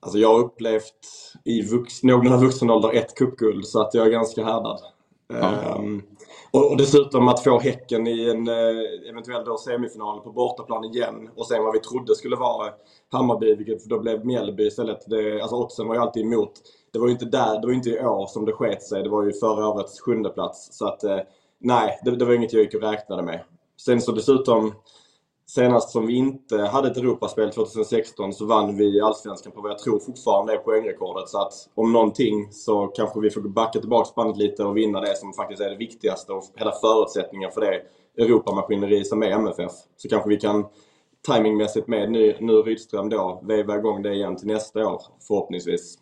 Alltså 0.00 0.18
jag 0.18 0.28
har 0.28 0.44
upplevt 0.44 1.32
i 1.44 1.62
vux, 1.62 2.02
någorlunda 2.02 2.38
vuxen 2.38 2.70
ålder 2.70 2.92
ett 2.92 3.14
cupguld 3.14 3.66
så 3.66 3.80
att 3.80 3.94
jag 3.94 4.06
är 4.06 4.10
ganska 4.10 4.44
härdad. 4.44 4.80
Ja. 5.28 5.76
Um, 5.78 6.02
och, 6.50 6.70
och, 6.70 6.76
dessutom 6.76 7.28
att 7.28 7.44
få 7.44 7.58
Häcken 7.58 8.06
i 8.06 8.30
en 8.30 8.48
eh, 8.48 9.10
eventuell 9.10 9.44
då 9.44 9.56
semifinal 9.56 10.20
på 10.20 10.32
bortaplan 10.32 10.84
igen 10.84 11.28
och 11.36 11.46
sen 11.46 11.64
vad 11.64 11.72
vi 11.72 11.80
trodde 11.80 12.14
skulle 12.14 12.36
vara 12.36 12.72
Hammarby, 13.10 13.54
vilket 13.54 13.84
då 13.84 14.00
blev 14.00 14.26
Mjällby 14.26 14.66
istället. 14.66 14.98
Det, 15.06 15.40
alltså 15.40 15.56
oddsen 15.56 15.86
var 15.86 15.94
ju 15.94 16.00
alltid 16.00 16.22
emot. 16.22 16.52
Det 16.94 17.00
var 17.00 17.06
ju 17.06 17.12
inte 17.12 17.24
där, 17.24 17.60
det 17.60 17.66
var 17.66 17.74
inte 17.74 17.90
i 17.90 18.04
år 18.04 18.26
som 18.26 18.44
det 18.44 18.52
sket 18.52 18.82
sig. 18.82 19.02
Det 19.02 19.08
var 19.08 19.24
ju 19.24 19.32
förra 19.32 19.68
årets 19.68 20.00
sjunde 20.00 20.30
plats. 20.30 20.68
Så 20.72 20.86
att 20.86 21.04
eh, 21.04 21.18
nej, 21.58 22.00
det, 22.04 22.10
det 22.16 22.24
var 22.24 22.32
inget 22.32 22.52
jag 22.52 22.62
gick 22.62 22.74
och 22.74 22.82
räknade 22.82 23.22
med. 23.22 23.40
Sen 23.76 24.00
så 24.00 24.12
dessutom 24.12 24.72
Senast 25.46 25.90
som 25.90 26.06
vi 26.06 26.14
inte 26.14 26.58
hade 26.58 26.90
ett 26.90 26.96
Europaspel 26.96 27.50
2016 27.50 28.32
så 28.32 28.46
vann 28.46 28.76
vi 28.76 29.00
Allsvenskan 29.00 29.52
på 29.52 29.60
vad 29.60 29.70
jag 29.70 29.78
tror 29.78 29.98
fortfarande 29.98 30.52
är 30.52 30.56
poängrekordet. 30.56 31.28
Så 31.28 31.38
att 31.38 31.52
om 31.74 31.92
någonting 31.92 32.52
så 32.52 32.86
kanske 32.86 33.20
vi 33.20 33.30
får 33.30 33.40
backa 33.40 33.80
tillbaka 33.80 34.10
bandet 34.16 34.36
lite 34.36 34.64
och 34.64 34.76
vinna 34.76 35.00
det 35.00 35.16
som 35.16 35.32
faktiskt 35.32 35.60
är 35.60 35.70
det 35.70 35.76
viktigaste 35.76 36.32
och 36.32 36.44
hela 36.54 36.72
förutsättningen 36.72 37.50
för 37.50 37.60
det 37.60 37.82
Europamaskineri 38.22 39.04
som 39.04 39.22
är 39.22 39.30
MFF. 39.30 39.72
Så 39.96 40.08
kanske 40.08 40.28
vi 40.28 40.36
kan 40.36 40.66
timingmässigt 41.28 41.88
med 41.88 42.10
nu, 42.10 42.36
nu 42.40 42.52
Rydström 42.52 43.08
då 43.08 43.40
veva 43.42 43.76
igång 43.76 44.02
det 44.02 44.14
igen 44.14 44.36
till 44.36 44.46
nästa 44.46 44.88
år 44.88 45.02
förhoppningsvis. 45.28 45.98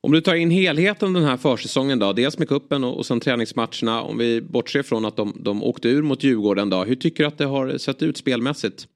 Om 0.00 0.12
du 0.12 0.20
tar 0.20 0.34
in 0.34 0.50
helheten 0.50 1.12
den 1.12 1.24
här 1.24 1.36
försäsongen 1.36 1.98
då, 1.98 2.12
dels 2.12 2.38
med 2.38 2.48
kuppen 2.48 2.84
och, 2.84 2.96
och 2.96 3.06
sen 3.06 3.20
träningsmatcherna. 3.20 4.02
Om 4.02 4.18
vi 4.18 4.40
bortser 4.40 4.82
från 4.82 5.04
att 5.04 5.16
de, 5.16 5.36
de 5.40 5.62
åkte 5.62 5.88
ur 5.88 6.02
mot 6.02 6.24
Djurgården 6.24 6.70
då. 6.70 6.84
Hur 6.84 6.96
tycker 6.96 7.24
du 7.24 7.28
att 7.28 7.38
det 7.38 7.44
har 7.44 7.78
sett 7.78 8.02
ut 8.02 8.16
spelmässigt? 8.16 8.86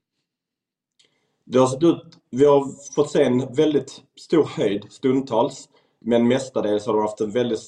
Det 1.45 1.59
har 1.59 1.67
sett 1.67 1.83
ut, 1.83 2.03
vi 2.31 2.45
har 2.45 2.93
fått 2.95 3.11
se 3.11 3.23
en 3.23 3.55
väldigt 3.55 4.03
stor 4.21 4.45
höjd 4.45 4.85
stundtals. 4.91 5.69
Men 6.05 6.29
mestadels 6.29 6.87
har 6.87 6.95
de 6.95 7.03
haft 7.03 7.21
en 7.21 7.31
väldigt, 7.31 7.61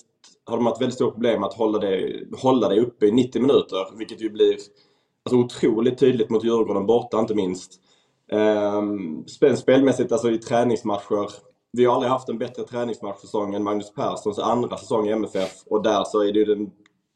har 0.44 0.56
de 0.56 0.66
haft 0.66 0.80
väldigt 0.80 0.94
stora 0.94 1.10
problem 1.10 1.44
att 1.44 1.54
hålla 1.54 1.78
det, 1.78 2.24
hålla 2.36 2.68
det 2.68 2.80
uppe 2.80 3.06
i 3.06 3.12
90 3.12 3.42
minuter. 3.42 3.98
Vilket 3.98 4.22
ju 4.22 4.30
blir 4.30 4.56
alltså, 5.24 5.36
otroligt 5.36 5.98
tydligt 5.98 6.30
mot 6.30 6.44
Djurgården 6.44 6.86
borta 6.86 7.20
inte 7.20 7.34
minst. 7.34 7.80
Ehm, 8.32 9.24
spelmässigt, 9.56 10.12
alltså 10.12 10.30
i 10.30 10.38
träningsmatcher 10.38 11.30
vi 11.72 11.84
har 11.84 11.94
aldrig 11.94 12.10
haft 12.10 12.28
en 12.28 12.38
bättre 12.38 12.62
träningsmatchsäsong 12.62 13.54
än 13.54 13.64
Magnus 13.64 13.94
Perssons 13.94 14.38
andra 14.38 14.76
säsong 14.76 15.08
i 15.08 15.12
MFF 15.12 15.52
och 15.66 15.82
där 15.82 16.04
så 16.04 16.22
är 16.22 16.32
det 16.32 16.38
ju 16.38 16.44
den, 16.44 16.70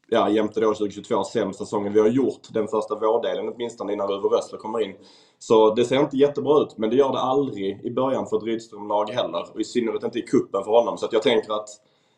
ja 0.09 0.29
jämte 0.29 0.59
då 0.59 0.73
2022, 0.73 1.23
sämsta 1.23 1.65
säsongen 1.65 1.93
vi 1.93 1.99
har 1.99 2.07
gjort 2.07 2.41
den 2.53 2.67
första 2.67 2.95
vårdelen 2.95 3.53
åtminstone 3.55 3.93
innan 3.93 4.11
Uwe 4.11 4.37
Rössler 4.37 4.59
kommer 4.59 4.81
in. 4.81 4.95
Så 5.39 5.75
det 5.75 5.85
ser 5.85 5.99
inte 5.99 6.17
jättebra 6.17 6.63
ut, 6.63 6.77
men 6.77 6.89
det 6.89 6.95
gör 6.95 7.11
det 7.11 7.19
aldrig 7.19 7.85
i 7.85 7.91
början 7.91 8.27
för 8.27 8.37
ett 8.37 8.43
Rydström-lag 8.43 9.09
heller. 9.09 9.45
Och 9.53 9.61
i 9.61 9.63
synnerhet 9.63 10.03
inte 10.03 10.19
i 10.19 10.21
kuppen 10.21 10.63
för 10.63 10.71
honom. 10.71 10.97
Så 10.97 11.05
att 11.05 11.13
jag 11.13 11.21
tänker 11.21 11.53
att 11.53 11.69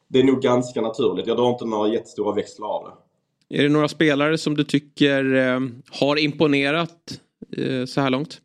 det 0.08 0.20
är 0.20 0.24
nog 0.24 0.42
ganska 0.42 0.82
naturligt. 0.82 1.28
Jag 1.28 1.38
drar 1.38 1.50
inte 1.50 1.66
några 1.66 1.94
jättestora 1.94 2.36
växlar 2.36 2.68
av 2.68 2.84
det. 2.84 3.58
Är 3.58 3.64
det 3.64 3.70
några 3.70 3.88
spelare 3.88 4.38
som 4.38 4.56
du 4.58 4.64
tycker 4.64 5.36
eh, 5.36 5.60
har 5.92 6.20
imponerat 6.20 7.20
eh, 7.58 7.86
så 7.86 8.02
här 8.02 8.10
långt? 8.10 8.42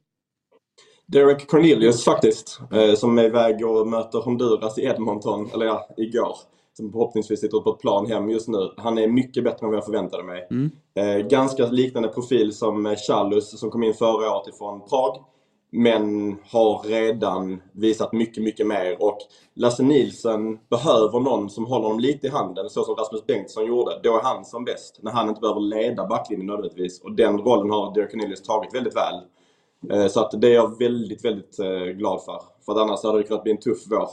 Derek 1.13 1.49
Cornelius 1.49 2.05
faktiskt, 2.05 2.61
eh, 2.73 2.95
som 2.95 3.19
är 3.19 3.25
iväg 3.25 3.67
och 3.67 3.87
möter 3.87 4.19
Honduras 4.19 4.79
i 4.79 4.85
Edmonton, 4.85 5.51
eller 5.55 5.67
ja, 5.67 5.89
igår. 5.97 6.37
Som 6.77 6.93
förhoppningsvis 6.93 7.41
sitter 7.41 7.59
på 7.59 7.71
ett 7.71 7.79
plan 7.79 8.07
hem 8.07 8.31
just 8.31 8.49
nu. 8.49 8.71
Han 8.77 8.99
är 8.99 9.09
mycket 9.09 9.45
bättre 9.45 9.67
än 9.67 9.71
vad 9.71 9.77
jag 9.77 9.85
förväntade 9.85 10.23
mig. 10.23 10.49
Mm. 10.51 10.71
Eh, 10.95 11.27
ganska 11.27 11.67
liknande 11.67 12.09
profil 12.09 12.53
som 12.53 12.97
Chalus 12.97 13.61
som 13.61 13.71
kom 13.71 13.83
in 13.83 13.95
förra 13.95 14.37
året 14.37 14.49
ifrån 14.49 14.81
Prag. 14.89 15.25
Men 15.73 16.37
har 16.51 16.83
redan 16.89 17.63
visat 17.73 18.13
mycket, 18.13 18.43
mycket 18.43 18.67
mer. 18.67 18.97
Och 19.03 19.19
Lasse 19.55 19.83
Nilsson 19.83 20.59
behöver 20.71 21.21
någon 21.21 21.51
som 21.51 21.67
håller 21.67 21.85
honom 21.85 22.01
lite 22.01 22.27
i 22.27 22.31
handen, 22.31 22.71
så 22.71 22.85
som 22.85 22.95
Rasmus 22.95 23.27
Bengtsson 23.27 23.67
gjorde. 23.67 24.01
Då 24.03 24.17
är 24.17 24.23
han 24.23 24.45
som 24.45 24.65
bäst. 24.65 24.99
När 25.03 25.13
han 25.13 25.29
inte 25.29 25.41
behöver 25.41 25.61
leda 25.61 26.07
backlinjen 26.07 26.47
nödvändigtvis. 26.47 27.01
Och 27.03 27.13
den 27.13 27.39
rollen 27.39 27.71
har 27.71 27.95
Derek 27.95 28.11
Cornelius 28.11 28.43
tagit 28.43 28.75
väldigt 28.75 28.97
väl. 28.97 29.15
Eh, 29.89 30.09
så 30.09 30.21
att 30.21 30.41
det 30.41 30.49
är 30.49 30.55
jag 30.55 30.79
väldigt, 30.79 31.25
väldigt 31.25 31.59
eh, 31.59 31.85
glad 31.85 32.25
för. 32.25 32.43
För 32.65 32.73
att 32.73 32.79
annars 32.79 33.03
hade 33.03 33.19
det 33.19 33.25
kunnat 33.25 33.43
bli 33.43 33.53
en 33.53 33.61
tuff 33.61 33.83
vår. 33.87 34.09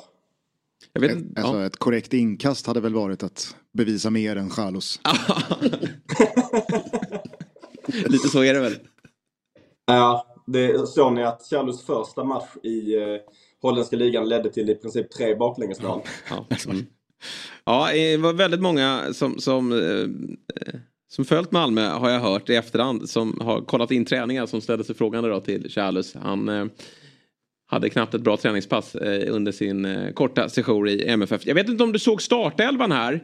Jag 0.94 1.02
vet, 1.02 1.12
ett, 1.12 1.40
alltså, 1.40 1.62
ett 1.62 1.78
korrekt 1.78 2.14
inkast 2.14 2.68
hade 2.68 2.80
väl 2.80 2.94
varit 2.94 3.24
att 3.24 3.56
bevisa 3.74 4.10
mer 4.10 4.36
än 4.36 4.50
Chalos. 4.50 5.00
Lite 7.88 8.28
så 8.28 8.44
är 8.44 8.54
det 8.54 8.60
väl. 8.60 8.76
Ja, 9.86 10.36
det 10.46 10.88
såg 10.88 11.14
ni 11.14 11.24
att 11.24 11.44
Chalos 11.50 11.86
första 11.86 12.24
match 12.24 12.50
i 12.64 12.96
eh, 12.96 13.18
holländska 13.62 13.96
ligan 13.96 14.30
ledde 14.30 14.50
till 14.50 14.70
i 14.70 14.76
princip 14.76 15.12
tre 15.12 15.36
baklängesmål. 15.36 16.02
Ja, 16.30 16.46
mm. 16.68 16.86
ja, 17.66 17.90
det 17.94 18.18
var 18.18 18.34
väldigt 18.34 18.62
många 18.62 19.14
som, 19.14 19.40
som 19.40 19.72
eh, 19.72 20.08
som 21.10 21.26
följt 21.26 21.52
Malmö 21.52 21.90
har 21.90 22.10
jag 22.10 22.20
hört 22.20 22.50
i 22.50 22.56
efterhand 22.56 23.10
som 23.10 23.38
har 23.42 23.62
kollat 23.62 23.92
in 23.92 24.06
träningar 24.06 24.46
som 24.46 24.62
ställde 24.62 24.84
sig 24.84 24.96
frågande 24.96 25.30
då 25.30 25.40
till 25.40 25.70
Charles. 25.70 26.16
Han 26.16 26.50
eh, 26.50 26.66
hade 27.68 27.90
knappt 27.90 28.14
ett 28.14 28.22
bra 28.22 28.38
träningspass 28.38 28.96
eh, 28.96 29.36
under 29.36 29.52
sin 29.52 29.86
eh, 29.86 30.12
korta 30.14 30.50
session 30.50 30.88
i 30.88 31.04
MFF. 31.08 31.46
Jag 31.46 31.56
vet 31.56 31.70
inte 31.70 31.84
om 31.84 31.92
du 31.92 32.00
såg 32.00 32.22
startelvan 32.22 32.92
här. 32.92 33.24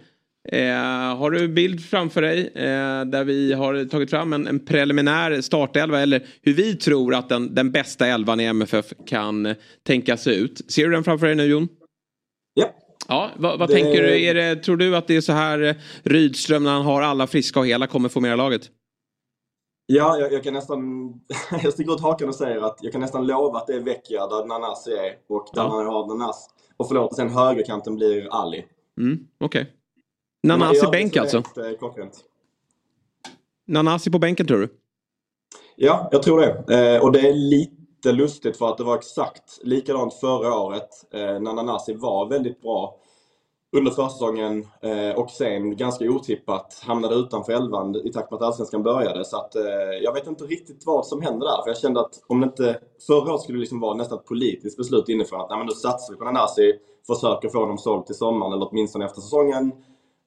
Eh, 0.49 1.17
har 1.17 1.31
du 1.31 1.47
bild 1.47 1.85
framför 1.85 2.21
dig 2.21 2.39
eh, 2.55 3.05
där 3.05 3.23
vi 3.23 3.53
har 3.53 3.85
tagit 3.85 4.09
fram 4.09 4.33
en, 4.33 4.47
en 4.47 4.65
preliminär 4.65 5.41
startelva 5.41 6.01
eller 6.01 6.25
hur 6.41 6.53
vi 6.53 6.75
tror 6.75 7.15
att 7.15 7.29
den, 7.29 7.55
den 7.55 7.71
bästa 7.71 8.07
elvan 8.07 8.39
i 8.39 8.43
MFF 8.43 8.93
kan 9.05 9.45
eh, 9.45 9.55
tänkas 9.83 10.27
ut. 10.27 10.71
Ser 10.71 10.85
du 10.85 10.91
den 10.91 11.03
framför 11.03 11.25
dig 11.25 11.35
nu 11.35 11.45
Jon? 11.45 11.67
Ja. 12.53 12.75
Ja, 13.07 13.29
vad, 13.37 13.59
vad 13.59 13.69
det... 13.69 13.73
tänker 13.73 14.01
du? 14.01 14.23
Är 14.25 14.33
det, 14.33 14.55
tror 14.55 14.77
du 14.77 14.95
att 14.95 15.07
det 15.07 15.15
är 15.15 15.21
så 15.21 15.31
här 15.31 15.61
eh, 15.61 15.75
Rydström 16.03 16.63
när 16.63 16.71
han 16.71 16.85
har 16.85 17.01
alla 17.01 17.27
friska 17.27 17.59
och 17.59 17.67
hela 17.67 17.87
kommer 17.87 18.09
formera 18.09 18.35
laget? 18.35 18.69
Ja, 19.85 20.17
jag, 20.17 20.33
jag, 20.33 20.43
kan 20.43 20.53
nästan... 20.53 21.13
jag 21.63 21.73
sticker 21.73 21.93
ut 21.93 22.01
hakan 22.01 22.29
och 22.29 22.35
säger 22.35 22.61
att 22.61 22.77
jag 22.81 22.91
kan 22.91 23.01
nästan 23.01 23.27
lova 23.27 23.59
att 23.59 23.67
det 23.67 23.73
är 23.73 23.79
Vecchia 23.79 24.27
där 24.27 24.45
Nanas 24.45 24.87
är 24.87 25.15
och 25.29 25.49
där 25.53 25.61
ja. 25.61 25.67
man 25.67 25.85
har 25.85 26.07
Nanas. 26.07 26.49
Och 26.77 26.87
förlåt, 26.87 27.15
sen 27.15 27.29
högerkanten 27.29 27.95
blir 27.95 28.27
Ali. 28.31 28.65
Mm, 28.99 29.27
Okej. 29.39 29.61
Okay. 29.61 29.73
Nanas 30.47 30.83
i 30.83 30.87
bänk 30.87 31.17
alltså? 31.17 31.37
Eh, 31.37 32.07
Nanas 33.67 34.05
på 34.05 34.19
bänken 34.19 34.47
tror 34.47 34.59
du? 34.59 34.69
Ja, 35.75 36.09
jag 36.11 36.23
tror 36.23 36.41
det. 36.41 36.95
Eh, 36.95 37.01
och 37.01 37.11
det 37.11 37.19
är 37.19 37.33
lite 37.33 37.82
lite 38.05 38.17
lustigt 38.17 38.57
för 38.57 38.69
att 38.69 38.77
det 38.77 38.83
var 38.83 38.95
exakt 38.95 39.59
likadant 39.61 40.13
förra 40.13 40.59
året 40.59 40.89
eh, 41.11 41.19
när 41.39 41.53
Nanasi 41.53 41.93
var 41.93 42.29
väldigt 42.29 42.61
bra 42.61 42.95
under 43.75 43.91
försäsongen 43.91 44.67
eh, 44.81 45.19
och 45.19 45.29
sen 45.29 45.77
ganska 45.77 46.05
otippat 46.05 46.81
hamnade 46.85 47.15
utanför 47.15 47.53
elvan 47.53 47.95
i 47.95 48.11
takt 48.11 48.31
med 48.31 48.37
att 48.37 48.43
Allsvenskan 48.43 48.83
började. 48.83 49.25
Så 49.25 49.37
att, 49.37 49.55
eh, 49.55 49.63
jag 50.01 50.13
vet 50.13 50.27
inte 50.27 50.43
riktigt 50.43 50.83
vad 50.85 51.05
som 51.05 51.21
hände 51.21 51.45
där. 51.45 51.61
För 51.63 51.69
jag 51.69 51.77
kände 51.77 51.99
att 51.99 52.23
om 52.27 52.39
det 52.39 52.45
inte 52.45 52.79
förra 53.07 53.31
året 53.31 53.41
skulle 53.41 53.57
det 53.57 53.61
liksom 53.61 53.79
vara 53.79 53.93
nästan 53.93 54.17
ett 54.17 54.25
politiskt 54.25 54.77
beslut 54.77 55.09
inifrån 55.09 55.41
att 55.41 55.49
nej, 55.49 55.57
men 55.57 55.67
nu 55.67 55.73
satsar 55.73 56.13
vi 56.13 56.19
på 56.19 56.25
Nanasi, 56.25 56.73
försöker 57.07 57.49
få 57.49 57.59
honom 57.59 57.77
såld 57.77 58.05
till 58.05 58.15
sommaren 58.15 58.53
eller 58.53 58.67
åtminstone 58.71 59.05
efter 59.05 59.21
säsongen. 59.21 59.71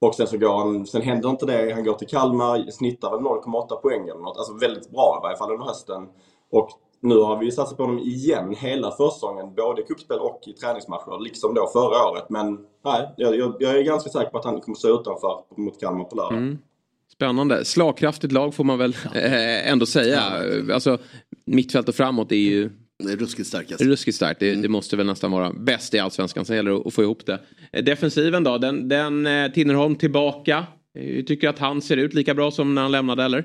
Och 0.00 0.14
sen 0.14 0.26
så 0.26 0.38
går 0.38 0.58
han, 0.58 0.86
sen 0.86 1.02
händer 1.02 1.30
inte 1.30 1.46
det. 1.46 1.72
Han 1.74 1.84
går 1.84 1.94
till 1.94 2.08
Kalmar, 2.08 2.70
snittar 2.70 3.10
väl 3.10 3.20
0,8 3.20 3.76
poäng 3.76 4.08
eller 4.08 4.20
något. 4.20 4.36
Alltså 4.36 4.54
väldigt 4.54 4.90
bra 4.90 5.18
i 5.20 5.22
varje 5.22 5.36
fall 5.36 5.52
under 5.52 5.66
hösten. 5.66 6.08
Och 6.52 6.70
nu 7.00 7.14
har 7.14 7.38
vi 7.38 7.52
satsat 7.52 7.76
på 7.76 7.82
honom 7.82 7.98
igen 7.98 8.54
hela 8.58 8.90
försäsongen, 8.90 9.54
både 9.54 9.82
i 9.82 9.84
kuppspel 9.84 10.18
och 10.18 10.40
i 10.46 10.52
träningsmatcher, 10.52 11.24
liksom 11.24 11.54
då 11.54 11.66
förra 11.72 12.10
året. 12.10 12.30
Men 12.30 12.58
nej, 12.84 13.14
jag, 13.16 13.36
jag, 13.36 13.56
jag 13.60 13.78
är 13.78 13.82
ganska 13.82 14.10
säker 14.10 14.30
på 14.30 14.38
att 14.38 14.44
han 14.44 14.60
kommer 14.60 14.76
stå 14.76 15.00
utanför 15.00 15.40
mot 15.56 15.80
Kalmar 15.80 16.04
på 16.04 16.16
lördag. 16.16 16.38
Mm. 16.38 16.58
Spännande. 17.12 17.64
Slagkraftigt 17.64 18.32
lag 18.32 18.54
får 18.54 18.64
man 18.64 18.78
väl 18.78 18.96
eh, 19.14 19.70
ändå 19.70 19.86
säga. 19.86 20.22
Alltså, 20.72 20.98
mittfält 21.44 21.88
och 21.88 21.94
framåt 21.94 22.32
är 22.32 22.36
ju 22.36 22.70
det 22.98 23.12
är 23.12 23.16
ruskigt 23.16 23.48
starkast. 23.48 23.80
Ruskigt 23.80 24.16
starkt. 24.16 24.40
Det, 24.40 24.50
mm. 24.50 24.62
det, 24.62 24.68
måste 24.68 24.96
väl 24.96 25.06
nästan 25.06 25.32
vara 25.32 25.52
bäst 25.52 25.94
i 25.94 25.98
allsvenskan. 25.98 26.44
Sen 26.44 26.56
gäller 26.56 26.70
det 26.70 26.82
att 26.86 26.94
få 26.94 27.02
ihop 27.02 27.26
det. 27.26 27.40
Eh, 27.72 27.84
defensiven 27.84 28.44
då, 28.44 28.58
den, 28.58 28.88
den 28.88 29.26
eh, 29.26 29.52
Tinnerholm 29.52 29.96
tillbaka. 29.96 30.66
Jag 30.92 31.26
tycker 31.26 31.48
att 31.48 31.58
han 31.58 31.82
ser 31.82 31.96
ut 31.96 32.14
lika 32.14 32.34
bra 32.34 32.50
som 32.50 32.74
när 32.74 32.82
han 32.82 32.92
lämnade 32.92 33.24
eller? 33.24 33.44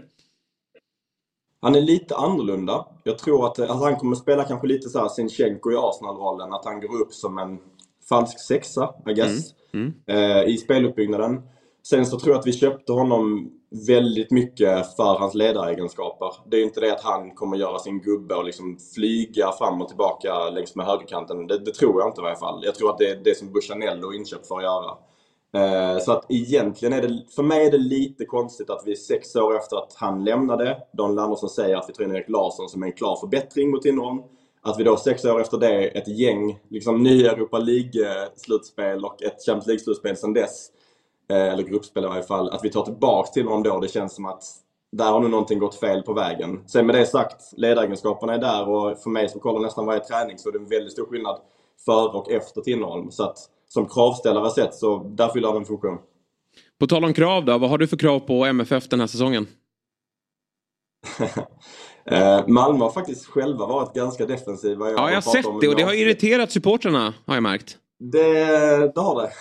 Han 1.62 1.76
är 1.76 1.82
lite 1.82 2.16
annorlunda. 2.16 2.86
Jag 3.04 3.18
tror 3.18 3.46
att 3.46 3.60
alltså 3.60 3.86
han 3.86 3.96
kommer 3.96 4.16
spela 4.16 4.44
kanske 4.44 4.68
lite 4.68 4.90
så 4.90 5.00
här 5.00 5.08
Sinchenko 5.08 5.72
i 5.72 5.76
Arsenal-rollen. 5.76 6.54
Att 6.54 6.66
han 6.66 6.82
går 6.82 7.02
upp 7.02 7.14
som 7.14 7.38
en 7.38 7.60
falsk 8.10 8.40
sexa, 8.40 8.94
I 9.08 9.14
guess. 9.14 9.54
Mm. 9.74 9.94
Mm. 10.08 10.38
Eh, 10.38 10.54
I 10.54 10.58
speluppbyggnaden. 10.58 11.42
Sen 11.84 12.06
så 12.06 12.20
tror 12.20 12.34
jag 12.34 12.40
att 12.40 12.48
vi 12.48 12.54
köpte 12.54 12.92
honom 12.92 13.52
väldigt 13.88 14.32
mycket 14.32 14.96
för 14.96 15.20
hans 15.20 15.34
ledaregenskaper. 15.34 16.34
Det 16.52 16.58
är 16.58 16.64
inte 16.64 16.80
det 16.80 16.94
att 16.94 17.04
han 17.04 17.32
kommer 17.32 17.58
göra 17.58 17.80
sin 17.80 18.02
gubbe 18.02 18.36
och 18.36 18.46
liksom 18.46 18.78
flyga 18.96 19.52
fram 19.52 19.82
och 19.82 19.88
tillbaka 19.88 20.50
längs 20.50 20.76
med 20.76 20.86
högerkanten. 20.86 21.48
Det, 21.48 21.58
det 21.58 21.74
tror 21.74 22.02
jag 22.02 22.10
inte 22.10 22.22
i 22.22 22.24
varje 22.24 22.36
fall. 22.36 22.62
Jag 22.66 22.76
tror 22.76 22.90
att 22.90 22.98
det 22.98 23.10
är 23.10 23.16
det 23.24 23.38
som 23.38 23.52
Buchanello 23.54 24.12
är 24.12 24.16
inköpt 24.16 24.48
för 24.48 24.58
att 24.58 24.64
göra. 24.64 24.98
Eh, 25.54 26.00
så 26.00 26.12
att 26.12 26.26
egentligen 26.30 26.94
är 26.94 27.02
det, 27.02 27.22
för 27.36 27.44
mig 27.44 27.68
är 27.68 27.72
det 27.72 27.78
lite 27.78 28.26
konstigt 28.26 28.70
att 28.70 28.84
vi 28.86 28.96
sex 28.96 29.36
år 29.36 29.58
efter 29.58 29.78
att 29.78 29.94
han 29.96 30.24
lämnade, 30.24 30.78
Daniel 30.94 31.20
Andersson 31.20 31.50
säger 31.50 31.78
att 31.78 31.90
vi 31.90 31.94
tar 31.94 32.04
in 32.04 32.16
Erik 32.16 32.30
Larsson 32.30 32.70
som 32.70 32.84
är 32.84 32.88
en 32.88 32.94
klar 32.94 33.16
förbättring 33.16 33.72
mot 33.72 33.82
Tinnerholm. 33.82 34.22
Att 34.62 34.80
vi 34.80 34.84
då 34.84 34.98
sex 34.98 35.26
år 35.26 35.42
efter 35.42 35.58
det, 35.58 35.88
ett 35.88 36.08
gäng 36.08 36.60
liksom 36.70 37.04
nya 37.04 37.32
Europa 37.32 37.60
League-slutspel 37.60 39.06
och 39.06 39.24
ett 39.24 39.46
Champions 39.46 39.68
League-slutspel 39.68 40.16
sedan 40.16 40.34
dess, 40.34 40.68
eh, 41.30 41.54
eller 41.54 41.64
gruppspel 41.64 42.04
i 42.04 42.08
varje 42.08 42.24
fall, 42.24 42.50
att 42.50 42.64
vi 42.64 42.70
tar 42.70 42.86
tillbaka 42.86 43.32
Tinnerholm 43.32 43.64
då, 43.64 43.80
det 43.80 43.88
känns 43.88 44.16
som 44.16 44.26
att 44.26 44.44
där 44.92 45.12
har 45.12 45.20
nu 45.20 45.28
någonting 45.28 45.60
gått 45.60 45.76
fel 45.76 46.02
på 46.02 46.14
vägen. 46.14 46.64
Sen 46.68 46.86
med 46.86 46.96
det 46.96 47.06
sagt, 47.06 47.54
ledaregenskaperna 47.58 48.34
är 48.34 48.38
där 48.38 48.70
och 48.70 48.98
för 48.98 49.10
mig 49.10 49.30
som 49.30 49.40
kollar 49.40 49.60
nästan 49.60 49.86
varje 49.86 50.00
träning 50.00 50.38
så 50.38 50.50
är 50.50 50.54
det 50.54 50.60
en 50.60 50.70
väldigt 50.70 50.92
stor 50.92 51.06
skillnad 51.06 51.40
före 51.86 52.18
och 52.18 52.32
efter 52.32 52.62
Tinnerholm. 52.62 53.12
Så 53.12 53.24
att 53.24 53.38
som 53.74 53.90
kravställare 53.90 54.50
sett 54.50 54.76
så 54.76 55.04
där 55.04 55.30
fyller 55.30 55.48
han 55.48 55.58
en 55.58 55.66
funktion. 55.66 55.98
På 56.80 56.88
tal 56.88 57.06
om 57.06 57.14
krav 57.14 57.46
då, 57.46 57.58
vad 57.58 57.70
har 57.70 57.78
du 57.78 57.88
för 57.88 57.98
krav 57.98 58.20
på 58.20 58.46
MFF 58.46 58.90
den 58.90 59.00
här 59.00 59.08
säsongen? 59.08 59.48
Eh, 62.06 62.48
Malmö 62.48 62.84
har 62.84 62.92
faktiskt 62.92 63.26
själva 63.26 63.66
varit 63.68 63.94
ganska 63.94 64.26
defensiva. 64.26 64.92
Ja, 64.92 65.10
jag 65.10 65.16
har 65.16 65.22
sett 65.22 65.46
det 65.62 65.68
och 65.68 65.76
det 65.76 65.84
har 65.84 65.94
irriterat 65.94 66.52
supportrarna 66.52 67.14
har 67.26 67.34
jag 67.34 67.44
märkt. 67.44 67.78
Det, 68.00 68.46
det 68.96 69.02
har 69.02 69.22
det. 69.22 69.32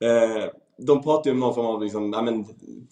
Eh, 0.06 0.48
De 0.78 1.02
pratar 1.02 1.30
ju 1.30 1.34
om 1.34 1.40
någon 1.40 1.54
form 1.54 1.66
av 1.66 1.82
liksom, 1.82 2.12
ja, 2.12 2.22
men, 2.22 2.44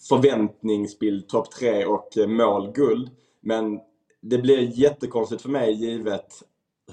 förväntningsbild, 0.09 1.27
topp 1.29 1.51
tre 1.51 1.85
och 1.85 2.17
eh, 2.17 2.27
målguld. 2.27 3.09
Men 3.41 3.79
det 4.21 4.37
blir 4.37 4.79
jättekonstigt 4.79 5.41
för 5.41 5.49
mig 5.49 5.71
givet 5.73 6.27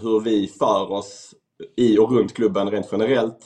hur 0.00 0.20
vi 0.20 0.46
för 0.58 0.92
oss 0.92 1.34
i 1.76 1.98
och 1.98 2.12
runt 2.12 2.34
klubben 2.34 2.70
rent 2.70 2.88
generellt. 2.92 3.38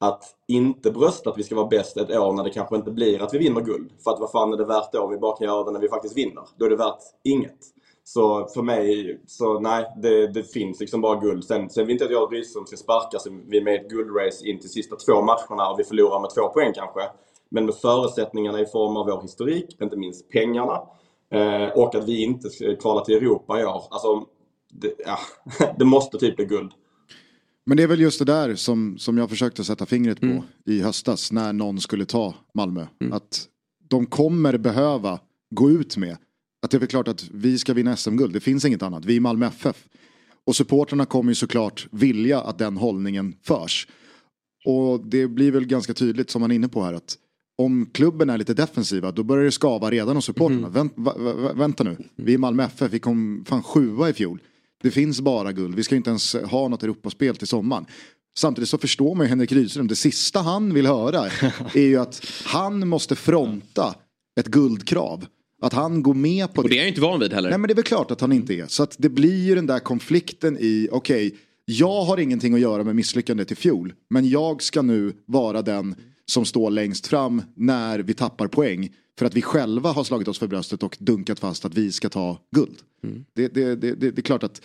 Att 0.00 0.24
inte 0.48 0.90
brösta 0.90 1.30
att 1.30 1.38
vi 1.38 1.42
ska 1.42 1.54
vara 1.54 1.66
bäst 1.66 1.96
ett 1.96 2.10
år 2.10 2.32
när 2.32 2.44
det 2.44 2.50
kanske 2.50 2.76
inte 2.76 2.90
blir 2.90 3.22
att 3.22 3.34
vi 3.34 3.38
vinner 3.38 3.60
guld. 3.60 3.92
För 4.04 4.10
att 4.10 4.20
vad 4.20 4.30
fan 4.30 4.52
är 4.52 4.56
det 4.56 4.64
värt 4.64 4.92
då? 4.92 5.02
om 5.02 5.10
Vi 5.10 5.18
bara 5.18 5.36
kan 5.36 5.46
göra 5.46 5.64
det 5.64 5.70
när 5.70 5.80
vi 5.80 5.88
faktiskt 5.88 6.16
vinner. 6.16 6.42
Då 6.56 6.66
är 6.66 6.70
det 6.70 6.76
värt 6.76 6.98
inget. 7.24 7.58
Så 8.04 8.46
för 8.54 8.62
mig, 8.62 9.20
så 9.26 9.60
nej, 9.60 9.84
det, 10.02 10.26
det 10.26 10.42
finns 10.42 10.80
liksom 10.80 11.00
bara 11.00 11.20
guld. 11.20 11.44
Sen, 11.44 11.70
sen 11.70 11.86
vill 11.86 11.92
inte 11.92 12.04
att 12.04 12.10
jag 12.10 12.22
och 12.22 12.32
Rydström 12.32 12.66
ska 12.66 12.76
sparkas 12.76 13.26
vi 13.46 13.58
är 13.58 13.64
med 13.64 13.74
i 13.74 13.76
ett 13.76 13.90
guldrace 13.90 14.46
in 14.46 14.60
till 14.60 14.70
sista 14.70 14.96
två 14.96 15.22
matcherna 15.22 15.70
och 15.70 15.78
vi 15.78 15.84
förlorar 15.84 16.20
med 16.20 16.30
två 16.30 16.48
poäng 16.48 16.72
kanske. 16.74 17.00
Men 17.50 17.66
med 17.66 17.74
förutsättningarna 17.74 18.60
i 18.60 18.66
form 18.66 18.96
av 18.96 19.06
vår 19.06 19.22
historik, 19.22 19.76
inte 19.82 19.96
minst 19.96 20.30
pengarna. 20.30 20.82
Eh, 21.30 21.68
och 21.68 21.94
att 21.94 22.08
vi 22.08 22.22
inte 22.22 22.50
ska 22.50 22.76
kvala 22.76 23.04
till 23.04 23.16
Europa 23.16 23.60
i 23.60 23.64
år. 23.64 23.82
Alltså, 23.90 24.24
det, 24.70 24.94
ja, 24.98 25.18
det 25.78 25.84
måste 25.84 26.18
typ 26.18 26.36
bli 26.36 26.44
guld. 26.44 26.72
Men 27.68 27.76
det 27.76 27.82
är 27.82 27.86
väl 27.86 28.00
just 28.00 28.18
det 28.18 28.24
där 28.24 28.54
som, 28.54 28.98
som 28.98 29.18
jag 29.18 29.30
försökte 29.30 29.64
sätta 29.64 29.86
fingret 29.86 30.20
på 30.20 30.44
i 30.64 30.80
höstas 30.80 31.32
när 31.32 31.52
någon 31.52 31.80
skulle 31.80 32.04
ta 32.04 32.34
Malmö. 32.54 32.86
Att 33.12 33.48
de 33.88 34.06
kommer 34.06 34.58
behöva 34.58 35.20
gå 35.50 35.70
ut 35.70 35.96
med 35.96 36.16
att 36.62 36.70
det 36.70 36.76
är 36.76 36.78
väl 36.78 36.88
klart 36.88 37.08
att 37.08 37.30
vi 37.32 37.58
ska 37.58 37.74
vinna 37.74 37.96
SM-guld. 37.96 38.32
Det 38.32 38.40
finns 38.40 38.64
inget 38.64 38.82
annat. 38.82 39.04
Vi 39.04 39.16
är 39.16 39.20
Malmö 39.20 39.46
FF. 39.46 39.88
Och 40.46 40.56
supporterna 40.56 41.06
kommer 41.06 41.30
ju 41.30 41.34
såklart 41.34 41.86
vilja 41.90 42.40
att 42.40 42.58
den 42.58 42.76
hållningen 42.76 43.34
förs. 43.42 43.88
Och 44.64 45.06
det 45.06 45.28
blir 45.28 45.52
väl 45.52 45.66
ganska 45.66 45.94
tydligt 45.94 46.30
som 46.30 46.40
man 46.40 46.50
är 46.50 46.54
inne 46.54 46.68
på 46.68 46.82
här 46.82 46.92
att 46.92 47.18
om 47.58 47.86
klubben 47.92 48.30
är 48.30 48.38
lite 48.38 48.54
defensiva 48.54 49.12
då 49.12 49.22
börjar 49.22 49.44
det 49.44 49.52
skava 49.52 49.90
redan 49.90 50.16
hos 50.16 50.24
supporterna. 50.24 50.68
Vänt, 50.68 50.92
va, 50.96 51.14
va, 51.18 51.32
va, 51.32 51.52
vänta 51.52 51.84
nu, 51.84 51.96
vi 52.16 52.34
är 52.34 52.38
Malmö 52.38 52.62
FF, 52.62 52.92
vi 52.92 52.98
kom 52.98 53.44
fan 53.48 53.62
sjua 53.62 54.08
i 54.08 54.12
fjol. 54.12 54.40
Det 54.82 54.90
finns 54.90 55.20
bara 55.20 55.52
guld, 55.52 55.74
vi 55.74 55.84
ska 55.84 55.96
inte 55.96 56.10
ens 56.10 56.34
ha 56.34 56.68
något 56.68 56.82
Europaspel 56.82 57.36
till 57.36 57.48
sommaren. 57.48 57.86
Samtidigt 58.38 58.68
så 58.68 58.78
förstår 58.78 59.14
man 59.14 59.26
ju 59.26 59.28
Henrik 59.28 59.52
Rydström, 59.52 59.88
det 59.88 59.96
sista 59.96 60.40
han 60.40 60.74
vill 60.74 60.86
höra 60.86 61.26
är 61.74 61.86
ju 61.86 61.96
att 61.96 62.26
han 62.44 62.88
måste 62.88 63.16
fronta 63.16 63.94
ett 64.40 64.46
guldkrav. 64.46 65.26
Att 65.62 65.72
han 65.72 66.02
går 66.02 66.14
med 66.14 66.54
på 66.54 66.62
Och 66.62 66.68
det 66.68 66.74
är 66.74 66.78
jag 66.78 66.88
inte 66.88 67.00
van 67.00 67.20
vid 67.20 67.32
heller. 67.32 67.50
Nej 67.50 67.58
men 67.58 67.68
det 67.68 67.72
är 67.72 67.76
väl 67.76 67.84
klart 67.84 68.10
att 68.10 68.20
han 68.20 68.32
inte 68.32 68.54
är. 68.54 68.66
Så 68.66 68.82
att 68.82 68.96
det 68.98 69.08
blir 69.08 69.46
ju 69.46 69.54
den 69.54 69.66
där 69.66 69.78
konflikten 69.78 70.58
i, 70.60 70.88
okej, 70.92 71.36
jag 71.64 72.04
har 72.04 72.18
ingenting 72.18 72.54
att 72.54 72.60
göra 72.60 72.84
med 72.84 72.96
misslyckandet 72.96 73.52
i 73.52 73.54
fjol. 73.54 73.92
Men 74.10 74.28
jag 74.28 74.62
ska 74.62 74.82
nu 74.82 75.12
vara 75.26 75.62
den 75.62 75.94
som 76.26 76.44
står 76.44 76.70
längst 76.70 77.06
fram 77.06 77.42
när 77.54 77.98
vi 77.98 78.14
tappar 78.14 78.46
poäng. 78.46 78.90
För 79.18 79.26
att 79.26 79.34
vi 79.34 79.42
själva 79.42 79.92
har 79.92 80.04
slagit 80.04 80.28
oss 80.28 80.38
för 80.38 80.46
bröstet 80.46 80.82
och 80.82 80.96
dunkat 81.00 81.40
fast 81.40 81.64
att 81.64 81.74
vi 81.74 81.92
ska 81.92 82.08
ta 82.08 82.38
guld. 82.54 82.78
Det, 83.34 83.54
det, 83.54 83.74
det, 83.74 83.94
det, 83.94 84.10
det 84.10 84.18
är 84.18 84.22
klart 84.22 84.42
att 84.42 84.62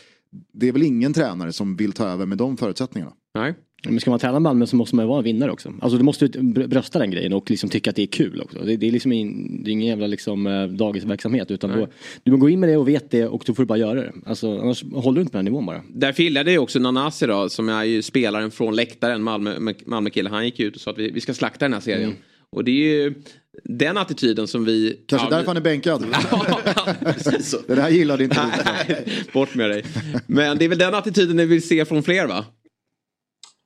det 0.51 0.67
är 0.67 0.71
väl 0.71 0.83
ingen 0.83 1.13
tränare 1.13 1.53
som 1.53 1.75
vill 1.75 1.91
ta 1.91 2.07
över 2.07 2.25
med 2.25 2.37
de 2.37 2.57
förutsättningarna. 2.57 3.13
Nej. 3.33 3.53
Men 3.85 3.99
ska 3.99 4.09
man 4.09 4.19
träna 4.19 4.39
Malmö 4.39 4.67
så 4.67 4.75
måste 4.75 4.95
man 4.95 5.05
ju 5.05 5.09
vara 5.09 5.17
en 5.17 5.23
vinnare 5.23 5.51
också. 5.51 5.73
Alltså 5.81 5.97
du 5.97 6.03
måste 6.03 6.27
brösta 6.67 6.99
den 6.99 7.11
grejen 7.11 7.33
och 7.33 7.49
liksom 7.49 7.69
tycka 7.69 7.89
att 7.89 7.95
det 7.95 8.01
är 8.01 8.07
kul 8.07 8.41
också. 8.41 8.59
Det, 8.59 8.77
det 8.77 8.87
är 8.87 8.91
liksom 8.91 9.11
in, 9.11 9.63
det 9.63 9.69
är 9.69 9.71
ingen 9.71 9.87
jävla 9.87 10.07
liksom 10.07 10.47
eh, 10.47 10.67
dagisverksamhet 10.67 11.51
utan 11.51 11.69
då, 11.69 11.87
du 12.23 12.31
måste 12.31 12.41
gå 12.41 12.49
in 12.49 12.59
med 12.59 12.69
det 12.69 12.77
och 12.77 12.87
vet 12.87 13.11
det 13.11 13.27
och 13.27 13.43
då 13.45 13.53
får 13.53 13.63
du 13.63 13.67
bara 13.67 13.77
göra 13.77 13.93
det. 13.93 14.13
Alltså 14.25 14.59
annars 14.59 14.83
håller 14.93 15.15
du 15.15 15.21
inte 15.21 15.31
på 15.31 15.37
den 15.37 15.45
nivån 15.45 15.65
bara. 15.65 15.83
Därför 15.89 16.23
gillade 16.23 16.51
jag 16.51 16.63
också 16.63 16.79
Nanasi 16.79 17.25
då, 17.25 17.49
som 17.49 17.69
är 17.69 17.83
ju 17.83 18.01
spelaren 18.01 18.51
från 18.51 18.75
läktaren, 18.75 19.23
Malmö, 19.23 19.73
Malmö-kille. 19.85 20.29
Han 20.29 20.45
gick 20.45 20.59
ut 20.59 20.75
och 20.75 20.81
sa 20.81 20.91
att 20.91 20.97
vi, 20.97 21.11
vi 21.11 21.21
ska 21.21 21.33
slakta 21.33 21.65
den 21.65 21.73
här 21.73 21.81
serien. 21.81 22.03
Mm. 22.03 22.17
Och 22.49 22.63
det 22.63 22.71
är 22.71 23.03
ju 23.03 23.13
den 23.63 23.97
attityden 23.97 24.47
som 24.47 24.65
vi... 24.65 25.03
Kanske 25.07 25.27
ja, 25.27 25.29
därför 25.29 25.47
han 25.47 25.57
är 25.57 25.61
bänkad. 25.61 26.05
Precis 26.99 27.49
så. 27.49 27.57
det 27.67 27.75
där 27.75 27.89
gillade 27.89 28.23
inte 28.23 28.41
Nej, 28.65 29.07
Bort 29.33 29.55
med 29.55 29.69
dig. 29.69 29.85
Men 30.27 30.57
det 30.57 30.65
är 30.65 30.69
väl 30.69 30.77
den 30.77 30.95
attityden 30.95 31.37
vi 31.37 31.45
vill 31.45 31.67
se 31.67 31.85
från 31.85 32.03
fler 32.03 32.27
va? 32.27 32.45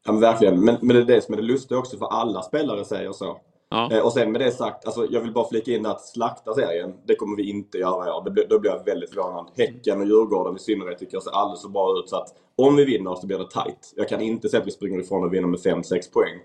Ja 0.05 0.11
men 0.11 0.21
verkligen. 0.21 0.65
Men, 0.65 0.77
men 0.81 0.95
det 0.95 1.01
är 1.01 1.05
det 1.05 1.21
som 1.23 1.33
är 1.33 1.37
det 1.37 1.43
lustiga 1.43 1.77
också 1.77 1.97
för 1.97 2.05
alla 2.05 2.41
spelare 2.41 2.85
säger 2.85 3.11
så. 3.11 3.37
Ja. 3.69 3.91
Eh, 3.91 4.05
och 4.05 4.13
sen 4.13 4.31
med 4.31 4.41
det 4.41 4.51
sagt, 4.51 4.85
alltså, 4.85 5.07
jag 5.09 5.21
vill 5.21 5.33
bara 5.33 5.49
flika 5.49 5.71
in 5.71 5.85
att 5.85 6.01
slakta 6.01 6.53
serien, 6.53 6.93
det 7.07 7.15
kommer 7.15 7.37
vi 7.37 7.49
inte 7.49 7.77
göra 7.77 8.07
i 8.07 8.11
år. 8.11 8.23
Det 8.23 8.31
blir, 8.31 8.47
då 8.49 8.59
blir 8.59 8.71
jag 8.71 8.85
väldigt 8.85 9.13
förvånad. 9.13 9.47
Häcken 9.57 10.01
och 10.01 10.07
Djurgården 10.07 10.55
i 10.55 10.59
synnerhet 10.59 10.99
tycker 10.99 11.15
jag 11.15 11.23
ser 11.23 11.31
alldeles 11.31 11.61
så 11.61 11.69
bra 11.69 11.99
ut. 11.99 12.09
Så 12.09 12.15
att 12.15 12.27
om 12.55 12.75
vi 12.75 12.85
vinner 12.85 13.15
så 13.15 13.27
blir 13.27 13.37
det 13.37 13.49
tight. 13.49 13.93
Jag 13.95 14.09
kan 14.09 14.21
inte 14.21 14.49
säga 14.49 14.61
att 14.61 14.67
vi 14.67 14.71
springer 14.71 14.99
ifrån 14.99 15.23
och 15.23 15.33
vinner 15.33 15.47
med 15.47 15.59
5-6 15.59 16.13
poäng. 16.13 16.39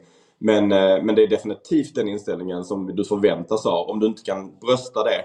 Men, 0.44 0.72
eh, 0.72 1.02
men 1.02 1.14
det 1.14 1.22
är 1.22 1.28
definitivt 1.28 1.94
den 1.94 2.08
inställningen 2.08 2.64
som 2.64 2.96
du 2.96 3.04
förväntas 3.04 3.64
ha. 3.64 3.84
Om 3.84 4.00
du 4.00 4.06
inte 4.06 4.22
kan 4.22 4.58
brösta 4.58 5.04
det, 5.04 5.24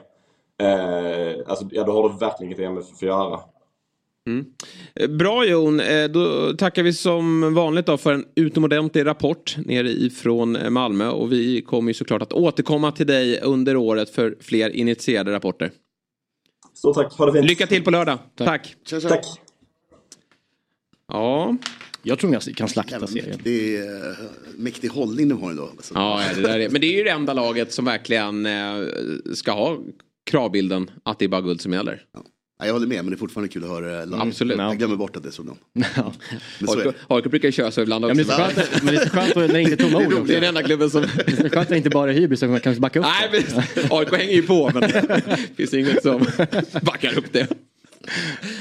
eh, 0.65 1.35
alltså, 1.47 1.65
ja, 1.71 1.83
då 1.83 1.91
har 1.91 2.09
du 2.09 2.17
verkligen 2.17 2.51
inget 2.51 2.59
i 2.59 2.63
MFF 2.63 2.93
att 2.93 3.01
göra. 3.01 3.39
Eh, 4.95 5.07
Bra 5.07 5.45
Jon, 5.45 5.79
Eh, 5.79 6.07
då 6.07 6.53
tackar 6.53 6.83
vi 6.83 6.93
som 6.93 7.53
vanligt 7.53 7.85
då 7.85 7.97
för 7.97 8.13
en 8.13 8.25
utomordentlig 8.35 9.05
rapport 9.05 9.55
nere 9.65 9.89
ifrån 9.89 10.55
eh, 10.55 10.69
Malmö 10.69 11.09
och 11.09 11.31
vi 11.31 11.61
kommer 11.61 11.89
ju 11.89 11.93
såklart 11.93 12.21
att 12.21 12.33
återkomma 12.33 12.91
till 12.91 13.07
dig 13.07 13.41
under 13.41 13.75
året 13.75 14.09
för 14.09 14.35
fler 14.39 14.69
initierade 14.69 15.31
rapporter. 15.31 15.71
Stort 16.73 16.95
tack, 16.95 17.13
ha 17.13 17.25
det 17.25 17.33
fint. 17.33 17.45
Lycka 17.45 17.67
till 17.67 17.83
på 17.83 17.91
lördag. 17.91 18.17
Tack. 18.35 18.75
Tack. 19.09 19.25
Ja. 21.07 21.57
Jag 22.07 22.19
tror 22.19 22.33
jag 22.33 22.55
kan 22.55 22.69
slakta 22.69 23.07
serien. 23.07 23.39
Det 23.43 23.77
är 23.77 24.09
uh, 24.09 24.15
mäktig 24.57 24.87
hållning 24.87 25.29
de 25.29 25.41
har 25.41 25.49
ändå. 25.49 25.63
Alltså. 25.63 25.93
Ja, 25.93 26.21
det 26.35 26.41
där 26.41 26.59
är, 26.59 26.69
men 26.69 26.81
det 26.81 26.87
är 26.87 26.97
ju 26.97 27.03
det 27.03 27.09
enda 27.09 27.33
laget 27.33 27.73
som 27.73 27.85
verkligen 27.85 28.45
eh, 28.45 28.87
ska 29.33 29.51
ha 29.51 29.79
kravbilden 30.25 30.91
att 31.03 31.19
det 31.19 31.25
är 31.25 31.29
bara 31.29 31.41
guld 31.41 31.61
som 31.61 31.73
gäller. 31.73 32.03
Ja, 32.59 32.65
jag 32.65 32.73
håller 32.73 32.87
med, 32.87 32.97
men 32.97 33.05
det 33.05 33.15
är 33.15 33.17
fortfarande 33.17 33.53
kul 33.53 33.63
att 33.63 33.69
höra 33.69 34.05
live. 34.05 34.17
Absolut. 34.21 34.57
Jag 34.57 34.77
glömmer 34.77 34.95
bort 34.95 35.15
att 35.15 35.23
det 35.23 35.29
är 35.29 35.31
så. 35.31 35.43
AIK 37.07 37.23
det. 37.23 37.29
Brukar 37.29 37.47
ju 37.47 37.51
köra 37.51 37.71
så 37.71 37.81
ibland 37.81 38.05
Ja, 38.05 38.09
också. 38.11 38.17
men 38.17 38.27
det 38.27 38.33
är 38.33 38.37
så 38.37 38.61
skönt, 38.61 38.83
men 38.83 38.93
det 38.93 39.01
är 39.01 39.05
så 39.05 39.09
skönt 39.09 39.35
när 39.35 39.47
det 39.47 39.61
inte 39.61 39.73
är 39.73 39.89
tomma 39.89 39.97
ord. 40.17 40.27
Det 40.27 40.35
är 40.35 40.41
den 40.41 40.49
enda 40.49 40.63
klubben 40.63 40.89
som... 40.89 41.01
Det 41.01 41.27
är 41.27 41.35
så 41.35 41.41
skönt 41.41 41.55
att 41.55 41.69
det 41.69 41.77
inte 41.77 41.89
bara 41.89 42.11
är 42.11 42.15
hybris 42.15 42.39
utan 42.39 42.51
man 42.51 42.59
kan 42.59 42.79
backa 42.79 42.99
upp 42.99 43.05
Nej, 43.05 43.43
men 43.75 43.85
AIK 43.91 44.11
hänger 44.11 44.33
ju 44.33 44.41
på 44.43 44.71
men 44.73 44.81
det 44.91 45.37
finns 45.55 45.73
inget 45.73 46.03
som 46.03 46.25
backar 46.81 47.17
upp 47.17 47.31
det. 47.33 47.47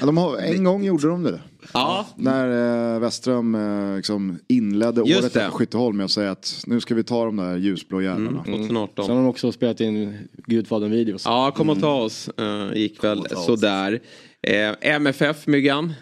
Ja, 0.00 0.06
de 0.06 0.16
har, 0.16 0.36
en 0.36 0.64
gång 0.64 0.84
gjorde 0.84 1.08
de 1.08 1.22
det. 1.22 1.40
Ja. 1.72 2.06
När 2.16 2.94
eh, 2.94 3.00
Westström 3.00 3.54
eh, 3.54 3.96
liksom 3.96 4.38
inledde 4.48 5.02
Just 5.06 5.20
året 5.22 5.32
det. 5.32 5.50
Skytteholm 5.50 5.96
med 5.96 6.04
att 6.04 6.10
säga 6.10 6.30
att 6.30 6.64
nu 6.66 6.80
ska 6.80 6.94
vi 6.94 7.04
ta 7.04 7.24
de 7.24 7.36
där 7.36 7.56
ljusblå 7.56 8.02
jävlarna. 8.02 8.44
Mm, 8.46 8.52
2018. 8.60 9.06
Sen 9.06 9.14
har 9.14 9.22
de 9.22 9.28
också 9.28 9.52
spelat 9.52 9.80
in 9.80 10.28
Gudfadern-videos. 10.46 11.22
Ja, 11.24 11.50
kom 11.56 11.68
och 11.70 11.80
ta 11.80 11.94
oss. 11.94 12.30
Uh, 12.40 12.76
gick 12.76 13.04
väl 13.04 13.26
sådär. 13.46 14.00
Eh, 14.42 14.74
MFF, 14.80 15.46
Myggan. 15.46 15.92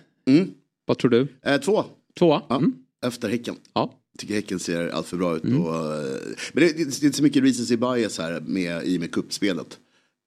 Vad 0.87 0.99
tror 0.99 1.11
du? 1.11 1.29
Eh, 1.47 1.57
två. 1.61 1.85
Två? 2.19 2.41
Ja, 2.49 2.57
Mm. 2.57 2.73
Efter 3.07 3.29
Häcken. 3.29 3.57
Ja. 3.75 3.95
Tycker 4.19 4.35
Häcken 4.35 4.59
ser 4.59 4.89
allt 4.89 5.07
för 5.07 5.17
bra 5.17 5.37
ut. 5.37 5.43
Och, 5.43 5.51
eh, 5.51 6.21
men 6.53 6.65
det, 6.65 6.69
det, 6.69 6.85
det 6.85 7.03
är 7.03 7.05
inte 7.05 7.13
så 7.17 7.23
mycket 7.23 7.43
recency 7.45 7.77
bias 7.77 8.19
här 8.19 8.41
med, 8.47 8.85
i 8.85 8.97
och 8.97 9.01
med 9.01 9.13
kuppspelet. 9.13 9.79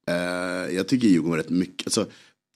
Eh, 0.09 0.75
jag 0.75 0.87
tycker 0.87 1.07
Djurgården 1.07 1.29
var 1.31 1.37
rätt 1.37 1.49
mycket, 1.49 1.87
alltså, 1.87 2.05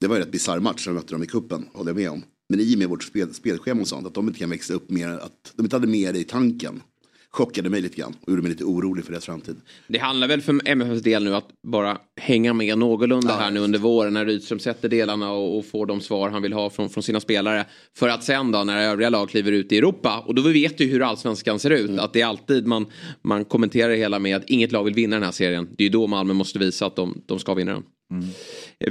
det 0.01 0.07
var 0.07 0.15
en 0.15 0.21
rätt 0.21 0.31
bisarr 0.31 0.59
match 0.59 0.87
när 0.87 0.93
de 0.93 0.99
mötte 0.99 1.13
dem 1.13 1.23
i 1.23 1.27
kuppen, 1.27 1.65
håller 1.73 1.89
jag 1.89 1.97
med 1.97 2.09
om. 2.09 2.23
Men 2.49 2.59
i 2.59 2.75
och 2.75 2.79
med 2.79 2.89
vårt 2.89 3.03
spel, 3.03 3.33
spelschema 3.33 3.81
och 3.81 3.87
sånt, 3.87 4.07
att 4.07 4.13
de 4.13 4.27
inte 4.27 4.39
kan 4.39 4.49
växa 4.49 4.73
upp 4.73 4.89
mer, 4.89 5.09
att 5.09 5.53
de 5.55 5.65
inte 5.65 5.75
hade 5.75 5.87
mer 5.87 6.13
i 6.13 6.23
tanken. 6.23 6.81
chockade 7.29 7.69
mig 7.69 7.81
lite 7.81 7.95
grann 7.95 8.15
och 8.21 8.29
gjorde 8.29 8.41
mig 8.41 8.51
lite 8.51 8.63
orolig 8.63 9.05
för 9.05 9.11
deras 9.11 9.25
framtid. 9.25 9.55
Det 9.87 9.97
handlar 9.97 10.27
väl 10.27 10.41
för 10.41 10.61
MFFs 10.65 11.01
del 11.01 11.23
nu 11.23 11.35
att 11.35 11.47
bara 11.67 11.97
hänga 12.21 12.53
med 12.53 12.77
någorlunda 12.77 13.35
här 13.37 13.51
nu 13.51 13.59
under 13.59 13.79
våren 13.79 14.13
när 14.13 14.25
Rydström 14.25 14.59
sätter 14.59 14.89
delarna 14.89 15.31
och, 15.31 15.57
och 15.57 15.65
får 15.65 15.85
de 15.85 16.01
svar 16.01 16.29
han 16.29 16.41
vill 16.41 16.53
ha 16.53 16.69
från, 16.69 16.89
från 16.89 17.03
sina 17.03 17.19
spelare. 17.19 17.65
För 17.97 18.09
att 18.09 18.23
sen 18.23 18.51
då 18.51 18.63
när 18.63 18.89
övriga 18.89 19.09
lag 19.09 19.29
kliver 19.29 19.51
ut 19.51 19.71
i 19.71 19.77
Europa 19.77 20.23
och 20.27 20.35
då 20.35 20.41
vet 20.41 20.77
du 20.77 20.85
hur 20.85 21.01
allsvenskan 21.01 21.59
ser 21.59 21.69
ut. 21.69 21.99
Att 21.99 22.13
det 22.13 22.21
är 22.21 22.25
alltid 22.25 22.67
man, 22.67 22.85
man 23.21 23.45
kommenterar 23.45 23.89
det 23.89 23.97
hela 23.97 24.19
med 24.19 24.35
att 24.35 24.49
inget 24.49 24.71
lag 24.71 24.83
vill 24.83 24.93
vinna 24.93 25.15
den 25.15 25.23
här 25.23 25.31
serien. 25.31 25.67
Det 25.77 25.83
är 25.83 25.85
ju 25.85 25.91
då 25.91 26.07
Malmö 26.07 26.33
måste 26.33 26.59
visa 26.59 26.85
att 26.85 26.95
de, 26.95 27.21
de 27.25 27.39
ska 27.39 27.53
vinna 27.53 27.71
den. 27.73 27.83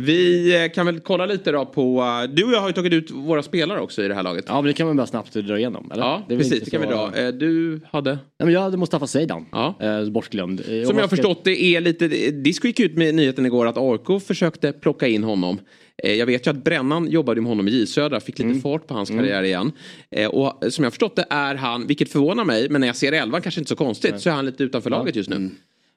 Vi 0.01 0.55
eh, 0.65 0.71
kan 0.73 0.87
väl 0.87 1.01
kolla 1.01 1.27
lite 1.27 1.53
då 1.53 1.67
på, 1.67 2.01
eh, 2.25 2.35
du 2.35 2.45
och 2.45 2.53
jag 2.53 2.61
har 2.61 2.69
ju 2.69 2.73
tagit 2.73 2.93
ut 2.93 3.11
våra 3.11 3.43
spelare 3.43 3.81
också 3.81 4.03
i 4.05 4.09
det 4.09 4.15
här 4.15 4.23
laget. 4.23 4.45
Ja 4.49 4.55
men 4.55 4.65
det 4.65 4.73
kan 4.73 4.87
man 4.87 4.97
bara 4.97 5.07
snabbt 5.07 5.33
dra 5.33 5.59
igenom. 5.59 5.91
Eller? 5.93 6.03
Ja 6.03 6.23
Det 6.29 6.37
precis, 6.37 6.65
det 6.65 6.71
kan 6.71 6.81
vi 6.81 6.87
så- 6.87 6.93
dra. 6.93 7.17
Eh, 7.17 7.29
Du 7.29 7.81
hade? 7.91 8.11
Nej, 8.11 8.19
men 8.39 8.53
jag 8.53 8.61
hade 8.61 8.77
Mustafa 8.77 9.07
Zeidan. 9.07 9.47
Ja. 9.53 9.75
Bortglömd. 10.11 10.61
Som 10.65 10.73
om 10.75 10.79
jag 10.81 10.87
har 10.87 10.93
ska- 10.99 11.09
förstått 11.09 11.45
det 11.45 11.63
är 11.65 11.81
lite, 11.81 12.09
Disco 12.31 12.67
gick 12.67 12.81
ut 12.81 12.97
med 12.97 13.15
nyheten 13.15 13.47
igår 13.47 13.67
att 13.67 13.77
AIK 13.79 14.21
försökte 14.27 14.73
plocka 14.73 15.07
in 15.09 15.23
honom. 15.25 15.59
Jag 16.03 16.27
vet 16.27 16.47
ju 16.47 16.51
att 16.51 16.65
Brännan 16.65 17.11
jobbade 17.11 17.41
med 17.41 17.49
honom 17.49 17.69
i 17.69 17.71
J 17.71 17.87
Södra, 17.87 18.21
fick 18.21 18.39
lite 18.39 18.61
fart 18.61 18.87
på 18.87 18.95
hans 18.95 19.09
karriär 19.11 19.43
igen. 19.43 19.73
Eh, 20.11 20.27
Och 20.29 20.73
som 20.73 20.83
jag 20.85 20.87
har 20.87 20.91
förstått 20.91 21.17
det 21.17 21.25
är 21.31 21.55
han, 21.55 21.87
vilket 21.87 22.13
förvånar 22.13 22.45
mig, 22.45 22.69
men 22.71 22.81
när 22.81 22.87
jag 22.89 22.97
ser 22.97 23.13
elvan 23.13 23.43
kanske 23.43 23.61
inte 23.61 23.69
så 23.69 23.77
konstigt, 23.77 24.21
så 24.21 24.31
är 24.31 24.35
han 24.35 24.47
lite 24.47 24.65
utanför 24.65 24.91
laget 24.91 25.17
just 25.17 25.31
nu. 25.31 25.51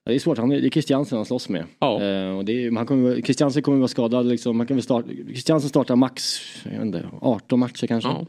Det 0.06 0.16
är 0.16 0.20
svårt, 0.20 0.38
han, 0.38 0.50
det 0.50 0.66
är 0.66 0.70
Christiansen 0.70 1.16
han 1.16 1.26
slåss 1.26 1.50
med. 1.50 1.66
Ja. 1.80 2.02
Eh, 2.04 2.38
och 2.38 2.46
det 2.46 2.66
är, 2.66 2.72
han 2.76 2.86
kommer, 2.86 3.22
Christiansen 3.22 3.64
kommer 3.64 3.78
vara 3.78 3.88
skadad 3.88 4.26
liksom. 4.26 4.60
Han 4.60 4.68
kan 4.68 4.78
väl 4.78 4.84
starta, 4.84 5.10
Christiansen 5.28 5.70
startar 5.70 5.96
max 5.96 6.40
jag 6.64 6.72
vet 6.72 6.82
inte, 6.82 7.10
18 7.22 7.60
matcher 7.60 7.88
kanske. 7.88 8.10
Ja. 8.10 8.26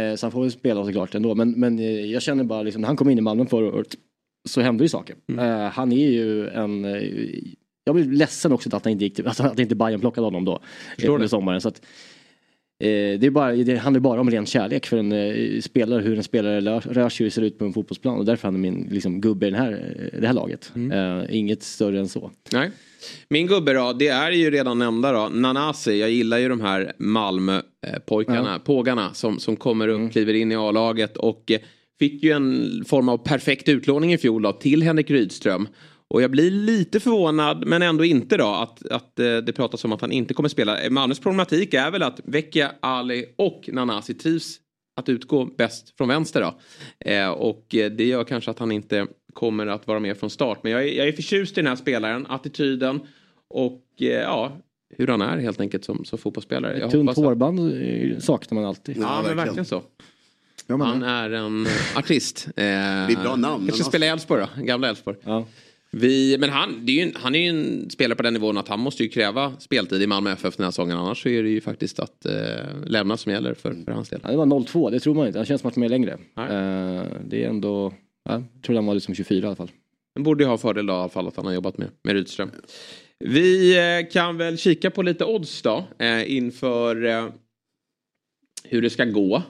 Eh, 0.00 0.14
så 0.14 0.26
han 0.26 0.32
får 0.32 0.40
väl 0.40 0.50
spela 0.50 0.84
såklart 0.84 1.14
ändå. 1.14 1.34
Men, 1.34 1.50
men 1.50 1.78
eh, 1.78 1.86
jag 1.86 2.22
känner 2.22 2.44
bara 2.44 2.62
liksom, 2.62 2.82
när 2.82 2.86
han 2.86 2.96
kom 2.96 3.10
in 3.10 3.18
i 3.18 3.20
Malmö 3.20 3.46
förra 3.46 3.66
året 3.66 3.94
så 4.48 4.60
hände 4.60 4.84
ju 4.84 4.88
saker. 4.88 5.16
Eh, 5.38 5.68
han 5.68 5.92
är 5.92 6.10
ju 6.10 6.48
en... 6.48 6.84
Eh, 6.84 7.02
jag 7.84 7.94
blev 7.94 8.12
ledsen 8.12 8.52
också 8.52 8.76
att, 8.76 8.84
han 8.84 8.92
inte 8.92 9.04
gick 9.04 9.20
alltså, 9.20 9.42
att 9.42 9.58
inte 9.58 9.74
Bayern 9.74 10.00
plockade 10.00 10.26
honom 10.26 10.44
då. 10.44 10.60
Förstår 10.94 11.18
det. 11.18 11.28
sommaren. 11.28 11.60
Så 11.60 11.68
att, 11.68 11.78
eh, 11.78 11.86
det, 12.78 13.26
är 13.26 13.30
bara, 13.30 13.52
det 13.52 13.76
handlar 13.76 14.00
bara 14.00 14.20
om 14.20 14.30
ren 14.30 14.46
kärlek 14.46 14.86
för 14.86 14.96
en 14.96 15.12
eh, 15.12 15.60
spelare, 15.60 16.02
hur 16.02 16.16
en 16.16 16.24
spelare 16.24 16.60
rör, 16.60 16.80
rör 16.80 17.08
sig 17.08 17.26
och 17.26 17.32
ser 17.32 17.42
ut 17.42 17.58
på 17.58 17.64
en 17.64 17.72
fotbollsplan. 17.72 18.18
Och 18.18 18.24
därför 18.24 18.48
är 18.48 18.52
han 18.52 18.60
min 18.60 18.88
liksom, 18.90 19.20
gubbe 19.20 19.46
i 19.46 19.50
den 19.50 19.60
här, 19.60 19.72
eh, 20.12 20.20
det 20.20 20.26
här 20.26 20.34
laget. 20.34 20.72
Eh, 20.92 21.36
inget 21.36 21.62
större 21.62 21.98
än 21.98 22.08
så. 22.08 22.30
Nej. 22.52 22.70
Min 23.28 23.46
gubbe 23.46 23.72
då, 23.72 23.92
det 23.92 24.08
är 24.08 24.30
ju 24.30 24.50
redan 24.50 24.78
nämnda 24.78 25.12
då, 25.12 25.28
Nanasi. 25.28 26.00
Jag 26.00 26.10
gillar 26.10 26.38
ju 26.38 26.48
de 26.48 26.60
här 26.60 26.92
Malmö-pojkarna, 26.98 28.58
pågarna 28.58 29.14
som, 29.14 29.38
som 29.38 29.56
kommer 29.56 29.88
upp, 29.88 30.12
kliver 30.12 30.34
in 30.34 30.52
i 30.52 30.56
A-laget 30.56 31.16
och 31.16 31.50
eh, 31.50 31.58
fick 31.98 32.22
ju 32.22 32.30
en 32.30 32.84
form 32.86 33.08
av 33.08 33.18
perfekt 33.18 33.68
utlåning 33.68 34.12
i 34.12 34.18
fjol 34.18 34.42
då, 34.42 34.52
till 34.52 34.82
Henrik 34.82 35.10
Rydström. 35.10 35.68
Och 36.14 36.22
jag 36.22 36.30
blir 36.30 36.50
lite 36.50 37.00
förvånad, 37.00 37.66
men 37.66 37.82
ändå 37.82 38.04
inte 38.04 38.36
då, 38.36 38.46
att, 38.46 38.86
att 38.86 39.18
eh, 39.18 39.36
det 39.36 39.52
pratas 39.52 39.84
om 39.84 39.92
att 39.92 40.00
han 40.00 40.12
inte 40.12 40.34
kommer 40.34 40.48
spela. 40.48 40.78
Malmös 40.90 41.20
problematik 41.20 41.74
är 41.74 41.90
väl 41.90 42.02
att 42.02 42.20
Vecchia, 42.24 42.72
Ali 42.80 43.26
och 43.36 43.70
Nanasi 43.72 44.14
trivs 44.14 44.56
att 44.96 45.08
utgå 45.08 45.44
bäst 45.44 45.96
från 45.96 46.08
vänster 46.08 46.40
då. 46.40 46.54
Eh, 47.10 47.28
och 47.28 47.74
eh, 47.74 47.90
det 47.90 48.04
gör 48.04 48.24
kanske 48.24 48.50
att 48.50 48.58
han 48.58 48.72
inte 48.72 49.06
kommer 49.32 49.66
att 49.66 49.86
vara 49.86 50.00
med 50.00 50.16
från 50.16 50.30
start. 50.30 50.58
Men 50.62 50.72
jag 50.72 50.82
är, 50.82 50.92
jag 50.92 51.08
är 51.08 51.12
förtjust 51.12 51.52
i 51.52 51.60
den 51.60 51.66
här 51.66 51.76
spelaren, 51.76 52.26
attityden 52.28 53.00
och 53.48 53.82
eh, 54.00 54.06
ja, 54.06 54.52
hur 54.96 55.06
han 55.06 55.22
är 55.22 55.38
helt 55.38 55.60
enkelt 55.60 55.84
som, 55.84 56.04
som 56.04 56.18
fotbollsspelare. 56.18 56.78
Jag 56.78 56.90
Tunt 56.90 57.10
att- 57.10 57.16
hårband 57.16 57.74
saknar 58.22 58.54
man 58.54 58.64
alltid. 58.64 58.96
Ja, 59.00 59.22
men 59.26 59.36
verkligen 59.36 59.64
så. 59.64 59.82
Ja, 60.66 60.76
men, 60.76 60.86
Han 60.86 61.02
är 61.02 61.30
en 61.30 61.66
artist. 61.96 62.46
Eh, 62.46 62.52
det 62.56 62.62
är 62.64 63.10
ett 63.10 63.22
bra 63.22 63.36
namn. 63.36 63.66
Kanske 63.66 63.84
spela 63.84 64.06
i 64.06 64.08
Elfsborg 64.08 64.46
då, 64.56 64.64
gamla 64.64 64.88
Elfsborg. 64.88 65.16
Ja. 65.24 65.46
Vi, 65.96 66.36
men 66.38 66.50
han, 66.50 66.88
är 66.88 66.92
ju, 66.92 67.12
han 67.14 67.34
är 67.34 67.38
ju 67.38 67.48
en 67.48 67.90
spelare 67.90 68.16
på 68.16 68.22
den 68.22 68.32
nivån 68.32 68.58
att 68.58 68.68
han 68.68 68.80
måste 68.80 69.02
ju 69.02 69.08
kräva 69.08 69.52
speltid 69.58 70.02
i 70.02 70.06
Malmö 70.06 70.32
FF 70.32 70.56
den 70.56 70.64
här 70.64 70.70
säsongen. 70.70 70.98
Annars 70.98 71.22
så 71.22 71.28
är 71.28 71.42
det 71.42 71.48
ju 71.48 71.60
faktiskt 71.60 71.98
att 71.98 72.26
eh, 72.26 72.32
lämna 72.86 73.16
som 73.16 73.32
gäller 73.32 73.54
för, 73.54 73.74
för 73.84 73.92
hans 73.92 74.08
del. 74.08 74.20
Ja, 74.22 74.30
det 74.30 74.36
var 74.36 74.46
0-2, 74.46 74.90
det 74.90 75.00
tror 75.00 75.14
man 75.14 75.26
inte. 75.26 75.38
Han 75.38 75.46
känns 75.46 75.60
som 75.60 75.68
att 75.68 75.74
han 75.74 75.84
är 75.84 75.88
längre. 75.88 76.12
Eh, 76.12 77.06
det 77.24 77.44
är 77.44 77.48
ändå, 77.48 77.94
ja, 78.24 78.42
jag 78.54 78.62
tror 78.62 78.76
han 78.76 78.86
var 78.86 78.94
liksom 78.94 79.14
24 79.14 79.38
i 79.38 79.46
alla 79.46 79.56
fall. 79.56 79.70
Han 80.14 80.22
borde 80.22 80.44
ju 80.44 80.50
ha 80.50 80.58
fördel 80.58 80.86
då, 80.86 80.92
i 80.92 80.96
alla 80.96 81.08
fall 81.08 81.28
att 81.28 81.36
han 81.36 81.46
har 81.46 81.52
jobbat 81.52 81.78
med, 81.78 81.88
med 82.02 82.14
Rydström. 82.14 82.50
Vi 83.18 83.78
eh, 83.78 84.10
kan 84.12 84.36
väl 84.36 84.58
kika 84.58 84.90
på 84.90 85.02
lite 85.02 85.24
odds 85.24 85.62
då 85.62 85.84
eh, 85.98 86.32
inför 86.36 87.04
eh, 87.04 87.28
hur 88.64 88.82
det 88.82 88.90
ska 88.90 89.04
gå 89.04 89.42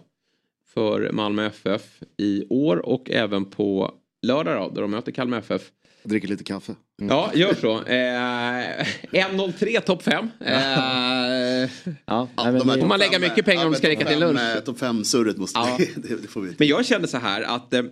för 0.75 1.11
Malmö 1.12 1.47
FF 1.47 2.03
i 2.16 2.45
år 2.49 2.77
och 2.87 3.11
även 3.11 3.45
på 3.45 3.95
lördag 4.23 4.57
då, 4.57 4.75
där 4.75 4.83
de 4.83 4.91
möter 4.91 5.12
Kalmar 5.12 5.39
FF. 5.39 5.71
Jag 6.05 6.10
dricker 6.10 6.28
lite 6.28 6.44
kaffe. 6.44 6.74
Ja, 7.02 7.31
gör 7.35 7.55
så. 7.55 7.76
Eh, 7.82 8.86
1.03 9.12 9.81
topp 9.81 10.02
5. 10.02 10.31
Eh, 10.40 10.55
Ja, 10.55 11.68
Ja, 12.06 12.28
men 12.36 12.55
de 12.59 12.68
här 12.68 12.74
det- 12.76 12.81
Får 12.81 12.89
man 12.89 12.98
lägga 12.98 13.18
mycket 13.18 13.44
pengar 13.44 13.66
om 13.66 13.72
det 13.72 13.78
ska 13.78 13.89
räcka 13.89 14.05
till 14.06 14.20
lunch? 14.20 14.40
eh, 14.40 14.60
Topp 14.60 14.78
5-surret 14.81 15.36
måste 15.36 15.59
Ja. 15.59 15.78
det, 15.97 16.22
det 16.22 16.28
får 16.28 16.40
vi. 16.40 16.55
Men 16.59 16.68
jag 16.68 16.86
kände 16.86 17.09
så 17.09 17.18
här 17.18 17.43
att, 17.43 17.74
eh, 17.74 17.82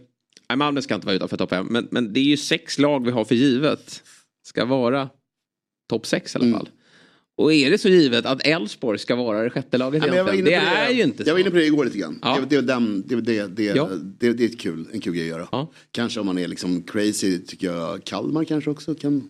Malmö 0.57 0.83
ska 0.83 0.95
inte 0.95 1.07
vara 1.07 1.17
utanför 1.17 1.37
topp 1.37 1.51
5, 1.51 1.67
men, 1.71 1.89
men 1.91 2.13
det 2.13 2.21
är 2.21 2.25
ju 2.25 2.37
sex 2.37 2.79
lag 2.79 3.05
vi 3.05 3.11
har 3.11 3.25
för 3.25 3.35
givet. 3.35 4.03
Ska 4.47 4.65
vara 4.65 5.09
topp 5.91 6.07
6 6.07 6.35
i 6.35 6.39
alla 6.39 6.57
fall. 6.57 6.69
Och 7.37 7.53
är 7.53 7.71
det 7.71 7.79
så 7.79 7.89
givet 7.89 8.27
att 8.27 8.47
Elfsborg 8.47 8.99
ska 8.99 9.17
vara 9.17 9.43
det 9.43 9.51
sjätte 9.51 9.79
laget 9.79 10.05
Ja, 10.07 10.13
egentligen? 10.15 10.45
Det 10.45 10.51
på 10.51 10.67
är 10.67 10.91
ju 10.91 11.03
inte 11.03 11.25
så. 11.25 11.29
Jag 11.31 11.35
var 11.35 11.41
inne 11.41 11.51
på 11.51 11.57
det 11.57 11.65
igår 11.67 11.85
lite 11.85 11.99
grann. 11.99 12.19
Ja. 12.23 12.39
Det, 12.49 12.61
det, 12.61 12.79
det, 13.07 13.21
det, 13.21 13.47
det, 13.47 13.63
Ja. 13.65 13.89
det, 14.21 14.33
det 14.33 14.45
är 14.45 14.49
ett 14.49 14.61
kul, 14.61 14.87
en 14.93 15.01
kul 15.01 15.15
grej 15.15 15.23
att 15.25 15.29
göra. 15.39 15.49
Ja. 15.53 15.73
Kanske 15.93 16.21
om 16.21 16.27
man 16.27 16.39
är 16.39 16.49
liksom 16.49 16.83
crazy 16.83 17.39
tycker 17.39 17.67
jag 17.67 18.05
Kalmar 18.05 18.45
kanske 18.45 18.71
också 18.71 18.95
kan 18.95 19.29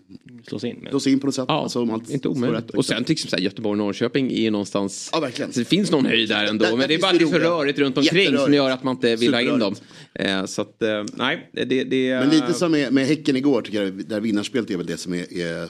slås 0.48 0.64
in 0.64 0.76
med. 0.82 0.90
slås 0.90 1.06
in 1.06 1.20
på 1.20 1.26
något 1.26 1.34
sätt. 1.34 1.44
Ja, 1.48 1.62
Alltså, 1.62 1.80
om 1.82 1.90
allt 1.90 2.10
inte 2.10 2.28
omöjligt. 2.28 2.58
rätt, 2.64 2.70
Och 2.70 2.84
sen 2.84 3.04
tycker 3.04 3.22
jag 3.24 3.30
så 3.30 3.36
här, 3.36 3.42
Göteborg 3.42 3.70
och 3.72 3.78
Norrköping 3.78 4.32
är 4.32 4.40
ju 4.40 4.50
någonstans... 4.50 5.10
Ja, 5.12 5.20
verkligen. 5.20 5.52
Så 5.52 5.58
det 5.58 5.64
finns 5.64 5.90
någon 5.90 6.06
höjd 6.06 6.28
där 6.28 6.44
ändå. 6.46 6.64
Där- 6.64 6.70
men 6.70 6.80
där 6.80 6.88
det 6.88 6.94
är 6.94 6.98
bara 6.98 7.12
det 7.12 7.18
det 7.18 7.24
är 7.24 7.28
för 7.28 7.40
rörigt 7.40 7.78
runt 7.78 7.98
omkring 7.98 8.38
som 8.38 8.54
gör 8.54 8.70
att 8.70 8.84
man 8.84 8.94
inte 8.96 9.16
vill 9.16 9.34
ha 9.34 9.40
in 9.40 9.58
dem. 9.58 9.74
Eh, 10.14 10.44
så 10.44 10.62
att, 10.62 10.82
eh, 10.82 11.04
nej, 11.14 11.50
det... 11.52 11.64
det 11.84 12.10
Men 12.20 12.28
lite 12.30 12.52
som 12.52 12.72
med, 12.72 12.92
med 12.92 13.06
Häcken 13.06 13.36
igår 13.36 13.62
tycker 13.62 13.82
jag, 13.82 13.92
där 14.08 14.20
vinnarspelet 14.20 14.70
är 14.70 14.76
väl 14.76 14.86
det 14.86 14.96
som 14.96 15.14
är, 15.14 15.38
är, 15.38 15.68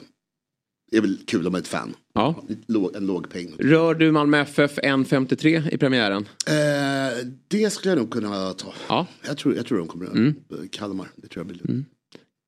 är 0.97 1.01
väl 1.01 1.17
kul 1.27 1.47
om 1.47 1.51
man 1.51 1.59
är 1.59 1.63
ett 1.63 1.67
fan. 1.67 1.95
Ja. 2.13 2.43
Låg, 2.67 2.95
en 2.95 3.05
låg 3.05 3.29
peng. 3.29 3.55
Rör 3.59 3.93
du 3.95 4.11
Malmö 4.11 4.37
FF 4.41 4.77
1.53 4.77 5.73
i 5.73 5.77
premiären? 5.77 6.27
Eh, 6.47 7.27
det 7.47 7.69
skulle 7.73 7.91
jag 7.91 7.97
nog 7.99 8.11
kunna 8.11 8.53
ta. 8.53 8.73
Ja. 8.87 9.07
Jag 9.27 9.37
tror, 9.37 9.55
jag 9.55 9.65
tror 9.65 9.77
de 9.77 9.87
kommer 9.87 10.05
Mm. 10.05 10.33
Kalmar. 10.71 11.07
Det 11.15 11.27
tror 11.27 11.45
jag 11.45 11.57
blir. 11.57 11.83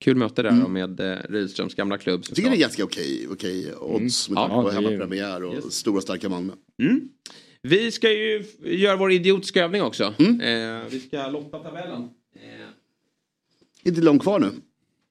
Kul 0.03 0.15
möte 0.15 0.41
där 0.41 0.51
då 0.63 0.67
med 0.67 0.99
eh, 0.99 1.17
Rydströms 1.29 1.75
gamla 1.75 1.97
klubb. 1.97 2.23
Jag 2.27 2.35
tycker 2.35 2.49
det 2.49 2.55
är 2.55 2.59
ganska 2.59 2.83
okej, 2.83 3.27
okej 3.31 3.73
odds 3.75 4.29
med 4.29 4.37
Ja, 4.37 4.47
tanke 4.47 4.63
på 4.63 4.69
det 4.69 4.77
är 4.77 4.81
ju- 4.81 4.87
hemmapremiär 4.89 5.43
och 5.43 5.73
stora 5.73 6.01
starka 6.01 6.29
Malmö. 6.29 6.53
Vi 7.61 7.91
ska 7.91 8.11
ju 8.11 8.43
göra 8.63 8.95
vår 8.95 9.11
idiotiska 9.11 9.63
övning 9.63 9.81
också. 9.81 10.13
Mm. 10.19 10.41
Eh, 10.41 10.83
vi 10.89 10.99
ska 10.99 11.27
lotta 11.27 11.59
tabellen. 11.59 12.01
Eh, 12.35 12.67
Inte 13.83 14.01
långt 14.01 14.21
kvar 14.21 14.39
nu. 14.39 14.49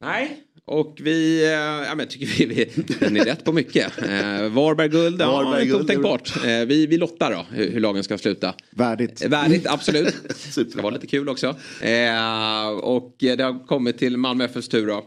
nej. 0.00 0.40
Och 0.66 0.98
vi, 1.00 1.44
eh, 1.44 1.50
ja 1.88 1.94
men 1.94 2.08
tycker 2.08 2.26
vi, 2.26 2.46
vi 2.46 2.82
den 3.00 3.16
är 3.16 3.24
rätt 3.24 3.44
på 3.44 3.52
mycket. 3.52 3.98
Eh, 3.98 4.48
Varberg 4.48 4.88
guld, 4.88 5.20
ja, 5.20 5.32
Varberg 5.32 5.66
guld, 5.66 5.82
otänkbart. 5.82 6.36
Eh, 6.36 6.66
vi, 6.66 6.86
vi 6.86 6.96
lottar 6.96 7.30
då 7.30 7.46
hur, 7.50 7.70
hur 7.70 7.80
lagen 7.80 8.04
ska 8.04 8.18
sluta. 8.18 8.54
Värdigt. 8.70 9.24
Eh, 9.24 9.30
Värdigt, 9.30 9.66
absolut. 9.66 10.14
Super. 10.36 10.70
Ska 10.70 10.82
vara 10.82 10.94
lite 10.94 11.06
kul 11.06 11.28
också. 11.28 11.46
Eh, 11.80 12.68
och 12.68 13.14
det 13.18 13.40
har 13.40 13.66
kommit 13.66 13.98
till 13.98 14.16
Malmö 14.16 14.44
FFs 14.44 14.68
tur 14.68 14.86
då. 14.86 15.04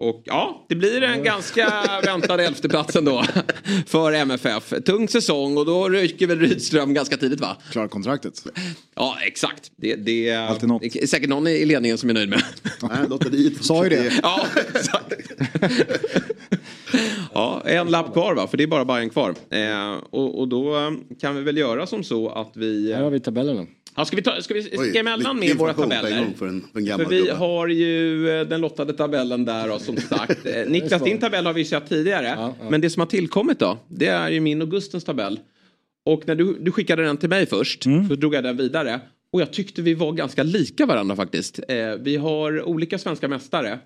Och 0.00 0.22
ja, 0.24 0.66
det 0.68 0.74
blir 0.74 1.02
en 1.02 1.22
ganska 1.22 1.68
väntad 2.04 2.40
elfteplatsen 2.40 3.04
då 3.04 3.24
för 3.86 4.12
MFF. 4.12 4.72
Tung 4.86 5.08
säsong 5.08 5.56
och 5.56 5.66
då 5.66 5.88
ryker 5.88 6.26
väl 6.26 6.38
Rydström 6.40 6.94
ganska 6.94 7.16
tidigt 7.16 7.40
va? 7.40 7.56
Klara 7.70 7.88
kontraktet. 7.88 8.44
Ja, 8.94 9.16
exakt. 9.26 9.72
Det, 9.76 9.94
det, 9.94 10.28
är 10.28 11.06
säkert 11.06 11.28
någon 11.28 11.46
i 11.46 11.64
ledningen 11.64 11.98
som 11.98 12.10
är 12.10 12.14
nöjd 12.14 12.28
med. 12.28 12.42
Nej, 12.82 13.08
lotteriet. 13.08 13.64
Sa 13.64 13.84
ju 13.84 13.90
det. 13.90 14.12
Ja, 14.22 14.46
exakt. 14.74 15.14
ja, 17.34 17.62
en 17.64 17.90
lapp 17.90 18.12
kvar 18.12 18.34
va? 18.34 18.46
För 18.46 18.56
det 18.56 18.62
är 18.62 18.68
bara 18.68 18.84
Bayern 18.84 19.10
kvar. 19.10 19.34
Eh, 19.50 19.94
och, 20.10 20.40
och 20.40 20.48
då 20.48 20.92
kan 21.20 21.36
vi 21.36 21.42
väl 21.42 21.56
göra 21.56 21.86
som 21.86 22.04
så 22.04 22.28
att 22.28 22.52
vi... 22.54 22.92
Här 22.92 23.02
har 23.02 23.10
vi 23.10 23.20
tabellerna. 23.20 23.66
Ja, 23.96 24.04
ska 24.04 24.16
vi, 24.16 24.22
ta, 24.22 24.42
ska 24.42 24.54
vi 24.54 24.60
Oj, 24.60 24.78
sticka 24.78 25.00
emellan 25.00 25.38
med 25.38 25.56
våra 25.56 25.74
tabeller? 25.74 26.10
För 26.10 26.16
en, 26.16 26.34
för 26.34 26.46
en 26.46 26.62
För 26.98 27.04
vi 27.10 27.18
gubbe. 27.18 27.32
har 27.32 27.68
ju 27.68 28.28
eh, 28.40 28.46
den 28.46 28.60
lottade 28.60 28.92
tabellen 28.92 29.44
där 29.44 29.68
då, 29.68 29.78
som 29.78 29.96
sagt. 29.96 30.46
Eh, 30.54 30.66
Niklas, 30.70 31.02
din 31.02 31.18
tabell 31.18 31.46
har 31.46 31.52
vi 31.52 31.64
sett 31.64 31.88
tidigare. 31.88 32.26
Ja, 32.26 32.54
ja. 32.60 32.70
Men 32.70 32.80
det 32.80 32.90
som 32.90 33.00
har 33.00 33.06
tillkommit 33.06 33.58
då, 33.58 33.78
det 33.88 34.06
är 34.06 34.30
ju 34.30 34.40
min 34.40 34.62
och 34.62 34.70
Gustens 34.70 35.04
tabell. 35.04 35.40
Och 36.06 36.22
när 36.26 36.34
du, 36.34 36.56
du 36.60 36.72
skickade 36.72 37.02
den 37.04 37.16
till 37.16 37.28
mig 37.28 37.46
först, 37.46 37.86
Mm. 37.86 38.08
så 38.08 38.14
drog 38.14 38.34
jag 38.34 38.44
den 38.44 38.56
vidare. 38.56 39.00
Och 39.32 39.40
jag 39.40 39.52
tyckte 39.52 39.82
vi 39.82 39.94
var 39.94 40.12
ganska 40.12 40.42
lika 40.42 40.86
varandra 40.86 41.16
faktiskt. 41.16 41.60
Eh, 41.68 41.76
vi 42.00 42.16
har 42.16 42.62
olika 42.68 42.98
svenska 42.98 43.28
mästare. 43.28 43.78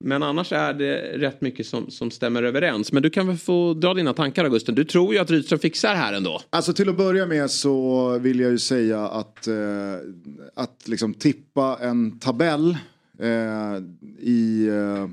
Men 0.00 0.22
annars 0.22 0.52
är 0.52 0.74
det 0.74 0.96
rätt 1.18 1.40
mycket 1.40 1.66
som, 1.66 1.90
som 1.90 2.10
stämmer 2.10 2.42
överens. 2.42 2.92
Men 2.92 3.02
du 3.02 3.10
kan 3.10 3.26
väl 3.26 3.36
få 3.36 3.74
dra 3.74 3.94
dina 3.94 4.12
tankar 4.12 4.44
Augusten. 4.44 4.74
Du 4.74 4.84
tror 4.84 5.14
ju 5.14 5.20
att 5.20 5.30
Rydström 5.30 5.58
fixar 5.58 5.94
här 5.94 6.12
ändå. 6.12 6.40
Alltså 6.50 6.72
till 6.72 6.88
att 6.88 6.96
börja 6.96 7.26
med 7.26 7.50
så 7.50 8.18
vill 8.18 8.40
jag 8.40 8.50
ju 8.50 8.58
säga 8.58 9.08
att, 9.08 9.46
eh, 9.46 9.54
att 10.54 10.88
liksom 10.88 11.14
tippa 11.14 11.78
en 11.80 12.18
tabell 12.18 12.76
eh, 13.18 13.28
i 14.18 14.66
eh, 14.66 15.08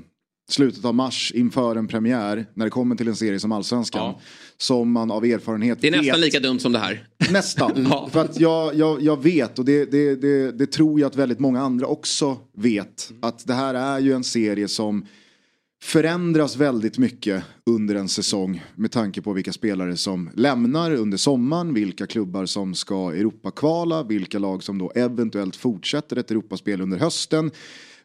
slutet 0.50 0.84
av 0.84 0.94
mars 0.94 1.32
inför 1.34 1.76
en 1.76 1.88
premiär 1.88 2.46
när 2.54 2.66
det 2.66 2.70
kommer 2.70 2.96
till 2.96 3.08
en 3.08 3.16
serie 3.16 3.40
som 3.40 3.52
Allsvenskan. 3.52 4.14
Som 4.62 4.92
man 4.92 5.10
av 5.10 5.24
erfarenhet 5.24 5.78
Det 5.80 5.86
är 5.86 5.90
nästan 5.90 6.20
vet 6.20 6.20
lika 6.20 6.40
dumt 6.40 6.58
som 6.60 6.72
det 6.72 6.78
här. 6.78 7.06
Nästan. 7.30 7.92
För 8.10 8.20
att 8.20 8.40
jag, 8.40 8.74
jag, 8.74 9.02
jag 9.02 9.22
vet 9.22 9.58
och 9.58 9.64
det, 9.64 9.90
det, 9.90 10.16
det, 10.16 10.52
det 10.52 10.66
tror 10.66 11.00
jag 11.00 11.06
att 11.06 11.16
väldigt 11.16 11.40
många 11.40 11.60
andra 11.60 11.86
också 11.86 12.36
vet. 12.56 13.12
Att 13.22 13.46
det 13.46 13.54
här 13.54 13.74
är 13.74 13.98
ju 13.98 14.12
en 14.12 14.24
serie 14.24 14.68
som 14.68 15.06
förändras 15.82 16.56
väldigt 16.56 16.98
mycket 16.98 17.44
under 17.66 17.94
en 17.94 18.08
säsong 18.08 18.64
med 18.74 18.90
tanke 18.90 19.22
på 19.22 19.32
vilka 19.32 19.52
spelare 19.52 19.96
som 19.96 20.30
lämnar 20.34 20.90
under 20.90 21.18
sommaren, 21.18 21.74
vilka 21.74 22.06
klubbar 22.06 22.46
som 22.46 22.74
ska 22.74 23.12
Europakvala, 23.12 24.02
vilka 24.02 24.38
lag 24.38 24.62
som 24.62 24.78
då 24.78 24.92
eventuellt 24.94 25.56
fortsätter 25.56 26.16
ett 26.16 26.30
Europaspel 26.30 26.80
under 26.80 26.98
hösten. 26.98 27.50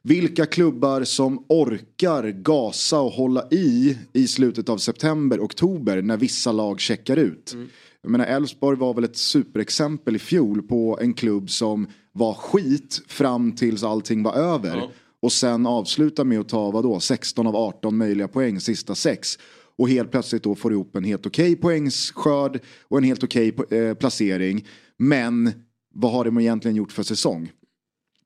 Vilka 0.02 0.46
klubbar 0.46 1.04
som 1.04 1.46
orkar 1.50 2.24
gasa 2.24 3.00
och 3.00 3.12
hålla 3.12 3.48
i 3.52 3.98
i 4.14 4.28
slutet 4.28 4.70
av 4.70 4.78
september, 4.78 5.40
oktober 5.40 6.02
när 6.02 6.18
vissa 6.18 6.52
lag 6.52 6.80
checkar 6.80 7.18
ut. 7.18 7.56
Jag 8.02 8.12
menar 8.12 8.26
Elfsborg 8.26 8.78
var 8.78 8.94
väl 8.94 9.04
ett 9.04 9.18
superexempel 9.18 10.16
i 10.16 10.20
fjol 10.20 10.62
på 10.62 10.98
en 11.02 11.14
klubb 11.14 11.50
som 11.50 11.88
var 12.12 12.34
skit 12.34 13.02
fram 13.08 13.52
tills 13.52 13.84
allting 13.84 14.24
var 14.24 14.34
över. 14.34 14.78
Och 15.22 15.32
sen 15.32 15.66
avsluta 15.66 16.24
med 16.24 16.40
att 16.40 16.50
ta 16.50 16.72
vadå, 16.72 17.00
16 17.00 17.48
av 17.48 17.56
18 17.56 17.98
möjliga 17.98 18.28
poäng, 18.28 18.60
sista 18.60 18.96
sex. 18.96 19.38
Och 19.78 19.90
helt 19.90 20.12
plötsligt 20.12 20.44
då 20.44 20.56
får 20.56 20.72
ihop 20.72 20.96
en 20.96 21.04
helt 21.04 21.26
okej 21.26 21.56
poängsskörd 21.56 22.60
och 22.82 22.98
en 22.98 23.04
helt 23.04 23.24
okej 23.24 23.56
eh, 23.72 23.94
placering. 23.94 24.68
Men 24.98 25.52
vad 25.94 26.12
har 26.12 26.26
de 26.26 26.40
egentligen 26.40 26.76
gjort 26.76 26.92
för 26.92 27.04
säsong? 27.04 27.52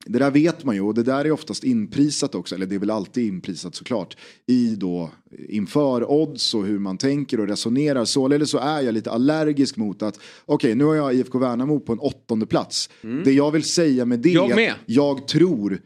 Det 0.06 0.18
där 0.18 0.30
vet 0.30 0.64
man 0.64 0.74
ju 0.74 0.80
och 0.80 0.94
det 0.94 1.02
där 1.02 1.24
är 1.24 1.32
oftast 1.32 1.64
inprisat 1.64 2.34
också, 2.34 2.54
eller 2.54 2.66
det 2.66 2.74
är 2.74 2.78
väl 2.78 2.90
alltid 2.90 3.26
inprisat 3.26 3.74
såklart, 3.74 4.16
i 4.46 4.74
då 4.76 5.10
inför 5.48 6.10
odds 6.10 6.54
och 6.54 6.64
hur 6.64 6.78
man 6.78 6.98
tänker 6.98 7.40
och 7.40 7.48
resonerar. 7.48 8.04
Således 8.04 8.50
så 8.50 8.58
är 8.58 8.80
jag 8.80 8.94
lite 8.94 9.10
allergisk 9.10 9.76
mot 9.76 10.02
att 10.02 10.20
okej 10.46 10.74
nu 10.74 10.84
har 10.84 10.94
jag 10.94 11.14
IFK 11.14 11.38
Värnamo 11.38 11.80
på 11.80 11.92
en 11.92 11.98
åttonde 11.98 12.46
plats. 12.46 12.90
Det 13.24 13.32
jag 13.32 13.50
vill 13.50 13.62
säga 13.62 14.04
med 14.04 14.20
det 14.20 14.30
Jag 14.30 14.60
är 14.60 14.70
att 14.70 14.78
jag 14.86 15.28
tror 15.28 15.80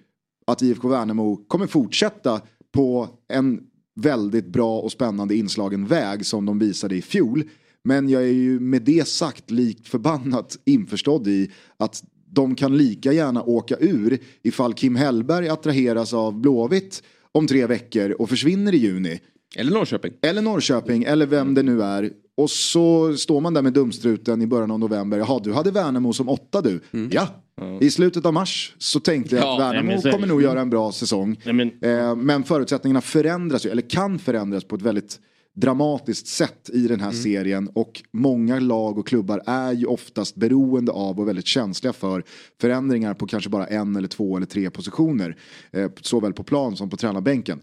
att 0.47 0.63
IFK 0.63 0.89
Värnamo 0.89 1.37
kommer 1.37 1.67
fortsätta 1.67 2.41
på 2.73 3.09
en 3.29 3.61
väldigt 4.01 4.47
bra 4.47 4.79
och 4.79 4.93
spännande 4.93 5.37
inslagen 5.37 5.87
väg 5.87 6.27
som 6.27 6.47
de 6.47 6.59
visade 6.59 6.97
i 6.97 7.03
fjol. 7.03 7.45
Men 7.85 8.09
jag 8.09 8.23
är 8.23 8.33
ju 8.33 8.61
med 8.61 8.83
det 8.83 9.09
sagt 9.09 9.51
likt 9.51 9.89
förbannat 9.89 10.59
införstådd 10.65 11.29
i 11.29 11.51
att 11.77 12.05
de 12.37 12.55
kan 12.55 12.77
lika 12.77 13.13
gärna 13.13 13.43
åka 13.43 13.77
ur 13.81 14.19
ifall 14.43 14.75
Kim 14.75 14.97
Hellberg 14.97 15.49
attraheras 15.49 16.15
av 16.15 16.41
Blåvitt 16.41 17.03
om 17.33 17.47
tre 17.47 17.67
veckor 17.67 18.11
och 18.11 18.29
försvinner 18.29 18.75
i 18.75 18.77
juni. 18.79 19.21
Eller 19.57 19.71
Norrköping. 19.73 20.13
Eller 20.23 20.43
Norrköping, 20.43 21.05
eller 21.05 21.27
vem 21.27 21.55
det 21.55 21.63
nu 21.63 21.83
är. 21.83 22.11
Och 22.37 22.51
så 22.51 23.17
står 23.17 23.41
man 23.41 23.55
där 23.55 23.63
med 23.63 23.73
dumstruten 23.73 24.43
i 24.43 24.47
början 24.47 24.71
av 24.71 24.79
november. 24.79 25.19
Jaha, 25.19 25.41
du 25.45 25.53
hade 25.53 25.71
Värnamo 25.71 26.13
som 26.13 26.29
åtta 26.29 26.61
du. 26.63 26.81
Ja, 27.11 27.29
i 27.81 27.91
slutet 27.91 28.27
av 28.27 28.33
mars 28.33 28.75
så 28.79 29.01
tänkte 29.01 29.37
jag 29.37 29.45
Ja, 29.45 29.53
att 29.53 29.59
nej, 29.59 29.69
Värnamo 29.69 29.93
men 29.93 30.01
det. 30.03 30.11
kommer 30.13 30.27
nog 30.27 30.43
göra 30.43 30.61
en 30.61 30.71
bra 30.71 30.93
säsong. 30.93 31.37
Eh, 31.83 32.17
men 32.17 32.45
förutsättningarna 32.45 33.01
förändras 33.01 33.67
ju, 33.67 33.71
eller 33.71 33.91
kan 33.91 34.19
förändras 34.19 34.65
på 34.65 34.77
ett 34.77 34.83
väldigt 34.83 35.21
dramatiskt 35.57 36.27
sätt 36.27 36.71
i 36.73 36.89
den 36.89 37.01
här 37.01 37.13
serien. 37.13 37.71
Och 37.75 38.03
många 38.13 38.61
lag 38.61 38.99
och 38.99 39.07
klubbar 39.07 39.43
är 39.47 39.73
ju 39.73 39.87
oftast 39.87 40.35
beroende 40.35 40.93
av 40.93 41.21
och 41.21 41.29
väldigt 41.29 41.47
känsliga 41.47 41.93
för 41.93 42.25
förändringar 42.61 43.15
på 43.15 43.27
kanske 43.27 43.51
bara 43.51 43.67
en 43.67 43.97
eller 43.97 44.09
två 44.09 44.37
eller 44.37 44.47
tre 44.47 44.71
positioner. 44.71 45.37
Eh, 45.71 45.91
såväl 46.01 46.33
på 46.33 46.43
plan 46.43 46.77
som 46.77 46.91
på 46.91 46.97
tränarbänken. 46.97 47.61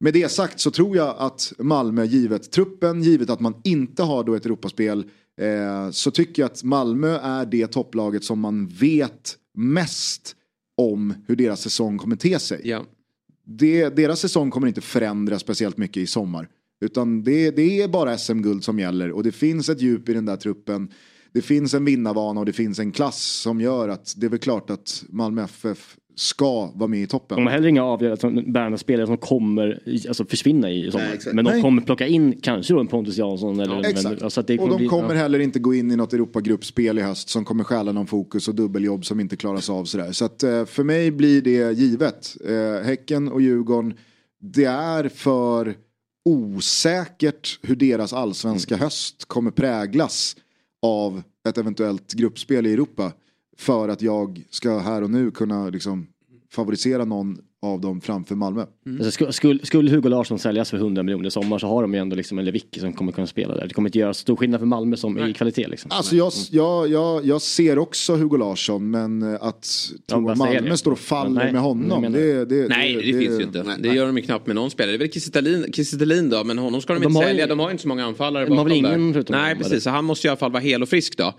Med 0.00 0.14
det 0.14 0.32
sagt 0.32 0.60
så 0.60 0.70
tror 0.70 0.96
jag 0.96 1.14
att 1.18 1.52
Malmö, 1.58 2.04
givet 2.04 2.50
truppen, 2.50 3.02
givet 3.02 3.30
att 3.30 3.40
man 3.40 3.54
inte 3.64 4.02
har 4.02 4.24
då 4.24 4.34
ett 4.34 4.46
Europaspel, 4.46 5.04
eh, 5.40 5.90
så 5.90 6.10
tycker 6.10 6.42
jag 6.42 6.50
att 6.50 6.64
Malmö 6.64 7.18
är 7.22 7.46
det 7.46 7.66
topplaget 7.66 8.24
som 8.24 8.40
man 8.40 8.66
vet 8.66 9.36
mest 9.54 10.34
om 10.76 11.14
hur 11.26 11.36
deras 11.36 11.60
säsong 11.60 11.98
kommer 11.98 12.16
te 12.16 12.38
sig. 12.38 12.60
Det, 13.44 13.88
deras 13.88 14.20
säsong 14.20 14.50
kommer 14.50 14.66
inte 14.66 14.80
förändras 14.80 15.40
speciellt 15.40 15.76
mycket 15.76 16.02
i 16.02 16.06
sommar. 16.06 16.48
Utan 16.80 17.22
det, 17.22 17.50
det 17.50 17.82
är 17.82 17.88
bara 17.88 18.18
SM-guld 18.18 18.64
som 18.64 18.78
gäller 18.78 19.12
och 19.12 19.22
det 19.22 19.32
finns 19.32 19.68
ett 19.68 19.80
djup 19.80 20.08
i 20.08 20.12
den 20.14 20.26
där 20.26 20.36
truppen. 20.36 20.88
Det 21.32 21.42
finns 21.42 21.74
en 21.74 21.84
vinnarvana 21.84 22.40
och 22.40 22.46
det 22.46 22.52
finns 22.52 22.78
en 22.78 22.92
klass 22.92 23.22
som 23.22 23.60
gör 23.60 23.88
att 23.88 24.14
det 24.16 24.26
är 24.26 24.30
väl 24.30 24.38
klart 24.38 24.70
att 24.70 25.04
Malmö 25.08 25.42
FF 25.44 25.96
ska 26.16 26.70
vara 26.74 26.88
med 26.88 27.02
i 27.02 27.06
toppen. 27.06 27.36
De 27.36 27.46
har 27.46 27.52
heller 27.52 27.68
inga 27.68 27.84
avgörande 27.84 28.42
bärande 28.42 28.78
spelare 28.78 29.06
som 29.06 29.16
kommer 29.16 29.82
alltså, 30.08 30.24
försvinna 30.24 30.70
i 30.70 30.90
sommar. 30.90 31.06
Nej, 31.06 31.34
men 31.34 31.44
de 31.44 31.50
Nej. 31.50 31.62
kommer 31.62 31.82
plocka 31.82 32.06
in 32.06 32.40
kanske 32.40 32.74
då 32.74 32.80
en 32.80 32.86
Pontus 32.86 33.16
Jansson. 33.16 33.60
Eller, 33.60 33.80
Exakt. 33.80 34.02
Men, 34.04 34.22
alltså, 34.22 34.42
det 34.42 34.58
och 34.58 34.68
de 34.68 34.76
bli- 34.76 34.88
kommer 34.88 35.14
ja. 35.14 35.20
heller 35.20 35.38
inte 35.38 35.58
gå 35.58 35.74
in 35.74 35.90
i 35.90 35.96
något 35.96 36.12
Europagruppspel 36.12 36.98
i 36.98 37.02
höst 37.02 37.28
som 37.28 37.44
kommer 37.44 37.64
stjäla 37.64 37.92
någon 37.92 38.06
fokus 38.06 38.48
och 38.48 38.54
dubbeljobb 38.54 39.04
som 39.04 39.20
inte 39.20 39.36
klaras 39.36 39.70
av 39.70 39.84
sådär. 39.84 40.12
Så 40.12 40.24
att 40.24 40.42
eh, 40.42 40.64
för 40.64 40.84
mig 40.84 41.10
blir 41.10 41.42
det 41.42 41.72
givet. 41.78 42.36
Eh, 42.46 42.86
häcken 42.86 43.28
och 43.28 43.40
Djurgården, 43.42 43.94
det 44.40 44.64
är 44.64 45.08
för 45.08 45.74
osäkert 46.28 47.58
hur 47.62 47.76
deras 47.76 48.12
allsvenska 48.12 48.74
Mm. 48.74 48.84
höst 48.84 49.24
kommer 49.24 49.50
präglas 49.50 50.36
av 50.82 51.22
ett 51.48 51.58
eventuellt 51.58 52.12
gruppspel 52.12 52.66
i 52.66 52.72
Europa. 52.72 53.12
För 53.56 53.88
att 53.88 54.02
jag 54.02 54.44
ska 54.50 54.78
här 54.78 55.02
och 55.02 55.10
nu 55.10 55.30
kunna 55.30 55.68
liksom 55.68 56.06
favorisera 56.50 57.04
någon 57.04 57.38
av 57.62 57.80
dem 57.80 58.00
framför 58.00 58.34
Malmö. 58.34 58.64
Alltså, 58.86 59.10
skulle, 59.10 59.32
skulle, 59.32 59.66
skulle 59.66 59.90
Hugo 59.90 60.08
Larsson 60.08 60.38
säljas 60.38 60.70
för 60.70 60.76
100 60.76 61.02
miljoner 61.02 61.26
i 61.28 61.30
sommar 61.30 61.58
så 61.58 61.66
har 61.66 61.82
de 61.82 61.94
ju 61.94 62.00
ändå 62.00 62.16
liksom 62.16 62.38
en 62.38 62.44
Lewicki 62.44 62.80
som 62.80 62.92
kommer 62.92 63.12
kunna 63.12 63.26
spela 63.26 63.54
där. 63.56 63.66
Det 63.68 63.74
kommer 63.74 63.88
inte 63.88 63.98
göra 63.98 64.14
stor 64.14 64.36
skillnad 64.36 64.60
för 64.60 64.66
Malmö 64.66 64.96
som 64.96 65.18
i 65.28 65.32
kvalitet. 65.34 65.66
Liksom. 65.68 65.90
Alltså 65.94 66.16
jag, 66.16 66.32
jag, 66.50 66.88
jag, 66.88 67.26
jag 67.26 67.42
ser 67.42 67.78
också 67.78 68.16
Hugo 68.16 68.36
Larsson 68.36 68.90
men 68.90 69.22
eh, 69.22 69.42
att 69.42 69.66
tro 70.10 70.30
att 70.30 70.38
Malmö 70.38 70.60
det. 70.70 70.76
står 70.76 70.92
och 70.92 70.98
faller 70.98 71.42
Nej, 71.44 71.52
med 71.52 71.60
honom. 71.62 72.02
menar- 72.02 72.18
Det, 72.18 72.44
det, 72.44 72.68
Nej, 72.68 72.94
det, 72.94 73.02
finns 73.02 73.40
ju 73.40 73.44
inte. 73.44 73.76
Det 73.78 73.88
gör 73.88 74.06
de 74.06 74.16
ju 74.16 74.22
knappt 74.22 74.46
med 74.46 74.56
någon 74.56 74.70
spelare. 74.70 74.96
Det 74.96 75.04
är 75.04 75.58
väl 75.60 75.72
Kiese 75.72 75.98
Thelin 75.98 76.30
då, 76.30 76.44
men 76.44 76.58
honom 76.58 76.80
ska 76.80 76.92
de, 76.94 77.00
De 77.02 77.06
inte 77.06 77.18
har 77.18 77.22
ju- 77.22 77.28
sälja. 77.28 77.46
De 77.46 77.58
har 77.58 77.68
ju 77.68 77.72
inte 77.72 77.82
så 77.82 77.88
många 77.88 78.04
anfallare 78.04 78.44
De 78.46 78.58
har 78.58 78.64
väl 78.64 78.72
bakom 78.82 78.92
ingen 78.94 79.06
där. 79.06 79.12
förutom 79.12 79.36
Nej, 79.36 79.54
precis. 79.56 79.72
eller? 79.72 79.80
Så 79.80 79.90
han 79.90 80.04
måste 80.04 80.26
i 80.26 80.30
alla 80.30 80.36
fall 80.38 80.52
vara 80.52 80.62
hel 80.62 80.82
och 80.82 80.88
frisk 80.88 81.16
då. 81.18 81.34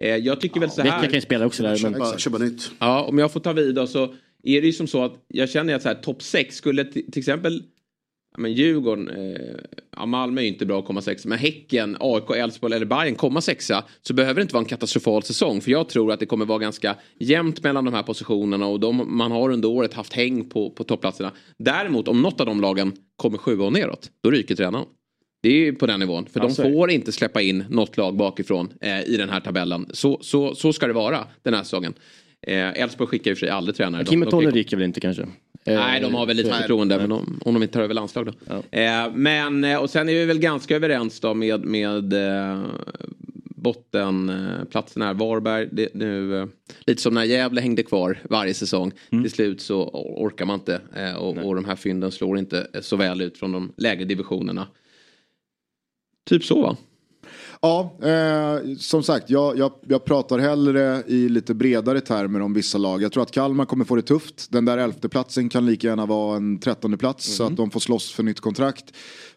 Eh, 0.00 0.16
jag 0.16 0.40
tycker 0.40 0.60
väl 0.60 0.70
så 0.70 0.82
här. 0.82 0.88
Vecka 0.90 1.02
kan 1.02 1.14
ju 1.14 1.20
spela 1.20 1.46
också 1.46 1.62
där. 1.62 1.78
Men... 1.82 1.92
Köpa, 1.92 2.18
köpa 2.18 2.38
nytt. 2.38 2.70
Ja, 2.78 3.02
om 3.02 3.18
jag 3.18 3.32
får 3.32 3.40
ta 3.40 3.52
vid 3.52 3.74
då 3.74 3.86
så 3.86 4.14
är 4.42 4.60
det 4.60 4.66
ju 4.66 4.72
som 4.72 4.86
så 4.86 5.04
att 5.04 5.24
jag 5.28 5.50
känner 5.50 5.74
att 5.74 5.82
så 5.82 5.88
här, 5.88 5.94
topp 5.94 6.22
6 6.22 6.56
skulle 6.56 6.84
till, 6.84 7.18
exempel 7.18 7.62
men 8.38 8.52
Djurgården, 8.52 9.08
eh, 9.08 9.56
ja, 9.96 10.06
Malmö 10.06 10.40
är 10.40 10.42
ju 10.42 10.48
inte 10.48 10.66
bra 10.66 10.78
att 10.78 10.84
komma 10.84 11.02
sexa, 11.02 11.28
men 11.28 11.38
Häcken, 11.38 11.96
AIK, 12.00 12.30
Elfsborg 12.30 12.74
eller 12.74 12.86
Bayern 12.86 13.14
komma 13.14 13.40
sexa 13.40 13.84
så 14.02 14.14
behöver 14.14 14.34
det 14.34 14.42
inte 14.42 14.54
vara 14.54 14.62
en 14.62 14.68
katastrofal 14.68 15.22
säsong. 15.22 15.60
För 15.60 15.70
jag 15.70 15.88
tror 15.88 16.12
att 16.12 16.20
det 16.20 16.26
kommer 16.26 16.44
vara 16.44 16.58
ganska 16.58 16.96
jämnt 17.18 17.62
mellan 17.62 17.84
de 17.84 17.94
här 17.94 18.02
positionerna 18.02 18.66
och 18.66 18.80
de, 18.80 19.16
man 19.16 19.32
har 19.32 19.50
under 19.50 19.68
året 19.68 19.94
haft 19.94 20.12
häng 20.12 20.48
på, 20.48 20.70
på 20.70 20.84
toppplatserna. 20.84 21.32
Däremot 21.58 22.08
om 22.08 22.22
något 22.22 22.40
av 22.40 22.46
de 22.46 22.60
lagen 22.60 22.92
kommer 23.16 23.38
sjua 23.38 23.64
och 23.64 23.72
neråt, 23.72 24.10
då 24.22 24.30
ryker 24.30 24.56
tränaren. 24.56 24.86
Det 25.42 25.48
är 25.48 25.52
ju 25.52 25.74
på 25.74 25.86
den 25.86 26.00
nivån. 26.00 26.26
För 26.26 26.40
Ja, 26.40 26.46
de 26.46 26.54
får 26.54 26.90
inte 26.90 27.12
släppa 27.12 27.42
in 27.42 27.64
något 27.68 27.96
lag 27.96 28.16
bakifrån 28.16 28.72
eh, 28.80 29.02
i 29.02 29.16
den 29.16 29.28
här 29.28 29.40
tabellen. 29.40 29.86
Så, 29.92 30.18
så, 30.22 30.54
så 30.54 30.72
ska 30.72 30.86
det 30.86 30.92
vara 30.92 31.26
den 31.42 31.54
här 31.54 31.62
säsongen. 31.62 31.94
Eh, 32.46 32.82
Elfsborg 32.82 33.08
skickar 33.08 33.30
i 33.30 33.34
och 33.34 33.38
för 33.38 33.46
sig 33.46 33.50
aldrig 33.50 33.76
tränare. 33.76 34.04
Kim 34.04 34.22
och 34.22 34.30
Tolle 34.30 34.50
ryker 34.50 34.76
väl 34.76 34.86
inte 34.86 35.00
kanske? 35.00 35.26
Nej, 35.64 36.00
de 36.00 36.14
har 36.14 36.26
väl 36.26 36.36
lite 36.36 36.50
Eh, 36.50 36.56
förtroende 36.56 36.94
även 36.94 37.12
om, 37.12 37.40
om 37.44 37.54
de 37.54 37.62
inte 37.62 37.72
tar 37.72 37.82
över 37.82 37.94
landslag 37.94 38.26
då. 38.26 38.54
Eh, 38.78 39.12
men, 39.14 39.64
eh, 39.64 39.78
och 39.78 39.90
sen 39.90 40.08
är 40.08 40.12
vi 40.12 40.24
väl 40.24 40.38
ganska 40.38 40.76
överens 40.76 41.20
då 41.20 41.34
med, 41.34 41.64
med 41.64 42.12
eh, 42.12 42.62
bottenplatsen 43.60 45.02
här. 45.02 45.14
Varberg, 45.14 45.68
det, 45.72 45.94
nu, 45.94 46.38
eh, 46.38 46.46
lite 46.80 47.02
som 47.02 47.14
när 47.14 47.24
Gävle 47.24 47.60
hängde 47.60 47.82
kvar 47.82 48.18
varje 48.30 48.54
säsong. 48.54 48.92
Mm. 49.10 49.24
Till 49.24 49.32
slut 49.32 49.60
så 49.60 49.84
orkar 50.18 50.46
man 50.46 50.54
inte 50.54 50.80
eh, 50.96 51.14
och, 51.14 51.36
och 51.36 51.54
de 51.54 51.64
här 51.64 51.76
fynden 51.76 52.12
slår 52.12 52.38
inte 52.38 52.66
så 52.80 52.96
väl 52.96 53.20
ut 53.20 53.38
från 53.38 53.52
de 53.52 53.72
lägre 53.76 54.04
divisionerna. 54.04 54.66
Typ 56.28 56.44
så 56.44 56.62
va? 56.62 56.76
Ja, 57.62 57.98
eh, 58.02 58.76
som 58.78 59.02
sagt, 59.02 59.30
jag, 59.30 59.58
jag, 59.58 59.72
jag 59.88 60.04
pratar 60.04 60.38
hellre 60.38 61.02
i 61.06 61.28
lite 61.28 61.54
bredare 61.54 62.00
termer 62.00 62.40
om 62.40 62.54
vissa 62.54 62.78
lag. 62.78 63.02
Jag 63.02 63.12
tror 63.12 63.22
att 63.22 63.30
Kalmar 63.30 63.64
kommer 63.64 63.84
få 63.84 63.96
det 63.96 64.02
tufft. 64.02 64.46
Den 64.50 64.64
där 64.64 64.78
elfte 64.78 65.08
platsen 65.08 65.48
kan 65.48 65.66
lika 65.66 65.86
gärna 65.86 66.06
vara 66.06 66.36
en 66.36 66.60
trettonde 66.60 66.96
plats 66.96 67.36
så 67.36 67.44
att 67.44 67.56
de 67.56 67.70
får 67.70 67.80
slåss 67.80 68.12
för 68.12 68.22
nytt 68.22 68.40
kontrakt. 68.40 68.84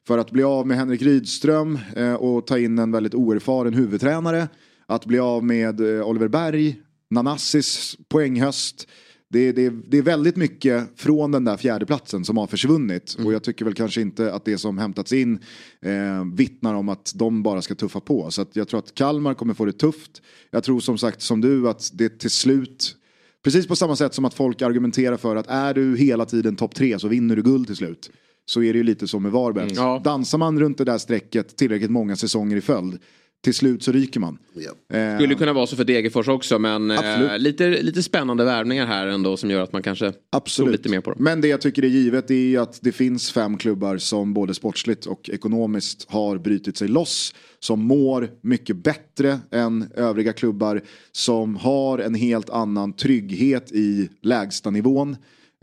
För 0.08 0.18
att 0.18 0.32
bli 0.32 0.44
av 0.44 0.68
med 0.68 0.78
Henrik 0.78 1.02
Rydström 1.02 1.80
eh, 1.96 2.14
och 2.14 2.48
ta 2.48 2.60
in 2.60 2.80
en 2.80 2.92
väldigt 2.92 3.14
oerfaren 3.14 3.74
huvudtränare. 3.74 4.48
Att 4.88 5.06
bli 5.06 5.20
av 5.20 5.44
med 5.44 5.98
eh, 5.98 6.08
Oliver 6.08 6.28
Berg, 6.28 6.76
Nanassis 7.10 7.96
poänghöst. 8.10 8.88
Det, 9.34 9.52
det, 9.52 9.70
det 9.70 9.98
är 9.98 10.02
väldigt 10.02 10.36
mycket 10.36 10.88
från 10.96 11.32
den 11.32 11.46
där 11.46 11.58
fjärdeplatsen 11.58 12.26
som 12.26 12.38
har 12.38 12.48
försvunnit. 12.48 13.18
Och 13.26 13.34
jag 13.34 13.44
tycker 13.44 13.66
väl 13.66 13.74
kanske 13.74 14.02
inte 14.02 14.34
att 14.34 14.46
det 14.46 14.58
som 14.58 14.78
hämtats 14.78 15.14
in 15.14 15.40
eh, 15.82 16.26
vittnar 16.34 16.74
om 16.74 16.90
att 16.90 17.14
de 17.16 17.44
bara 17.44 17.62
ska 17.62 17.76
tuffa 17.76 18.00
på. 18.00 18.32
Så 18.32 18.46
jag 18.54 18.68
tror 18.68 18.80
att 18.80 18.94
Kalmar 18.94 19.34
kommer 19.34 19.54
få 19.54 19.66
det 19.66 19.74
tufft. 19.74 20.22
Jag 20.52 20.64
tror 20.64 20.80
som 20.80 20.98
sagt 20.98 21.22
som 21.22 21.42
du 21.42 21.70
att 21.70 21.92
det 21.94 22.20
till 22.20 22.32
slut 22.32 22.98
Precis 23.44 23.68
på 23.68 23.76
samma 23.76 23.96
sätt 23.96 24.14
som 24.14 24.26
att 24.26 24.34
folk 24.34 24.62
argumenterar 24.62 25.18
för 25.18 25.36
att 25.36 25.48
är 25.48 25.74
du 25.74 25.98
hela 25.98 26.26
tiden 26.26 26.56
topp 26.56 26.76
tre 26.76 27.00
så 27.00 27.08
vinner 27.08 27.36
du 27.36 27.42
guld 27.42 27.68
till 27.68 27.76
slut. 27.76 28.12
Så 28.46 28.64
är 28.64 28.74
det 28.74 28.78
ju 28.78 28.84
lite 28.84 29.08
som 29.08 29.24
med 29.24 29.32
Varberg. 29.32 29.64
Mm. 29.64 29.76
Ja. 29.76 30.02
Dansar 30.04 30.38
man 30.38 30.60
runt 30.60 30.78
det 30.78 30.84
där 30.84 30.98
strecket 30.98 31.56
tillräckligt 31.56 31.92
många 31.92 32.16
säsonger 32.16 32.58
i 32.58 32.62
följd. 32.62 33.00
Till 33.44 33.54
slut 33.54 33.84
så 33.84 33.92
ryker 33.92 34.20
man. 34.20 34.38
Eh, 34.94 35.18
Skulle 35.18 35.36
kunna 35.36 35.54
vara 35.54 35.68
så 35.68 35.76
för 35.76 35.84
Degerfors 35.84 36.28
också 36.28 36.60
men 36.60 36.92
eh, 36.92 37.38
lite, 37.38 37.70
lite 37.70 38.04
spännande 38.04 38.46
värvningar 38.46 38.86
här 38.86 39.08
ändå 39.08 39.38
som 39.38 39.50
gör 39.50 39.62
att 39.62 39.74
man 39.74 39.84
kanske 39.84 40.12
tror 40.12 40.22
Absolut. 40.30 40.72
lite 40.72 40.90
mer 40.90 41.02
på 41.02 41.12
dem. 41.12 41.24
Men 41.24 41.42
det 41.42 41.48
jag 41.48 41.62
tycker 41.62 41.84
är 41.84 41.88
givet 41.88 42.32
är 42.32 42.36
ju 42.36 42.58
att 42.58 42.80
det 42.82 42.92
finns 42.92 43.32
fem 43.32 43.58
klubbar 43.58 43.98
som 43.98 44.34
både 44.34 44.54
sportsligt 44.54 45.06
och 45.06 45.30
ekonomiskt 45.30 46.06
har 46.10 46.38
brutit 46.38 46.78
sig 46.78 46.88
loss. 46.88 47.36
Som 47.60 47.84
mår 47.84 48.30
mycket 48.42 48.76
bättre 48.76 49.40
än 49.52 49.92
övriga 49.96 50.34
klubbar. 50.34 50.82
Som 51.12 51.56
har 51.56 52.00
en 52.00 52.16
helt 52.16 52.50
annan 52.50 52.94
trygghet 52.94 53.72
i 53.72 54.10
lägstanivån. 54.22 55.16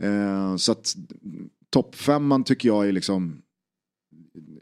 Eh, 0.03 0.55
så 0.55 0.71
att 0.71 0.95
toppfemman 1.69 2.43
tycker 2.43 2.67
jag 2.69 2.87
är 2.87 2.91
liksom 2.91 3.41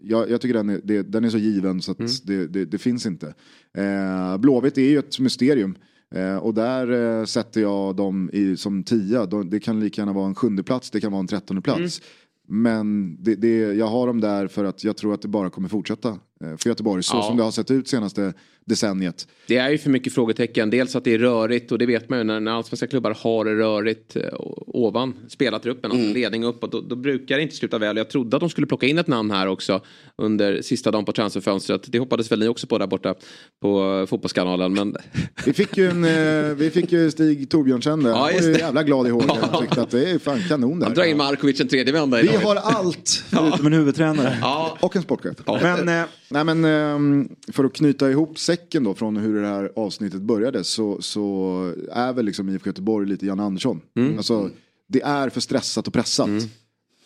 jag, 0.09 0.29
jag 0.29 0.41
tycker 0.41 0.53
den 0.53 0.69
är, 0.69 0.81
det, 0.83 1.01
den 1.03 1.23
är 1.25 1.29
så 1.29 1.37
given 1.37 1.81
så 1.81 1.91
att 1.91 2.27
det, 2.27 2.47
det, 2.47 2.65
det 2.65 2.77
finns 2.77 3.05
inte. 3.05 3.33
Eh, 3.77 4.37
Blåvitt 4.37 4.77
är 4.77 4.81
ju 4.89 4.99
ett 4.99 5.19
mysterium. 5.19 5.75
Eh, 6.15 6.37
och 6.37 6.53
där 6.53 7.19
eh, 7.19 7.25
sätter 7.25 7.61
jag 7.61 7.95
dem 7.95 8.29
i, 8.33 8.57
som 8.57 8.83
tia. 8.83 9.25
De, 9.25 9.49
det 9.49 9.59
kan 9.59 9.79
lika 9.79 10.01
gärna 10.01 10.13
vara 10.13 10.27
en 10.27 10.35
sjunde 10.35 10.63
plats, 10.63 10.91
det 10.91 11.01
kan 11.01 11.11
vara 11.11 11.19
en 11.19 11.27
trettonde 11.27 11.61
plats. 11.61 12.01
Men 12.47 13.17
det, 13.23 13.35
det, 13.35 13.57
jag 13.57 13.87
har 13.87 14.07
dem 14.07 14.21
där 14.21 14.47
för 14.47 14.63
att 14.65 14.83
jag 14.83 14.97
tror 14.97 15.13
att 15.13 15.21
det 15.21 15.27
bara 15.27 15.49
kommer 15.49 15.69
fortsätta 15.69 16.09
eh, 16.09 16.55
för 16.57 16.69
Göteborg. 16.69 17.03
Så 17.03 17.17
Ja. 17.17 17.23
som 17.23 17.37
det 17.37 17.43
har 17.43 17.51
sett 17.51 17.71
ut 17.71 17.87
senaste 17.87 18.33
decenniet. 18.69 19.27
Det 19.47 19.57
är 19.57 19.69
ju 19.69 19.77
för 19.77 19.89
mycket 19.89 20.13
frågetecken. 20.13 20.69
Dels 20.69 20.95
att 20.95 21.03
det 21.03 21.13
är 21.13 21.17
rörigt 21.19 21.71
och 21.71 21.77
det 21.77 21.85
vet 21.85 22.09
man 22.09 22.19
ju 22.19 22.23
när, 22.23 22.39
när 22.39 22.51
allsvenska 22.51 22.87
klubbar 22.87 23.17
har 23.19 23.45
det 23.45 23.55
rörigt 23.55 24.15
eh, 24.15 24.23
ovan 24.67 25.13
spelartruppen, 25.27 25.91
alltså 25.91 26.13
ledning 26.13 26.43
uppåt. 26.43 26.71
Då, 26.71 26.81
då 26.81 26.95
brukar 26.95 27.35
det 27.35 27.41
inte 27.41 27.55
sluta 27.55 27.77
väl. 27.77 27.97
Jag 27.97 28.09
trodde 28.09 28.37
att 28.37 28.41
de 28.41 28.49
skulle 28.49 28.67
plocka 28.67 28.87
in 28.87 28.97
ett 28.97 29.07
namn 29.07 29.31
här 29.31 29.47
också 29.47 29.81
under 30.15 30.61
sista 30.61 30.91
dagen 30.91 31.05
på 31.05 31.11
transferfönstret. 31.11 31.81
Det 31.87 31.99
hoppades 31.99 32.31
väl 32.31 32.39
ni 32.39 32.47
också 32.47 32.67
på 32.67 32.77
där 32.77 32.87
borta 32.87 33.15
på 33.61 34.05
fotbollskanalen. 34.09 34.73
Men 34.73 34.95
Vi 35.45 35.53
fick 35.53 35.77
ju, 35.77 35.89
en, 35.89 36.03
eh, 36.05 36.55
vi 36.55 36.69
fick 36.69 36.91
ju 36.91 37.11
Stig 37.11 37.49
Torbjörnsen 37.49 38.03
där. 38.03 38.09
Ja, 38.09 38.15
Han 38.15 38.33
var 38.33 38.41
ju 38.41 38.53
jävla 38.57 38.83
glad 38.83 39.07
i 39.07 39.09
håret. 39.09 39.27
Jag 39.51 39.61
tyckte 39.61 39.81
att 39.81 39.91
det 39.91 40.09
är 40.09 40.19
fan 40.19 40.39
kanon 40.47 40.79
där. 40.79 40.85
han 40.85 40.95
drar 40.95 41.03
in 41.03 41.17
Markovic 41.17 41.59
en 41.61 41.67
tredje 41.67 41.93
vända 41.93 42.17
Vi 42.17 42.23
idag. 42.29 42.39
har 42.39 42.55
allt. 42.55 43.23
Förutom 43.29 43.65
en 43.65 43.73
huvudtränare. 43.73 44.37
Ja, 44.41 44.77
Och 44.79 44.95
en 44.95 45.01
sportchef. 45.01 45.35
Ja. 45.45 45.59
Men, 45.61 45.89
eh, 46.01 46.05
nej 46.29 46.43
men 46.43 46.65
ehm, 46.65 47.29
för 47.53 47.63
att 47.63 47.73
knyta 47.73 48.09
ihop 48.09 48.39
säcken 48.39 48.58
då 48.83 48.93
från 48.93 49.17
hur 49.17 49.41
det 49.41 49.47
här 49.47 49.71
avsnittet 49.75 50.21
började 50.21 50.63
så, 50.63 51.01
så 51.01 51.73
är 51.91 52.13
väl 52.13 52.25
liksom 52.25 52.49
IFK 52.49 52.69
Göteborg 52.69 53.07
lite 53.07 53.25
Jan 53.25 53.39
Andersson. 53.39 53.81
Alltså, 54.17 54.49
det 54.87 55.01
är 55.01 55.29
för 55.29 55.41
stressat 55.41 55.87
och 55.87 55.93
pressat. 55.93 56.29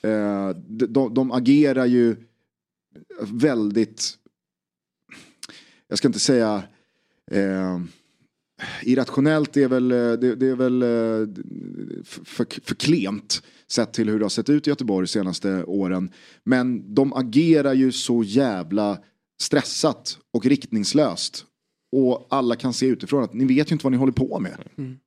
Eh, 0.02 0.50
de, 0.50 0.86
de, 0.86 1.14
de 1.14 1.32
agerar 1.32 1.86
ju 1.86 2.16
väldigt, 3.22 4.18
jag 5.88 5.98
ska 5.98 6.08
inte 6.08 6.20
säga 6.20 6.64
eh, 7.32 7.80
irrationellt 8.82 9.58
är 9.58 9.68
väl, 9.68 9.92
eh, 9.92 9.98
det, 9.98 10.36
det 10.36 10.48
är 10.48 10.56
väl 10.56 10.82
eh, 10.82 11.44
för, 12.04 12.62
för 12.64 12.76
klent 12.76 13.44
sett 13.68 13.94
till 13.94 14.10
hur 14.10 14.20
det 14.20 14.26
har 14.26 14.30
sett 14.30 14.50
ut 14.50 14.68
i 14.68 14.70
Göteborg 14.70 15.06
de 15.06 15.08
senaste 15.08 15.64
åren. 15.64 16.12
Men 16.44 16.94
de 16.94 17.14
agerar 17.14 17.74
ju 17.74 17.92
så 17.92 18.24
jävla 18.24 18.98
stressat 19.42 20.18
och 20.34 20.46
riktningslöst. 20.46 21.46
Och 21.96 22.28
alla 22.30 22.56
kan 22.56 22.74
se 22.74 22.86
utifrån 22.86 23.24
att 23.24 23.34
ni 23.34 23.46
vet 23.46 23.72
ju 23.72 23.74
inte 23.74 23.84
vad 23.86 23.92
ni 23.92 23.98
håller 23.98 24.14
på 24.14 24.40
med. 24.40 24.58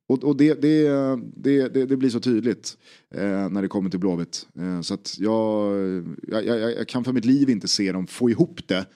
Och, 0.09 0.25
och 0.25 0.37
det, 0.37 0.63
det, 0.63 0.89
det, 1.37 1.69
det, 1.69 1.87
det 1.87 1.97
blir 1.97 2.11
så 2.11 2.21
tydligt 2.21 2.77
eh, 3.15 3.49
när 3.51 3.63
det 3.63 3.69
kommer 3.69 3.91
till 3.91 4.01
Blåvitt. 4.01 4.47
Eh, 4.59 4.81
så 4.81 4.95
att 4.95 5.15
jag, 5.19 5.73
jag, 6.29 6.47
jag, 6.47 6.61
jag 6.61 6.89
kan 6.89 7.05
för 7.05 7.13
mitt 7.13 7.25
liv 7.25 7.51
inte 7.51 7.69
se 7.69 7.93
dem 7.93 8.07
få 8.07 8.31
ihop 8.31 8.61
det 8.67 8.87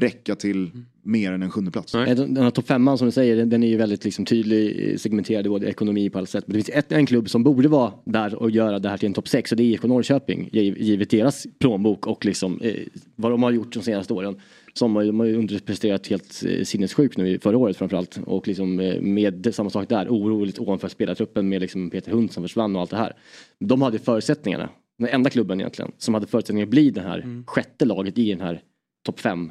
räcka 0.00 0.34
till 0.34 0.70
mer 1.02 1.32
än 1.32 1.42
en 1.42 1.50
sjunde 1.50 1.70
plats. 1.70 1.92
Den 2.16 2.36
här 2.36 2.50
topp 2.50 2.66
femman 2.66 2.98
som 2.98 3.06
du 3.06 3.12
säger, 3.12 3.46
den- 3.46 3.62
är 3.62 3.68
ju 3.68 3.76
väldigt 3.76 4.04
liksom 4.04 4.24
tydlig, 4.24 4.90
eh, 4.92 4.96
segmenterad 4.96 5.46
i 5.46 5.48
både 5.48 5.66
ekonomi 5.66 6.10
på 6.10 6.18
alla 6.18 6.26
sätt. 6.26 6.44
Men 6.46 6.56
det 6.56 6.64
finns 6.64 6.78
ett, 6.78 6.92
en 6.92 7.06
klubb 7.06 7.30
som 7.30 7.44
borde 7.44 7.68
vara 7.68 7.92
där 8.04 8.34
och 8.34 8.50
göra 8.50 8.78
det 8.78 8.88
här 8.88 8.96
till 8.96 9.06
en 9.06 9.12
topp 9.14 9.28
sex 9.28 9.50
och 9.52 9.56
det 9.56 9.62
är 9.62 9.66
IFK 9.66 9.88
Norrköping. 9.88 10.48
giv- 10.52 10.78
Givet 10.78 11.10
deras 11.10 11.46
plånbok 11.58 12.06
och 12.06 12.24
liksom, 12.24 12.60
eh, 12.60 12.74
vad 13.16 13.30
de 13.32 13.42
har 13.42 13.50
gjort 13.50 13.72
de 13.72 13.82
senaste 13.82 14.12
åren. 14.12 14.36
Som 14.78 14.96
har, 14.96 15.04
de 15.04 15.20
har 15.20 15.26
ju 15.26 15.36
underpresterat 15.36 16.06
helt 16.06 16.44
eh, 16.44 16.64
sinnessjukt 16.64 17.16
nu 17.16 17.38
förra 17.38 17.58
året 17.58 17.76
framförallt. 17.76 18.18
Och 18.26 18.48
liksom, 18.48 18.80
eh, 18.80 19.00
med 19.00 19.54
samma 19.54 19.70
sak 19.70 19.88
där, 19.88 20.08
oroligt 20.08 20.58
ovanför 20.58 20.88
spelartruppen 20.88 21.48
med 21.48 21.60
liksom 21.60 21.90
Peter 21.90 22.12
Hunt 22.12 22.32
som 22.32 22.42
försvann 22.42 22.76
och 22.76 22.82
allt 22.82 22.90
det 22.90 22.96
här. 22.96 23.16
De 23.60 23.82
hade 23.82 23.98
förutsättningarna, 23.98 24.68
den 24.98 25.08
enda 25.08 25.30
klubben 25.30 25.60
egentligen, 25.60 25.92
som 25.98 26.14
hade 26.14 26.26
förutsättningar 26.26 26.66
att 26.66 26.70
bli 26.70 26.90
det 26.90 27.00
här 27.00 27.44
sjätte 27.46 27.84
laget 27.84 28.18
i 28.18 28.30
den 28.30 28.40
här 28.40 28.62
topp 29.06 29.20
fem 29.20 29.50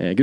eh. 0.00 0.14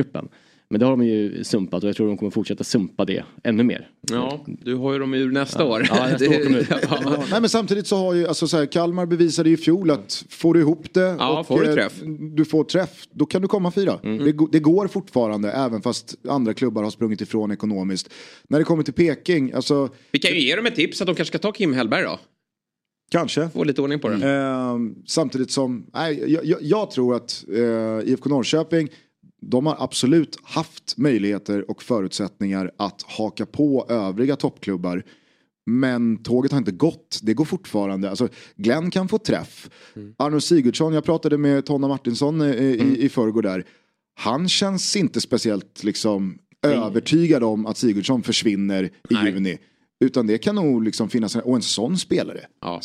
Men 0.72 0.80
det 0.80 0.86
har 0.86 0.92
de 0.98 1.06
ju 1.06 1.44
sumpat 1.44 1.84
och 1.84 1.90
jag 1.90 1.96
tror 1.96 2.08
de 2.08 2.18
kommer 2.18 2.32
fortsätta 2.32 2.64
sumpa 2.64 3.06
det 3.06 3.24
ännu 3.44 3.64
mer. 3.64 3.90
Ja, 4.12 4.46
du 4.48 4.76
har 4.76 4.94
ju 4.94 5.00
dem 5.00 5.14
ur 5.14 5.32
nästa 5.32 5.66
år. 5.66 5.86
Ja, 5.90 6.08
nästa 6.12 6.30
år 6.30 6.44
kommer 6.44 6.58
det. 6.58 6.80
Ja. 6.90 7.24
Nej 7.32 7.42
men 7.42 7.50
samtidigt 7.50 7.88
så 7.88 7.96
har 7.98 8.14
ju, 8.14 8.28
alltså 8.28 8.48
så 8.48 8.58
här, 8.58 8.66
Kalmar 8.66 9.06
bevisade 9.06 9.50
ju 9.50 9.56
i 9.56 9.58
fjol 9.58 9.92
att 9.92 10.26
får 10.30 10.54
du 10.54 10.60
ihop 10.60 10.94
det 10.94 11.16
Ja, 11.20 11.40
och 11.40 11.48
får 11.48 11.62
du 11.62 11.68
eh, 11.70 11.74
träff. 11.74 12.02
Mm. 12.02 12.36
du 12.36 12.46
får 12.46 12.64
träff, 12.64 13.04
då 13.12 13.26
kan 13.26 13.42
du 13.42 13.48
komma 13.48 13.72
fyra. 13.72 14.00
Det, 14.04 14.32
go- 14.32 14.50
det 14.52 14.60
går 14.60 14.88
fortfarande 14.88 15.52
även 15.52 15.82
fast 15.82 16.16
andra 16.28 16.54
klubbar 16.54 16.84
har 16.84 16.90
sprungit 16.92 17.22
ifrån 17.22 17.52
ekonomiskt. 17.52 18.10
När 18.50 18.60
det 18.60 18.66
kommer 18.66 18.84
till 18.84 18.94
Peking, 18.94 19.52
alltså 19.54 19.90
Vi 20.12 20.20
kan 20.20 20.32
ju 20.32 20.40
ge 20.40 20.56
dem 20.56 20.66
ett 20.66 20.76
tips 20.76 21.02
att 21.02 21.08
de 21.08 21.16
kanske 21.16 21.32
ska 21.38 21.48
ta 21.48 21.52
Kim 21.52 21.74
Hellberg 21.74 22.04
då. 22.04 22.20
kanske. 23.12 23.50
Få 23.54 23.64
lite 23.64 23.82
ordning 23.82 24.00
på 24.00 24.10
det. 24.10 24.30
Eh, 24.30 24.78
samtidigt 25.08 25.52
som, 25.52 25.86
nej, 25.94 26.32
jag, 26.34 26.46
jag, 26.46 26.60
jag 26.62 26.92
tror 26.92 27.16
att 27.16 27.44
eh, 27.56 28.12
IFK 28.12 28.30
Norrköping, 28.30 28.90
de 29.40 29.66
har 29.66 29.76
absolut 29.80 30.38
haft 30.44 30.98
möjligheter 30.98 31.72
och 31.72 31.84
förutsättningar 31.84 32.72
att 32.78 33.02
haka 33.02 33.46
på 33.46 33.86
övriga 33.90 34.36
toppklubbar. 34.36 35.04
Men 35.66 36.24
tåget 36.24 36.52
har 36.52 36.58
inte 36.58 36.72
gått. 36.72 37.20
Det 37.24 37.34
går 37.34 37.46
fortfarande. 37.46 38.10
Alltså, 38.10 38.28
Glenn 38.56 38.92
kan 38.92 39.08
få 39.08 39.18
träff. 39.18 39.70
Arno 40.18 40.40
Sigurdsson, 40.40 40.94
jag 40.94 41.04
pratade 41.04 41.38
med 41.38 41.66
Tonna 41.66 41.88
Martinsson 41.88 42.42
eh, 42.42 42.56
i, 42.56 43.06
i 43.06 43.10
förrgår 43.10 43.42
där. 43.42 43.66
Han 44.14 44.50
känns 44.50 44.96
inte 44.96 45.22
speciellt 45.22 45.84
liksom, 45.84 46.38
övertygad 46.68 47.44
om 47.44 47.66
att 47.66 47.78
Sigurdsson 47.78 48.24
försvinner 48.24 48.84
i 48.84 48.92
Nej. 49.10 49.32
juni. 49.32 49.58
Utan 50.00 50.28
det 50.28 50.38
kan 50.38 50.56
nog 50.56 50.84
liksom 50.84 51.10
finnas, 51.10 51.36
en, 51.36 51.42
och 51.42 51.56
en 51.56 51.62
sån 51.62 51.98
spelare. 51.98 52.46
Ja. 52.62 52.82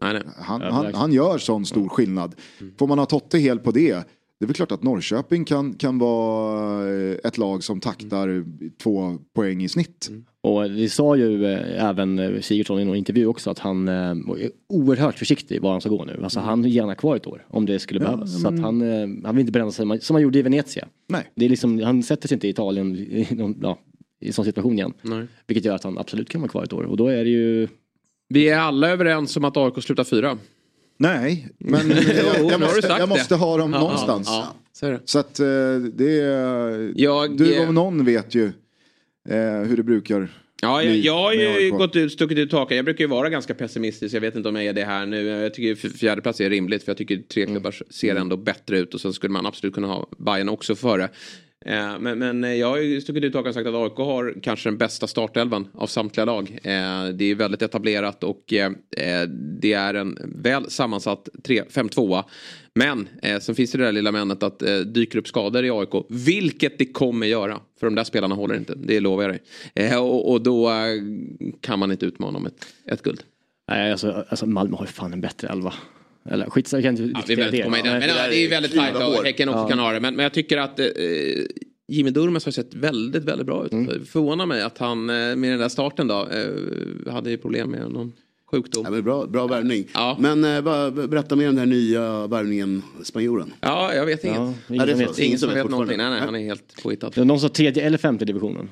Nej, 0.00 0.12
nej. 0.12 0.22
Han, 0.36 0.62
han, 0.62 0.94
han 0.94 1.12
gör 1.12 1.38
sån 1.38 1.66
stor 1.66 1.88
skillnad. 1.88 2.34
Får 2.78 2.86
man 2.86 2.98
ha 2.98 3.06
Totte 3.06 3.38
helt 3.38 3.64
på 3.64 3.70
det, 3.70 4.06
det 4.44 4.46
är 4.46 4.48
väl 4.48 4.54
klart 4.56 4.72
att 4.72 4.82
Norrköping 4.82 5.44
kan, 5.44 5.74
kan 5.74 5.98
vara 5.98 6.88
eh, 6.94 7.16
ett 7.24 7.38
lag 7.38 7.64
som 7.64 7.80
taktar 7.80 8.44
två 8.82 9.18
poäng 9.34 9.62
i 9.62 9.68
snitt. 9.68 10.10
Och 10.40 10.70
det 10.70 10.88
sa 10.88 11.16
ju 11.16 11.44
eh, 11.46 11.84
även 11.88 12.18
eh, 12.18 12.40
Sigurdsson 12.40 12.80
i 12.80 12.84
någon 12.84 12.96
intervju 12.96 13.26
också 13.26 13.50
att 13.50 13.58
han 13.58 13.88
är 13.88 14.16
oerhört 14.68 15.18
försiktig 15.18 15.62
var 15.62 15.70
han 15.72 15.80
ska 15.80 15.90
gå 15.90 16.04
nu. 16.04 16.20
Alltså 16.22 16.40
han 16.40 16.62
vill 16.62 16.74
gärna 16.74 16.94
kvar 16.94 17.16
ett 17.16 17.26
år 17.26 17.46
om 17.50 17.66
det 17.66 17.78
skulle 17.78 18.00
behövas. 18.00 18.42
Så 18.42 18.48
att 18.48 18.60
han, 18.60 18.80
han 19.24 19.34
vill 19.36 19.40
inte 19.40 19.52
bränna 19.52 19.70
sig 19.70 19.76
som 19.82 19.90
han- 19.90 20.00
som 20.00 20.14
han 20.14 20.22
gjorde 20.22 20.38
i 20.38 20.42
Venezia. 20.42 20.88
Nej. 21.08 21.30
Det 21.34 21.44
är 21.44 21.48
liksom, 21.48 21.78
han 21.82 22.02
sätter 22.02 22.28
sig 22.28 22.34
inte 22.34 22.46
i 22.46 22.50
Italien 22.50 22.96
i, 22.96 23.26
någon, 23.30 23.58
ja, 23.62 23.78
i 24.20 24.32
sån 24.32 24.44
situation 24.44 24.72
igen. 24.78 24.92
Nej. 25.02 25.26
Vilket 25.46 25.64
gör 25.64 25.74
att 25.74 25.84
han 25.84 25.98
absolut 25.98 26.28
kan 26.28 26.40
vara 26.40 26.48
kvar 26.50 26.62
ett 26.64 26.72
år. 26.72 26.82
Och 26.82 26.96
då 26.96 27.08
är 27.08 27.24
det 27.24 27.30
ju 27.30 27.68
Vi 28.28 28.48
är 28.48 28.58
alla 28.58 28.88
överens 28.90 29.36
om 29.36 29.44
att 29.44 29.56
AIK 29.56 29.82
slutar 29.82 30.04
fyra. 30.04 30.38
Nej, 30.96 31.48
men 31.58 31.90
jag, 32.16 32.50
jag, 32.50 32.60
måste, 32.60 32.86
jag 32.86 33.08
måste 33.08 33.34
ha 33.34 33.56
dem 33.56 33.70
någonstans. 33.70 34.28
Så 35.04 35.18
att 35.18 35.40
eh, 35.40 35.46
det 35.94 36.20
är... 36.20 37.28
Du 37.28 37.66
om 37.66 37.74
någon 37.74 38.04
vet 38.04 38.34
ju 38.34 38.44
eh, 39.28 39.62
hur 39.62 39.76
det 39.76 39.82
brukar 39.82 40.28
Ja, 40.62 40.82
jag, 40.82 40.96
jag 40.96 41.18
har 41.18 41.32
ju 41.32 41.70
gått 41.70 41.96
ut, 41.96 42.12
stuckit 42.12 42.38
ut 42.38 42.50
taket. 42.50 42.76
Jag 42.76 42.84
brukar 42.84 43.04
ju 43.04 43.08
vara 43.08 43.30
ganska 43.30 43.54
pessimistisk. 43.54 44.14
Jag 44.14 44.20
vet 44.20 44.36
inte 44.36 44.48
om 44.48 44.56
jag 44.56 44.64
är 44.64 44.72
det 44.72 44.84
här 44.84 45.06
nu. 45.06 45.26
Jag 45.26 45.54
tycker 45.54 45.88
fjärde 45.88 46.22
plats 46.22 46.40
är 46.40 46.50
rimligt. 46.50 46.84
För 46.84 46.90
jag 46.90 46.96
tycker 46.96 47.16
tre 47.16 47.42
Mm. 47.42 47.54
klubbar 47.54 47.74
ser 47.90 48.16
ändå 48.16 48.36
bättre 48.36 48.78
ut. 48.78 48.94
Och 48.94 49.00
sen 49.00 49.12
skulle 49.12 49.32
man 49.32 49.46
absolut 49.46 49.74
kunna 49.74 49.86
ha 49.86 50.08
Bayern 50.18 50.48
också 50.48 50.74
före. 50.74 51.08
Eh, 51.64 51.98
men, 51.98 52.18
men 52.18 52.44
eh, 52.44 52.54
jag 52.54 52.66
har 52.66 52.78
ju 52.78 53.00
stuckit 53.00 53.24
ut 53.24 53.34
och 53.34 53.54
sagt 53.54 53.66
att 53.66 53.74
AIK 53.74 53.96
har 53.96 54.34
kanske 54.42 54.68
den 54.68 54.78
bästa 54.78 55.06
startelvan 55.06 55.68
av 55.74 55.86
samtliga 55.86 56.24
lag. 56.24 56.58
Eh, 56.62 57.04
det 57.14 57.24
är 57.24 57.34
väldigt 57.34 57.62
etablerat 57.62 58.24
och 58.24 58.44
det 59.60 59.72
är 59.72 59.94
en 59.94 60.18
väl 60.42 60.70
sammansatt 60.70 61.28
5-2. 61.42 62.24
Men 62.74 63.08
eh, 63.22 63.40
sen 63.40 63.54
finns 63.54 63.72
det 63.72 63.78
det 63.78 63.84
där 63.84 63.92
lilla 63.92 64.12
männet 64.12 64.42
att 64.42 64.62
eh, 64.62 64.78
dyker 64.78 65.18
upp 65.18 65.28
skador 65.28 65.64
i 65.64 65.70
AIK. 65.70 66.04
Vilket 66.08 66.78
det 66.78 66.86
kommer 66.86 67.26
göra. 67.26 67.60
För 67.80 67.86
de 67.86 67.94
där 67.94 68.04
spelarna 68.04 68.34
håller 68.34 68.54
inte. 68.54 68.74
Det 68.74 69.00
lovar 69.00 69.22
jag 69.22 69.32
dig. 69.32 69.42
Eh, 69.74 70.02
och, 70.02 70.32
och 70.32 70.42
då 70.42 70.70
eh, 70.70 71.02
kan 71.60 71.78
man 71.78 71.92
inte 71.92 72.06
utmana 72.06 72.38
om 72.38 72.46
ett, 72.46 72.66
ett 72.86 73.02
guld. 73.02 73.22
Nej, 73.68 73.92
alltså, 73.92 74.24
alltså 74.28 74.46
Malmö 74.46 74.76
har 74.76 74.84
ju 74.84 74.92
fan 74.92 75.12
en 75.12 75.20
bättre 75.20 75.48
elva. 75.48 75.74
Eller 76.30 76.50
skitsamma, 76.50 76.82
jag 76.82 76.96
kan 76.96 77.04
inte 77.04 77.18
Ja, 77.18 77.24
vi 77.28 77.36
behöver 77.36 77.56
inte 77.56 77.64
komma 77.64 77.78
in 77.78 77.84
där. 77.84 77.92
Men 77.92 78.00
det 78.00 78.06
ja, 78.06 78.14
där 78.22 78.28
det 78.30 78.36
är 78.44 78.50
väldigt 78.50 78.74
tajt 78.74 78.96
och. 78.96 79.24
Häcken 79.24 79.48
också 79.48 79.60
Ja. 79.62 79.68
kan 79.68 79.78
ha 79.78 79.92
det. 79.92 80.00
Men, 80.00 80.16
men 80.16 80.22
jag 80.22 80.32
tycker 80.32 80.58
att 80.58 80.80
eh, 80.80 80.86
Jimmy 81.88 82.10
Durmaz 82.10 82.44
har 82.44 82.52
sett 82.52 82.74
väldigt, 82.74 83.24
väldigt 83.24 83.46
bra 83.46 83.66
ut. 83.66 83.72
Mm. 83.72 83.86
Det 83.86 84.04
förvånar 84.04 84.46
mig 84.46 84.62
att 84.62 84.78
han 84.78 85.10
eh, 85.10 85.14
med 85.36 85.50
den 85.52 85.58
där 85.58 85.68
starten 85.68 86.08
då 86.08 86.28
eh, 86.28 87.12
hade 87.12 87.30
ju 87.30 87.36
problem 87.38 87.70
med 87.70 87.90
någon 87.90 88.12
sjukdom. 88.50 88.82
Ja, 88.84 88.90
men 88.90 89.04
bra, 89.04 89.26
bra 89.26 89.46
värvning. 89.46 89.84
Men 90.18 90.44
eh, 90.44 90.90
berätta 91.08 91.36
mer 91.36 91.48
om 91.48 91.54
den 91.54 91.58
här 91.68 91.74
nya 91.76 92.26
värvningen, 92.26 92.82
spanjoren. 93.02 93.52
Ja, 93.60 93.94
jag 93.94 94.06
vet 94.06 94.24
inget. 94.24 94.36
Ja, 94.36 94.54
Ja, 94.66 94.86
det 94.86 94.92
är 94.92 94.96
vet. 94.96 95.18
Ingen 95.18 95.38
som 95.38 95.50
vet 95.54 95.70
någonting. 95.70 95.96
Nej, 95.98 96.10
nej, 96.10 96.20
han 96.20 96.34
är 96.34 96.38
helt 96.44 96.82
påhittad. 96.82 97.10
Det 97.14 97.24
någon 97.24 97.40
sa 97.40 97.48
tredje 97.48 97.82
eller 97.86 97.98
femte 97.98 98.24
divisionen. 98.24 98.68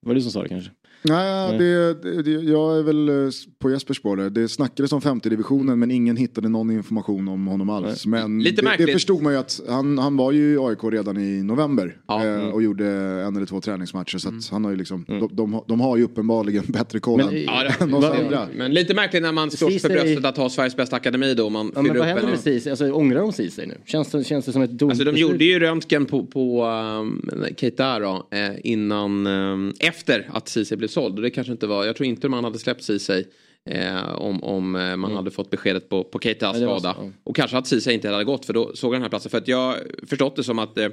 Var 0.00 0.14
det 0.14 0.20
du 0.20 0.22
som 0.22 0.32
sa 0.32 0.42
det 0.42 0.48
kanske? 0.48 0.70
Nej, 1.08 1.48
Nej. 1.48 1.58
det, 1.58 2.22
det, 2.22 2.30
jag 2.30 2.78
är 2.78 2.82
väl 2.82 3.08
eh, 3.08 3.30
på 3.58 3.70
Jespers 3.70 3.96
spår 3.96 4.16
där. 4.16 4.30
Det 4.30 4.48
snackades 4.48 4.92
om 4.92 5.00
femte 5.00 5.28
divisionen 5.28 5.78
men 5.78 5.90
ingen 5.90 6.16
hittade 6.16 6.48
någon 6.48 6.70
information 6.70 7.28
om 7.28 7.46
honom 7.46 7.70
alls. 7.70 8.06
Men 8.06 8.42
Lite 8.42 8.56
det, 8.56 8.62
det 8.62 8.68
märkligt. 8.68 8.92
förstod 8.92 9.22
man 9.22 9.32
ju 9.32 9.38
att 9.38 9.60
han, 9.68 9.98
han 9.98 10.16
var 10.16 10.32
ju 10.32 10.54
i 10.54 10.58
AIK 10.58 10.78
redan 10.92 11.18
i 11.18 11.42
november. 11.42 11.96
eh, 12.10 12.48
och 12.48 12.62
gjorde 12.62 12.86
en 13.26 13.36
eller 13.36 13.46
två 13.46 13.60
träningsmatcher. 13.60 14.18
Så 14.18 14.28
att 14.28 14.48
han 14.50 14.64
har 14.64 14.70
ju 14.70 14.76
liksom, 14.76 15.04
de, 15.08 15.28
de, 15.32 15.60
de 15.68 15.80
har 15.80 15.96
ju 15.96 16.04
uppenbarligen 16.04 16.64
bättre 16.68 17.00
koll 17.00 17.16
Men, 17.16 17.28
än, 17.28 17.34
eh, 17.34 17.42
Ja, 17.44 17.64
än 17.80 17.94
oss 17.94 18.04
andra. 18.04 18.48
men 18.56 18.74
lite 18.74 18.94
märkligt 18.94 19.22
när 19.22 19.32
man 19.32 19.50
slår 19.50 19.70
sig 19.70 19.78
för 19.80 19.88
bröstet 19.88 20.24
att 20.24 20.36
ha 20.36 20.50
Sveriges 20.50 20.76
bästa 20.76 20.96
akademi 20.96 21.34
då. 21.34 21.50
Man 21.50 21.72
Ja, 21.74 21.82
men 21.82 21.98
vad 21.98 22.06
händer 22.06 22.26
med 22.26 22.40
Ceesay? 22.40 22.70
Alltså, 22.70 22.90
ångrar 22.92 23.20
de 23.20 23.32
Ceesay 23.32 23.66
nu? 23.66 23.74
Känns 23.86 24.10
det, 24.10 24.24
känns 24.24 24.44
det 24.46 24.52
som 24.52 24.62
ett 24.62 24.70
dom? 24.78 24.88
Alltså 24.90 25.04
de 25.04 25.16
gjorde 25.16 25.44
ju 25.44 25.58
röntgen 25.58 26.06
på, 26.06 26.26
på 26.26 26.64
um, 26.66 27.30
Keita 27.56 27.98
då, 27.98 28.26
eh, 28.30 28.50
innan, 28.64 29.26
um, 29.26 29.72
efter 29.80 30.28
att 30.32 30.48
Ceesay 30.48 30.78
blev 30.78 30.88
såld. 30.94 31.16
Och 31.16 31.22
det 31.22 31.30
kanske 31.30 31.52
inte 31.52 31.66
var, 31.66 31.84
jag 31.84 31.96
tror 31.96 32.06
inte 32.06 32.28
man 32.28 32.44
hade 32.44 32.58
släppt 32.58 32.82
Ceesay 32.82 33.24
eh, 33.70 34.14
om, 34.14 34.44
om 34.44 34.76
eh, 34.76 34.96
man 34.96 35.16
hade 35.16 35.30
fått 35.30 35.50
beskedet 35.50 35.88
på, 35.88 36.04
på 36.04 36.18
Keitas 36.18 36.56
Mm. 36.56 36.68
Ja, 36.68 36.78
skada. 36.78 36.96
ja. 37.00 37.10
Och 37.24 37.36
kanske 37.36 37.56
att 37.56 37.66
Ceesay 37.66 37.94
inte 37.94 38.08
hade 38.08 38.24
gått 38.24 38.46
för 38.46 38.52
då 38.52 38.72
såg 38.74 38.92
han 38.92 38.92
den 38.92 39.02
här 39.02 39.08
platsen. 39.08 39.30
För 39.30 39.38
att 39.38 39.48
jag 39.48 39.56
har 39.56 39.76
förstått 40.06 40.36
det 40.36 40.42
som 40.44 40.58
att 40.58 40.78
eh, 40.78 40.88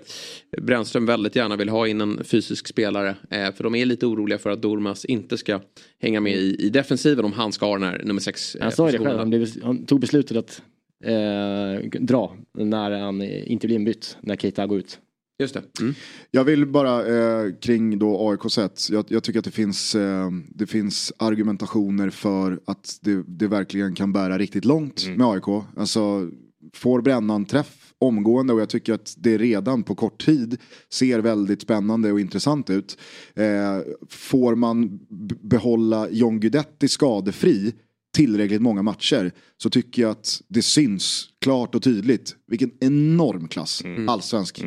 Brännström 0.61 1.06
väldigt 1.06 1.36
gärna 1.36 1.56
vill 1.56 1.69
ha 1.69 1.88
in 1.88 2.02
en 2.02 2.23
fysisk 2.23 2.68
spelare. 2.68 3.15
Eh, 3.30 3.52
för 3.53 3.64
de 3.64 3.76
är 3.76 3.86
lite 3.86 4.06
oroliga 4.06 4.38
för 4.38 4.49
att 4.49 4.61
Dormas 4.61 5.06
inte 5.06 5.38
ska 5.38 5.60
hänga 6.02 6.19
med 6.19 6.34
i, 6.34 6.56
i 6.60 6.69
defensiven 6.69 7.26
om 7.26 7.34
han 7.34 7.52
ska 7.52 7.65
ha 7.65 7.73
den 7.73 7.84
här 7.84 8.02
nummer 8.03 8.22
sex 8.22 8.56
eh, 8.56 8.64
Han 8.64 8.72
sa 8.72 8.86
ju 8.91 8.98
det 8.98 9.03
själv, 9.03 9.19
han, 9.19 9.30
blev, 9.30 9.48
han 9.64 9.86
tog 9.86 9.99
beslutet 9.99 10.38
att 10.38 10.61
eh, 11.03 11.90
dra 11.99 12.36
när 12.57 12.91
han 12.91 13.22
inte 13.22 13.68
blir 13.68 13.76
inbytt, 13.76 14.18
när 14.22 14.36
Keita 14.36 14.68
går 14.68 14.80
ut. 14.80 14.99
Just 15.41 15.53
det. 15.53 15.81
Mm. 15.81 15.93
Jag 16.31 16.43
vill 16.43 16.65
bara 16.65 17.07
eh, 17.07 17.51
kring 17.61 17.99
då 17.99 18.30
AIK 18.30 18.51
sett. 18.51 18.89
Jag, 18.89 19.05
jag 19.07 19.23
tycker 19.23 19.39
att 19.39 19.45
det 19.45 19.51
finns, 19.51 19.95
eh, 19.95 20.30
det 20.49 20.68
finns 20.68 21.13
argumentationer 21.18 22.09
för 22.09 22.59
att 22.65 22.99
det, 23.01 23.23
det 23.27 23.47
verkligen 23.47 23.95
kan 23.95 24.13
bära 24.13 24.38
riktigt 24.38 24.65
långt 24.65 25.07
med 25.18 25.27
AIK. 25.27 25.65
Alltså 25.77 26.30
får 26.73 27.01
Brännan 27.01 27.45
träff 27.45 27.93
omgående 27.99 28.53
och 28.53 28.61
jag 28.61 28.69
tycker 28.69 28.93
att 28.93 29.15
det 29.18 29.38
redan 29.38 29.84
på 29.84 29.95
kort 29.95 30.26
tid 30.26 30.57
ser 30.89 31.19
väldigt 31.19 31.61
spännande 31.61 32.11
och 32.11 32.19
intressant 32.19 32.69
ut. 32.69 32.97
Eh, 33.35 33.80
får 34.09 34.55
man 34.55 34.99
behålla 35.41 36.09
John 36.09 36.39
Guidetti 36.39 36.88
skadefri 36.88 37.73
tillräckligt 38.14 38.62
många 38.62 38.82
matcher 38.82 39.32
så 39.58 39.70
tycker 39.70 40.02
jag 40.02 40.12
att 40.12 40.42
det 40.48 40.62
syns 40.62 41.30
klart 41.40 41.76
och 41.76 41.84
tydligt 41.84 42.36
vilken 42.48 42.72
enorm 42.80 43.48
klass 43.48 43.84
allsvensk 44.08 44.62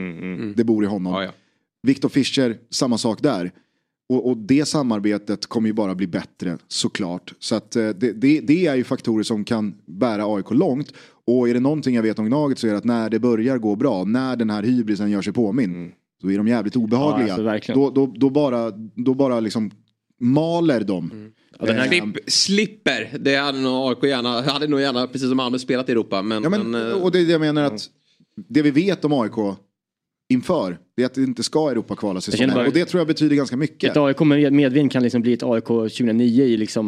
det 0.56 0.64
bor 0.64 0.84
i 0.84 0.86
honom. 0.86 1.12
Ja, 1.12 1.24
ja. 1.24 1.30
Victor 1.82 2.08
Fischer, 2.08 2.56
samma 2.70 2.98
sak 2.98 3.22
där. 3.22 3.52
Och, 4.08 4.28
och 4.28 4.36
det 4.36 4.64
samarbetet 4.64 5.46
kommer 5.46 5.68
ju 5.68 5.72
bara 5.72 5.94
bli 5.94 6.06
bättre 6.06 6.58
såklart. 6.68 7.34
Så 7.38 7.54
att 7.54 7.76
eh, 7.76 7.88
det, 7.88 8.12
det, 8.12 8.40
det 8.40 8.66
är 8.66 8.74
ju 8.74 8.84
faktorer 8.84 9.22
som 9.22 9.44
kan 9.44 9.74
bära 9.86 10.36
AIK 10.36 10.50
långt. 10.50 10.92
Och 11.26 11.48
är 11.48 11.54
det 11.54 11.60
någonting 11.60 11.94
jag 11.94 12.02
vet 12.02 12.18
om 12.18 12.26
Gnaget 12.26 12.58
så 12.58 12.66
är 12.66 12.70
det 12.70 12.78
att 12.78 12.84
när 12.84 13.10
det 13.10 13.18
börjar 13.18 13.58
gå 13.58 13.76
bra, 13.76 14.04
när 14.04 14.36
den 14.36 14.50
här 14.50 14.62
hybrisen 14.62 15.10
gör 15.10 15.22
sig 15.22 15.32
påminn, 15.32 15.92
då 16.22 16.32
är 16.32 16.36
de 16.36 16.48
jävligt 16.48 16.76
obehagliga. 16.76 17.34
Mm. 17.34 17.46
Ja, 17.46 17.52
alltså, 17.52 17.72
då, 17.72 17.90
då, 17.90 18.06
då 18.16 18.30
bara, 18.30 18.70
då 18.94 19.14
bara 19.14 19.40
liksom 19.40 19.70
maler 20.20 20.84
de. 20.84 21.10
Mm. 21.10 21.32
Den 21.60 21.76
här 21.78 21.84
Eh, 21.84 21.90
Slipp, 21.90 22.30
slipper, 22.30 23.18
det 23.20 23.36
hade 23.36 23.58
nog 23.60 23.88
AIK 23.88 24.04
gärna, 24.04 24.42
hade 24.42 24.66
nog 24.66 24.80
gärna, 24.80 25.06
precis 25.06 25.28
som 25.28 25.36
Malmö, 25.36 25.58
spelat 25.58 25.88
i 25.88 25.92
Europa. 25.92 26.22
Men, 26.22 26.42
Ja, 26.42 26.48
men, 26.48 26.70
men, 26.70 26.90
eh, 26.90 27.02
och 27.02 27.12
det 27.12 27.20
är 27.20 27.24
det 27.24 27.32
jag 27.32 27.40
menar 27.40 27.62
att 27.62 27.90
det 28.48 28.62
vi 28.62 28.70
vet 28.70 29.04
om 29.04 29.12
AIK 29.12 29.32
inför, 30.32 30.78
det 30.96 31.02
är 31.02 31.06
att 31.06 31.14
det 31.14 31.22
inte 31.22 31.42
ska 31.42 31.70
Europa-kvala 31.70 32.20
känner 32.20 32.32
säsongen. 32.36 32.54
bara- 32.54 32.66
Och 32.66 32.72
det 32.72 32.84
tror 32.84 33.00
jag 33.00 33.06
betyder 33.06 33.36
ganska 33.36 33.56
mycket. 33.56 33.90
Ett 33.90 33.96
AIK 33.96 34.20
med 34.20 34.52
medvind 34.52 34.92
kan 34.92 35.02
liksom 35.02 35.22
bli 35.22 35.32
ett 35.32 35.42
AIK 35.42 35.64
2009 35.66 36.44
i 36.44 36.56
liksom, 36.56 36.86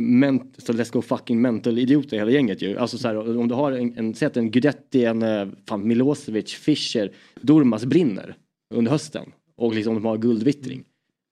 ment, 0.00 0.54
så 0.58 0.72
let's 0.72 0.92
go 0.92 1.02
fucking 1.02 1.40
mental 1.40 1.78
idioter 1.78 2.16
hela 2.16 2.30
gänget 2.30 2.62
ju. 2.62 2.78
Alltså 2.78 2.98
så 2.98 3.08
här, 3.08 3.38
om 3.38 3.48
du 3.48 3.54
har 3.54 3.72
en, 3.72 3.98
en, 3.98 4.14
säg 4.14 4.26
att 4.26 4.36
en 4.36 4.50
Guidetti, 4.50 5.04
en 5.04 5.22
eh, 5.22 5.48
fan, 5.68 5.88
Milosevic, 5.88 6.54
Fischer, 6.54 7.12
Durmas 7.40 7.84
brinner 7.84 8.36
under 8.74 8.90
hösten 8.90 9.24
och 9.56 9.74
liksom 9.74 9.94
de 9.94 10.04
har 10.04 10.16
guldvittring. 10.18 10.84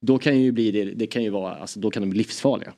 Då 0.07 0.19
kan 0.19 0.41
ju 0.41 0.53
bli 0.53 0.71
det, 0.71 0.85
det 0.85 1.07
kan 1.07 1.23
ju 1.23 1.31
vara, 1.31 1.55
alltså 1.55 1.81
då 1.81 1.91
kan 1.91 2.03
de 2.03 2.11
bli 2.11 2.19
livsfarliga. 2.19 2.73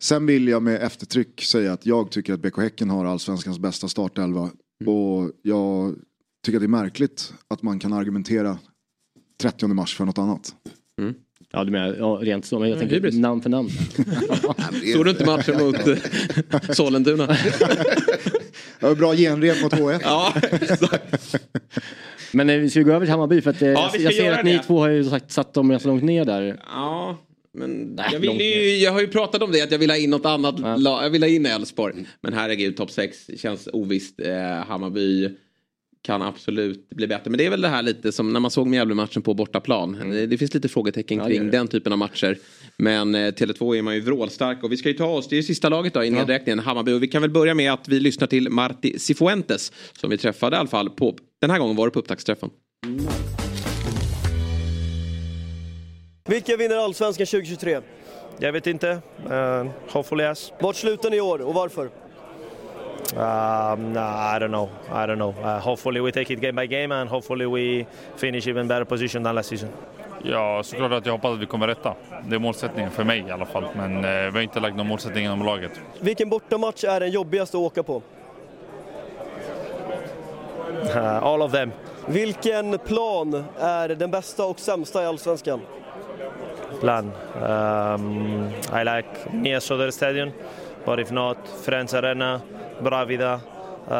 Sen 0.00 0.26
vill 0.26 0.48
jag 0.48 0.62
med 0.62 0.82
eftertryck 0.82 1.42
säga 1.42 1.72
att 1.72 1.86
jag 1.86 2.10
tycker 2.10 2.32
att 2.34 2.40
BK 2.40 2.58
Häcken 2.58 2.90
har 2.90 3.04
allsvenskans 3.04 3.58
bästa 3.58 3.88
startelva. 3.88 4.50
Och 4.86 5.30
jag 5.42 5.94
tycker 6.46 6.56
att 6.58 6.62
det 6.62 6.66
är 6.66 6.68
märkligt 6.68 7.32
att 7.48 7.62
man 7.62 7.78
kan 7.78 7.92
argumentera 7.92 8.58
30 9.42 9.66
mars 9.66 9.96
för 9.96 10.04
något 10.04 10.18
annat. 10.18 10.54
Ja, 11.52 11.64
du 11.64 11.70
menar 11.72 11.94
ja, 11.98 12.18
rent 12.22 12.44
så, 12.46 12.58
men 12.58 12.68
jag 12.68 12.76
Ja, 12.76 12.80
tänker 12.80 12.94
hybris. 12.94 13.14
namn 13.14 13.42
för 13.42 13.50
namn. 13.50 13.68
Såg 14.94 15.04
du 15.04 15.10
inte 15.10 15.24
matchen 15.26 15.58
mot 15.58 15.86
eh, 15.86 15.96
Sollentuna? 16.72 17.36
Jag 18.80 18.88
har 18.88 18.94
bra 18.94 19.14
genrep 19.14 19.62
mot 19.62 19.72
H1. 19.72 19.98
ja, 20.02 20.34
exakt. 20.50 21.36
Men 22.32 22.50
eh, 22.50 22.56
vi 22.58 22.70
ska 22.70 22.82
gå 22.82 22.92
över 22.92 23.06
till 23.06 23.10
Hammarby 23.10 23.40
för 23.40 23.50
att 23.50 23.62
eh, 23.62 23.68
Ja, 23.68 23.88
ska 23.88 24.02
jag 24.02 24.14
ser 24.14 24.32
att 24.32 24.44
ni 24.44 24.52
det. 24.52 24.62
två 24.62 24.78
har 24.78 24.88
ju 24.88 25.04
sagt, 25.04 25.32
satt 25.32 25.54
dem 25.54 25.68
ganska 25.68 25.88
långt 25.88 26.04
ner 26.04 26.24
där. 26.24 26.60
Ja, 26.74 27.18
men 27.54 27.70
Nej, 27.70 28.06
jag, 28.12 28.20
vill 28.20 28.40
ju, 28.40 28.76
jag 28.76 28.92
har 28.92 29.00
ju 29.00 29.08
pratat 29.08 29.42
om 29.42 29.52
det, 29.52 29.62
att 29.62 29.72
jag 29.72 29.78
vill 29.78 29.90
ha 29.90 29.96
in 29.96 30.10
något 30.10 30.26
annat. 30.26 30.80
la- 30.80 31.02
Jag 31.02 31.10
vill 31.10 31.22
ha 31.22 31.28
in 31.28 31.46
Elfsborg. 31.46 31.94
Men 32.20 32.32
herregud, 32.32 32.76
topp 32.76 32.90
6 32.90 33.30
känns 33.36 33.68
ovisst. 33.72 34.20
Eh, 34.20 34.66
Hammarby 34.66 35.28
kan 36.04 36.22
absolut 36.22 36.88
bli 36.90 37.06
bättre. 37.06 37.30
Men 37.30 37.38
det 37.38 37.46
är 37.46 37.50
väl 37.50 37.60
det 37.60 37.68
här 37.68 37.82
lite 37.82 38.12
som 38.12 38.32
när 38.32 38.40
man 38.40 38.50
såg 38.50 38.66
Mjällby-matchen 38.66 39.22
på 39.22 39.34
bortaplan. 39.34 40.10
Det, 40.10 40.26
det 40.26 40.38
finns 40.38 40.54
lite 40.54 40.68
frågetecken 40.68 41.20
Mm. 41.20 41.32
Ja, 41.32 41.38
kring 41.38 41.50
den 41.50 41.68
typen 41.68 41.92
av 41.92 41.98
matcher. 41.98 42.38
Men 42.76 43.14
eh, 43.14 43.18
Tele2 43.18 43.76
är 43.76 43.82
man 43.82 43.94
ju 43.94 44.00
vrålstark 44.00 44.64
och 44.64 44.72
vi 44.72 44.76
ska 44.76 44.88
ju 44.88 44.94
ta 44.94 45.06
oss, 45.06 45.28
det 45.28 45.34
är 45.34 45.36
ju 45.36 45.42
sista 45.42 45.68
laget 45.68 45.94
då 45.94 46.04
i 46.04 46.10
nedräkningen, 46.10 46.58
Hammarby. 46.58 46.92
Och 46.92 47.02
vi 47.02 47.08
kan 47.08 47.22
väl 47.22 47.30
börja 47.30 47.54
med 47.54 47.72
att 47.72 47.88
vi 47.88 48.00
lyssnar 48.00 48.26
till 48.26 48.50
Marti 48.50 48.94
Cifuentes 49.00 49.72
som 50.00 50.10
vi 50.10 50.18
träffade 50.18 50.56
i 50.56 50.58
alla 50.58 50.68
fall 50.68 50.90
på, 50.90 51.16
den 51.42 51.50
här 51.50 51.58
gången 51.58 51.76
var 51.76 51.86
det 51.86 51.90
på 51.90 51.98
upptaktsträffen. 51.98 52.50
Vilka 56.28 56.56
vinner 56.56 56.76
Allsvenskan 56.76 57.26
2023? 57.26 57.80
Jag 58.38 58.52
vet 58.52 58.66
inte. 58.66 59.00
Uh, 59.30 59.66
hopefully 59.88 60.24
yes. 60.24 60.52
Vart 60.60 60.76
slutar 60.76 61.10
ni 61.10 61.16
i 61.16 61.20
år 61.20 61.42
och 61.42 61.54
varför? 61.54 61.84
Um, 61.84 61.90
nah, 63.92 64.36
I 64.36 64.40
don't 64.40 64.48
know. 64.48 64.68
I 64.88 65.06
don't 65.06 65.16
know. 65.16 65.34
Uh, 65.38 65.58
hopefully 65.58 66.00
we 66.00 66.12
take 66.12 66.32
it 66.32 66.40
game 66.40 66.62
by 66.62 66.66
game 66.66 66.94
and 66.94 67.10
hopefully 67.10 67.46
we 67.46 67.86
finish 68.16 68.48
even 68.48 68.68
better 68.68 68.84
position 68.84 69.24
than 69.24 69.34
last 69.34 69.48
season. 69.48 69.68
Ja, 70.24 70.62
såklart 70.64 70.92
att 70.92 71.06
jag 71.06 71.12
hoppas 71.12 71.32
att 71.32 71.40
vi 71.40 71.46
kommer 71.46 71.66
rätta. 71.66 71.94
Det 72.28 72.34
är 72.34 72.38
målsättningen 72.38 72.90
för 72.90 73.04
mig 73.04 73.24
i 73.28 73.30
alla 73.30 73.46
fall. 73.46 73.64
Men 73.76 73.96
eh, 73.96 74.10
vi 74.10 74.30
har 74.30 74.40
inte 74.40 74.60
lagt 74.60 74.76
någon 74.76 74.86
målsättning 74.86 75.24
inom 75.24 75.44
laget. 75.44 75.80
Vilken 76.00 76.28
bortamatch 76.28 76.84
är 76.84 77.00
den 77.00 77.10
jobbigaste 77.10 77.56
att 77.56 77.62
åka 77.62 77.82
på? 77.82 78.02
All 81.22 81.42
of 81.42 81.52
them. 81.52 81.72
Vilken 82.06 82.78
plan 82.78 83.44
är 83.58 83.88
den 83.88 84.10
bästa 84.10 84.44
och 84.44 84.60
sämsta 84.60 85.02
i 85.02 85.06
Allsvenskan? 85.06 85.60
Plan. 86.80 87.12
Um, 87.42 88.50
I 88.80 88.84
like 88.84 89.08
Nia 89.32 89.60
Söder 89.60 89.90
Stadium, 89.90 90.30
but 90.84 90.98
if 90.98 91.10
not, 91.10 91.36
Friends 91.62 91.94
Arena, 91.94 92.40
Bravida. 92.80 93.40
Uh, 93.88 93.94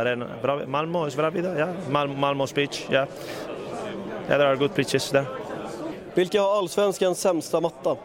Arena, 0.00 0.26
Malmö 0.66 1.06
is 1.06 1.16
Bravida, 1.16 1.56
yeah. 1.56 1.74
Mal 1.88 2.08
Malmö's 2.08 2.52
pitch, 2.52 2.86
yeah. 2.90 3.06
Yeah, 4.28 4.38
there 4.38 4.46
are 4.46 4.56
good 4.56 4.74
pitches 4.74 5.10
there. 5.10 5.26
Vilka 6.14 6.40
har 6.40 6.58
Allsvenskans 6.58 7.20
sämsta 7.20 7.60
matta? 7.60 7.96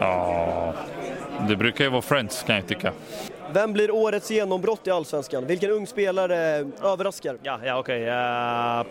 Ja, 0.00 0.72
det 1.48 1.56
brukar 1.56 1.84
ju 1.84 1.90
vara 1.90 2.02
Friends 2.02 2.42
kan 2.42 2.56
jag 2.56 2.66
tycka. 2.66 2.92
Vem 3.52 3.72
blir 3.72 3.90
årets 3.90 4.30
genombrott 4.30 4.86
i 4.86 4.90
Allsvenskan? 4.90 5.46
Vilken 5.46 5.70
ung 5.70 5.86
spelare 5.86 6.36
överraskar? 6.82 7.36
Yeah, 7.44 7.64
yeah, 7.64 7.78
okay. 7.78 8.06
Uh, 8.08 8.84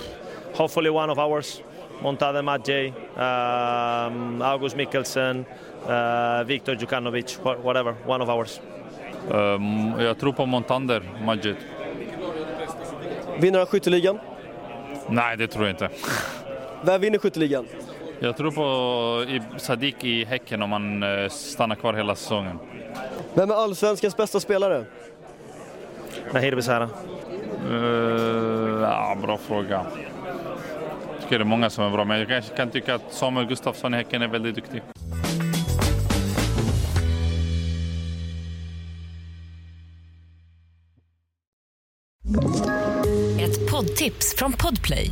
hopefully 0.58 0.90
one 0.90 1.12
of 1.12 1.18
ours. 1.18 1.62
Montade 2.02 2.42
Madjej, 2.42 2.88
um, 2.88 4.42
August 4.42 4.76
Mikkelsen, 4.76 5.46
uh, 5.90 6.44
Viktor 6.46 6.76
Djukanovic, 6.76 7.40
wha- 7.44 7.58
whatever, 7.64 7.96
one 8.08 8.24
of 8.24 8.30
ours. 8.30 8.62
Um, 9.32 9.94
jag 10.00 10.20
tror 10.20 10.32
på 10.34 10.46
Montander, 10.46 11.02
Majid. 11.26 11.56
Vinner 13.40 13.60
han 13.60 13.68
skytteligan? 13.68 14.20
Nej, 15.10 15.38
det 15.38 15.48
tror 15.48 15.66
jag 15.66 15.74
inte. 15.74 15.90
Vem 16.84 17.02
vinner 17.02 17.18
skytteligan? 17.20 17.68
Jag 18.20 18.38
tror 18.38 18.52
på 18.52 19.58
Sadiq 19.60 20.04
i 20.04 20.26
Häcken 20.26 20.62
om 20.62 20.72
han 20.72 21.04
eh, 21.04 21.30
stannar 21.30 21.76
kvar 21.76 21.94
hela 21.94 22.16
säsongen. 22.16 22.60
Vem 23.34 23.52
är 23.52 23.56
Allsvenskans 23.56 24.18
bästa 24.18 24.40
spelare? 24.40 24.86
Nahir 26.34 26.56
Besara. 26.56 26.90
Uh, 27.70 28.82
ja, 28.82 29.18
bra 29.22 29.38
fråga. 29.38 29.86
tycker 31.22 31.38
det 31.40 31.44
är 31.44 31.46
många 31.46 31.70
som 31.70 31.84
är 31.84 31.90
bra, 31.90 32.06
men 32.06 32.20
jag 32.20 32.28
kanske 32.28 32.56
kan 32.56 32.70
tycka 32.70 32.96
att 32.96 33.14
Samuel 33.14 33.48
Gustafsson 33.48 33.94
i 33.94 33.98
Häcken 33.98 34.22
är 34.22 34.28
väldigt 34.28 34.56
duktig. 34.56 34.82
Ett 43.40 43.72
poddtips 43.72 44.36
från 44.38 44.54
Podplay. 44.54 45.12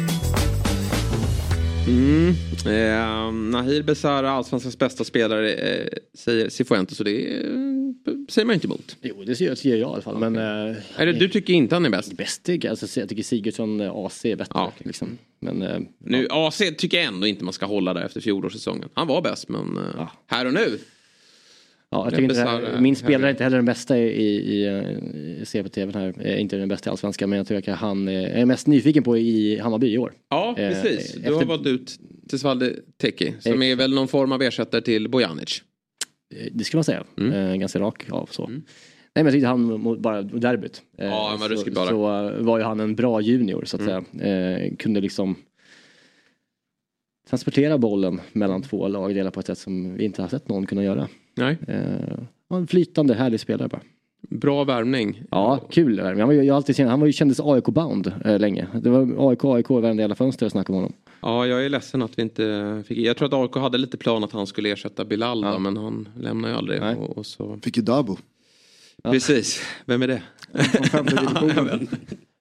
Mm. 1.87 2.29
Eh, 2.65 3.31
Nahir 3.31 3.83
Besara, 3.83 4.31
allsvenskans 4.31 4.77
bästa 4.77 5.03
spelare, 5.03 5.53
eh, 5.53 5.87
säger 6.13 6.49
Cifuentes 6.49 6.99
och 6.99 7.05
det 7.05 7.37
eh, 7.37 7.43
säger 8.29 8.45
man 8.45 8.53
inte 8.53 8.67
emot. 8.67 8.97
Jo, 9.01 9.23
det 9.25 9.35
ser 9.35 9.65
jag 9.65 9.79
i 9.79 9.83
alla 9.83 10.01
fall. 10.01 10.17
Men, 10.17 10.35
eh, 10.35 10.75
det, 10.97 11.11
du 11.13 11.29
tycker 11.29 11.53
inte 11.53 11.75
han 11.75 11.85
är 11.85 11.89
bäst? 11.89 12.13
Bäst 12.13 12.43
tycker 12.43 12.67
jag. 12.67 12.71
Alltså, 12.71 12.99
jag 12.99 13.09
tycker 13.09 13.23
Sigurdsson 13.23 13.81
eh, 13.81 13.91
AC 13.95 14.25
är 14.25 14.35
bättre. 14.35 14.71
Liksom. 14.77 15.17
Men, 15.39 15.61
eh, 15.61 15.79
Nu, 15.99 16.27
AC 16.29 16.57
tycker 16.77 16.97
jag 16.97 17.05
ändå 17.05 17.27
inte 17.27 17.43
man 17.43 17.53
ska 17.53 17.65
hålla 17.65 17.93
där 17.93 18.05
efter 18.05 18.21
fjolårssäsongen. 18.21 18.89
Han 18.93 19.07
var 19.07 19.21
bäst, 19.21 19.49
men 19.49 19.77
eh, 19.77 20.09
här 20.27 20.45
och 20.45 20.53
nu. 20.53 20.79
Ja, 21.93 22.03
jag 22.05 22.09
tycker 22.13 22.23
inte, 22.23 22.41
här- 22.41 22.81
min 22.81 22.95
spelare 22.95 23.27
är 23.29 23.31
inte 23.31 23.43
heller 23.43 23.57
den 23.57 23.65
bästa 23.65 23.97
i, 23.97 24.01
i, 24.01 24.65
i 25.41 25.45
CP-TV 25.45 25.99
här. 25.99 26.13
Är 26.21 26.35
inte 26.37 26.57
den 26.57 26.69
bästa 26.69 26.89
i 26.89 26.91
Allsvenskan 26.91 27.29
men 27.29 27.37
jag 27.37 27.47
tycker 27.47 27.71
att 27.73 27.79
han 27.79 28.07
är, 28.07 28.45
mest 28.45 28.67
nyfiken 28.67 29.03
på 29.03 29.17
i 29.17 29.59
Hammarby 29.59 29.87
i 29.93 29.97
år. 29.97 30.13
Ja, 30.29 30.55
Eh, 30.57 30.69
precis. 30.69 31.13
Du 31.13 31.19
efter- 31.19 31.31
har 31.33 31.45
valt 31.45 31.67
ut 31.67 31.99
Tesvalde 32.29 32.73
Teki 32.97 33.33
som 33.39 33.61
är 33.63 33.75
väl 33.75 33.93
någon 33.93 34.07
form 34.07 34.31
av 34.31 34.41
ersättare 34.41 34.81
till 34.81 35.09
Bojanic. 35.09 35.61
Eh, 36.35 36.47
Det 36.51 36.63
skulle 36.63 36.77
man 36.77 36.83
säga. 36.83 37.03
Mm. 37.17 37.33
Eh, 37.33 37.55
ganska 37.55 37.79
rak 37.79 38.05
av 38.11 38.25
så. 38.31 38.47
Nej 38.47 38.63
men 39.13 39.25
jag 39.25 39.33
tyckte 39.33 39.47
han 39.47 39.61
mot 39.81 39.99
bara 39.99 40.21
derbyt. 40.21 40.81
eh, 40.97 41.05
Ja, 41.07 41.27
han 41.29 41.39
var 41.39 41.47
så, 41.47 41.53
ruskigt 41.53 41.75
bra 41.75 41.87
så 41.87 42.27
eh, 42.29 42.41
var 42.45 42.57
ju 42.57 42.63
han 42.63 42.79
en 42.79 42.95
bra 42.95 43.21
junior 43.21 43.65
så 43.65 43.77
att 43.77 43.81
Mm. 43.81 44.05
säga. 44.19 44.57
Eh, 44.67 44.75
kunde 44.75 45.01
liksom 45.01 45.35
transportera 47.29 47.77
bollen 47.77 48.21
mellan 48.33 48.61
två 48.61 48.87
lagdelar 48.87 49.31
på 49.31 49.39
ett 49.39 49.45
sätt 49.45 49.57
som 49.57 49.93
vi 49.97 50.05
inte 50.05 50.21
har 50.21 50.29
sett 50.29 50.49
någon 50.49 50.65
kunna 50.65 50.83
göra. 50.83 51.07
Nej. 51.35 51.57
Eh, 51.67 52.57
en 52.57 52.67
flytande, 52.67 53.13
härlig 53.13 53.39
spelare 53.39 53.67
bara. 53.67 53.81
Bra 54.29 54.63
värvning. 54.63 55.23
Ja, 55.31 55.67
kul 55.69 56.01
värvning. 56.01 56.19
Han 56.19 56.27
var 56.27 56.33
ju 56.33 56.43
jag 56.43 56.55
alltid 56.55 56.75
sett, 56.75 56.87
han 56.87 56.99
var 56.99 57.07
ju 57.07 57.13
kändes 57.13 57.39
AIK-bound 57.39 58.13
eh, 58.25 58.39
länge. 58.39 58.67
Det 58.81 58.89
var 58.89 59.29
AIK, 59.29 59.45
AIK 59.45 59.71
i 59.71 59.73
varenda 59.73 60.03
jävla 60.03 60.15
fönster 60.15 60.45
och 60.45 60.51
snackade 60.51 60.77
om 60.77 60.83
honom. 60.83 60.93
Ja, 61.21 61.47
jag 61.47 61.65
är 61.65 61.69
ledsen 61.69 62.01
att 62.01 62.17
vi 62.17 62.21
inte 62.21 62.83
fick... 62.87 62.97
Jag 62.97 63.17
tror 63.17 63.27
att 63.27 63.33
AIK 63.33 63.63
hade 63.63 63.77
lite 63.77 63.97
plan 63.97 64.23
att 64.23 64.31
han 64.31 64.47
skulle 64.47 64.69
ersätta 64.71 65.05
Bilal 65.05 65.41
då, 65.41 65.59
men 65.59 65.77
han 65.77 66.09
lämnar 66.19 66.49
ju 66.49 66.55
aldrig. 66.55 66.81
Och, 66.83 67.17
och 67.17 67.25
så... 67.25 67.59
Fick 67.63 67.77
ju 67.77 67.83
Dabo. 67.83 68.17
Precis, 69.03 69.61
vem 69.85 70.01
är 70.01 70.07
det? 70.07 70.21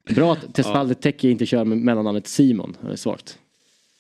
Ja. 0.09 0.15
Bra 0.15 0.33
att 0.33 0.55
Tesvalde 0.55 0.95
Teki 0.95 1.31
inte 1.31 1.47
kör 1.47 1.65
med 1.65 1.79
mellannamnet 1.79 2.27
Simon. 2.27 2.77
Det 2.81 2.93
är 2.93 2.97
svagt. 2.97 3.39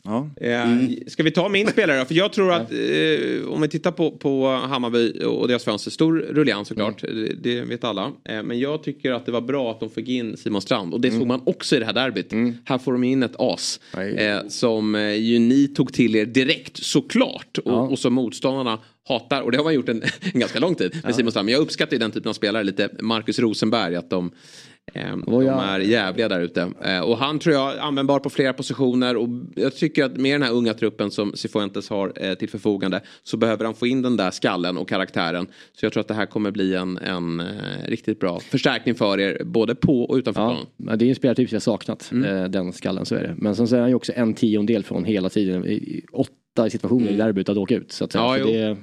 Ja. 0.04 0.30
Eh, 0.40 0.66
Ska 1.06 1.22
vi 1.22 1.30
ta 1.30 1.48
min 1.48 1.66
spelare? 1.66 2.04
För 2.04 2.14
jag 2.14 2.32
tror 2.32 2.52
att 2.52 2.72
eh, 2.72 3.48
om 3.48 3.60
vi 3.62 3.68
tittar 3.68 3.90
på, 3.92 4.10
på 4.10 4.46
Hammarby 4.48 5.24
och 5.24 5.48
deras 5.48 5.64
fönster, 5.64 5.90
stor 5.90 6.16
rullians 6.18 6.68
såklart, 6.68 7.02
Mm. 7.04 7.16
det, 7.42 7.54
det 7.54 7.60
vet 7.64 7.84
alla. 7.84 8.12
Eh, 8.28 8.42
men 8.42 8.58
jag 8.60 8.82
tycker 8.82 9.12
att 9.12 9.26
det 9.26 9.32
var 9.32 9.40
bra 9.40 9.70
att 9.70 9.80
de 9.80 9.90
fick 9.90 10.08
in 10.08 10.36
Simon 10.36 10.62
Strand 10.62 10.94
och 10.94 11.00
det 11.00 11.08
Mm. 11.08 11.20
såg 11.20 11.28
man 11.28 11.42
också 11.46 11.76
i 11.76 11.78
det 11.78 11.84
här 11.86 11.92
derbyt. 11.92 12.32
Här 12.64 12.78
får 12.78 12.92
de 12.92 13.04
in 13.04 13.22
ett 13.22 13.34
as 13.38 13.80
eh, 14.16 14.38
som 14.48 14.94
eh, 14.94 15.12
ju 15.14 15.38
ni 15.38 15.68
tog 15.68 15.92
till 15.92 16.16
er 16.16 16.26
direkt 16.26 16.76
såklart 16.84 17.58
och, 17.64 17.90
och 17.92 17.98
som 17.98 18.12
motståndarna 18.14 18.78
hatar 19.08 19.42
och 19.42 19.50
det 19.52 19.56
har 19.58 19.64
man 19.64 19.74
gjort 19.74 19.88
en, 19.88 20.02
en 20.34 20.40
ganska 20.40 20.58
lång 20.58 20.74
tid 20.74 21.00
med 21.04 21.14
Simon 21.14 21.30
Strand. 21.30 21.44
Men 21.46 21.52
jag 21.52 21.60
uppskattar 21.60 21.92
ju 21.92 21.98
den 21.98 22.10
typen 22.10 22.28
av 22.28 22.34
spelare 22.34 22.64
lite, 22.64 22.88
Marcus 23.00 23.38
Rosenberg, 23.38 23.96
att 23.96 24.10
de 24.10 24.30
de 25.26 25.48
är 25.48 25.80
jävliga 25.80 26.28
där 26.28 26.40
ute. 26.40 26.72
Eh, 26.84 27.00
och 27.00 27.18
han 27.18 27.38
tror 27.38 27.54
jag 27.54 27.72
är 27.76 27.78
användbar 27.78 28.18
på 28.18 28.30
flera 28.30 28.52
positioner. 28.52 29.16
Och 29.16 29.28
jag 29.56 29.76
tycker 29.76 30.04
att 30.04 30.16
med 30.16 30.34
den 30.34 30.42
här 30.42 30.52
unga 30.52 30.74
truppen 30.74 31.10
som 31.10 31.32
Cifuentes 31.34 31.90
har 31.90 32.12
eh, 32.16 32.34
till 32.34 32.48
förfogande 32.48 33.00
så 33.22 33.36
behöver 33.36 33.64
han 33.64 33.74
få 33.74 33.86
in 33.86 34.02
den 34.02 34.16
där 34.16 34.30
skallen 34.30 34.78
och 34.78 34.88
karaktären. 34.88 35.46
Så 35.72 35.84
jag 35.86 35.92
tror 35.92 36.00
att 36.00 36.08
det 36.08 36.14
här 36.14 36.26
kommer 36.26 36.50
bli 36.50 36.74
en, 36.74 36.98
en 36.98 37.40
eh, 37.40 37.46
riktigt 37.86 38.20
bra 38.20 38.40
förstärkning 38.40 38.94
för 38.94 39.20
er 39.20 39.42
både 39.44 39.74
på 39.74 40.02
och 40.02 40.16
utanför 40.16 40.40
planen. 40.40 40.66
Ja, 40.76 40.96
det 40.96 41.04
är 41.04 41.08
en 41.08 41.14
spelartyp 41.14 41.52
jag 41.52 41.62
saknat, 41.62 42.10
Mm. 42.12 42.50
den 42.50 42.72
skallen 42.72 43.06
så 43.06 43.14
är 43.14 43.22
det. 43.22 43.34
Men 43.36 43.56
sen 43.56 43.68
så 43.68 43.76
är 43.76 43.80
han 43.80 43.88
ju 43.88 43.94
också 43.94 44.12
en 44.16 44.34
tiondel 44.34 44.84
från 44.84 45.04
hela 45.04 45.28
tiden, 45.28 45.80
åtta 46.12 46.70
situationer 46.70 47.10
i 47.10 47.16
derbyt 47.16 47.48
att 47.48 47.56
åka 47.56 47.74
ut. 47.74 47.92
Så 47.92 48.04
att. 48.04 48.14
Mm. 48.14 48.26
Ja, 48.26 48.38
så 48.38 48.46
det, 48.46 48.76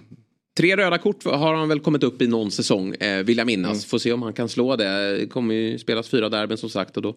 Tre 0.58 0.76
röda 0.78 0.98
kort 0.98 1.24
har 1.26 1.54
han 1.54 1.70
väl 1.70 1.80
kommit 1.80 2.04
upp 2.04 2.22
i 2.22 2.28
någon 2.28 2.52
säsong, 2.52 2.94
eh, 2.94 3.24
vill 3.24 3.38
jag 3.38 3.48
minnas. 3.48 3.86
Får 3.86 3.98
se 3.98 4.12
om 4.14 4.22
han 4.22 4.34
kan 4.34 4.50
slå 4.50 4.76
det. 4.76 5.18
Det 5.18 5.28
kommer 5.28 5.56
ju 5.56 5.78
spelas 5.78 6.10
fyra 6.10 6.30
derben 6.30 6.58
som 6.58 6.70
sagt 6.70 6.98
och 6.98 7.04
då 7.04 7.16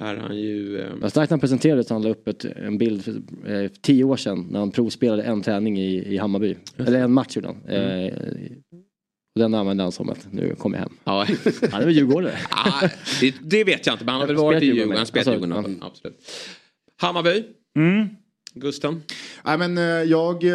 är 0.00 0.16
han 0.16 0.36
ju... 0.38 0.80
Eh, 0.80 0.86
Jag 1.00 1.10
starkt 1.10 1.30
när 1.30 1.34
han 1.34 1.40
presenterades 1.40 1.90
han 1.90 2.02
la 2.02 2.08
upp 2.10 2.28
ett, 2.28 2.44
en 2.44 2.78
bild 2.78 3.04
för 3.04 3.12
eh, 3.52 3.68
tio 3.80 4.04
år 4.04 4.16
sedan 4.16 4.46
när 4.50 4.58
han 4.58 4.70
provspelade 4.70 5.22
en 5.22 5.42
träning 5.42 5.78
i, 5.80 6.14
i 6.14 6.16
Hammarby. 6.18 6.56
Eller 6.78 7.00
en 7.00 7.12
match 7.12 7.36
gjorde 7.36 7.48
han. 7.48 7.56
Mm. 7.68 8.06
Eh, 8.08 8.12
och 9.34 9.40
den 9.40 9.54
använde 9.54 9.82
han 9.82 9.92
som 9.92 10.10
att 10.10 10.26
nu 10.32 10.54
kommer 10.54 10.76
jag 10.78 10.82
hem. 10.82 10.92
Ja. 11.04 11.26
Han 11.72 11.80
är 11.80 11.86
väl 11.86 11.94
djurgårdare? 11.96 12.34
Ah, 12.50 12.88
det, 13.20 13.34
det 13.42 13.64
vet 13.64 13.86
jag 13.86 13.94
inte, 13.94 14.04
men 14.04 14.12
han 14.12 14.20
har 14.20 14.26
väl 14.26 14.36
varit 14.36 14.62
i 14.62 14.66
Djurgården. 14.66 14.96
Han 14.96 15.06
spelat 15.06 15.26
Alltså, 15.28 15.46
Djurgården. 15.46 15.78
ja. 15.80 15.86
Absolut. 15.86 16.18
Hammarby. 17.00 17.44
Mm. 17.78 18.08
Gusten. 18.54 19.02
Nej, 19.44 19.58
men, 19.58 19.78
eh, 19.78 19.84
jag, 19.84 20.44
eh, 20.44 20.50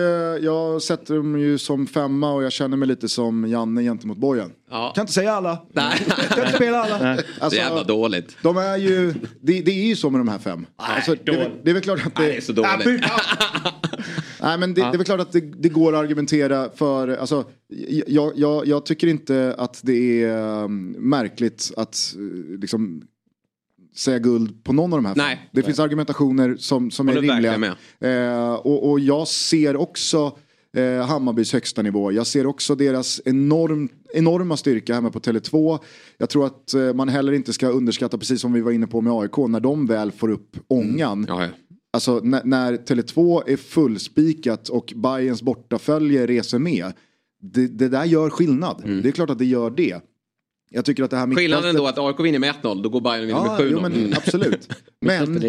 jag 0.45 0.81
sätter 0.81 1.15
dem 1.15 1.39
ju 1.39 1.57
som 1.57 1.87
femma 1.87 2.33
och 2.33 2.43
jag 2.43 2.51
känner 2.51 2.77
mig 2.77 2.87
lite 2.87 3.09
som 3.09 3.47
Janne 3.49 3.81
gentemot 3.83 4.17
Bojan. 4.17 4.51
Ja. 4.69 4.91
Kan 4.95 5.01
inte 5.01 5.13
säga 5.13 5.33
alla. 5.33 5.61
Nej. 5.73 5.97
Kan 6.29 6.39
inte 6.45 6.55
spela 6.55 6.83
alla. 6.83 6.97
Nej. 7.15 7.49
Så 7.49 7.55
jävla 7.55 7.83
dåligt. 7.83 8.37
De 8.41 8.57
är 8.57 8.77
ju, 8.77 9.13
det, 9.41 9.61
det 9.61 9.71
är 9.71 9.87
ju 9.87 9.95
så 9.95 10.09
med 10.09 10.19
de 10.19 10.27
här 10.27 10.39
fem. 10.39 10.65
Alltså, 10.75 11.15
det, 11.23 11.31
är 11.31 11.51
det 11.63 11.69
är 11.69 11.73
väl 11.73 11.83
klart 11.83 12.05
att 12.05 12.15
det, 12.15 12.21
Nej, 12.21 12.31
det 12.31 12.37
är 12.37 12.41
så 12.41 12.53
dåligt. 12.53 13.03
Nej 14.41 14.57
men 14.57 14.73
det, 14.73 14.81
Ja. 14.81 14.87
det 14.87 14.95
är 14.95 14.97
väl 14.97 15.05
klart 15.05 15.19
att 15.19 15.31
det, 15.31 15.39
det 15.39 15.69
går 15.69 15.93
att 15.93 15.99
argumentera 15.99 16.69
för, 16.75 17.07
alltså, 17.07 17.45
jag, 18.07 18.31
jag, 18.35 18.67
jag 18.67 18.85
tycker 18.85 19.07
inte 19.07 19.55
att 19.57 19.79
det 19.83 20.23
är 20.23 20.63
um, 20.63 20.91
märkligt 20.91 21.71
att 21.77 22.15
liksom 22.59 23.01
säga 23.97 24.19
guld 24.19 24.63
på 24.63 24.73
någon 24.73 24.93
av 24.93 24.97
de 24.97 25.05
här 25.05 25.15
fem. 25.15 25.23
Nej. 25.25 25.49
Det 25.51 25.63
finns 25.63 25.79
argumentationer 25.79 26.55
som, 26.59 26.91
som 26.91 27.09
är 27.09 27.13
rimliga. 27.13 27.75
Eh, 27.99 28.53
och, 28.53 28.89
och 28.91 28.99
jag 28.99 29.27
ser 29.27 29.75
också 29.75 30.37
eh, 30.77 31.05
Hammarbys 31.05 31.53
högsta 31.53 31.81
nivå. 31.81 32.11
Jag 32.11 32.27
ser 32.27 32.45
också 32.45 32.75
deras 32.75 33.21
enorm, 33.25 33.89
enorma 34.13 34.57
styrka 34.57 34.93
hemma 34.93 35.09
på 35.09 35.19
Tele2. 35.19 35.79
Jag 36.17 36.29
tror 36.29 36.45
att 36.45 36.73
eh, 36.73 36.93
man 36.93 37.09
heller 37.09 37.33
inte 37.33 37.53
ska 37.53 37.67
underskatta, 37.67 38.17
precis 38.17 38.41
som 38.41 38.53
vi 38.53 38.61
var 38.61 38.71
inne 38.71 38.87
på 38.87 39.01
med 39.01 39.13
AIK, 39.13 39.37
när 39.37 39.59
de 39.59 39.85
väl 39.85 40.11
får 40.11 40.29
upp 40.29 40.57
ångan. 40.67 41.25
Ja, 41.29 41.43
ja. 41.43 41.49
Alltså 41.93 42.19
när, 42.23 42.43
när 42.43 42.73
Tele2 42.73 43.43
är 43.47 43.57
fullspikat 43.57 44.69
och 44.69 44.93
Bayerns 44.95 45.41
bortafölje 45.41 46.27
reser 46.27 46.59
med. 46.59 46.93
Det, 47.41 47.67
det 47.67 47.89
där 47.89 48.05
gör 48.05 48.29
skillnad. 48.29 48.81
Det 49.03 49.09
är 49.09 49.11
klart 49.11 49.29
att 49.29 49.37
det 49.37 49.45
gör 49.45 49.69
det. 49.69 50.01
Jag 50.69 50.85
tycker 50.85 51.03
att 51.03 51.09
det 51.11 51.17
här 51.17 51.35
Skillnaden 51.35 51.75
då 51.75 51.87
att 51.87 51.97
AIK 51.97 52.19
vinner 52.19 52.39
med 52.39 52.53
1-0, 52.61 52.81
då 52.83 52.89
går 52.89 53.01
Bayern 53.01 53.21
och 53.23 53.27
vinner 53.29 53.39
Ja, 53.45 53.51
med 53.57 53.59
7-0. 53.59 53.69
jo, 53.71 53.79
men 53.81 53.93
Mm. 53.93 54.13
absolut. 54.17 54.69
Men 54.99 55.41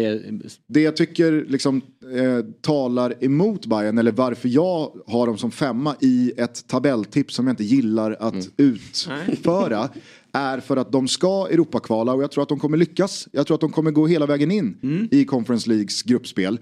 det 0.67 0.81
jag 0.81 0.95
tycker 0.97 1.45
liksom, 1.49 1.81
eh, 2.15 2.45
talar 2.61 3.23
emot 3.23 3.65
Bayern 3.65 3.97
eller 3.97 4.11
varför 4.11 4.49
jag 4.49 4.91
har 5.07 5.25
dem 5.27 5.37
som 5.37 5.51
femma 5.51 5.95
i 6.01 6.31
ett 6.37 6.67
tabelltips 6.67 7.35
som 7.35 7.47
jag 7.47 7.51
inte 7.53 7.63
gillar 7.63 8.17
att 8.19 8.49
utföra 8.57 9.89
är 10.33 10.59
för 10.59 10.77
att 10.77 10.91
de 10.91 11.07
ska 11.07 11.47
Europakvala 11.47 12.13
och 12.13 12.23
jag 12.23 12.31
tror 12.31 12.41
att 12.43 12.49
de 12.49 12.59
kommer 12.59 12.77
lyckas. 12.77 13.27
Jag 13.31 13.47
tror 13.47 13.55
att 13.55 13.61
de 13.61 13.71
kommer 13.71 13.91
gå 13.91 14.07
hela 14.07 14.25
vägen 14.25 14.51
in 14.51 14.77
i 15.11 15.25
Conference 15.25 15.69
Leagues 15.69 16.03
gruppspel. 16.03 16.59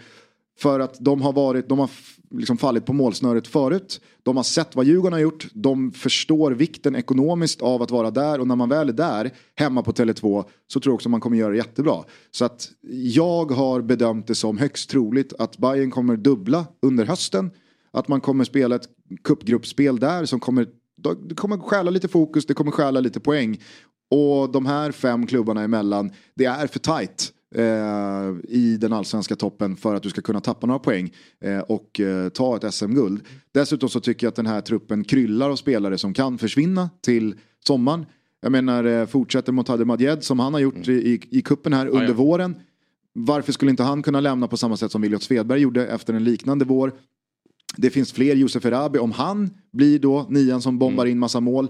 För 0.60 0.80
att 0.80 0.98
de 1.00 1.22
har, 1.22 1.34
varit, 1.34 1.70
de 1.70 1.80
har 1.80 1.90
liksom 2.32 2.58
fallit 2.58 2.86
på 2.86 2.94
målsnöret 2.94 3.48
förut. 3.48 4.02
De 4.24 4.36
har 4.38 4.44
sett 4.44 4.76
vad 4.76 4.86
Djurgården 4.86 5.14
har 5.14 5.20
gjort. 5.20 5.48
De 5.54 5.92
förstår 5.92 6.52
vikten 6.52 6.96
ekonomiskt 6.96 7.62
av 7.62 7.82
att 7.82 7.92
vara 7.92 8.12
där. 8.12 8.40
Och 8.40 8.48
när 8.48 8.56
man 8.56 8.70
väl 8.70 8.90
är 8.90 8.94
där, 8.94 9.32
hemma 9.56 9.84
på 9.84 9.92
Tele2, 9.92 10.46
så 10.68 10.80
tror 10.80 10.92
jag 10.92 10.96
också 10.96 11.10
man 11.10 11.22
kommer 11.22 11.38
göra 11.38 11.52
det 11.52 11.58
jättebra. 11.58 12.04
Så 12.32 12.46
att 12.46 12.70
jag 12.92 13.52
har 13.52 13.82
bedömt 13.82 14.28
det 14.28 14.36
som 14.36 14.58
högst 14.58 14.90
troligt 14.90 15.34
att 15.40 15.58
Bayern 15.58 15.92
kommer 15.92 16.18
dubbla 16.18 16.66
under 16.82 17.06
hösten. 17.06 17.52
Att 17.92 18.08
man 18.08 18.22
kommer 18.22 18.44
spela 18.44 18.76
ett 18.76 18.90
cupgruppspel 19.24 20.00
där 20.00 20.26
som 20.26 20.40
kommer, 20.40 20.68
det 21.30 21.36
kommer 21.36 21.58
stjäla 21.58 21.92
lite 21.92 22.08
fokus, 22.08 22.46
det 22.46 22.54
kommer 22.54 22.72
stjäla 22.72 23.00
lite 23.00 23.20
poäng. 23.20 23.62
Och 24.12 24.52
de 24.52 24.66
här 24.66 24.92
fem 24.92 25.28
klubbarna 25.28 25.64
emellan, 25.64 26.12
det 26.36 26.46
är 26.46 26.68
för 26.68 26.80
tajt 26.80 27.34
eh, 27.56 28.36
i 28.50 28.78
den 28.78 28.94
allsvenska 28.94 29.36
toppen 29.36 29.76
för 29.76 29.96
att 29.96 30.04
du 30.04 30.10
ska 30.10 30.22
kunna 30.22 30.42
tappa 30.42 30.68
några 30.68 30.80
poäng 30.80 31.14
eh, 31.42 31.60
och 31.60 32.00
eh, 32.00 32.30
ta 32.30 32.56
ett 32.56 32.74
SM-guld. 32.74 33.22
Dessutom 33.54 33.90
så 33.90 34.00
tycker 34.00 34.28
jag 34.28 34.32
att 34.32 34.36
den 34.36 34.46
här 34.46 34.62
truppen 34.62 35.04
kryllar 35.04 35.50
av 35.50 35.56
spelare 35.56 35.98
som 35.98 36.14
kan 36.14 36.38
försvinna 36.38 36.90
till 37.02 37.36
sommaren. 37.68 38.06
Jag 38.42 38.52
menar, 38.52 39.06
fortsätter 39.06 39.52
Motade 39.52 39.86
Madjed 39.86 40.24
som 40.24 40.40
han 40.40 40.54
har 40.54 40.62
gjort 40.62 40.88
i, 40.88 40.92
i, 40.92 41.22
i 41.30 41.42
kuppen 41.42 41.74
här 41.74 41.88
under 41.88 42.08
ja. 42.08 42.14
våren. 42.14 42.56
Varför 43.14 43.52
skulle 43.52 43.72
inte 43.72 43.84
han 43.84 44.04
kunna 44.04 44.20
lämna 44.20 44.48
på 44.48 44.58
samma 44.58 44.78
sätt 44.78 44.92
som 44.92 45.02
Williot 45.02 45.24
Svedberg 45.24 45.60
gjorde 45.60 45.88
efter 45.88 46.14
en 46.14 46.24
liknande 46.24 46.66
vår? 46.66 46.92
Det 47.76 47.90
finns 47.90 48.14
fler, 48.14 48.36
Josef 48.36 48.66
Erabi, 48.66 49.00
om 49.00 49.12
han 49.12 49.50
blir 49.72 50.00
då 50.00 50.26
nian 50.30 50.62
som 50.62 50.80
bombar 50.80 51.06
in 51.06 51.20
massa 51.20 51.40
mål 51.40 51.68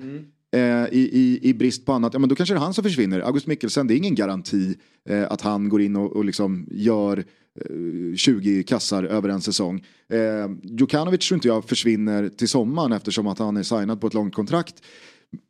eh, 0.56 0.86
i, 0.92 1.10
i, 1.12 1.40
i 1.50 1.54
brist 1.54 1.86
på 1.86 1.94
annat, 1.94 2.14
ja 2.14 2.20
men 2.20 2.30
då 2.30 2.36
kanske 2.36 2.56
det 2.56 2.58
är 2.58 2.62
han 2.62 2.74
som 2.74 2.84
försvinner. 2.84 3.20
August 3.20 3.48
Mikkelsen, 3.48 3.88
det 3.88 3.94
är 3.94 3.98
ingen 3.98 4.16
garanti 4.16 4.76
eh, 5.10 5.32
att 5.32 5.42
han 5.42 5.70
går 5.70 5.82
in 5.82 5.96
och, 5.96 6.16
och 6.16 6.26
liksom 6.26 6.68
gör 6.72 7.18
eh, 7.18 8.16
20 8.16 8.64
kassar 8.64 9.04
över 9.04 9.30
en 9.30 9.42
säsong. 9.42 9.86
Eh, 10.10 10.18
Djukanovic 10.64 11.28
tror 11.28 11.36
inte 11.36 11.48
jag 11.48 11.66
försvinner 11.66 12.30
till 12.30 12.50
sommaren 12.50 12.92
eftersom 12.92 13.28
att 13.28 13.40
han 13.40 13.58
är 13.58 13.64
signad 13.64 14.02
på 14.02 14.08
ett 14.08 14.14
långt 14.14 14.36
kontrakt. 14.36 14.84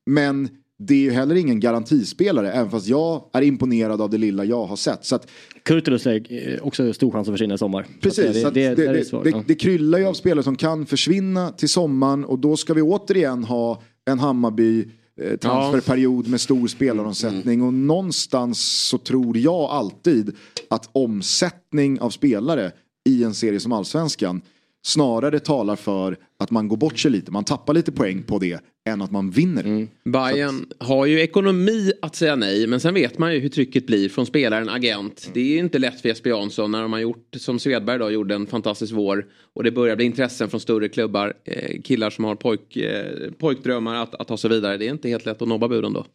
Men 0.05 0.49
det 0.79 0.93
är 0.93 0.97
ju 0.97 1.11
heller 1.11 1.35
ingen 1.35 1.59
garantispelare, 1.59 2.51
även 2.51 2.71
fast 2.71 2.87
jag 2.87 3.29
är 3.33 3.41
imponerad 3.41 4.01
av 4.01 4.09
det 4.09 4.17
lilla 4.17 4.45
jag 4.45 4.65
har 4.65 4.75
sett. 4.75 5.05
Så 5.05 5.15
att, 5.15 5.27
Kurtulus 5.63 6.05
är 6.07 6.53
eh, 6.53 6.59
också 6.61 6.93
stor 6.93 7.11
chans 7.11 7.27
att 7.27 7.33
försvinna 7.33 7.53
i 7.55 7.57
sommar. 7.57 7.85
Precis, 8.01 8.41
Så 8.41 8.49
det, 8.49 8.75
det, 8.75 8.93
det, 8.93 9.23
det, 9.23 9.43
det 9.47 9.55
kryllar 9.55 9.99
ju 9.99 10.05
av 10.05 10.13
spelare 10.13 10.43
som 10.43 10.55
kan 10.55 10.85
försvinna 10.85 11.51
till 11.51 11.69
sommaren 11.69 12.25
och 12.25 12.39
då 12.39 12.57
ska 12.57 12.73
vi 12.73 12.81
återigen 12.81 13.43
ha 13.43 13.81
en 14.07 14.19
Hammarby 14.19 14.87
eh, 15.21 15.37
transferperiod 15.37 16.27
med 16.27 16.41
stor 16.41 16.67
spelaromsättning. 16.67 17.61
Och 17.61 17.73
någonstans 17.73 18.59
så 18.89 18.97
tror 18.97 19.37
jag 19.37 19.61
alltid 19.61 20.35
att 20.69 20.89
omsättning 20.91 22.01
av 22.01 22.09
spelare 22.09 22.71
i 23.09 23.23
en 23.23 23.33
serie 23.33 23.59
som 23.59 23.71
Allsvenskan 23.71 24.41
snarare 24.87 25.39
talar 25.39 25.75
för 25.75 26.17
att 26.39 26.51
man 26.51 26.67
går 26.67 26.77
bort 26.77 26.99
sig 26.99 27.11
lite, 27.11 27.31
man 27.31 27.43
tappar 27.43 27.73
lite 27.73 27.91
poäng 27.91 28.23
på 28.23 28.39
det 28.39 28.59
än 28.89 29.01
att 29.01 29.11
man 29.11 29.31
vinner. 29.31 29.63
Mm. 29.63 29.87
Bayern 30.05 30.65
har 30.79 31.05
ju 31.05 31.21
ekonomi 31.21 31.91
att 32.01 32.15
säga 32.15 32.35
nej 32.35 32.67
men 32.67 32.79
sen 32.79 32.93
vet 32.93 33.17
man 33.17 33.33
ju 33.33 33.39
hur 33.39 33.49
trycket 33.49 33.87
blir 33.87 34.09
från 34.09 34.25
spelaren, 34.25 34.69
agent. 34.69 35.29
Det 35.33 35.55
är 35.55 35.59
inte 35.59 35.79
lätt 35.79 36.01
för 36.01 36.09
Jesper 36.09 36.29
Jansson 36.29 36.71
när 36.71 36.81
de 36.81 36.93
har 36.93 36.99
gjort 36.99 37.35
som 37.37 37.59
Svedberg 37.59 37.99
då 37.99 38.11
gjorde 38.11 38.35
en 38.35 38.47
fantastisk 38.47 38.93
vår 38.93 39.25
och 39.53 39.63
det 39.63 39.71
börjar 39.71 39.95
bli 39.95 40.05
intressen 40.05 40.49
från 40.49 40.59
större 40.59 40.89
klubbar, 40.89 41.33
eh, 41.45 41.81
killar 41.81 42.09
som 42.09 42.23
har 42.23 42.35
pojk, 42.35 42.77
eh, 42.77 43.31
pojkdrömmar 43.37 43.95
att, 43.95 44.15
att 44.15 44.27
ta 44.27 44.37
sig 44.37 44.49
vidare. 44.49 44.77
Det 44.77 44.85
är 44.87 44.91
inte 44.91 45.09
helt 45.09 45.25
lätt 45.25 45.41
att 45.41 45.47
nobba 45.47 45.67
buden 45.67 45.93
då. 45.93 46.05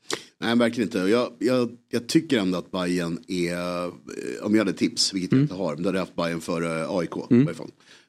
Nej, 0.40 0.56
verkligen 0.56 0.88
inte. 0.88 0.98
Jag, 0.98 1.32
jag, 1.38 1.70
jag 1.90 2.06
tycker 2.08 2.38
ändå 2.38 2.58
att 2.58 2.70
Bayern 2.70 3.18
är, 3.28 3.84
eh, 3.84 3.92
om 4.42 4.54
jag 4.54 4.58
hade 4.58 4.72
tips, 4.72 5.14
vilket 5.14 5.32
jag 5.32 5.40
inte 5.40 5.54
har, 5.54 5.74
men 5.74 5.82
då 5.82 5.88
hade 5.88 5.98
jag 5.98 6.02
haft 6.02 6.16
Bayern 6.16 6.40
för 6.40 6.98
AIK. 7.00 7.30
Mm. 7.30 7.48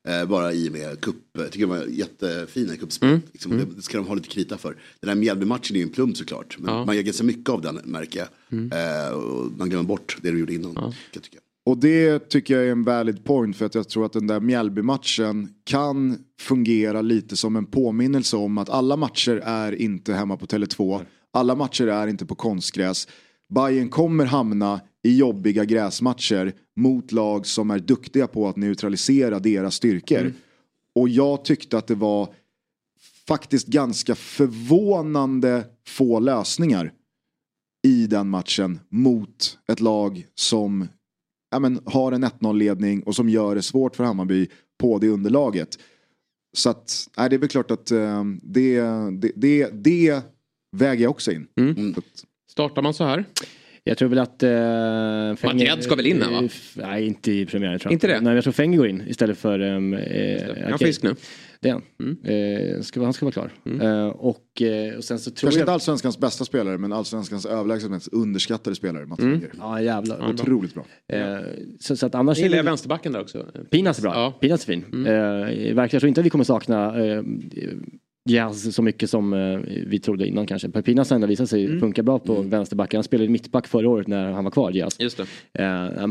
Eh, 0.08 0.26
bara 0.26 0.54
i 0.54 0.70
och 0.70 0.74
med 0.74 1.02
cup, 1.02 1.16
jag 1.38 1.52
tycker 1.52 1.68
de 1.68 1.78
var 1.80 1.86
jättefina 1.86 2.74
i 2.74 2.78
kuppspel. 2.78 3.10
Mm. 3.10 3.22
Liksom, 3.32 3.58
det, 3.58 3.66
det 3.76 3.82
ska 3.82 3.98
de 3.98 4.08
ha 4.08 4.16
lite 4.16 4.28
krita 4.30 4.58
för. 4.58 4.76
Den 5.00 5.10
här 5.10 5.16
Mjällby-matchen 5.16 5.76
är 5.76 5.80
ju 5.80 5.84
en 5.84 5.90
plump 5.92 6.18
såklart. 6.18 6.58
Men 6.60 6.74
Ja. 6.74 6.86
man 6.86 6.96
gör 6.96 7.04
ganska 7.04 7.24
mycket 7.24 7.50
av 7.50 7.62
den 7.62 7.80
märker 7.84 8.20
jag. 8.20 8.28
Mm. 8.60 8.72
Eh, 8.72 9.12
och 9.14 9.52
man 9.58 9.70
glömmer 9.70 9.88
bort 9.88 10.18
det 10.22 10.32
de 10.32 10.40
gjorde 10.40 10.54
innan. 10.54 10.76
kan 10.76 10.94
jag 11.14 11.24
tycka. 11.24 11.38
Och 11.66 11.78
det 11.78 12.30
tycker 12.30 12.54
jag 12.58 12.68
är 12.68 12.72
en 12.72 12.84
valid 12.84 13.24
point 13.24 13.58
för 13.58 13.66
att 13.66 13.76
jag 13.76 13.90
tror 13.90 14.06
att 14.06 14.14
den 14.14 14.28
där 14.28 14.40
Mjällby-matchen 14.40 15.50
kan 15.64 16.18
fungera 16.42 17.02
lite 17.02 17.36
som 17.38 17.56
en 17.56 17.66
påminnelse 17.66 18.38
om 18.38 18.58
att 18.58 18.70
alla 18.70 18.98
matcher 18.98 19.42
är 19.46 19.72
inte 19.72 20.14
hemma 20.14 20.38
på 20.38 20.46
Tele2. 20.46 21.06
Alla 21.34 21.56
matcher 21.56 21.88
är 21.88 22.08
inte 22.08 22.26
på 22.26 22.36
konstgräs. 22.36 23.08
Bayern 23.56 23.90
kommer 23.90 24.26
hamna 24.26 24.82
i 25.04 25.18
jobbiga 25.18 25.66
gräsmatcher 25.66 26.54
mot 26.76 27.12
lag 27.12 27.46
som 27.46 27.72
är 27.72 27.80
duktiga 27.80 28.28
på 28.28 28.48
att 28.48 28.56
neutralisera 28.56 29.40
deras 29.40 29.76
styrkor. 29.76 30.34
Och 30.96 31.10
jag 31.10 31.46
tyckte 31.46 31.78
att 31.78 31.88
det 31.88 31.96
var 31.96 32.34
faktiskt 33.28 33.68
ganska 33.68 34.16
förvånande 34.16 35.66
få 35.88 36.20
lösningar 36.20 36.94
i 37.88 38.08
den 38.08 38.30
matchen 38.30 38.80
mot 38.90 39.60
ett 39.68 39.80
lag 39.80 40.28
som 40.36 40.88
ja, 41.52 41.60
men, 41.60 41.82
har 41.86 42.12
en 42.12 42.26
1-0-ledning 42.26 43.04
och 43.04 43.16
som 43.16 43.30
gör 43.30 43.56
det 43.56 43.62
svårt 43.62 43.96
för 43.96 44.04
Hammarby 44.04 44.48
på 44.80 45.00
det 45.00 45.10
underlaget. 45.10 45.80
Så 46.54 46.70
att, 46.70 47.10
nej, 47.18 47.30
det 47.30 47.36
är 47.36 47.38
väl 47.38 47.50
klart 47.50 47.72
att 47.72 47.92
eh, 47.92 48.24
det, 48.42 48.82
det, 49.12 49.32
det, 49.36 49.70
det 49.74 50.22
väger 50.72 51.04
jag 51.04 51.12
också 51.12 51.32
in. 51.32 51.48
Mm. 51.56 51.96
Startar 52.50 52.82
man 52.82 52.94
så 52.94 53.04
här? 53.04 53.26
Jag 53.84 53.98
tror 53.98 54.10
väl 54.10 54.20
att... 54.20 54.44
Uh, 54.44 55.48
Madjed 55.54 55.84
ska 55.84 55.96
väl 55.96 56.06
in 56.06 56.22
här, 56.22 56.32
va? 56.42 56.50
Nej, 56.76 57.06
inte 57.08 57.32
i 57.32 57.46
premiären 57.46 57.80
tror 57.80 57.90
jag. 57.92 57.96
Inte 57.96 58.08
det? 58.08 58.22
Nej, 58.22 58.36
jag 58.36 58.44
tror 58.44 58.54
Fenger 58.54 58.78
går 58.78 58.88
in 58.88 59.04
istället 59.08 59.38
för... 59.38 59.60
Um, 59.60 59.94
är 59.94 60.70
han 60.70 60.80
frisk 60.80 61.04
nu? 61.04 61.16
Det 61.60 61.70
är 61.70 61.74
han. 61.74 62.18
Eh, 62.76 62.82
ska, 62.82 63.04
han 63.04 63.14
ska 63.14 63.26
vara 63.26 63.34
klar. 63.34 63.52
Eh, 63.82 64.08
och, 64.08 64.62
eh, 64.62 64.96
och 64.98 65.04
sen 65.04 65.20
så 65.20 65.32
tror 65.32 65.48
Kanske 65.48 65.60
jag... 65.60 65.64
inte 65.64 65.72
allsvenskans 65.72 66.18
bästa 66.20 66.46
spelare 66.46 66.78
men 66.78 66.94
allsvenskans 66.94 67.46
överlägset 67.46 67.92
mest 67.92 68.08
underskattade 68.08 68.76
spelare. 68.76 69.06
Mats 69.06 69.20
Mm. 69.20 69.42
Ja 69.60 69.82
jävlar. 69.82 70.18
Ja, 70.20 70.30
Otroligt 70.30 70.74
bra. 70.74 70.86
Eh, 71.14 71.38
så, 71.80 71.96
så 71.96 72.06
att 72.06 72.16
annars 72.16 72.38
Jag 72.38 72.44
gillar 72.44 72.58
är 72.58 72.64
det- 72.64 72.70
vänsterbacken 72.70 73.12
där 73.12 73.22
också. 73.22 73.46
Pinas 73.70 73.98
är 73.98 74.02
bra. 74.02 74.32
Pinas 74.32 74.62
är 74.62 74.66
fin. 74.66 74.86
Mm. 74.94 75.06
Eh, 75.06 75.14
verkligen, 75.46 75.76
jag 75.76 75.90
tror 75.90 76.08
inte 76.08 76.22
att 76.22 76.26
vi 76.26 76.30
kommer 76.30 76.44
sakna 76.44 77.06
eh, 77.06 77.24
Jazz 78.30 78.76
så 78.76 78.82
mycket 78.82 79.10
som 79.10 79.34
eh, 79.34 79.60
vi 79.88 80.00
trodde 80.00 80.28
innan 80.28 80.46
kanske. 80.48 80.70
Pinas 80.70 81.10
har 81.10 81.16
ändå 81.16 81.28
visat 81.28 81.50
sig 81.50 81.66
Mm. 81.66 81.80
funka 81.80 82.04
bra 82.04 82.20
på 82.20 82.42
vänsterbacken. 82.42 82.98
Han 82.98 83.04
spelade 83.04 83.30
mittback 83.30 83.68
förra 83.68 83.90
året 83.90 84.08
när 84.08 84.32
han 84.32 84.44
var 84.44 84.52
kvar, 84.52 84.72
Jazz. 84.72 85.00
Just. 85.00 85.20
Eh, 85.20 85.26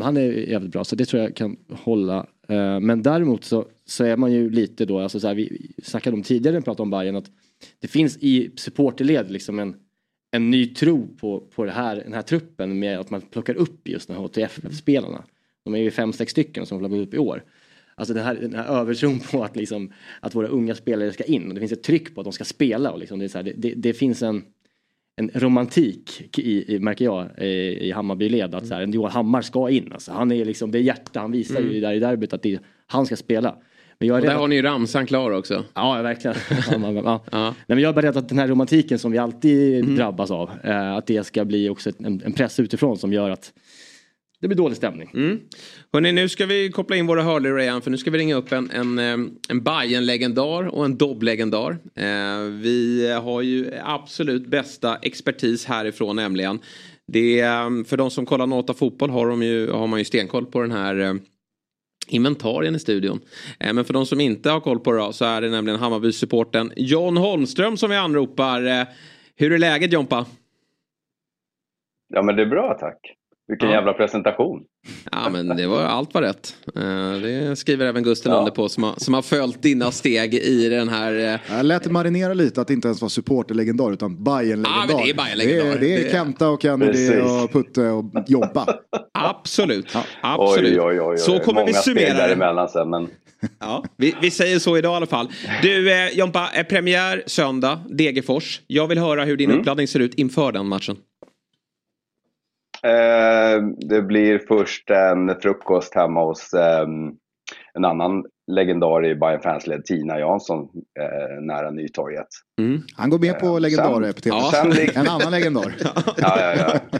han 0.02 0.16
är 0.16 0.32
jävligt 0.32 0.72
bra 0.72 0.84
så 0.84 0.96
det 0.96 1.04
tror 1.04 1.22
jag 1.22 1.36
kan 1.36 1.56
hålla. 1.70 2.26
Eh, 2.48 2.80
men 2.80 3.02
däremot 3.02 3.44
så, 3.44 3.66
så 3.84 4.04
är 4.04 4.16
man 4.16 4.32
ju 4.32 4.50
lite 4.50 4.84
då, 4.84 4.98
alltså 4.98 5.20
så 5.20 5.26
här, 5.28 5.34
vi 5.34 5.70
snackade 5.82 6.14
om 6.16 6.22
tidigare 6.22 6.52
när 6.52 6.60
vi 6.60 6.64
pratade 6.64 6.82
om 6.82 6.90
Bayern 6.90 7.16
att 7.16 7.30
det 7.80 7.88
finns 7.88 8.16
i 8.20 8.50
supporterled 8.56 9.30
liksom 9.30 9.58
en, 9.58 9.74
en 10.30 10.50
ny 10.50 10.66
tro 10.66 11.08
på, 11.20 11.40
på 11.54 11.64
det 11.64 11.72
här, 11.72 11.96
den 11.96 12.12
här 12.12 12.22
truppen 12.22 12.78
med 12.78 12.98
att 12.98 13.10
man 13.10 13.20
plockar 13.20 13.54
upp 13.54 13.88
just 13.88 14.08
de 14.08 14.14
här 14.14 14.20
HTF-spelarna. 14.22 15.24
De 15.64 15.74
är 15.74 15.78
ju 15.78 15.90
fem, 15.90 16.12
sex 16.12 16.30
stycken 16.32 16.66
som 16.66 16.78
plockar 16.78 16.96
upp 16.96 17.14
i 17.14 17.18
år. 17.18 17.42
Alltså 17.94 18.14
den 18.14 18.24
här, 18.24 18.34
den 18.34 18.54
här 18.54 18.64
övertron 18.80 19.20
på 19.20 19.44
att, 19.44 19.56
liksom, 19.56 19.92
att 20.20 20.34
våra 20.34 20.46
unga 20.48 20.74
spelare 20.74 21.12
ska 21.12 21.24
in. 21.24 21.48
Och 21.48 21.54
det 21.54 21.60
finns 21.60 21.72
ett 21.72 21.82
tryck 21.82 22.14
på 22.14 22.20
att 22.20 22.24
de 22.24 22.32
ska 22.32 22.44
spela. 22.44 22.90
Och 22.90 22.98
liksom 22.98 23.18
det, 23.18 23.24
är 23.24 23.28
så 23.28 23.38
här, 23.38 23.52
det, 23.56 23.72
det, 23.76 23.92
finns 23.92 24.22
en, 24.22 24.42
en 25.16 25.30
romantik 25.34 26.38
i, 26.38 26.74
i, 26.74 26.78
märker 26.78 27.04
jag 27.04 27.28
i, 27.38 27.46
i 27.88 27.90
Hammarbyled. 27.92 28.54
Att 28.54 28.66
så 28.66 28.74
här, 28.74 28.86
Johan 28.86 29.10
Hammar 29.12 29.42
ska 29.42 29.70
in. 29.70 29.92
Alltså, 29.92 30.12
han 30.12 30.32
är 30.32 30.44
liksom, 30.44 30.70
det 30.70 30.78
är 30.78 30.82
hjärta, 30.82 31.20
han 31.20 31.32
visar 31.32 31.60
ju 31.60 31.68
Mm. 31.68 31.80
där 31.80 31.92
i 31.92 31.98
derbyt 31.98 32.32
att 32.32 32.42
det, 32.42 32.58
han 32.86 33.06
ska 33.06 33.16
spela. 33.16 33.56
Men 33.98 34.08
jag 34.08 34.16
är 34.16 34.20
Och 34.20 34.26
där 34.26 34.34
har 34.34 34.48
ni 34.48 34.54
ju 34.56 34.62
ramsan 34.62 35.06
klar 35.06 35.30
också. 35.30 35.64
Ja, 35.74 36.02
verkligen. 36.02 36.36
ja. 37.04 37.20
Nej, 37.32 37.52
men 37.66 37.78
jag 37.78 37.88
är 37.88 37.92
bara 37.92 38.06
rädd 38.06 38.16
att 38.16 38.28
den 38.28 38.38
här 38.38 38.48
romantiken 38.48 38.98
som 38.98 39.12
vi 39.12 39.18
alltid 39.18 39.84
Mm. 39.84 39.96
drabbas 39.96 40.30
av, 40.30 40.50
eh, 40.64 40.94
att 40.94 41.06
det 41.06 41.24
ska 41.26 41.44
bli 41.44 41.68
också 41.68 41.90
ett- 41.90 42.00
en, 42.00 42.22
en 42.24 42.32
press 42.32 42.60
utifrån 42.60 42.96
som 42.98 43.12
gör 43.12 43.30
att 43.30 43.52
det 44.42 44.48
blir 44.48 44.56
dålig 44.56 44.76
stämning. 44.76 45.10
Mm. 45.14 45.40
Hörrni, 45.92 46.12
nu 46.12 46.28
ska 46.28 46.46
vi 46.46 46.70
koppla 46.70 46.96
in 46.96 47.06
våra 47.06 47.22
hörlurar 47.22 47.58
igen 47.58 47.82
för 47.82 47.90
nu 47.90 47.98
ska 47.98 48.10
vi 48.10 48.18
ringa 48.18 48.34
upp 48.34 48.52
en, 48.52 48.70
en, 48.70 48.98
eh, 48.98 49.30
en 49.48 49.62
Bayern-legendar 49.62 50.66
och 50.66 50.84
en 50.84 50.96
Dobb-legendar. 50.96 51.78
Eh, 51.94 52.40
vi 52.50 53.12
har 53.22 53.42
ju 53.42 53.70
absolut 53.84 54.46
bästa 54.46 54.96
expertis 55.02 55.66
härifrån 55.66 56.16
nämligen. 56.16 56.58
Det 57.06 57.40
är, 57.40 57.62
eh, 57.62 57.84
för 57.84 57.96
de 57.96 58.10
som 58.10 58.26
kollar 58.26 58.46
Nota 58.46 58.74
Fotboll 58.74 59.10
har, 59.10 59.28
de 59.28 59.42
ju, 59.42 59.70
har 59.70 59.86
man 59.86 59.98
ju 59.98 60.04
stenkoll 60.04 60.46
på 60.46 60.60
den 60.60 60.72
här 60.72 61.00
eh, 61.00 61.14
inventarien 62.08 62.74
i 62.74 62.78
studion. 62.78 63.20
Men 63.58 63.84
för 63.84 63.94
de 63.94 64.06
som 64.06 64.20
inte 64.20 64.50
har 64.50 64.60
koll 64.60 64.80
på 64.80 64.92
det 64.92 65.12
så 65.12 65.24
är 65.24 65.40
det 65.40 65.48
nämligen 65.48 65.80
Hammarby-supporten 65.80 66.72
John 66.76 67.16
Holmström 67.16 67.76
som 67.76 67.90
vi 67.90 67.96
anropar. 67.96 68.86
Hur 69.36 69.52
är 69.52 69.58
läget 69.58 69.92
Jompa? 69.92 70.26
Ja 72.08 72.22
men 72.22 72.36
det 72.36 72.42
är 72.42 72.46
bra 72.46 72.76
tack. 72.80 73.16
Vilken 73.52 73.68
Ja. 73.68 73.74
jävla 73.74 73.92
presentation. 73.92 74.62
Ja 75.12 75.28
men 75.32 75.48
det 75.48 75.66
var, 75.66 75.82
allt 75.82 76.14
var 76.14 76.22
rätt. 76.22 76.56
Eh, 76.76 76.82
Det 77.22 77.56
skriver 77.58 77.86
även 77.86 78.02
Gusten 78.02 78.32
under 78.32 78.50
på 78.52 78.68
som 78.68 78.82
har, 78.82 78.94
som 78.96 79.14
har 79.14 79.22
följt 79.22 79.62
dina 79.62 79.90
steg 79.90 80.34
i 80.34 80.68
den 80.68 80.88
här... 80.88 81.34
eh, 81.34 81.56
Jag 81.56 81.66
lät 81.66 81.82
det 81.84 81.90
marinera 81.90 82.34
lite 82.34 82.60
att 82.60 82.66
det 82.68 82.74
inte 82.74 82.88
ens 82.88 83.02
var 83.02 83.08
supporterlegendar 83.08 83.92
utan 83.92 84.24
Bayern-legendar. 84.24 84.70
Ja, 84.80 84.84
men 84.86 84.96
det 85.04 85.10
är 85.10 85.14
Bayern-legendar. 85.14 85.78
Det 85.78 85.86
det 85.96 86.06
är 86.06 86.10
Kenta 86.12 86.48
och 86.48 86.62
Kennedy 86.62 86.92
Precis. 86.92 87.44
och 87.44 87.52
Putte 87.52 87.80
och 87.88 88.04
Jobba. 88.26 88.66
Absolut. 89.18 89.96
Absolut. 90.20 90.72
Oj, 90.72 90.80
oj, 90.80 91.00
oj, 91.00 91.06
oj. 91.10 91.18
Så 91.18 91.38
kommer 91.38 91.60
Många 91.60 91.66
vi 91.66 91.72
summera 91.74 92.08
det. 92.08 92.14
däremellan 92.14 92.68
sen 92.68 92.90
men 92.90 93.08
Ja, 93.60 93.84
vi, 93.96 94.14
vi 94.22 94.30
säger 94.30 94.58
så 94.58 94.78
idag 94.78 94.92
i 94.92 94.96
alla 94.96 95.06
fall. 95.06 95.28
Du 95.62 95.92
eh, 95.92 96.08
Jompa, 96.18 96.48
eh, 96.54 96.62
premiär 96.66 97.22
söndag, 97.26 97.78
Degerfors. 97.90 98.60
Jag 98.66 98.86
vill 98.88 98.98
höra 98.98 99.24
hur 99.24 99.36
din 99.36 99.50
Mm. 99.50 99.60
uppladdning 99.60 99.88
ser 99.88 100.00
ut 100.00 100.14
inför 100.14 100.52
den 100.52 100.66
matchen. 100.68 100.96
Eh, 102.86 103.62
det 103.88 104.02
blir 104.02 104.38
först 104.48 104.90
en 104.90 105.40
frukost 105.40 105.94
hemma 105.94 106.24
hos 106.24 106.52
eh, 106.54 106.86
en 107.74 107.84
annan 107.84 108.24
legendar 108.52 109.06
i 109.06 109.14
Bayern 109.14 109.40
Fansled, 109.42 109.84
Tina 109.84 110.18
Jansson, 110.18 110.68
eh, 111.00 111.42
nära 111.42 111.70
Nytorget. 111.70 112.26
Han 112.96 113.10
går 113.10 113.18
med 113.18 113.38
på 113.38 113.58
legendar-epitetet. 113.58 114.50
sen 114.50 114.70
lig- 114.72 114.96
En 114.98 115.08
annan 115.08 115.30
legendar. 115.32 115.74
Ja, 116.16 116.36
ja, 116.40 116.54
ja. 116.56 116.98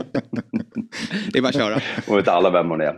Det 1.32 1.38
är 1.38 1.42
bara 1.42 1.48
att 1.48 1.54
köra. 1.54 1.80
Och 2.09 2.18
vet 2.18 2.28
alla 2.28 2.50
vem 2.50 2.70
hon 2.70 2.80
är. 2.80 2.94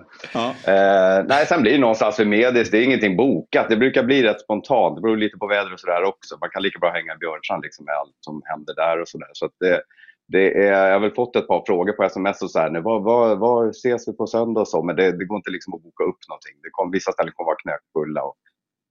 Eh, 0.67 1.25
nej, 1.29 1.47
sen 1.47 1.63
blir 1.63 1.73
det 1.73 1.79
någonstans 1.79 2.21
vid 2.21 2.27
Medis. 2.27 2.71
Det 2.71 2.79
är 2.79 2.83
ingenting 2.85 3.17
bokat. 3.17 3.69
Det 3.69 3.77
brukar 3.77 4.03
bli 4.03 4.23
rätt 4.23 4.41
spontant. 4.41 4.97
Det 4.97 5.03
beror 5.03 5.17
lite 5.17 5.37
på 5.39 5.47
väder 5.47 5.73
och 5.73 5.81
sådär 5.81 6.03
också. 6.05 6.37
Man 6.41 6.51
kan 6.51 6.63
lika 6.63 6.79
bra 6.79 6.91
hänga 6.91 7.15
i 7.15 7.17
Björnsand 7.19 7.63
liksom, 7.63 7.85
med 7.85 7.95
allt 7.95 8.17
som 8.21 8.43
händer 8.45 8.75
där 8.75 9.01
och 9.01 9.09
sådär. 9.09 9.29
Så 9.33 9.47
att 9.47 9.53
det, 9.61 9.81
det 10.29 10.67
är, 10.67 10.73
jag 10.73 10.93
har 10.93 11.01
väl 11.01 11.15
fått 11.15 11.37
ett 11.37 11.49
par 11.49 11.63
frågor 11.67 11.93
på 11.93 12.03
sms 12.03 12.43
och 12.43 12.51
så 12.51 12.59
här, 12.59 12.71
nu, 12.71 12.81
var, 12.81 13.01
var, 13.01 13.37
var 13.37 13.69
ses 13.69 14.09
vi 14.09 14.13
på 14.13 14.27
söndag 14.27 14.61
och 14.61 14.69
så, 14.69 14.83
men 14.83 14.97
det, 14.97 15.13
det 15.19 15.25
går 15.25 15.37
inte 15.37 15.51
liksom 15.51 15.75
att 15.75 15.83
boka 15.83 16.05
upp 16.05 16.19
någonting. 16.29 16.53
Det 16.63 16.69
kom, 16.71 16.91
vissa 16.91 17.13
ställen 17.13 17.33
kommer 17.35 17.47
vara 17.47 17.57
knökfulla 17.57 18.23
och 18.23 18.37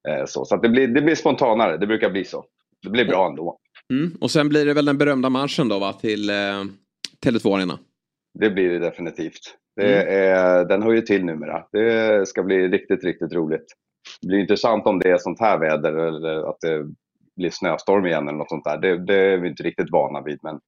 eh, 0.09 0.25
så. 0.25 0.45
Så 0.45 0.55
det, 0.55 0.69
blir, 0.69 0.87
det 0.87 1.01
blir 1.01 1.15
spontanare, 1.15 1.77
det 1.77 1.87
brukar 1.87 2.09
bli 2.09 2.25
så. 2.25 2.45
Det 2.83 2.89
blir 2.89 3.05
bra 3.05 3.27
ändå. 3.27 3.57
Mm. 3.93 4.17
Och 4.21 4.31
sen 4.31 4.49
blir 4.49 4.65
det 4.65 4.73
väl 4.73 4.85
den 4.85 4.97
berömda 4.97 5.29
marschen 5.29 5.69
då 5.69 5.79
va, 5.79 5.93
till 5.93 6.29
eh, 6.29 6.63
Tele2 7.25 7.55
Arena? 7.55 7.79
Det 8.39 8.49
blir 8.49 8.69
det 8.69 8.79
definitivt. 8.79 9.57
Det 9.75 10.03
är, 10.03 10.65
Den 10.65 10.83
hör 10.83 10.91
ju 10.91 11.01
till 11.01 11.25
numera. 11.25 11.65
Det 11.71 12.27
ska 12.27 12.43
bli 12.43 12.67
riktigt, 12.67 13.03
riktigt 13.03 13.33
roligt. 13.33 13.65
Det 14.21 14.27
blir 14.27 14.39
intressant 14.39 14.87
om 14.87 14.99
det 14.99 15.09
är 15.09 15.17
sånt 15.17 15.39
här 15.39 15.57
väder 15.57 15.93
eller 15.93 16.49
att 16.49 16.59
det 16.61 16.85
blir 17.35 17.49
snöstorm 17.49 18.05
igen 18.05 18.27
eller 18.27 18.37
något 18.37 18.49
sånt 18.49 18.63
där. 18.63 18.77
Det, 18.77 19.05
det 19.05 19.15
är 19.15 19.37
vi 19.37 19.49
inte 19.49 19.63
riktigt 19.63 19.91
vana 19.91 20.21
vid. 20.21 20.39
Men 20.43 20.59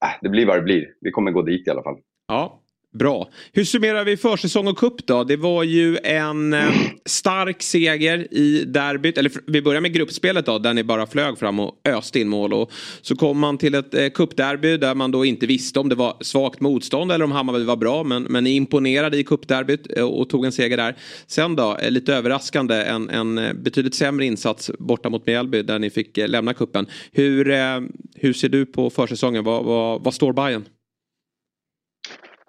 Ah, 0.00 0.12
det 0.22 0.28
blir 0.28 0.46
vad 0.46 0.56
det 0.56 0.62
blir. 0.62 0.86
Vi 1.00 1.10
kommer 1.10 1.30
gå 1.30 1.42
dit 1.42 1.66
i 1.66 1.70
alla 1.70 1.82
fall. 1.82 1.98
Ja, 2.28 2.59
Bra. 2.92 3.28
Hur 3.52 3.64
summerar 3.64 4.04
vi 4.04 4.16
försäsong 4.16 4.68
och 4.68 4.78
cup 4.78 5.06
då? 5.06 5.24
Det 5.24 5.36
var 5.36 5.62
ju 5.62 5.98
en 6.04 6.52
eh, 6.52 6.70
stark 7.06 7.62
seger 7.62 8.34
i 8.34 8.64
derbyt. 8.64 9.18
Eller 9.18 9.32
vi 9.46 9.62
börjar 9.62 9.80
med 9.80 9.92
gruppspelet 9.92 10.46
då, 10.46 10.58
där 10.58 10.74
ni 10.74 10.84
bara 10.84 11.06
flög 11.06 11.38
fram 11.38 11.60
och 11.60 11.74
öste 11.84 12.20
in 12.20 12.28
mål. 12.28 12.52
Och 12.52 12.72
så 13.02 13.16
kom 13.16 13.38
man 13.38 13.58
till 13.58 13.74
ett 13.74 13.94
eh, 13.94 14.08
cupderby 14.08 14.76
där 14.76 14.94
man 14.94 15.10
då 15.10 15.24
inte 15.24 15.46
visste 15.46 15.80
om 15.80 15.88
det 15.88 15.94
var 15.94 16.16
svagt 16.20 16.60
motstånd 16.60 17.12
eller 17.12 17.24
om 17.24 17.32
Hammarby 17.32 17.64
var 17.64 17.76
bra. 17.76 18.04
Men, 18.04 18.22
men 18.22 18.44
ni 18.44 18.50
imponerade 18.50 19.18
i 19.18 19.24
cupderbyt 19.24 19.86
eh, 19.96 20.04
och 20.04 20.28
tog 20.28 20.44
en 20.44 20.52
seger 20.52 20.76
där. 20.76 20.96
Sen 21.26 21.56
då, 21.56 21.76
eh, 21.76 21.90
lite 21.90 22.14
överraskande, 22.14 22.74
en, 22.74 23.10
en 23.10 23.38
eh, 23.38 23.52
betydligt 23.52 23.94
sämre 23.94 24.26
insats 24.26 24.70
borta 24.78 25.10
mot 25.10 25.26
Mjällby 25.26 25.62
där 25.62 25.78
ni 25.78 25.90
fick 25.90 26.18
eh, 26.18 26.28
lämna 26.28 26.54
kuppen. 26.54 26.86
Hur, 27.12 27.50
eh, 27.50 27.80
hur 28.14 28.32
ser 28.32 28.48
du 28.48 28.66
på 28.66 28.90
försäsongen? 28.90 29.44
Vad, 29.44 29.64
vad, 29.64 30.04
vad 30.04 30.14
står 30.14 30.32
Bayern? 30.32 30.64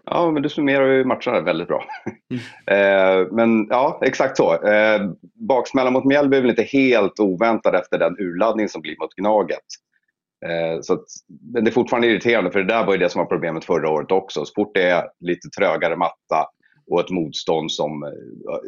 Ja, 0.05 0.31
men 0.31 0.43
du 0.43 0.49
summerar 0.49 0.87
ju 0.87 1.03
matcherna 1.05 1.41
väldigt 1.41 1.67
bra. 1.67 1.85
eh, 2.75 3.27
men 3.31 3.67
ja, 3.69 3.99
exakt 4.01 4.37
så. 4.37 4.63
Eh, 4.67 5.01
baksmällan 5.47 5.93
mot 5.93 6.05
Mjällby 6.05 6.37
är 6.37 6.41
väl 6.41 6.49
inte 6.49 6.63
helt 6.63 7.19
oväntad 7.19 7.75
efter 7.75 7.99
den 7.99 8.19
urladdning 8.19 8.69
som 8.69 8.81
blir 8.81 8.95
mot 8.99 9.15
Gnaget. 9.15 9.59
Eh, 10.45 10.81
så 10.81 10.93
att, 10.93 11.05
men 11.53 11.63
det 11.63 11.69
är 11.69 11.73
fortfarande 11.73 12.07
irriterande 12.07 12.51
för 12.51 12.59
det 12.59 12.73
där 12.73 12.85
var 12.85 12.93
ju 12.93 12.99
det 12.99 13.09
som 13.09 13.19
var 13.19 13.25
problemet 13.25 13.65
förra 13.65 13.89
året 13.89 14.11
också. 14.11 14.45
Så 14.45 14.53
fort 14.55 14.71
det 14.73 14.89
är 14.89 15.09
lite 15.19 15.49
trögare 15.49 15.95
matta 15.95 16.47
och 16.91 16.99
ett 16.99 17.09
motstånd 17.09 17.71
som, 17.71 18.13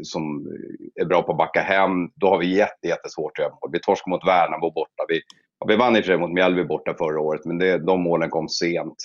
som 0.04 0.48
är 0.96 1.06
bra 1.06 1.22
på 1.22 1.32
att 1.32 1.38
backa 1.38 1.62
hem, 1.62 2.10
då 2.16 2.28
har 2.28 2.38
vi 2.38 2.58
jätte, 2.58 2.88
jättesvårt 2.88 3.40
att 3.40 3.44
göra 3.44 3.52
mål. 3.52 3.70
Vi 3.72 3.80
torskade 3.80 4.10
mot 4.10 4.28
Värnamo 4.28 4.72
borta. 4.72 5.06
Vi, 5.08 5.22
vi 5.68 5.76
vann 5.76 5.96
i 5.96 6.00
och 6.00 6.04
för 6.04 6.12
sig 6.12 6.20
mot 6.20 6.32
Mjällby 6.32 6.64
borta 6.64 6.96
förra 6.98 7.22
året, 7.22 7.46
men 7.46 7.58
det, 7.58 7.78
de 7.78 8.02
målen 8.02 8.30
kom 8.30 8.50
sent. 8.50 8.96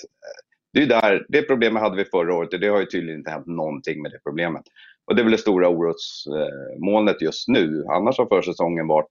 Det, 0.73 0.81
är 0.81 0.87
där, 0.87 1.25
det 1.29 1.41
problemet 1.41 1.81
hade 1.81 1.97
vi 1.97 2.05
förra 2.05 2.35
året 2.35 2.53
och 2.53 2.59
det 2.59 2.67
har 2.67 2.79
ju 2.79 2.85
tydligen 2.85 3.19
inte 3.19 3.31
hänt 3.31 3.47
någonting 3.47 4.01
med 4.01 4.11
det 4.11 4.19
problemet. 4.23 4.63
Och 5.05 5.15
det 5.15 5.21
är 5.21 5.23
väl 5.23 5.31
det 5.31 5.37
stora 5.37 5.69
orosmolnet 5.69 7.21
just 7.21 7.47
nu. 7.47 7.85
Annars 7.89 8.17
har 8.17 8.25
försäsongen 8.25 8.87
varit, 8.87 9.09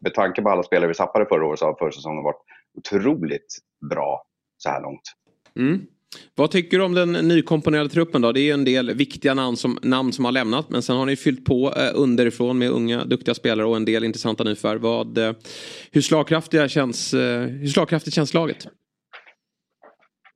med 0.00 0.14
tanke 0.14 0.42
på 0.42 0.48
alla 0.48 0.62
spelare 0.62 0.88
vi 0.88 0.94
tappade 0.94 1.26
förra 1.26 1.46
året, 1.46 1.58
så 1.58 1.64
har 1.64 1.74
försäsongen 1.74 2.24
varit 2.24 2.42
otroligt 2.78 3.58
bra 3.90 4.22
så 4.56 4.68
här 4.68 4.82
långt. 4.82 5.02
Mm. 5.56 5.86
Vad 6.34 6.50
tycker 6.50 6.78
du 6.78 6.84
om 6.84 6.94
den 6.94 7.12
nykomponerade 7.12 7.88
truppen 7.88 8.22
då? 8.22 8.32
Det 8.32 8.40
är 8.40 8.42
ju 8.42 8.52
en 8.52 8.64
del 8.64 8.94
viktiga 8.94 9.34
namn 9.34 9.56
som, 9.56 9.78
namn 9.82 10.12
som 10.12 10.24
har 10.24 10.32
lämnat. 10.32 10.70
Men 10.70 10.82
sen 10.82 10.96
har 10.96 11.06
ni 11.06 11.16
fyllt 11.16 11.44
på 11.44 11.74
eh, 11.76 11.90
underifrån 11.94 12.58
med 12.58 12.70
unga 12.70 13.04
duktiga 13.04 13.34
spelare 13.34 13.66
och 13.66 13.76
en 13.76 13.84
del 13.84 14.04
intressanta 14.04 14.44
nyförvärv. 14.44 15.18
Eh, 15.18 15.34
hur, 15.90 16.00
slagkraftiga 16.00 16.68
känns, 16.68 17.14
eh, 17.14 17.40
hur 17.40 17.68
slagkraftigt 17.68 18.14
känns 18.14 18.34
laget? 18.34 18.66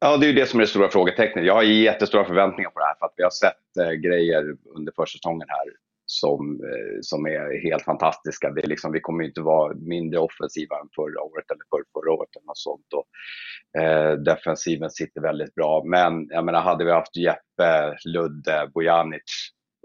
Ja, 0.04 0.16
det 0.16 0.26
är 0.26 0.28
ju 0.28 0.34
det 0.34 0.46
som 0.46 0.60
är 0.60 0.64
det 0.64 0.68
stora 0.68 0.88
frågetecknet. 0.88 1.44
Jag 1.44 1.54
har 1.54 1.62
jättestora 1.62 2.24
förväntningar 2.24 2.70
på 2.70 2.78
det 2.78 2.84
här 2.84 2.94
för 2.98 3.06
att 3.06 3.14
vi 3.16 3.22
har 3.22 3.30
sett 3.30 3.76
eh, 3.80 3.92
grejer 3.92 4.56
under 4.76 4.92
försäsongen 4.96 5.48
här 5.48 5.64
som, 6.06 6.60
eh, 6.64 6.98
som 7.00 7.26
är 7.26 7.62
helt 7.62 7.84
fantastiska. 7.84 8.50
Det 8.50 8.62
är 8.62 8.66
liksom, 8.66 8.92
vi 8.92 9.00
kommer 9.00 9.24
inte 9.24 9.40
vara 9.40 9.74
mindre 9.74 10.20
offensiva 10.20 10.76
än 10.80 10.88
förra 10.96 11.22
året 11.22 11.50
eller 11.50 11.62
för, 11.70 12.00
förra 12.00 12.12
året 12.12 12.36
eller 12.36 12.46
något 12.46 12.58
sånt. 12.58 12.86
Och, 12.94 13.80
eh, 13.82 14.12
defensiven 14.12 14.90
sitter 14.90 15.20
väldigt 15.20 15.54
bra. 15.54 15.82
Men 15.84 16.26
jag 16.30 16.44
menar, 16.44 16.60
hade 16.60 16.84
vi 16.84 16.92
haft 16.92 17.16
Jeppe, 17.16 17.96
Ludde, 18.04 18.70
Bojanic 18.74 19.22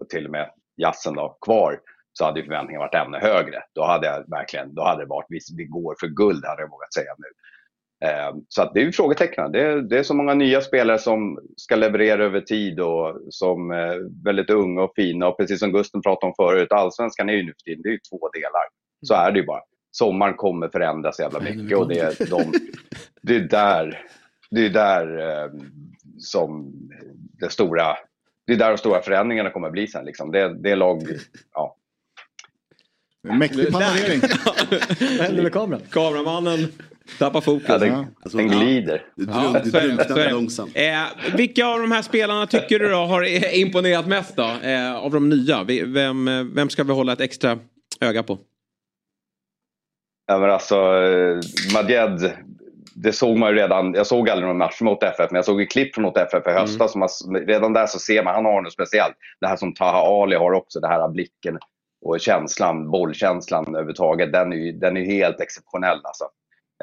och 0.02 0.10
till 0.10 0.26
och 0.26 0.32
med 0.32 0.52
Jassen 0.78 1.16
då, 1.16 1.38
kvar 1.42 1.80
så 2.14 2.26
hade 2.26 2.44
förväntningarna 2.44 2.86
varit 2.86 3.06
ännu 3.06 3.18
högre. 3.18 3.64
Då 3.76 3.84
hade 3.84 4.08
jag 4.08 4.30
verkligen, 4.30 4.76
då 4.76 4.84
hade 4.84 5.04
det 5.04 5.10
varit, 5.10 5.28
vi, 5.30 5.40
vi 5.58 5.66
går 5.66 5.96
för 6.00 6.08
guld 6.08 6.46
hade 6.46 6.62
jag 6.62 6.70
vågat 6.70 6.94
säga 6.94 7.14
nu. 7.18 7.28
Eh, 8.06 8.36
så 8.50 8.62
att 8.62 8.74
det 8.74 8.80
är 8.80 8.84
ju 8.84 8.92
frågetecknen. 8.92 9.52
Det 9.52 9.62
är, 9.62 9.76
det 9.82 10.00
är 10.00 10.04
så 10.04 10.14
många 10.14 10.34
nya 10.34 10.62
spelare 10.62 10.98
som 10.98 11.40
ska 11.58 11.76
leverera 11.76 12.26
över 12.26 12.42
tid 12.42 12.80
och 12.80 13.18
som 13.30 13.72
är 13.72 14.24
väldigt 14.24 14.50
unga 14.50 14.82
och 14.82 14.94
fina. 14.96 15.28
Och 15.28 15.38
precis 15.38 15.60
som 15.60 15.72
Gusten 15.72 16.02
pratade 16.02 16.30
om 16.30 16.34
förut, 16.36 16.72
allsvenskan 16.72 17.30
är 17.30 17.34
ju 17.34 17.44
nu 17.44 17.54
för 17.54 17.64
tiden, 17.64 17.82
det 17.84 17.90
är 17.90 17.94
ju 17.94 18.00
två 18.00 18.30
delar. 18.30 18.62
Så 19.02 19.14
är 19.14 19.32
det 19.32 19.40
ju 19.40 19.46
bara. 19.46 19.62
Sommaren 19.92 20.34
kommer 20.34 20.70
förändras 20.70 21.20
jävla 21.20 21.40
mycket 21.40 21.78
och 21.78 21.88
det 21.88 22.00
är, 22.00 22.30
de, 22.30 22.54
det 23.22 23.36
är 23.36 23.40
där, 23.40 24.02
det 24.50 24.66
är 24.66 24.70
där 24.70 25.20
eh, 25.20 25.52
som 26.20 26.74
det 27.40 27.50
stora, 27.50 27.98
det 28.46 28.54
är 28.54 28.58
där 28.58 28.70
de 28.70 28.78
stora 28.78 29.02
förändringarna 29.02 29.50
kommer 29.50 29.68
att 29.68 29.74
bli 29.74 29.88
sen. 29.88 30.06
Liksom. 30.06 30.32
Det, 30.32 30.54
det 30.54 30.72
är 30.72 30.76
lag, 30.76 31.04
ja. 31.54 31.76
Mäktig 33.24 33.72
panorering. 33.72 34.22
Vad 35.00 35.10
händer 35.26 35.44
med 35.44 35.54
kameran? 35.54 35.82
Kameramannen 35.92 36.68
tappar 37.20 37.42
fokus. 37.42 37.66
Ja, 37.70 37.78
den, 37.78 38.06
den 38.34 38.48
glider. 38.48 39.06
Ja, 39.16 39.58
är 39.58 39.64
det, 39.64 39.72
så 39.72 40.18
är 40.18 40.74
det. 40.74 40.88
Eh, 40.90 41.36
vilka 41.36 41.66
av 41.68 41.80
de 41.80 41.92
här 41.92 42.02
spelarna 42.02 42.48
tycker 42.48 42.80
du 42.80 42.90
då 42.90 42.98
har 42.98 43.24
imponerat 43.58 44.08
mest 44.08 44.36
då? 44.36 44.44
Eh, 44.64 44.96
av 44.96 45.12
de 45.12 45.30
nya? 45.30 45.64
Vem, 45.86 46.52
vem 46.56 46.70
ska 46.70 46.84
vi 46.84 46.94
hålla 46.94 47.14
ett 47.14 47.22
extra 47.22 47.60
öga 48.02 48.24
på? 48.24 48.38
Ja, 50.28 50.38
men 50.38 50.50
alltså, 50.52 50.76
eh, 50.76 51.40
Madjed, 51.74 52.32
det 52.96 53.14
såg 53.14 53.38
man 53.38 53.50
ju 53.50 53.56
redan. 53.56 53.94
Jag 53.94 54.08
såg 54.08 54.30
aldrig 54.30 54.48
någon 54.48 54.58
match 54.58 54.82
mot 54.82 55.04
FF, 55.04 55.32
men 55.32 55.36
jag 55.36 55.46
såg 55.46 55.60
ju 55.62 55.68
klipp 55.68 55.96
från 55.96 56.04
mot 56.04 56.18
FF 56.18 56.48
i 56.48 56.52
höstas. 56.52 56.92
som 56.92 57.00
man- 57.00 57.46
Redan 57.48 57.74
där 57.74 57.88
så 57.88 58.00
ser 58.00 58.24
man, 58.24 58.36
han 58.36 58.46
har 58.46 58.62
något 58.62 58.74
speciellt. 58.74 59.16
Det 59.42 59.48
här 59.48 59.56
som 59.58 59.74
Taha 59.74 60.24
Ali 60.24 60.36
har 60.36 60.52
också, 60.52 60.80
det 60.80 60.88
här 60.88 61.08
blicken 61.10 61.58
och 62.06 62.20
känslan, 62.20 62.92
bollkänslan 62.92 63.66
överhuvudtaget. 63.68 64.32
Den 64.34 64.54
är 64.54 64.58
ju 64.58 64.72
den 64.72 64.98
är 64.98 65.06
helt 65.06 65.40
exceptionell 65.42 66.00
alltså. 66.04 66.26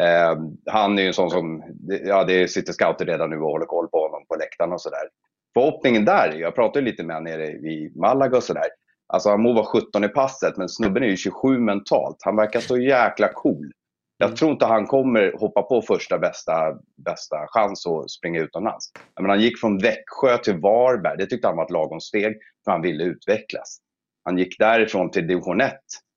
Eh, 0.01 0.37
han 0.67 0.99
är 0.99 1.03
ju 1.03 1.09
en 1.09 1.15
sån 1.15 1.31
som, 1.31 1.63
ja 2.05 2.25
det 2.25 2.49
sitter 2.49 2.73
scouter 2.73 3.07
redan 3.07 3.31
nu 3.31 3.37
och 3.37 3.51
håller 3.51 3.67
koll 3.67 3.89
på 3.89 3.99
honom 4.01 4.25
på 4.29 4.35
läktaren 4.35 4.73
och 4.73 4.81
sådär. 4.81 5.09
Förhoppningen 5.55 6.05
där, 6.05 6.29
är- 6.29 6.39
jag 6.39 6.55
pratade 6.55 6.85
lite 6.85 7.03
med 7.05 7.17
honom 7.17 7.31
nere 7.33 7.47
i 7.47 7.93
Malaga 7.97 8.37
och 8.37 8.43
sådär. 8.45 8.67
Alltså 9.07 9.31
han 9.31 9.41
må 9.43 9.53
vara 9.53 9.65
17 9.67 10.05
i 10.05 10.09
passet, 10.09 10.57
men 10.57 10.69
snubben 10.69 11.03
är 11.03 11.07
ju 11.07 11.17
27 11.17 11.59
mentalt. 11.59 12.17
Han 12.21 12.37
verkar 12.37 12.61
så 12.61 12.79
jäkla 12.79 13.29
cool. 13.33 13.73
Jag 14.19 14.37
tror 14.37 14.51
inte 14.53 14.67
han 14.67 14.87
kommer 14.87 15.33
hoppa 15.41 15.63
på 15.63 15.83
första 15.83 16.19
bästa, 16.19 16.53
bästa 16.97 17.37
chans 17.49 17.87
och 17.87 18.11
springa 18.11 18.41
utomlands. 18.41 18.91
Menar, 19.21 19.29
han 19.35 19.41
gick 19.41 19.59
från 19.61 19.79
Växjö 19.79 20.39
till 20.39 20.61
Varberg. 20.61 21.17
Det 21.19 21.27
tyckte 21.27 21.47
han 21.49 21.57
var 21.57 21.65
ett 21.65 21.71
lagom 21.71 22.01
steg, 22.01 22.37
för 22.65 22.71
han 22.73 22.83
ville 22.83 23.05
utvecklas. 23.05 23.79
Han 24.25 24.39
gick 24.39 24.59
därifrån 24.59 25.11
till 25.11 25.27
division 25.27 25.61
1 25.61 25.73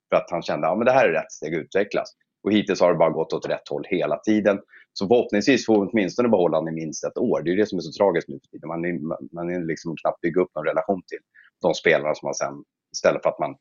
för 0.10 0.16
att 0.18 0.32
han 0.32 0.41
kände 0.41 0.68
att 0.68 0.78
ja, 0.78 0.84
det 0.84 0.91
här 0.91 1.10
är 1.10 1.14
rätt 1.14 1.32
steg 1.32 1.56
att 1.56 1.62
utvecklas. 1.62 2.14
Och 2.48 2.53
hittills 2.53 2.82
har 2.82 2.91
det 2.91 2.98
bara 2.98 3.10
gått 3.10 3.34
åt 3.34 3.49
rätt 3.49 3.69
håll 3.69 3.84
hela 3.90 4.18
tiden. 4.18 4.60
Så 4.94 5.07
förhoppningsvis 5.07 5.65
får 5.65 5.82
vi 5.82 5.90
åtminstone 5.91 6.30
behålla 6.30 6.57
honom 6.57 6.74
i 6.74 6.82
minst 6.82 7.03
ett 7.03 7.18
år. 7.18 7.41
Det 7.41 7.49
är 7.49 7.52
ju 7.52 7.57
det 7.57 7.65
som 7.65 7.78
är 7.78 7.82
så 7.82 7.91
tragiskt 7.91 8.30
nu 8.30 8.40
för 8.40 8.48
tiden. 8.48 8.68
Man 8.68 8.86
är, 8.86 8.94
man 9.36 9.49
är 9.49 9.65
liksom 9.65 9.95
knappt 10.02 10.22
bygga 10.22 10.41
upp 10.41 10.56
någon 10.56 10.65
relation 10.65 11.02
till 11.07 11.19
de 11.61 11.74
spelarna 11.74 12.15
som 12.15 12.28
man 12.28 12.34
sen, 12.34 12.64
istället 12.95 13.24
för 13.24 13.30
att 13.30 13.40
man 13.40 13.56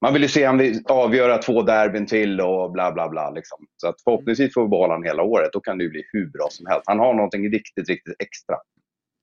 man 0.00 0.12
vill 0.12 0.22
ju 0.22 0.28
se 0.28 0.44
han 0.44 0.84
avgöra 0.84 1.38
två 1.38 1.62
derbyn 1.62 2.06
till 2.06 2.40
och 2.40 2.72
bla 2.72 2.92
bla 2.92 3.08
bla. 3.08 3.30
Liksom. 3.30 3.58
Så 3.76 3.88
att 3.88 4.02
förhoppningsvis 4.04 4.54
får 4.54 4.62
vi 4.62 4.68
behålla 4.68 4.92
honom 4.92 5.04
hela 5.04 5.22
året. 5.22 5.50
Då 5.52 5.60
kan 5.60 5.78
det 5.78 5.84
ju 5.84 5.90
bli 5.90 6.02
hur 6.12 6.26
bra 6.26 6.48
som 6.50 6.66
helst. 6.66 6.82
Han 6.86 6.98
har 6.98 7.14
någonting 7.14 7.50
riktigt, 7.50 7.88
riktigt 7.88 8.16
extra. 8.18 8.56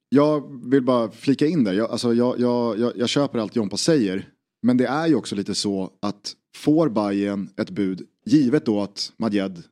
Jag 0.10 0.62
vill 0.72 0.84
bara 0.84 1.12
flika 1.12 1.46
in 1.46 1.64
där. 1.64 1.74
Jag, 1.74 1.92
alltså, 1.92 2.14
jag, 2.14 2.40
jag, 2.40 2.80
jag, 2.80 2.92
jag 2.96 3.10
köper 3.10 3.40
allt 3.40 3.56
Jompa 3.56 3.78
säger. 3.78 4.26
Men 4.64 4.78
det 4.78 4.86
är 4.86 5.08
ju 5.08 5.16
också 5.16 5.36
lite 5.36 5.56
så 5.56 5.90
att 6.02 6.34
får 6.56 6.90
Bayern 6.90 7.50
ett 7.62 7.70
bud, 7.70 8.02
givet 8.26 8.66
då 8.66 8.82
att 8.82 9.14
Madjed 9.18 9.64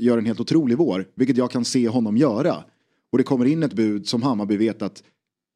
gör 0.00 0.18
en 0.18 0.26
helt 0.26 0.40
otrolig 0.40 0.78
vår, 0.78 1.08
vilket 1.14 1.36
jag 1.36 1.50
kan 1.50 1.64
se 1.64 1.88
honom 1.88 2.16
göra. 2.16 2.64
Och 3.12 3.18
det 3.18 3.24
kommer 3.24 3.44
in 3.44 3.62
ett 3.62 3.72
bud 3.72 4.08
som 4.08 4.22
Hammarby 4.22 4.56
vet 4.56 4.82
att 4.82 5.02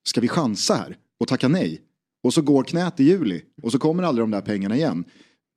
ska 0.08 0.20
vi 0.20 0.28
chansa 0.28 0.74
här 0.74 0.96
och 1.20 1.28
tacka 1.28 1.48
nej? 1.48 1.80
Och 2.22 2.34
så 2.34 2.42
går 2.42 2.64
knät 2.64 3.00
i 3.00 3.04
juli 3.04 3.42
och 3.62 3.72
så 3.72 3.78
kommer 3.78 4.02
aldrig 4.02 4.22
de 4.22 4.30
där 4.30 4.40
pengarna 4.40 4.76
igen. 4.76 5.04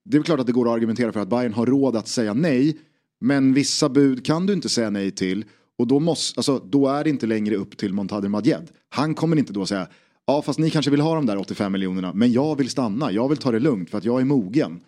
Det 0.06 0.18
är 0.18 0.24
klart 0.24 0.40
att 0.40 0.48
det 0.48 0.54
går 0.54 0.68
att 0.68 0.76
argumentera 0.76 1.12
för 1.12 1.20
att 1.20 1.30
Bayern 1.30 1.54
har 1.54 1.66
råd 1.66 1.96
att 1.96 2.08
säga 2.08 2.34
nej. 2.34 2.78
Men 3.20 3.54
vissa 3.54 3.90
bud 3.90 4.26
kan 4.26 4.46
du 4.46 4.54
inte 4.54 4.70
säga 4.70 4.90
nej 4.90 5.12
till. 5.12 5.46
Och 5.78 5.88
då, 5.88 6.00
måste, 6.00 6.40
alltså, 6.40 6.60
då 6.60 6.88
är 6.88 7.04
det 7.04 7.10
inte 7.10 7.28
längre 7.28 7.56
upp 7.56 7.78
till 7.78 7.94
Montader 7.94 8.30
Madjed. 8.30 8.70
Han 8.90 9.16
kommer 9.16 9.38
inte 9.38 9.54
då 9.54 9.66
säga 9.66 9.88
Ja, 10.26 10.42
fast 10.42 10.60
ni 10.60 10.70
kanske 10.70 10.92
vill 10.92 11.02
ha 11.02 11.16
de 11.16 11.26
där 11.26 11.38
85 11.38 11.72
miljonerna, 11.72 12.14
men 12.14 12.32
jag 12.32 12.56
vill 12.56 12.70
stanna, 12.70 13.12
jag 13.12 13.30
vill 13.30 13.38
ta 13.38 13.52
det 13.52 13.60
lugnt 13.60 13.90
för 13.90 13.98
att 13.98 14.06
jag 14.06 14.22
är 14.22 14.26
mogen. 14.26 14.82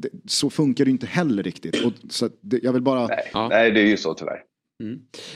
Det, 0.00 0.08
så 0.26 0.50
funkar 0.50 0.84
det 0.84 0.90
inte 0.90 1.06
heller 1.06 1.42
riktigt. 1.42 1.84
Och, 1.84 1.92
så 2.10 2.28
det, 2.40 2.60
jag 2.62 2.72
vill 2.72 2.82
bara... 2.82 3.06
Nej, 3.06 3.30
nej, 3.34 3.70
det 3.70 3.80
är 3.80 3.86
ju 3.86 3.96
så 3.96 4.14
tyvärr. 4.14 4.40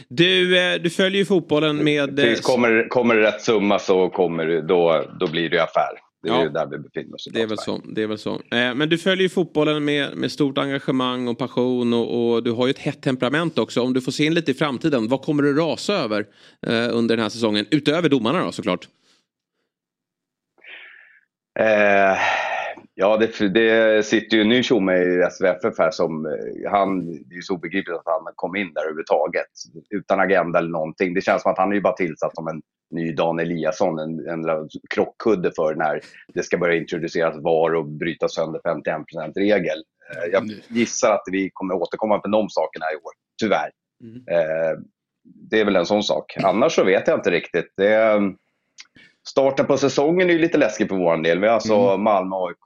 Du, 0.09 0.59
eh, 0.59 0.75
du 0.83 0.91
följer 0.91 1.19
ju 1.19 1.25
fotbollen 1.25 1.85
med... 1.85 2.19
eh, 2.19 2.25
Tills 2.25 2.41
kommer, 2.41 2.89
kommer 2.89 3.15
det 3.15 3.23
rätt 3.23 3.43
summa 3.43 3.79
så 3.79 4.09
kommer 4.11 4.63
då, 4.63 5.05
då 5.21 5.27
blir 5.31 5.51
det 5.51 5.57
ju 5.57 5.63
affär. 5.63 5.99
Det 6.23 6.29
är 6.29 6.33
Ja. 6.33 6.43
ju 6.43 6.49
där 6.49 6.67
vi 6.67 6.79
befinner 6.79 7.15
oss. 7.15 7.29
Det 7.33 7.43
är 7.43 7.47
väl 7.47 7.59
så. 7.59 7.81
Det 7.95 8.03
är 8.03 8.07
väl 8.07 8.19
så. 8.19 8.35
Eh, 8.35 8.75
men 8.75 8.89
du 8.89 8.99
följer 8.99 9.23
ju 9.23 9.29
fotbollen 9.29 9.85
med, 9.85 10.17
med 10.17 10.33
stort 10.33 10.59
engagemang 10.59 11.29
och 11.29 11.39
passion 11.39 11.93
och, 11.93 12.33
och 12.35 12.43
du 12.43 12.51
har 12.53 12.67
ju 12.67 12.71
ett 12.71 12.79
hett 12.79 13.03
temperament 13.03 13.59
också. 13.59 13.81
Om 13.81 13.93
du 13.93 14.01
får 14.01 14.13
se 14.13 14.25
in 14.25 14.35
lite 14.35 14.51
i 14.51 14.55
framtiden, 14.55 15.09
vad 15.09 15.23
kommer 15.23 15.43
du 15.43 15.55
rasa 15.55 15.95
över 15.95 16.27
eh, 16.67 16.89
under 16.93 17.17
den 17.17 17.23
här 17.23 17.31
säsongen? 17.31 17.67
Utöver 17.71 18.09
domarna 18.09 18.45
då 18.45 18.53
såklart. 18.53 18.89
Eh, 21.61 22.19
ja, 22.95 23.17
det, 23.17 23.49
det 23.49 24.07
sitter 24.07 24.37
ju 24.37 24.43
en 24.43 24.49
ny 24.49 24.63
tjomme 24.63 24.97
i 24.97 25.29
SVFF 25.31 25.79
här 25.79 25.91
som, 25.91 26.27
eh, 26.27 26.71
han, 26.71 27.07
det 27.07 27.35
är 27.35 27.37
ju 27.37 27.43
så 27.43 27.55
obegripligt 27.55 27.97
att 27.97 28.03
han 28.07 28.33
kom 28.35 28.57
in 28.57 28.73
där 28.75 28.83
överhuvudtaget. 28.83 29.47
Utan 29.91 30.21
agenda 30.21 30.59
eller 30.59 30.71
någonting. 30.71 31.15
Det 31.15 31.21
känns 31.21 31.43
som 31.43 31.53
att 31.53 31.59
han 31.59 31.71
är 31.71 31.75
ju 31.75 31.81
bara 31.81 31.97
tillsatt 31.97 32.35
som 32.35 32.49
en 32.49 32.63
ny 32.91 33.13
Dan 33.13 33.39
Eliasson, 33.39 33.99
en, 33.99 34.29
en 34.29 34.69
krockkudde 34.95 35.53
för 35.57 35.75
när 35.75 36.01
det 36.35 36.43
ska 36.43 36.59
börja 36.59 36.77
introduceras 36.77 37.37
VAR 37.37 37.75
och 37.75 37.87
bryta 37.87 38.29
sönder 38.29 38.61
51%-regel. 38.61 39.79
Eh, 40.15 40.31
jag 40.33 40.51
gissar 40.69 41.13
att 41.13 41.25
vi 41.33 41.51
kommer 41.53 41.75
återkomma 41.75 42.21
med 42.25 42.33
de 42.33 42.49
sakerna 42.49 42.85
i 42.93 42.97
år, 42.97 43.13
tyvärr. 43.41 43.71
Eh, 44.31 44.79
det 45.51 45.61
är 45.61 45.65
väl 45.65 45.77
en 45.77 45.87
sån 45.87 46.03
sak. 46.03 46.37
Annars 46.43 46.73
så 46.73 46.85
vet 46.85 47.09
jag 47.09 47.19
inte 47.19 47.31
riktigt. 47.31 47.73
Det, 47.77 48.21
starten 49.29 49.67
på 49.67 49.77
säsongen 49.79 50.31
är 50.31 50.39
lite 50.39 50.59
läskig 50.59 50.89
för 50.89 50.97
vår 50.97 51.17
del. 51.17 51.39
Vi 51.41 51.47
har 51.47 51.55
alltså 51.55 51.97
Malmö, 51.97 52.37
AIK, 52.37 52.59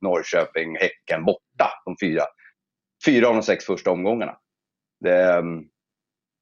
Norrköping, 0.00 0.76
Häcken 0.76 1.24
borta. 1.24 1.70
De 1.84 1.96
fyra, 2.00 2.22
fyra 3.06 3.28
av 3.28 3.34
de 3.34 3.42
sex 3.42 3.64
första 3.64 3.90
omgångarna. 3.90 4.32
Det, 5.00 5.42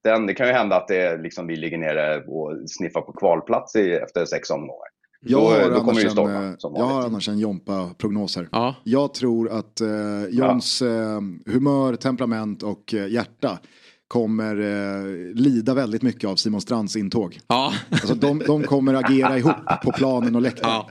den, 0.05 0.27
det 0.27 0.35
kan 0.35 0.47
ju 0.47 0.53
hända 0.53 0.77
att 0.77 0.89
det 0.89 1.17
liksom 1.17 1.47
vi 1.47 1.57
ligger 1.57 1.79
nere 1.79 2.25
och 2.25 2.71
sniffar 2.71 3.01
på 3.01 3.13
kvalplats 3.13 3.77
i, 3.77 3.93
efter 3.93 4.25
sex 4.25 4.51
omgångar. 4.51 4.87
Jag 5.21 5.41
då, 5.41 5.49
har 5.49 5.71
då 5.71 5.81
kommer 5.81 5.81
annars, 5.81 5.95
det 5.97 6.01
ju 6.03 6.07
en, 6.07 6.11
storma. 6.13 6.47
eh, 6.47 6.55
Som 6.59 6.75
jag 6.77 6.85
har 6.85 7.03
annars 7.03 7.29
en 7.29 7.39
Jompa-prognos 7.39 8.37
här. 8.37 8.75
Jag 8.85 9.15
tror 9.15 9.49
att 9.51 9.81
eh, 9.81 9.89
Johns 10.31 10.83
eh, 10.83 11.21
humör, 11.47 11.97
temperament 11.97 12.63
och 12.63 12.95
eh, 12.95 13.07
hjärta 13.07 13.59
kommer 14.09 14.57
eh, 14.57 15.35
lida 15.35 15.75
väldigt 15.75 16.03
mycket 16.03 16.31
av 16.31 16.37
Simon 16.37 16.61
Strands 16.61 16.97
intåg. 16.97 17.39
Ja. 17.49 17.73
Alltså, 17.91 18.15
de, 18.15 18.39
de 18.39 18.63
kommer 18.63 18.95
agera 18.95 19.39
ihop 19.39 19.55
på 19.85 19.93
planen 19.93 20.35
och 20.37 20.43
läktaren. 20.43 20.83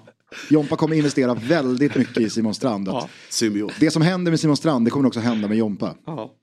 Jompa 0.49 0.75
kommer 0.75 0.95
investera 0.95 1.33
väldigt 1.33 1.95
mycket 1.95 2.17
i 2.17 2.29
Simon 2.29 2.53
Strand. 2.53 2.89
Att 2.89 3.09
Det 3.79 3.91
som 3.91 4.01
händer 4.01 4.31
med 4.31 4.39
Simon 4.39 4.57
Strand, 4.57 4.85
det 4.85 4.91
kommer 4.91 5.07
också 5.07 5.19
hända 5.19 5.47
med 5.47 5.57
Jompa. 5.57 5.95
Ja. 6.05 6.33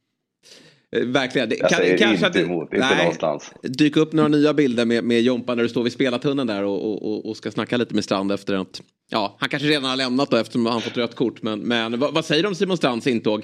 Eh, 0.96 1.06
Verkligen. 1.06 1.48
Det, 1.48 1.56
Jag 1.60 1.70
säger 1.70 2.12
inte 2.12 2.26
att 2.26 2.32
det- 2.32 2.42
emot, 2.42 2.74
inte 2.74 2.96
någonstans. 2.98 3.50
Dyka 3.62 4.00
upp 4.00 4.12
några 4.12 4.28
nya 4.28 4.54
bilder 4.54 4.84
med, 4.84 5.04
med 5.04 5.22
Jompa 5.22 5.54
när 5.54 5.62
du 5.62 5.68
står 5.68 5.82
vid 5.82 5.92
spelartunneln 5.92 6.46
där 6.46 6.64
och, 6.64 6.84
och, 6.92 7.12
och, 7.12 7.26
och 7.30 7.36
ska 7.36 7.50
snacka 7.50 7.76
lite 7.76 7.94
med 7.94 8.04
Strand 8.04 8.32
efter 8.32 8.54
att... 8.54 8.82
Ja, 9.10 9.36
han 9.40 9.48
kanske 9.48 9.68
redan 9.68 9.84
har 9.84 9.96
lämnat 9.96 10.30
då 10.30 10.36
eftersom 10.36 10.66
han 10.66 10.80
fått 10.80 10.96
rött 10.96 11.14
kort. 11.14 11.42
Men, 11.42 11.60
men 11.60 11.98
vad, 12.00 12.14
vad 12.14 12.24
säger 12.24 12.42
du 12.42 12.48
om 12.48 12.54
Simon 12.54 12.76
Strands 12.76 13.06
intåg? 13.06 13.42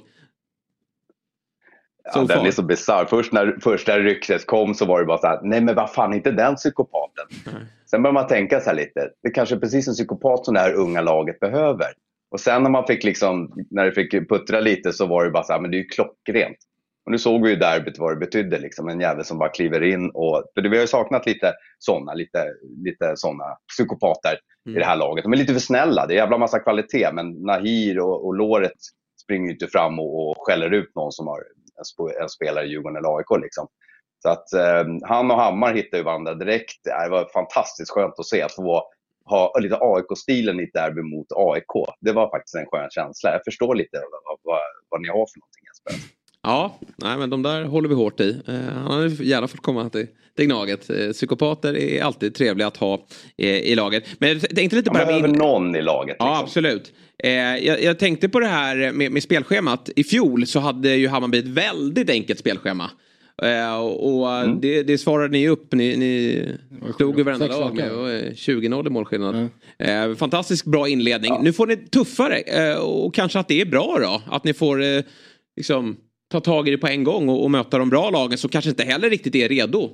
Ja, 2.15 2.25
den 2.25 2.47
är 2.47 2.51
så 2.51 2.63
bisarr. 2.63 3.05
Först 3.05 3.33
när 3.33 3.57
första 3.63 3.99
ryktet 3.99 4.47
kom 4.47 4.75
så 4.75 4.87
var 4.87 5.01
det 5.01 5.07
bara 5.07 5.19
så 5.19 5.27
här, 5.27 5.41
nej 5.43 5.61
men 5.61 5.75
vad 5.75 5.93
fan, 5.93 6.15
inte 6.15 6.31
den 6.31 6.55
psykopaten. 6.55 7.27
Sen 7.91 8.03
börjar 8.03 8.15
man 8.15 8.27
tänka 8.27 8.61
så 8.61 8.71
här 8.71 8.77
lite, 8.77 9.11
det 9.23 9.31
kanske 9.31 9.55
är 9.55 9.59
precis 9.61 9.89
en 9.89 9.95
psykopat 9.95 10.45
som 10.45 10.55
det 10.55 10.61
här 10.61 10.75
unga 10.75 11.01
laget 11.01 11.41
behöver. 11.41 11.87
Och 12.31 12.41
sen 12.41 12.63
när 12.63 12.71
man 12.71 12.87
fick 12.87 13.05
liksom, 13.05 13.53
när 13.71 13.85
det 13.85 13.93
fick 13.93 14.29
puttra 14.29 14.61
lite 14.61 14.93
så 14.93 15.07
var 15.07 15.25
det 15.25 15.31
bara 15.31 15.43
så 15.43 15.53
här, 15.53 15.61
men 15.61 15.71
det 15.71 15.77
är 15.77 15.79
ju 15.79 15.89
klockrent. 15.89 16.57
Och 17.05 17.13
nu 17.13 17.19
såg 17.19 17.45
vi 17.45 17.51
ju 17.51 17.57
derbyt 17.57 17.99
vad 17.99 18.13
det 18.13 18.17
betydde, 18.17 18.59
liksom 18.59 18.89
en 18.89 19.01
jävel 19.01 19.25
som 19.25 19.39
bara 19.39 19.49
kliver 19.49 19.83
in 19.83 20.11
och, 20.11 20.45
för 20.55 20.63
vi 20.63 20.69
har 20.69 20.83
ju 20.83 20.87
saknat 20.87 21.27
lite 21.27 21.53
sådana, 21.79 22.15
lite, 22.15 22.47
lite 22.85 23.13
sådana 23.17 23.45
psykopater 23.69 24.39
i 24.69 24.73
det 24.73 24.85
här 24.85 24.97
laget. 24.97 25.23
De 25.23 25.33
är 25.33 25.37
lite 25.37 25.53
för 25.53 25.61
snälla, 25.61 26.07
det 26.07 26.15
är 26.15 26.17
jävla 26.17 26.39
massa 26.39 26.59
kvalitet, 26.59 27.13
men 27.13 27.31
Nahir 27.31 27.99
och, 27.99 28.27
och 28.27 28.35
Låret 28.35 28.73
springer 29.23 29.47
ju 29.47 29.53
inte 29.53 29.67
fram 29.67 29.99
och, 29.99 30.31
och 30.31 30.37
skäller 30.39 30.71
ut 30.71 30.95
någon 30.95 31.13
som 31.13 31.27
har 31.27 31.43
en, 31.79 31.85
sp- 31.91 32.23
en 32.23 32.29
spelare 32.29 32.65
i 32.65 32.69
Djurgården 32.69 32.97
eller 32.97 33.17
AIK. 33.17 33.43
Liksom. 33.43 33.67
Så 34.23 34.29
att 34.29 34.53
eh, 34.53 34.85
han 35.03 35.31
och 35.31 35.37
Hammar 35.37 35.75
hittade 35.75 35.97
ju 35.97 36.03
varandra 36.03 36.35
direkt. 36.35 36.85
Det 36.85 37.09
var 37.11 37.31
fantastiskt 37.33 37.91
skönt 37.91 38.19
att 38.19 38.27
se. 38.27 38.43
Att 38.43 38.55
få 38.55 38.83
ha 39.25 39.59
lite 39.61 39.79
AIK-stilen 39.81 40.61
i 40.61 40.63
ett 40.63 40.73
derby 40.73 41.03
mot 41.03 41.27
AIK. 41.37 41.95
Det 42.01 42.13
var 42.13 42.31
faktiskt 42.31 42.55
en 42.55 42.67
skön 42.67 42.91
känsla. 42.91 43.33
Jag 43.33 43.45
förstår 43.45 43.75
lite 43.75 43.97
vad, 44.25 44.39
vad, 44.43 44.61
vad 44.89 45.01
ni 45.01 45.09
har 45.09 45.15
för 45.33 45.39
någonting 45.39 45.65
Jesper. 45.69 46.19
Ja, 46.43 46.79
nej, 46.97 47.19
men 47.19 47.31
de 47.31 47.43
där 47.43 47.65
håller 47.65 47.89
vi 47.89 47.95
hårt 47.95 48.21
i. 48.21 48.43
Eh, 48.49 48.55
han 48.55 48.93
hade 48.93 49.09
gärna 49.09 49.49
fått 49.49 49.63
komma 49.63 49.91
till, 49.91 50.07
till 50.37 50.47
Gnaget. 50.47 50.91
Eh, 50.91 51.11
psykopater 51.13 51.77
är 51.77 52.03
alltid 52.03 52.35
trevliga 52.35 52.67
att 52.67 52.77
ha 52.77 52.95
eh, 53.39 53.49
i 53.49 53.75
laget. 53.75 54.05
Men 54.19 54.29
jag 54.29 54.41
tänkte 54.41 54.77
lite 54.77 54.91
bara... 54.91 55.07
behöver 55.07 55.29
någon 55.29 55.77
i 55.77 55.83
laget. 55.83 56.09
liksom. 56.09 56.27
Ja, 56.29 56.41
absolut. 56.41 56.93
Eh, 57.25 57.31
jag, 57.67 57.83
jag 57.83 57.99
tänkte 57.99 58.29
på 58.29 58.41
det 58.41 58.47
här 58.47 58.93
med, 58.93 59.13
med 59.13 59.23
spelschemat. 59.23 59.91
I 59.97 60.05
fjol 60.05 60.47
så 60.47 60.61
hade 60.61 60.95
ju 60.97 61.09
Hammarby 61.09 61.39
ett 61.39 61.47
väldigt 61.49 62.11
enkelt 62.11 62.39
spelschema. 62.39 62.91
Eh, 63.43 63.77
och 63.81 64.29
Mm. 64.33 64.61
det, 64.61 64.83
det 64.83 64.99
svarade 64.99 65.29
ni 65.33 65.49
upp. 65.49 65.73
Ni, 65.73 65.97
ni 65.97 66.45
slog 66.97 67.19
ju 67.19 67.25
varenda 67.25 67.47
lag 67.47 67.75
med 67.75 67.85
raka. 67.85 67.97
och, 67.97 68.11
eh, 68.11 68.33
20-0 68.33 68.87
i 68.87 68.91
målskillnad. 68.91 69.49
Eh, 69.79 70.15
fantastiskt 70.15 70.65
bra 70.65 70.89
inledning. 70.89 71.33
Nu 71.43 71.53
får 71.53 71.67
ni 71.67 71.77
tuffare 71.77 72.39
eh, 72.39 72.77
och 72.79 73.15
kanske 73.15 73.39
att 73.39 73.49
det 73.49 73.61
är 73.61 73.65
bra 73.67 73.99
då. 74.01 74.23
Att 74.35 74.45
ni 74.45 74.55
får 74.55 74.83
eh, 74.83 75.01
liksom, 75.57 75.97
ta 76.33 76.41
tag 76.41 76.69
i 76.69 76.71
det 76.71 76.79
på 76.79 76.87
en 76.87 77.05
gång 77.05 77.29
och, 77.29 77.45
och 77.45 77.51
möta 77.51 77.79
de 77.79 77.91
bra 77.91 78.11
lagen 78.11 78.39
som 78.39 78.51
kanske 78.51 78.71
inte 78.71 78.85
heller 78.85 79.11
riktigt 79.11 79.35
är 79.35 79.49
redo. 79.49 79.91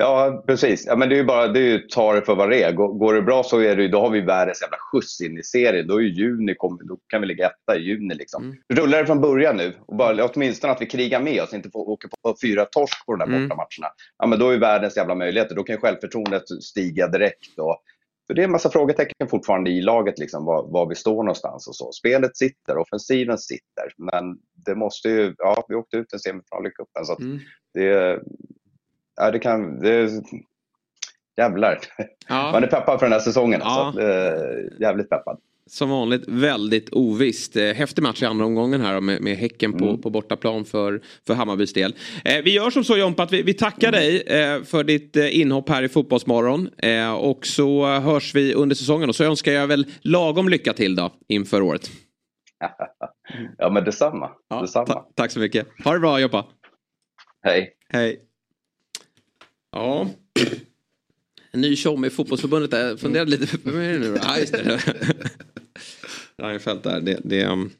Ja, 0.00 0.44
precis. 0.46 0.86
Ja, 0.86 0.96
men 0.96 1.08
det 1.08 1.14
är 1.14 1.16
ju 1.16 1.24
bara 1.24 1.48
det 1.48 1.60
är 1.60 1.64
ju 1.64 1.78
ta 1.78 2.12
det 2.12 2.22
för 2.22 2.34
vad 2.34 2.50
det 2.50 2.62
är. 2.62 2.72
Går, 2.72 2.88
går 2.88 3.14
det 3.14 3.22
bra 3.22 3.42
så 3.42 3.60
är 3.60 3.76
det, 3.76 3.88
då 3.88 4.00
har 4.00 4.10
vi 4.10 4.20
världens 4.20 4.62
jävla 4.62 4.76
skjuts 4.92 5.20
in 5.20 5.38
i 5.38 5.42
serien. 5.42 5.86
Då, 5.86 5.96
är 5.96 6.00
ju 6.00 6.12
juni, 6.12 6.54
då 6.60 6.98
kan 7.06 7.20
vi 7.20 7.26
ligga 7.26 7.46
etta 7.46 7.76
i 7.76 7.80
juni. 7.82 8.14
Liksom. 8.14 8.56
Rullar 8.74 8.98
det 8.98 9.06
från 9.06 9.20
början 9.20 9.56
nu, 9.56 9.72
och 9.86 9.96
bara, 9.96 10.24
åtminstone 10.24 10.72
att 10.72 10.82
vi 10.82 10.86
krigar 10.86 11.20
med 11.20 11.42
oss, 11.42 11.54
inte 11.54 11.70
får 11.70 11.88
åka 11.88 12.08
på 12.22 12.36
fyra 12.42 12.64
torsk 12.64 13.06
på 13.06 13.12
de 13.16 13.18
där 13.18 13.26
Mm. 13.36 13.48
bortamatcherna. 13.48 13.92
Ja, 14.18 14.26
men 14.26 14.38
då 14.38 14.50
är 14.50 14.58
världens 14.58 14.96
jävla 14.96 15.14
möjligheter. 15.14 15.54
Då 15.54 15.62
kan 15.62 15.74
ju 15.76 15.80
självförtroendet 15.80 16.48
stiga 16.62 17.08
direkt. 17.08 17.58
Och, 17.58 17.76
för 18.26 18.34
det 18.34 18.42
är 18.42 18.44
en 18.44 18.52
massa 18.52 18.70
frågetecken 18.70 19.28
fortfarande 19.28 19.70
i 19.70 19.80
laget, 19.80 20.18
liksom, 20.18 20.44
var, 20.44 20.72
var 20.72 20.88
vi 20.88 20.94
står 20.94 21.22
någonstans 21.22 21.68
och 21.68 21.76
så. 21.76 21.92
Spelet 21.92 22.36
sitter, 22.36 22.78
offensiven 22.78 23.38
sitter. 23.38 23.86
Men 24.12 24.38
det 24.66 24.74
måste 24.74 25.08
ju, 25.08 25.34
ja, 25.38 25.64
vi 25.68 25.74
åkte 25.74 25.96
ut 25.96 26.12
en 26.12 26.18
semifinal 26.18 26.66
i 26.66 26.70
cupen. 26.70 27.04
Så 27.04 27.12
att 27.12 27.20
Mm. 27.20 27.38
det, 27.74 28.20
ja, 29.18 29.30
det 29.30 29.38
kan, 29.38 29.80
det, 29.80 30.10
jävlar. 31.36 31.78
Ja. 32.28 32.52
Man 32.52 32.62
är 32.64 32.66
peppad 32.66 32.98
för 32.98 33.06
den 33.06 33.12
här 33.12 33.20
säsongen. 33.20 33.60
Ja. 33.64 33.92
Så 33.94 33.98
att, 34.00 34.04
eh, 34.04 34.80
jävligt 34.80 35.10
peppad. 35.10 35.38
Som 35.70 35.90
vanligt 35.90 36.24
väldigt 36.28 36.88
ovisst. 36.92 37.56
Eh, 37.56 37.64
Häftig 37.74 38.02
match 38.02 38.22
i 38.22 38.26
andra 38.26 38.44
omgången 38.46 38.80
här 38.80 39.00
med, 39.00 39.22
med 39.22 39.36
Häcken 39.36 39.72
på, 39.72 39.84
Mm. 39.84 40.00
på 40.00 40.10
bortaplan 40.10 40.64
för, 40.64 41.00
för 41.26 41.34
Hammarbys 41.34 41.72
del. 41.72 41.94
Eh, 42.24 42.42
vi 42.44 42.54
gör 42.54 42.70
som 42.70 42.84
så 42.84 42.96
Jompa 42.96 43.22
att 43.22 43.32
vi, 43.32 43.42
vi 43.42 43.54
tackar 43.54 43.92
dig 43.92 44.20
eh, 44.22 44.62
för 44.62 44.84
ditt 44.84 45.16
eh, 45.16 45.40
inhopp 45.40 45.68
här 45.68 45.82
i 45.82 45.88
Fotbollsmorgon. 45.88 46.68
Eh, 46.78 47.12
och 47.12 47.46
så 47.46 47.86
hörs 47.86 48.34
vi 48.34 48.54
under 48.54 48.76
säsongen 48.76 49.08
och 49.08 49.14
så 49.16 49.24
önskar 49.24 49.52
jag 49.52 49.66
väl 49.66 49.86
lagom 50.02 50.48
lycka 50.48 50.72
till 50.72 50.96
då 50.96 51.12
inför 51.28 51.62
året. 51.62 51.90
Ja, 53.58 53.70
men 53.70 53.84
detsamma. 53.84 54.30
detsamma. 54.60 55.04
Tack 55.14 55.30
så 55.30 55.40
mycket. 55.40 55.66
Ha 55.84 55.92
det 55.92 56.00
bra 56.00 56.20
Jompa. 56.20 56.46
Hej. 57.42 57.70
Hej. 57.88 58.20
Ja. 59.72 60.10
En 61.50 61.60
ny 61.60 61.76
tjomme 61.76 62.06
i 62.06 62.10
fotbollsförbundet 62.10 62.70
där. 62.70 62.88
Jag 62.88 63.00
funderade 63.00 63.30
lite. 63.30 63.56
Vem 63.64 63.76
är 63.80 63.92
det 63.92 63.98
nu 63.98 64.12
då? 64.12 64.18
Ja, 64.22 64.38
just 64.38 64.52
det. 64.52 64.80
Reinfeldt 66.42 66.82
där. 66.84 67.00
Det, 67.00 67.20
det 67.24 67.44
um, 67.46 67.70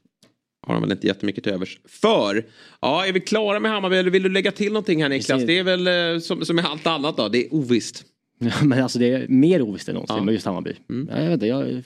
har 0.66 0.74
han 0.74 0.82
väl 0.82 0.92
inte 0.92 1.06
jättemycket 1.06 1.44
till 1.44 1.52
övers 1.52 1.80
för. 1.88 2.44
Ja, 2.80 3.06
är 3.06 3.12
vi 3.12 3.20
klara 3.20 3.60
med 3.60 3.70
Hammarby 3.70 3.96
eller 3.96 4.10
vill 4.10 4.22
du 4.22 4.28
lägga 4.28 4.52
till 4.52 4.72
någonting 4.72 5.02
här 5.02 5.08
Niklas? 5.08 5.42
Det 5.46 5.58
är 5.58 5.62
väl 5.62 5.86
eh, 6.14 6.20
som, 6.20 6.44
som 6.44 6.56
med 6.56 6.64
allt 6.64 6.86
annat 6.86 7.16
då. 7.16 7.28
Det 7.28 7.44
är 7.46 7.54
ovisst. 7.54 8.04
Ja, 8.40 8.50
men 8.64 8.82
alltså 8.82 8.98
det 8.98 9.10
är 9.12 9.28
mer 9.28 9.62
ovisst 9.62 9.88
än 9.88 9.94
någonsin 9.94 10.16
Ja. 10.16 10.24
med 10.24 10.34
just 10.34 10.46
Hammarby. 10.46 10.72
Ja, 10.88 10.94
jag 11.18 11.24
vet 11.24 11.32
inte, 11.32 11.46
jag 11.46 11.68
är 11.68 11.82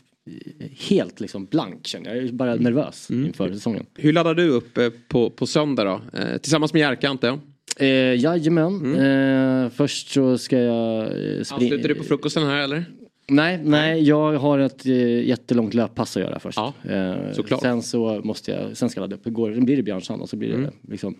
helt 0.89 1.21
liksom 1.21 1.45
blank 1.47 1.87
känner 1.87 2.11
jag. 2.11 2.17
Jag 2.23 2.29
är 2.29 2.33
bara 2.33 2.55
nervös 2.55 3.11
inför 3.11 3.53
säsongen. 3.53 3.87
Hur 3.95 4.13
laddar 4.13 4.35
du 4.35 4.49
upp 4.49 4.79
eh, 4.79 4.89
på, 5.09 5.31
på 5.31 5.47
söndag 5.47 5.85
då? 5.85 6.19
Eh, 6.19 6.39
tillsammans 6.39 6.73
med 6.73 6.81
Jerka 6.81 7.09
antar 7.09 7.29
jag? 7.29 7.41
Eh, 7.77 7.87
jajamän. 8.21 8.95
Eh, 8.97 9.71
först 9.71 10.09
så 10.11 10.39
ska 10.39 10.59
jag 10.59 11.03
eh, 11.03 11.09
springa. 11.43 11.43
Ansluter 11.51 11.89
du 11.89 11.95
på 11.95 12.05
frukosten 12.05 12.43
här 12.47 12.57
eller? 12.63 12.85
Nej, 13.29 13.61
nej, 13.65 14.03
jag 14.03 14.33
har 14.39 14.59
ett 14.59 14.87
eh, 14.87 15.27
jättelångt 15.29 15.75
löppass 15.75 16.17
att 16.17 16.23
göra 16.23 16.39
först. 16.39 16.59
eh, 16.59 17.33
såklart. 17.33 17.61
Sen 17.61 17.83
så 17.83 18.21
måste 18.25 18.51
jag, 18.51 18.77
sen 18.77 18.91
ska 18.91 19.01
jag 19.01 19.03
ladda 19.11 19.17
upp. 19.17 19.27
Igår 19.27 19.51
blir 19.61 19.77
det 19.77 19.83
Björnsand 19.83 20.23
och 20.23 20.29
så 20.29 20.37
blir 20.37 20.49
det 20.49 20.55
Mm. 20.55 20.71
liksom 20.89 21.17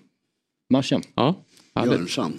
marschen. 0.71 1.03
Ja. 1.15 1.35
Björnsand. 1.85 2.35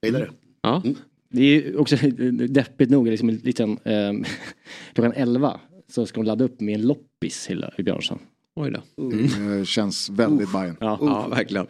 Jag 0.00 0.08
gillar 0.08 0.20
det. 0.20 0.30
Ja. 0.62 0.82
Det 1.30 1.42
är 1.42 1.80
också 1.80 1.96
deppigt 2.48 2.90
nog, 2.90 3.08
liksom 3.08 3.28
en 3.28 3.36
liten, 3.36 3.70
eh, 3.84 4.12
klockan 4.94 5.12
11 5.16 5.60
så 5.88 6.06
ska 6.06 6.20
de 6.20 6.26
ladda 6.26 6.44
upp 6.44 6.60
med 6.60 6.74
en 6.74 6.86
loppis 6.86 7.46
Hilla 7.50 7.72
i 7.78 7.82
Björnsson. 7.82 8.18
Oj 8.56 8.70
då. 8.70 9.08
Det 9.10 9.66
känns 9.68 10.10
väldigt 10.10 10.52
Bayern. 10.52 10.76
Ja, 10.80 10.98
Ja, 11.00 11.28
verkligen. 11.28 11.66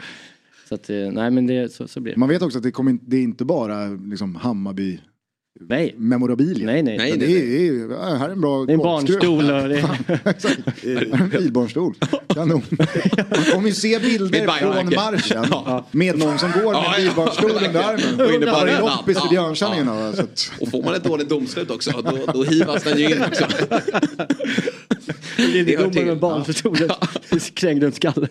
Så 0.68 0.74
att, 0.74 0.90
eh, 0.90 0.96
nej 1.12 1.30
men 1.30 1.46
det, 1.46 1.72
så, 1.72 1.88
så 1.88 2.00
blir 2.00 2.12
det. 2.12 2.18
Man 2.18 2.28
vet 2.28 2.42
också 2.42 2.58
att 2.58 2.62
det, 2.64 2.70
kommer, 2.70 2.90
in- 2.90 3.00
det 3.02 3.16
är 3.16 3.22
inte 3.22 3.44
bara 3.44 3.86
liksom 3.86 4.34
Hammarby 4.36 5.00
Nej. 5.60 5.94
memorabilia. 5.98 6.66
Nej, 6.66 6.82
nej. 6.82 6.98
Nej, 6.98 7.08
Utan 7.08 7.18
nej, 7.18 7.28
det 7.28 7.68
är, 7.68 8.18
här 8.18 8.28
är 8.28 8.32
en 8.32 8.40
bra 8.40 8.64
Det 8.64 8.72
är 8.72 8.74
en 8.74 8.78
barnstol 8.78 9.50
och 9.50 9.68
det 9.68 9.78
är 10.82 11.14
en 11.22 11.28
bilbarnstol. 11.28 11.94
Kanon. 12.34 12.62
Man 12.70 13.44
kommer 13.52 13.68
ju 13.68 13.74
se 13.74 13.98
Med 13.98 14.02
bilder 14.02 14.46
från 14.46 14.94
marschen 14.94 15.46
med 15.90 16.18
någon 16.18 16.38
som 16.38 16.50
går 16.52 16.72
med 16.72 16.82
Ja, 16.84 16.94
en 16.96 17.04
ja. 17.04 17.08
bilbarnstol 17.08 17.50
under 17.50 17.80
armen. 17.82 18.26
Och 18.26 18.34
inne 18.34 18.46
på 18.46 18.52
Har 18.52 18.66
det 18.66 18.72
arenan. 18.76 18.90
loppis 18.98 19.16
så 19.16 20.22
att- 20.22 20.52
Och 20.60 20.68
får 20.70 20.82
man 20.82 20.94
ett 20.94 21.04
dåligt 21.04 21.28
domslut 21.28 21.70
också, 21.70 21.90
då, 21.90 22.32
då 22.32 22.42
hivas 22.44 22.82
den 22.84 22.98
ju 22.98 23.04
in 23.10 23.22
också. 23.22 23.46
det 25.36 25.62
Det 25.62 25.74
är 25.74 25.78
hör 25.78 25.84
domaren 25.84 25.90
till. 25.92 26.04
med 26.06 26.18
barnstolen 26.18 26.90
krängd 27.54 27.82
runt 27.82 27.94
skallen. 27.96 28.28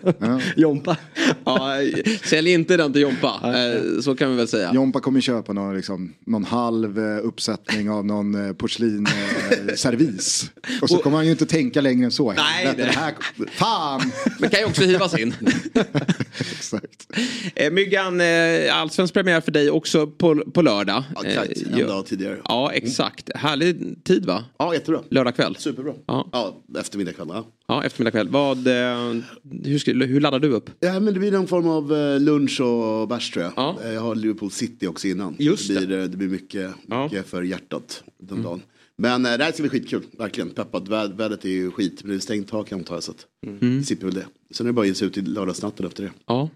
Jompa. 0.55 0.97
Ja, 1.45 1.69
sälj 2.23 2.51
inte 2.51 2.77
den 2.77 2.93
till 2.93 3.01
Jompa, 3.01 3.39
eh, 3.43 4.01
så 4.01 4.15
kan 4.15 4.29
vi 4.31 4.35
väl 4.37 4.47
säga. 4.47 4.71
Jompa 4.73 4.99
kommer 4.99 5.21
köpa 5.21 5.53
någon, 5.53 5.75
liksom, 5.75 6.13
någon 6.25 6.43
halv 6.45 6.99
eh, 6.99 7.14
uppsättning 7.19 7.89
av 7.89 8.05
någon 8.05 8.47
eh, 8.47 8.53
porslinservis. 8.53 9.69
Eh, 9.69 9.75
servis. 9.75 10.51
och 10.81 10.89
så 10.89 10.97
kommer 10.97 11.17
han 11.17 11.25
ju 11.25 11.31
inte 11.31 11.45
tänka 11.45 11.81
längre 11.81 12.05
än 12.05 12.11
så. 12.11 12.31
Nej, 12.33 12.73
det- 12.77 12.83
här, 12.83 13.13
fan! 13.51 14.11
Men 14.39 14.49
kan 14.49 14.59
ju 14.59 14.65
också 14.65 14.81
hivas 14.83 15.17
in. 15.19 15.33
Exakt. 16.51 17.07
Eh, 17.55 17.71
Myggan, 17.71 18.21
eh, 18.21 18.75
allsvensk 18.77 19.13
premiär 19.13 19.41
för 19.41 19.51
dig 19.51 19.69
också 19.69 20.07
på, 20.07 20.35
på 20.53 20.61
lördag. 20.61 21.03
Ja, 21.15 21.23
exakt. 21.25 21.61
Eh, 21.67 21.73
En 21.73 21.79
ja. 21.79 21.87
dag 21.87 22.05
tidigare. 22.05 22.37
Ja, 22.43 22.71
exakt. 22.73 23.29
Härlig 23.35 24.03
tid 24.03 24.25
va? 24.25 24.43
Ja, 24.59 24.73
jättebra. 24.73 25.01
Lördag 25.09 25.35
kväll. 25.35 25.55
Superbra. 25.59 25.93
Ja, 26.07 26.29
Ja, 26.31 26.79
eftermiddag 26.79 27.13
kväll. 27.13 27.27
Ja. 27.29 27.45
Ja 27.67 27.83
eftermiddag 27.83 28.11
kväll. 28.11 28.29
Vad, 28.29 28.67
eh, 28.67 29.15
hur, 29.63 29.79
ska, 29.79 29.91
hur 29.93 30.19
laddar 30.21 30.39
du 30.39 30.47
upp? 30.51 30.69
Ja, 30.79 30.99
men 30.99 31.13
det 31.13 31.19
blir 31.19 31.31
någon 31.31 31.47
form 31.47 31.67
av 31.67 31.93
eh, 31.95 32.19
lunch 32.19 32.61
och 32.61 33.07
bärs 33.07 33.31
tror 33.31 33.43
jag. 33.45 33.53
Ja. 33.55 33.77
Eh, 33.83 33.91
Jag 33.93 34.01
har 34.01 34.15
Liverpool 34.15 34.51
City 34.51 34.87
också 34.87 35.07
innan. 35.07 35.35
Just 35.39 35.67
det. 35.67 35.85
Blir, 35.87 35.97
det 36.07 36.17
blir 36.17 36.27
mycket, 36.27 36.71
mycket 37.03 37.27
för 37.27 37.41
hjärtat 37.43 38.03
den 38.19 38.29
Mm. 38.37 38.43
dagen. 38.43 38.61
Men 38.97 39.23
det 39.23 39.29
här 39.29 39.51
ska 39.51 39.63
bli 39.63 39.69
skitkul, 39.69 40.03
verkligen. 40.17 40.49
Peppad. 40.49 40.87
Vä- 40.89 41.17
Vädret 41.17 41.45
är 41.45 41.49
ju 41.49 41.71
skit, 41.71 41.99
men 42.03 42.09
det 42.11 42.15
är 42.17 42.19
stängt 42.19 42.47
tak 42.47 42.71
antar 42.71 42.95
jag. 42.95 43.03
Så 43.03 43.13
Mm. 43.47 43.83
slipper 43.83 44.05
väl 44.05 44.15
det. 44.15 44.25
Sen 44.53 44.65
är 44.65 44.69
det 44.69 44.73
bara 44.73 44.81
att 44.81 44.87
ge 44.87 44.93
sig 44.93 45.07
ut 45.07 45.17
i 45.17 45.21
lördagsnatten 45.21 45.85
efter 45.85 46.03
det. 46.03 46.11
Ja, 46.27 46.49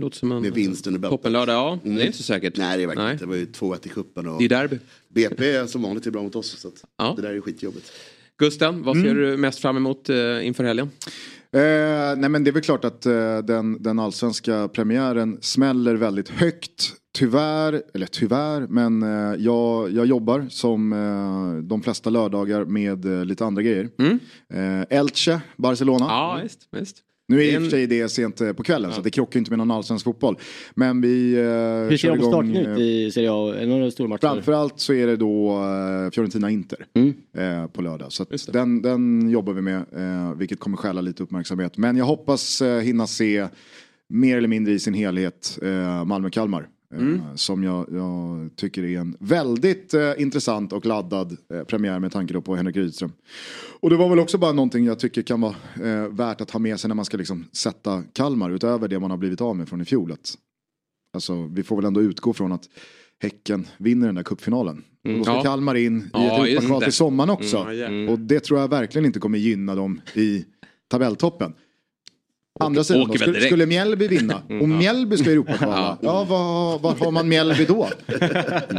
låter 0.00 0.16
som 0.16 0.32
en 0.32 0.42
Med 0.42 0.54
vinst 0.54 0.86
under 0.86 1.00
bältet. 1.00 1.18
toppenlördag. 1.18 1.54
Ja, 1.54 1.78
det 1.84 2.02
är 2.02 2.06
inte 2.06 2.18
så 2.18 2.22
säkert. 2.24 2.56
Nej, 2.56 2.76
det 2.76 2.82
är 2.82 2.86
verkligen 2.86 3.12
inte. 3.12 3.24
Det 3.24 3.28
var 3.28 3.36
ju 3.36 3.46
2-1 3.46 3.86
i 3.86 3.88
cupen 3.88 4.28
och 4.28 4.38
Det 4.38 4.44
är 4.44 4.48
derby. 4.48 4.78
BP 5.08 5.66
som 5.68 5.82
vanligt 5.82 6.06
är 6.06 6.10
bra 6.10 6.22
mot 6.22 6.36
oss. 6.36 6.58
Så 6.60 6.70
Ja. 6.98 7.12
det 7.16 7.22
där 7.22 7.34
är 7.34 7.40
skitjobbigt. 7.40 7.92
Gusten, 8.38 8.82
vad 8.82 8.96
ser 8.96 9.04
Mm. 9.04 9.16
du 9.16 9.36
mest 9.36 9.58
fram 9.58 9.76
emot 9.76 10.08
eh, 10.08 10.46
inför 10.46 10.64
helgen? 10.64 10.90
Eh, 11.52 11.60
nej 12.16 12.30
men 12.30 12.44
det 12.44 12.50
är 12.50 12.52
väl 12.52 12.62
klart 12.62 12.84
att 12.84 13.06
eh, 13.06 13.38
den, 13.38 13.82
den 13.82 13.98
allsvenska 13.98 14.68
premiären 14.68 15.38
smäller 15.40 15.94
väldigt 15.94 16.28
högt. 16.28 16.92
Tyvärr, 17.18 17.82
eller 17.94 18.06
tyvärr, 18.06 18.66
men 18.68 19.02
eh, 19.02 19.34
jag, 19.38 19.90
jag 19.90 20.06
jobbar 20.06 20.46
som 20.50 20.92
eh, 20.92 21.62
de 21.68 21.82
flesta 21.82 22.10
lördagar 22.10 22.64
med 22.64 23.04
eh, 23.04 23.24
lite 23.24 23.44
andra 23.44 23.62
grejer. 23.62 23.88
Eh, 24.54 24.98
Elche, 24.98 25.40
Barcelona. 25.56 26.04
Mm. 26.04 26.16
Ja, 26.16 26.40
visst. 26.42 26.68
visst. 26.72 26.96
Nu 27.28 27.36
är 27.36 27.40
är 27.42 27.46
i 27.46 27.50
och 27.50 27.56
en- 27.56 27.62
för 27.62 27.70
sig 27.70 27.86
det 27.86 28.08
sent 28.08 28.40
eh, 28.40 28.52
på 28.52 28.62
kvällen 28.62 28.92
så 28.92 29.00
det 29.00 29.10
krockar 29.10 29.38
inte 29.38 29.50
med 29.50 29.58
någon 29.58 29.70
allsvensk 29.70 30.04
fotboll. 30.04 30.36
Men 30.74 31.00
vi 31.00 31.32
eh, 31.34 31.40
Hur 31.90 31.96
ser 31.96 32.08
de 32.10 32.18
på 32.18 32.24
starten 32.24 32.56
ut 32.56 32.66
eh, 32.66 32.84
i 32.84 33.10
Serie 33.14 33.32
A? 33.32 33.54
Är 33.54 33.60
det 33.60 33.66
några 33.66 33.90
stormatcher? 33.90 34.20
Framförallt 34.20 34.80
så 34.80 34.92
är 34.92 35.06
det 35.06 35.16
då 35.16 35.50
eh, 35.50 36.10
Fiorentina-Inter 36.10 36.86
eh, 37.38 37.66
på 37.66 37.82
lördag. 37.82 38.12
Så 38.12 38.26
den, 38.52 38.82
den 38.82 39.30
jobbar 39.30 39.52
vi 39.52 39.62
med, 39.62 39.76
eh, 39.96 40.34
vilket 40.36 40.60
kommer 40.60 40.76
stjäla 40.76 41.00
lite 41.00 41.22
uppmärksamhet. 41.22 41.76
Men 41.76 41.96
jag 41.96 42.04
hoppas 42.04 42.62
eh, 42.62 42.80
hinna 42.80 43.06
se 43.06 43.46
mer 44.08 44.36
eller 44.36 44.48
mindre 44.48 44.72
i 44.72 44.78
sin 44.78 44.94
helhet 44.94 45.58
eh, 45.62 46.04
Malmö-Kalmar. 46.04 46.68
Eh, 46.94 46.98
Mm. 46.98 47.20
Som 47.34 47.64
jag, 47.64 47.86
jag 47.92 48.50
tycker 48.56 48.84
är 48.84 48.98
en 48.98 49.16
väldigt 49.20 49.94
eh, 49.94 50.12
intressant 50.18 50.72
och 50.72 50.86
laddad 50.86 51.36
eh, 51.52 51.62
premiär 51.64 51.98
med 51.98 52.12
tanke 52.12 52.40
på 52.40 52.56
Henrik 52.56 52.76
Rydström. 52.76 53.12
Och 53.80 53.90
det 53.90 53.96
var 53.96 54.08
väl 54.08 54.18
också 54.18 54.38
bara 54.38 54.52
någonting 54.52 54.84
jag 54.84 54.98
tycker 54.98 55.22
kan 55.22 55.40
vara 55.40 55.54
eh, 55.82 56.08
värt 56.08 56.40
att 56.40 56.50
ha 56.50 56.60
med 56.60 56.80
sig 56.80 56.88
när 56.88 56.94
man 56.94 57.04
ska 57.04 57.16
liksom 57.16 57.44
sätta 57.52 58.02
Kalmar 58.12 58.50
utöver 58.50 58.88
det 58.88 58.98
man 58.98 59.10
har 59.10 59.18
blivit 59.18 59.40
av 59.40 59.56
med 59.56 59.68
från 59.68 59.80
i 59.80 59.84
fjol. 59.84 60.14
Alltså, 61.12 61.46
vi 61.46 61.62
får 61.62 61.76
väl 61.76 61.84
ändå 61.84 62.02
utgå 62.02 62.32
från 62.32 62.52
att 62.52 62.68
Häcken 63.18 63.66
vinner 63.78 64.06
den 64.06 64.14
där 64.14 64.22
cupfinalen. 64.22 64.84
Och 65.04 65.10
då 65.18 65.24
ska 65.24 65.32
Ja. 65.32 65.42
Kalmar 65.42 65.74
in 65.74 66.00
i 66.00 66.04
Ja, 66.12 66.46
ett 66.48 66.52
Europakval 66.52 66.82
till 66.82 66.92
sommaren 66.92 67.30
också. 67.30 67.56
Mm, 67.58 68.04
ja. 68.06 68.12
Och 68.12 68.18
det 68.18 68.40
tror 68.40 68.60
jag 68.60 68.68
verkligen 68.68 69.06
inte 69.06 69.20
kommer 69.20 69.38
gynna 69.38 69.74
dem 69.74 70.00
i 70.14 70.44
tabelltoppen. 70.88 71.54
Andra 72.60 72.84
sidan, 72.84 73.02
åker 73.02 73.12
då, 73.12 73.18
skulle, 73.18 73.40
skulle 73.40 73.66
Mjällby 73.66 74.08
vinna 74.08 74.42
och 74.60 74.68
Mjällby 74.68 75.16
ska 75.16 75.30
Europakvala, 75.30 75.98
ja, 76.02 76.24
var, 76.24 76.78
var 76.78 76.94
har 76.94 77.10
man 77.10 77.28
Mjällby 77.28 77.64
då? 77.64 77.88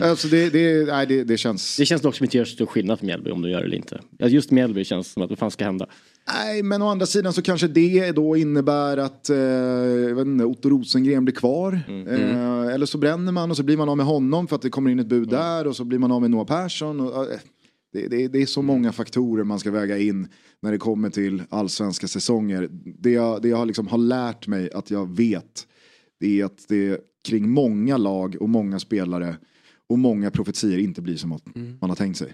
alltså 0.02 0.28
det, 0.28 0.50
det, 0.50 0.88
nej, 0.88 1.06
det, 1.08 1.24
det 1.24 1.38
känns... 1.38 1.78
Det 1.78 1.86
känns 1.86 2.02
dock 2.02 2.16
som 2.16 2.24
inte 2.24 2.38
gör 2.38 2.46
så 2.46 2.54
stor 2.54 2.66
skillnad 2.66 3.00
för 3.00 3.06
Mjällby 3.06 3.32
om 3.32 3.42
de 3.42 3.50
gör 3.50 3.60
det 3.60 3.66
eller 3.66 3.78
inte. 3.78 4.00
Just 4.20 4.52
Mjällby 4.52 4.84
känns 4.84 5.12
som 5.12 5.24
att 5.24 5.30
vad 5.30 5.40
fan 5.40 5.52
ska 5.52 5.66
hända? 5.66 5.88
Nej, 6.34 6.64
men 6.64 6.82
å 6.82 6.88
andra 6.88 7.06
sidan 7.06 7.34
så 7.34 7.42
kanske 7.42 7.68
det 7.68 8.12
då 8.12 8.38
innebär 8.38 8.98
att 8.98 9.30
eh, 9.30 9.38
jag 9.38 10.16
vet 10.16 10.26
inte, 10.28 10.46
Otto 10.46 10.70
Rosengren 10.70 11.26
blir 11.26 11.36
kvar. 11.36 11.80
Eh, 12.08 12.74
eller 12.74 12.86
så 12.86 12.98
bränner 12.98 13.32
man 13.32 13.52
och 13.52 13.58
så 13.58 13.64
blir 13.64 13.78
man 13.78 13.90
av 13.90 13.98
med 13.98 14.06
honom 14.06 14.48
för 14.48 14.56
att 14.56 14.62
det 14.62 14.70
kommer 14.70 14.92
in 14.92 15.00
ett 15.00 15.08
bud 15.08 15.30
där 15.30 15.68
och 15.68 15.76
så 15.76 15.84
blir 15.84 16.00
man 16.00 16.12
av 16.12 16.22
med 16.22 16.32
Noah 16.32 16.46
Persson. 16.46 17.00
Och, 17.00 17.32
eh, 17.32 17.40
det, 18.02 18.08
det, 18.08 18.28
det 18.28 18.42
är 18.42 18.46
så 18.46 18.62
många 18.62 18.92
faktorer 18.92 19.44
man 19.44 19.60
ska 19.60 19.72
väga 19.72 19.98
in 19.98 20.28
när 20.62 20.72
det 20.72 20.78
kommer 20.78 21.10
till 21.10 21.44
allsvenska 21.50 22.08
säsonger. 22.08 22.70
Det 22.72 23.12
jag, 23.12 23.42
det 23.42 23.48
jag 23.48 23.68
liksom 23.68 23.88
har 23.88 23.98
lärt 23.98 24.48
mig 24.48 24.72
att 24.72 24.92
jag 24.92 25.18
vet 25.18 25.68
det 26.20 26.42
är 26.42 26.46
att 26.46 26.66
det 26.68 27.02
kring 27.28 27.50
många 27.50 27.98
lag 27.98 28.36
och 28.40 28.50
många 28.50 28.80
spelare 28.80 29.36
och 29.90 30.00
många 30.00 30.32
profetier 30.32 30.78
inte 30.78 31.02
blir 31.02 31.18
som 31.18 31.32
att 31.32 31.44
man 31.82 31.90
har 31.90 31.96
tänkt 31.96 32.18
sig. 32.18 32.32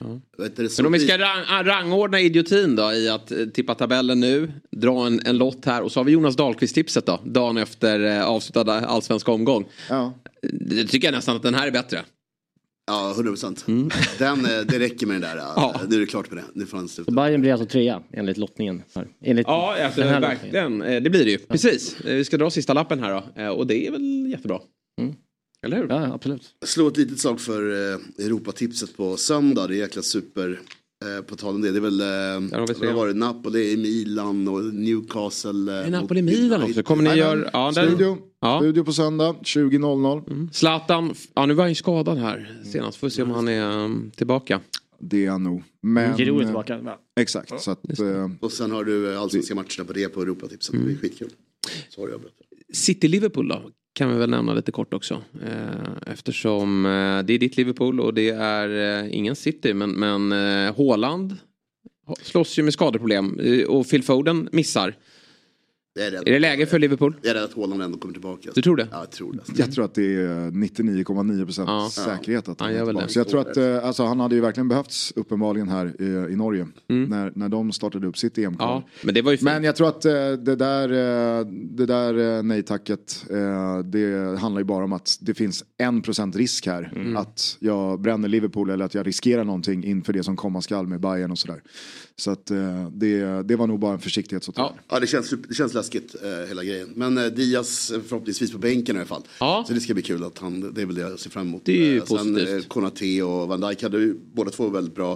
Så 0.70 0.82
Men 0.82 0.86
om 0.86 0.92
vi 0.94 1.00
ska 1.00 1.18
rang, 1.18 1.66
rangordna 1.66 2.20
idiotin 2.20 2.76
då 2.76 2.94
i 2.94 3.10
att 3.10 3.32
eh, 3.32 3.46
tippa 3.46 3.76
tabellen 3.76 4.20
nu, 4.20 4.52
dra 4.72 5.08
en, 5.08 5.22
en 5.26 5.38
lott 5.38 5.66
här 5.66 5.82
och 5.82 5.92
så 5.92 6.00
har 6.00 6.06
vi 6.06 6.12
Jonas 6.12 6.36
Dahlqvist-tipset 6.36 7.06
då, 7.06 7.20
dagen 7.26 7.58
efter 7.58 8.00
eh, 8.00 8.26
avslutad 8.26 8.72
allsvensk 8.74 9.30
omgång. 9.30 9.66
Ja. 9.90 10.14
Det 10.42 10.88
tycker 10.88 11.08
jag 11.08 11.16
nästan 11.16 11.36
att 11.36 11.44
den 11.44 11.56
här 11.56 11.68
är 11.68 11.72
bättre. 11.72 12.02
Ja, 12.86 13.12
100 13.12 13.32
procent. 13.32 13.66
Mm. 13.68 13.90
Den, 14.20 14.46
eh, 14.46 14.62
det 14.68 14.80
räcker 14.80 15.08
med 15.08 15.16
den 15.16 15.22
där. 15.22 15.38
Ja. 15.38 15.82
Nu 15.90 15.96
är 15.96 16.00
det 16.00 16.06
klart 16.06 16.32
med 16.32 16.44
det. 16.44 16.50
Nu 16.60 16.66
får 16.66 16.78
han 16.78 16.88
sluta. 16.90 17.12
Så 17.12 17.16
Bayern 17.16 17.42
blir 17.42 17.52
alltså 17.52 17.66
trea 17.68 18.02
enligt 18.14 18.38
lottningen. 18.38 18.82
Enligt 19.22 19.48
Ja, 19.48 19.78
alltså, 19.86 20.02
den 20.02 20.10
här 20.10 20.20
lottningen. 20.22 20.80
verkligen. 20.80 20.82
Eh, 20.82 21.02
Det 21.02 21.10
blir 21.10 21.26
det 21.26 21.32
ju. 21.32 21.38
Precis. 21.38 22.02
Eh, 22.02 22.16
Vi 22.16 22.26
ska 22.26 22.38
dra 22.38 22.50
sista 22.50 22.74
lappen 22.74 23.00
här 23.00 23.12
då. 23.36 23.42
Eh, 23.42 23.48
Och 23.50 23.68
det 23.68 23.88
är 23.88 23.92
väl 23.92 24.28
jättebra. 24.32 24.60
Eller 25.66 25.78
hur? 25.78 25.88
Ja, 25.90 26.14
absolut. 26.14 26.50
Slå 26.66 26.88
ett 26.88 26.98
litet 26.98 27.20
slag 27.20 27.42
för 27.42 27.92
eh, 27.94 28.26
Europatipset 28.26 28.98
på 28.98 29.18
söndag. 29.18 29.68
Det 29.68 29.76
är 29.76 29.80
jäkla 29.80 30.02
super. 30.02 30.60
Eh, 31.06 31.24
på 31.26 31.36
tal 31.36 31.56
om 31.56 31.62
det, 31.62 31.72
det 31.72 31.78
är 31.78 31.82
väl, 31.82 32.02
har 32.02 32.40
vi 32.68 32.74
eh, 32.74 32.78
tre. 32.80 32.88
vad 32.88 32.96
var 32.96 33.08
det, 33.08 33.14
Napoli, 33.14 33.78
Milan 33.78 34.48
och 34.48 34.64
Newcastle. 34.74 35.72
Eh, 35.80 35.88
Är 35.88 35.92
Napoli 35.92 36.22
mot 36.22 36.32
Milan 36.34 36.62
United. 36.62 36.70
också? 36.70 36.84
Kommer 36.84 37.04
ni 37.04 37.20
göra... 37.20 37.50
Ja, 37.54 37.72
där- 37.76 37.88
Studio, 37.88 38.18
Ja. 38.44 38.60
studio 38.60 38.84
på 38.84 38.94
söndag 38.94 39.36
20.00. 39.42 40.50
Zlatan, 40.52 41.14
ja 41.34 41.46
nu 41.46 41.54
var 41.54 41.64
han 41.64 41.72
ju 41.72 41.76
skadad 41.76 42.18
här 42.18 42.62
senast. 42.72 42.98
Får 42.98 43.08
vi 43.08 43.12
se 43.12 43.24
om 43.24 43.32
han 43.32 43.48
är 43.48 43.86
um, 43.86 44.12
tillbaka. 44.16 44.60
Det 45.00 45.26
är 45.26 45.30
han 45.30 45.44
nog. 45.44 45.64
Men, 45.82 46.18
Giroud 46.18 46.38
är 46.38 46.42
eh, 46.42 46.48
tillbaka. 46.48 46.78
va? 46.78 46.98
Exakt. 47.20 47.62
Så 47.62 47.72
att, 47.72 48.00
eh, 48.00 48.30
Och 48.40 48.52
sen 48.52 48.72
har 48.72 48.84
du 48.84 49.14
eh, 49.14 49.22
allsvenska 49.22 49.56
matcherna 49.56 49.86
på 49.88 49.94
det 49.94 50.10
på 50.10 50.22
Europatipset. 50.22 50.74
Mm. 50.74 50.88
Det 50.88 50.92
blir 50.94 51.10
skitkul. 51.10 51.30
Så 51.90 52.02
har 52.02 52.10
jag 52.10 52.20
berättat. 52.20 52.48
City-Liverpool 52.74 53.48
då? 53.48 53.62
Kan 53.94 54.10
vi 54.10 54.16
väl 54.18 54.30
nämna 54.30 54.54
lite 54.54 54.72
kort 54.72 54.94
också. 54.94 55.22
Eh, 55.44 56.12
eftersom 56.14 56.86
eh, 56.86 56.90
det 57.26 57.34
är 57.34 57.40
ditt 57.40 57.58
Liverpool 57.58 58.00
och 58.00 58.14
det 58.14 58.30
är 58.30 59.04
ingen 59.08 59.36
City. 59.36 59.74
Men, 59.74 59.92
men 59.92 60.32
Haaland 60.78 61.38
slåss 62.22 62.60
ju 62.60 62.64
med 62.64 62.74
skadeproblem. 62.74 63.40
Och 63.68 63.90
Phil 63.90 64.04
Foden 64.04 64.50
missar. 64.52 64.96
Är, 66.00 66.12
rädd. 66.12 66.28
Är 66.28 66.32
det 66.32 66.40
läge 66.40 66.66
för 66.66 66.80
Liverpool? 66.80 67.16
jag 67.22 67.30
är 67.30 67.34
rädd 67.36 67.44
att 67.44 67.54
Haaland 67.54 67.82
ändå 67.82 67.98
kommer 67.98 68.14
tillbaka. 68.14 68.50
Du 68.56 68.62
tror 68.62 68.76
det? 68.76 68.88
Ja, 68.92 69.00
jag 69.00 69.12
tror 69.12 69.34
det. 69.34 69.60
jag 69.60 69.72
tror 69.72 69.86
att 69.86 69.94
det 69.96 70.16
är 70.16 70.52
99,9 70.52 71.46
procent 71.46 71.70
Ja. 71.70 71.90
säkerhet 71.92 72.50
att 72.50 72.60
Ja, 72.60 72.66
han 72.66 72.74
jag 72.76 72.82
är 72.82 72.86
tillbaka. 72.86 73.08
Så 73.08 73.20
jag 73.20 73.28
tror 73.28 73.42
att 73.42 73.58
eh, 73.58 73.86
alltså, 73.88 74.04
han 74.04 74.20
hade 74.20 74.36
ju 74.36 74.42
verkligen 74.42 74.68
behövts 74.68 75.14
uppenbarligen 75.16 75.70
här 75.70 76.02
i, 76.02 76.34
i 76.34 76.36
Norge. 76.36 76.68
Mm. 76.90 77.10
När, 77.10 77.32
när 77.36 77.50
de 77.50 77.72
startade 77.72 78.08
upp 78.08 78.18
sitt 78.18 78.38
EM-kval. 78.38 78.82
Ja, 78.86 78.90
men 79.04 79.14
det 79.14 79.22
var 79.22 79.32
ju 79.32 79.38
fint. 79.38 79.46
Men 79.46 79.64
jag 79.64 79.76
tror 79.76 79.88
att 79.88 80.06
eh, 80.06 80.12
det 80.32 80.56
där, 80.56 80.90
eh, 81.40 81.46
det 81.52 81.86
där 81.86 82.38
eh, 82.38 82.44
nej-tacket, 82.44 83.26
eh, 83.30 83.78
det 83.80 84.40
handlar 84.40 84.62
ju 84.62 84.66
bara 84.66 84.84
om 84.84 84.94
att 84.94 85.18
det 85.22 85.34
finns 85.34 85.64
en 85.78 86.02
procent 86.02 86.36
risk 86.36 86.66
här. 86.68 86.92
Mm. 86.96 87.18
Att 87.18 87.58
jag 87.60 88.02
bränner 88.02 88.28
Liverpool 88.30 88.70
eller 88.70 88.86
att 88.86 88.94
jag 88.94 89.08
riskerar 89.08 89.44
någonting 89.44 89.84
inför 89.84 90.14
det 90.14 90.24
som 90.24 90.36
komma 90.36 90.62
skall 90.62 90.88
med 90.88 91.00
Bayern 91.00 91.32
och 91.32 91.40
sådär. 91.40 91.62
Så 92.16 92.32
att 92.32 92.52
eh, 92.52 92.90
det, 92.92 93.44
det 93.44 93.56
var 93.56 93.68
nog 93.68 93.80
bara 93.80 93.94
en 93.94 94.00
försiktighetsåtgärd. 94.00 94.66
Ja. 94.66 94.76
Ja, 94.90 95.00
det 95.00 95.08
känns, 95.08 95.34
det 95.48 95.54
känns 95.54 95.74
läskigt 95.84 96.16
eh, 96.24 96.48
hela 96.48 96.64
grejen. 96.64 96.90
Men 96.96 97.18
eh, 97.18 97.26
Diaz 97.26 97.92
förhoppningsvis 98.08 98.52
på 98.52 98.58
bänken 98.58 98.96
i 98.96 99.00
alla 99.00 99.08
fall. 99.08 99.22
Ja. 99.40 99.64
Så 99.68 99.74
det 99.74 99.80
ska 99.80 99.94
bli 99.94 100.04
kul 100.04 100.24
att 100.24 100.38
han, 100.40 100.74
det 100.74 100.82
är 100.82 100.86
väl 100.86 100.96
det 100.96 101.02
jag 101.02 101.20
ser 101.20 101.30
fram 101.30 101.48
emot. 101.48 101.62
Det 101.66 101.72
är 101.72 101.86
ju 101.86 101.98
Eh, 101.98 102.04
Sen 102.06 102.18
positivt. 102.18 102.50
eh, 102.64 102.68
Konate 102.68 103.24
och 103.24 103.48
Van 103.48 103.62
Dijk 103.62 103.84
hade 103.84 103.98
ju 103.98 104.16
båda 104.34 104.52
två 104.52 104.70
väldigt 104.70 104.96
bra. 104.96 105.12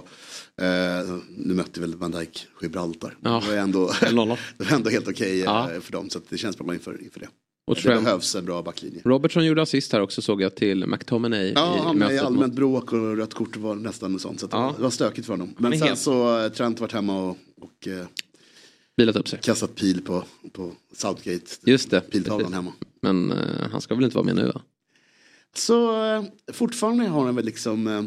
Eh, 0.60 1.16
nu 1.36 1.54
mötte 1.54 1.80
väl 1.80 1.94
Van 1.96 2.10
Dijk 2.10 2.46
Gibraltar. 2.62 3.16
Ja. 3.22 3.42
Det 3.46 3.50
var 3.52 3.56
ändå, 3.62 3.86
det 4.58 4.64
var 4.64 4.76
ändå 4.76 4.90
helt 4.90 5.08
okej 5.08 5.38
eh, 5.38 5.44
Ja. 5.44 5.70
för 5.80 5.92
dem. 5.92 6.10
Så 6.10 6.18
det 6.28 6.38
känns 6.38 6.58
bra 6.58 6.74
inför, 6.74 7.02
inför 7.04 7.20
det. 7.20 7.28
Och 7.66 7.74
det 7.74 7.80
Trent- 7.80 8.04
behövs 8.04 8.34
en 8.34 8.44
bra 8.44 8.62
backlinje. 8.62 9.00
Robertson 9.04 9.44
gjorde 9.46 9.62
assist 9.62 9.92
här 9.92 10.00
också 10.00 10.22
såg 10.22 10.42
jag 10.42 10.54
till 10.54 10.86
McTominay 10.86 11.52
Ja, 11.54 11.80
han 11.84 11.96
i 11.96 11.98
mötet 11.98 12.22
allmänt 12.22 12.46
mot... 12.46 12.56
bråk 12.56 12.92
och 12.92 13.16
rött 13.16 13.34
kort 13.34 13.56
var 13.56 13.74
nästan 13.74 14.14
och 14.14 14.20
sånt. 14.20 14.40
Så 14.40 14.48
Ja. 14.50 14.58
var, 14.60 14.72
det 14.76 14.82
var 14.82 14.90
stökigt 14.90 15.26
för 15.26 15.32
honom. 15.32 15.54
Men 15.58 15.72
sen 15.78 15.88
helt- 15.88 15.98
så 16.00 16.48
Trent 16.56 16.80
varit 16.80 16.92
hemma 16.92 17.22
och, 17.22 17.36
och 17.60 17.88
Bilat 18.98 19.16
upp 19.16 19.28
sig. 19.28 19.38
kastat 19.42 19.74
pil 19.74 20.02
på, 20.02 20.24
på 20.52 20.72
Southgate. 20.92 21.46
Just 21.64 21.90
det. 21.90 22.00
Piltavlan 22.00 22.38
precis. 22.40 22.54
hemma. 22.54 22.72
Men 23.02 23.32
eh, 23.32 23.70
han 23.72 23.80
ska 23.80 23.94
väl 23.94 24.04
inte 24.04 24.16
vara 24.16 24.24
med 24.26 24.36
nu 24.36 24.46
va? 24.46 24.62
Så 25.56 26.04
eh, 26.14 26.24
fortfarande 26.52 27.04
har 27.04 27.24
han 27.26 27.34
väl 27.34 27.44
liksom 27.44 27.86
eh, 27.86 28.02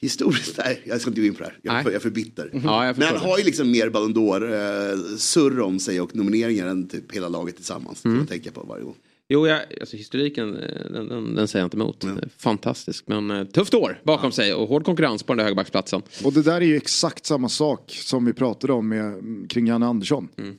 historiskt, 0.00 0.58
nej 0.64 0.82
jag 0.86 1.00
ska 1.00 1.10
inte 1.10 1.20
gå 1.20 1.26
in 1.26 1.34
på 1.34 1.40
det 1.42 1.44
här, 1.44 1.58
jag 1.62 1.72
Nej. 1.72 1.82
jag 1.84 1.94
är 1.94 1.98
för 1.98 2.10
bitter. 2.10 2.50
Ja, 2.64 2.86
jag 2.86 2.98
Men 2.98 3.06
han 3.08 3.16
det. 3.16 3.20
har 3.20 3.38
ju 3.38 3.44
liksom 3.44 3.70
mer 3.70 3.90
Ballon 3.90 4.14
d'Or 4.14 5.58
eh, 5.58 5.62
om 5.64 5.78
sig 5.78 6.00
och 6.00 6.16
nomineringar 6.16 6.66
än 6.66 6.88
typ 6.88 7.12
hela 7.12 7.28
laget 7.28 7.56
tillsammans. 7.56 8.04
Mm. 8.04 8.18
Jag 8.18 8.28
tänker 8.28 8.50
på 8.50 8.62
varje 8.62 8.84
gång. 8.84 8.96
Jo, 9.28 9.46
jag, 9.46 9.62
alltså 9.80 9.96
historiken 9.96 10.56
eh, 10.56 10.90
den, 10.90 11.08
den, 11.08 11.34
den 11.34 11.48
säger 11.48 11.62
jag 11.62 11.66
inte 11.66 11.76
emot. 11.76 12.04
Eh, 12.04 12.16
Fantastisk, 12.38 13.04
men 13.08 13.30
eh, 13.30 13.44
tufft 13.44 13.74
år 13.74 14.00
bakom 14.04 14.32
sig 14.32 14.54
och 14.54 14.68
hård 14.68 14.84
konkurrens 14.84 15.22
på 15.22 15.32
den 15.32 15.36
där 15.38 15.44
högerbacksplatsen. 15.44 16.02
Och 16.24 16.32
det 16.32 16.42
där 16.42 16.60
är 16.60 16.60
ju 16.60 16.76
exakt 16.76 17.26
samma 17.26 17.48
sak 17.48 17.90
som 17.90 18.24
vi 18.24 18.32
pratade 18.32 18.72
om 18.72 18.88
med, 18.88 19.22
kring 19.50 19.66
Janne 19.66 19.86
Andersson. 19.86 20.28
Mm. 20.38 20.56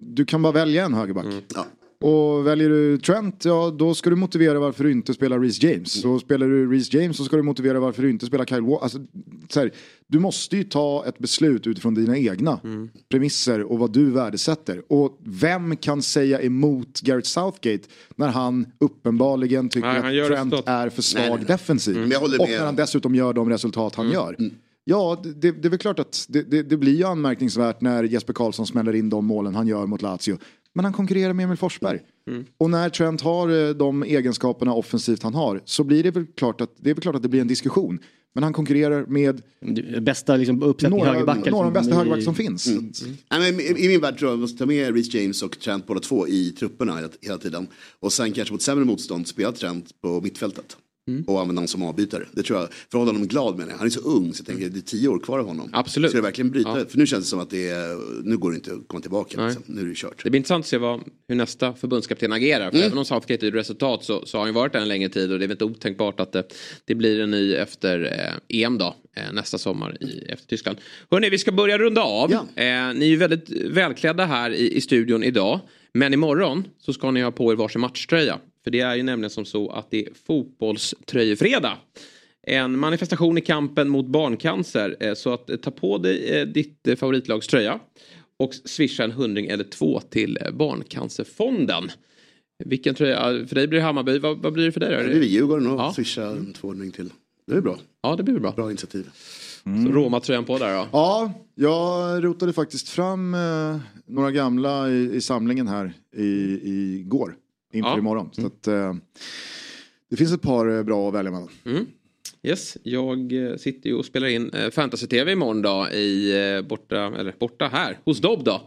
Du 0.00 0.24
kan 0.24 0.42
bara 0.42 0.52
välja 0.52 0.84
en 0.84 0.94
högerback. 0.94 1.26
Och 2.00 2.46
väljer 2.46 2.68
du 2.68 2.98
Trent, 2.98 3.44
ja 3.44 3.74
då 3.78 3.94
ska 3.94 4.10
du 4.10 4.16
motivera 4.16 4.58
varför 4.58 4.84
du 4.84 4.92
inte 4.92 5.14
spelar 5.14 5.40
Reece 5.40 5.62
James. 5.62 6.00
Så 6.00 6.18
spelar 6.18 6.46
du 6.46 6.72
Reece 6.72 6.92
James 6.94 7.16
så 7.16 7.24
ska 7.24 7.36
du 7.36 7.42
motivera 7.42 7.80
varför 7.80 8.02
du 8.02 8.10
inte 8.10 8.26
spelar 8.26 8.44
Kyle 8.44 8.60
Walker. 8.62 8.82
Alltså, 8.82 8.98
här, 9.54 9.70
du 10.06 10.18
måste 10.18 10.56
ju 10.56 10.64
ta 10.64 11.04
ett 11.08 11.18
beslut 11.18 11.66
utifrån 11.66 11.94
dina 11.94 12.18
egna 12.18 12.60
Mm. 12.64 12.88
premisser 13.10 13.62
och 13.62 13.78
vad 13.78 13.92
du 13.92 14.10
värdesätter. 14.10 14.82
Och 14.88 15.18
vem 15.24 15.76
kan 15.76 16.02
säga 16.02 16.40
emot 16.42 17.00
Gareth 17.00 17.28
Southgate 17.28 17.88
när 18.16 18.28
han 18.28 18.66
uppenbarligen 18.80 19.68
tycker 19.68 20.02
Nej, 20.02 20.20
att 20.20 20.28
Trent 20.28 20.54
är 20.66 20.88
för 20.88 21.02
svag 21.02 21.20
Nej, 21.20 21.28
nej, 21.30 21.38
nej. 21.38 21.46
defensiv. 21.46 21.96
Håller 22.14 22.40
Och 22.40 22.48
när 22.48 22.64
han 22.64 22.76
dessutom 22.76 23.14
gör 23.14 23.32
de 23.32 23.50
resultat 23.50 23.98
Mm. 23.98 24.06
han 24.06 24.14
gör. 24.14 24.36
Ja, 24.84 25.22
det, 25.24 25.50
det 25.50 25.68
är 25.68 25.70
väl 25.70 25.78
klart 25.78 25.98
att 25.98 26.26
det, 26.28 26.42
det, 26.42 26.62
det 26.62 26.76
blir 26.76 26.96
ju 26.96 27.04
anmärkningsvärt 27.04 27.80
när 27.80 28.04
Jesper 28.04 28.32
Karlsson 28.32 28.66
smäller 28.66 28.94
in 28.94 29.10
de 29.10 29.26
målen 29.26 29.54
han 29.54 29.66
gör 29.66 29.86
mot 29.86 30.02
Lazio. 30.02 30.38
Men 30.74 30.84
han 30.84 30.94
konkurrerar 30.94 31.32
med 31.32 31.44
Emil 31.44 31.56
Forsberg. 31.56 32.00
Mm. 32.30 32.44
Och 32.58 32.70
när 32.70 32.88
Trent 32.88 33.20
har 33.20 33.68
eh, 33.68 33.74
de 33.74 34.02
egenskaperna 34.02 34.74
offensivt 34.74 35.22
han 35.22 35.34
har 35.34 35.62
så 35.64 35.84
blir 35.84 36.02
det 36.02 36.10
väl 36.10 36.26
klart 36.26 36.60
att 36.60 36.70
det 36.76 36.90
är 36.90 36.94
väl 36.94 37.02
klart 37.02 37.16
att 37.16 37.22
det 37.22 37.28
blir 37.28 37.40
en 37.40 37.48
diskussion. 37.48 37.98
Men 38.34 38.44
han 38.44 38.52
konkurrerar 38.52 39.06
med 39.06 39.42
Bästa 40.02 40.36
liksom, 40.36 40.62
uppsättning 40.62 40.98
några, 40.98 41.12
högerbackar. 41.12 41.50
några 41.50 41.66
av 41.66 41.72
de 41.72 41.80
bästa 41.80 41.94
högerbackar 41.94 42.22
som 42.22 42.34
finns. 42.34 42.66
Mm. 42.66 42.92
Men 43.30 43.60
i, 43.60 43.84
I 43.84 43.88
min 43.88 44.00
värld 44.00 44.18
tror 44.18 44.28
jag 44.28 44.34
att 44.34 44.38
man 44.38 44.40
måste 44.40 44.58
ta 44.58 44.66
med 44.66 44.94
Reece 44.94 45.14
James 45.14 45.42
och 45.42 45.60
Trent 45.60 45.86
båda 45.86 46.00
två 46.00 46.28
i 46.28 46.50
trupperna 46.50 46.96
hela, 46.96 47.08
hela 47.20 47.38
tiden. 47.38 47.66
Och 48.00 48.12
sen 48.12 48.32
kanske 48.32 48.54
mot 48.54 48.62
sämre 48.62 48.84
motstånd 48.84 49.28
spela 49.28 49.52
Trent 49.52 50.00
på 50.00 50.20
mittfältet. 50.20 50.76
Mm. 51.08 51.24
Och 51.26 51.40
använda 51.40 51.58
honom 51.60 51.68
som 51.68 51.82
avbytare. 51.82 52.24
Det 52.32 52.42
tror 52.42 52.58
jag, 52.60 52.68
för 52.68 52.78
att 52.86 52.92
hålla 52.92 53.08
honom 53.12 53.28
glad 53.28 53.58
med 53.58 53.68
det. 53.68 53.74
Han 53.78 53.86
är 53.86 53.90
så 53.90 54.00
ung 54.00 54.34
så 54.34 54.40
jag 54.40 54.46
tänker 54.46 54.68
det 54.68 54.78
är 54.78 54.80
tio 54.80 55.08
år 55.08 55.18
kvar 55.18 55.38
av 55.38 55.46
honom. 55.46 55.70
Absolut. 55.72 56.10
Ska 56.10 56.18
det 56.18 56.22
verkligen 56.22 56.50
bryta? 56.50 56.78
Ja. 56.78 56.84
För 56.88 56.98
nu 56.98 57.06
känns 57.06 57.24
det 57.24 57.28
som 57.30 57.40
att 57.40 57.50
det 57.50 57.68
är, 57.68 58.22
nu 58.22 58.36
går 58.36 58.50
det 58.50 58.56
inte 58.56 58.72
att 58.72 58.88
komma 58.88 59.00
tillbaka. 59.00 59.44
Liksom. 59.46 59.62
Nu 59.66 59.80
är 59.80 59.84
det 59.86 59.94
kört. 59.96 60.24
Det 60.24 60.30
blir 60.30 60.38
intressant 60.38 60.62
att 60.64 60.68
se 60.68 60.78
vad, 60.78 61.00
hur 61.28 61.34
nästa 61.36 61.74
förbundskapten 61.74 62.32
agerar. 62.32 62.70
För 62.70 62.76
Mm. 62.76 62.86
även 62.86 62.98
om 62.98 63.04
Southgate 63.04 63.46
är 63.46 63.50
resultat 63.50 64.04
så, 64.04 64.26
så 64.26 64.38
har 64.38 64.44
han 64.44 64.54
varit 64.54 64.72
där 64.72 64.80
en 64.80 64.88
längre 64.88 65.08
tid 65.08 65.32
och 65.32 65.38
det 65.38 65.44
är 65.44 65.48
väl 65.48 65.54
inte 65.54 65.64
otänkbart 65.64 66.20
att 66.20 66.32
det, 66.32 66.54
det 66.84 66.94
blir 66.94 67.20
en 67.20 67.30
ny 67.30 67.54
efter 67.54 68.04
eh, 68.50 68.62
EM 68.62 68.78
då, 68.78 68.96
eh, 69.16 69.32
nästa 69.32 69.58
sommar 69.58 69.96
i, 70.02 70.24
efter 70.28 70.46
Tyskland. 70.46 70.78
Hörrni, 71.10 71.30
vi 71.30 71.38
ska 71.38 71.52
börja 71.52 71.78
runda 71.78 72.02
av. 72.02 72.32
Eh, 72.32 72.38
ni 72.56 73.04
är 73.04 73.04
ju 73.04 73.16
väldigt 73.16 73.50
välklädda 73.50 74.24
här 74.24 74.50
i, 74.50 74.76
i 74.76 74.80
studion 74.80 75.22
idag. 75.24 75.60
Men 75.94 76.14
imorgon 76.14 76.64
så 76.78 76.92
ska 76.92 77.10
ni 77.10 77.22
ha 77.22 77.30
på 77.30 77.52
er 77.52 77.56
varsin 77.56 77.80
matchtröja. 77.80 78.38
För 78.64 78.70
det 78.70 78.80
är 78.80 78.94
ju 78.94 79.02
nämligen 79.02 79.30
som 79.30 79.44
så 79.44 79.70
att 79.70 79.90
det 79.90 80.06
är 80.06 80.08
fotbollströjefredag. 80.26 81.76
En 82.46 82.78
manifestation 82.78 83.38
i 83.38 83.40
kampen 83.40 83.88
mot 83.88 84.06
barncancer. 84.06 84.96
Eh, 85.00 85.14
Så 85.14 85.32
att 85.32 85.50
eh, 85.50 85.56
ta 85.56 85.70
på 85.70 85.98
dig 85.98 86.28
eh, 86.40 86.46
ditt 86.46 86.88
favoritlags 86.98 87.46
tröja 87.46 87.80
och 88.38 88.54
swisha 88.54 89.04
en 89.04 89.10
hundring 89.12 89.46
eller 89.46 89.64
två 89.64 90.00
till 90.00 90.38
Barncancerfonden. 90.52 91.90
Vilken 92.64 92.94
tröja? 92.94 93.46
För 93.46 93.54
dig 93.54 93.66
blir 93.68 93.78
det 93.78 93.84
Hammarby. 93.84 94.18
Vad, 94.18 94.38
vad 94.42 94.52
blir 94.52 94.64
det 94.64 94.72
för 94.72 94.80
dig 94.80 94.96
då? 94.96 95.02
Det 95.12 95.18
blir 95.18 95.28
Djurgården 95.28 95.66
och 95.66 95.80
Ja. 95.80 95.92
swisha 95.96 96.22
en 96.26 96.52
tvåhundring 96.52 96.90
till. 96.90 97.10
Det 97.46 97.54
är 97.56 97.60
bra. 97.60 97.78
Ja, 98.02 98.16
det 98.16 98.22
blir 98.22 98.38
bra. 98.38 98.52
Bra 98.52 98.70
initiativ. 98.70 99.10
Så 99.64 99.92
Roma-tröjan 99.92 100.44
på 100.44 100.58
där 100.58 100.76
då? 100.76 100.88
Ja, 100.92 101.32
jag 101.54 102.24
rotade 102.24 102.52
faktiskt 102.52 102.88
fram 102.88 103.34
eh, 103.34 103.76
några 104.06 104.30
gamla 104.30 104.90
i, 104.90 105.14
i 105.14 105.20
samlingen 105.20 105.68
här 105.68 105.92
i, 106.16 106.24
i 106.62 107.02
går 107.06 107.34
inför 107.74 107.90
Ja. 107.90 107.98
imorgon. 107.98 108.30
Så 108.32 108.46
att, 108.46 108.66
eh, 108.66 108.94
det 110.10 110.16
finns 110.16 110.32
ett 110.32 110.42
par 110.42 110.76
eh, 110.76 110.82
bra 110.82 111.08
att 111.08 111.14
välja 111.14 111.30
mellan. 111.30 111.48
Mm. 111.64 111.86
Yes, 112.42 112.76
jag 112.82 113.32
eh, 113.50 113.56
sitter 113.56 113.90
ju 113.90 113.96
och 113.96 114.04
spelar 114.04 114.26
in 114.28 114.50
eh, 114.50 114.70
Fantasy-TV 114.70 115.32
imorgon 115.32 115.62
då 115.62 115.88
i 115.88 116.62
borta, 116.68 116.96
eller 117.18 117.34
borta 117.38 117.68
här, 117.68 117.98
hos 118.04 118.18
Dobb 118.20 118.44
då. 118.44 118.62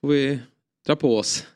Får 0.00 0.08
vi 0.08 0.38
dra 0.86 0.96
på 0.96 1.16
oss 1.16 1.46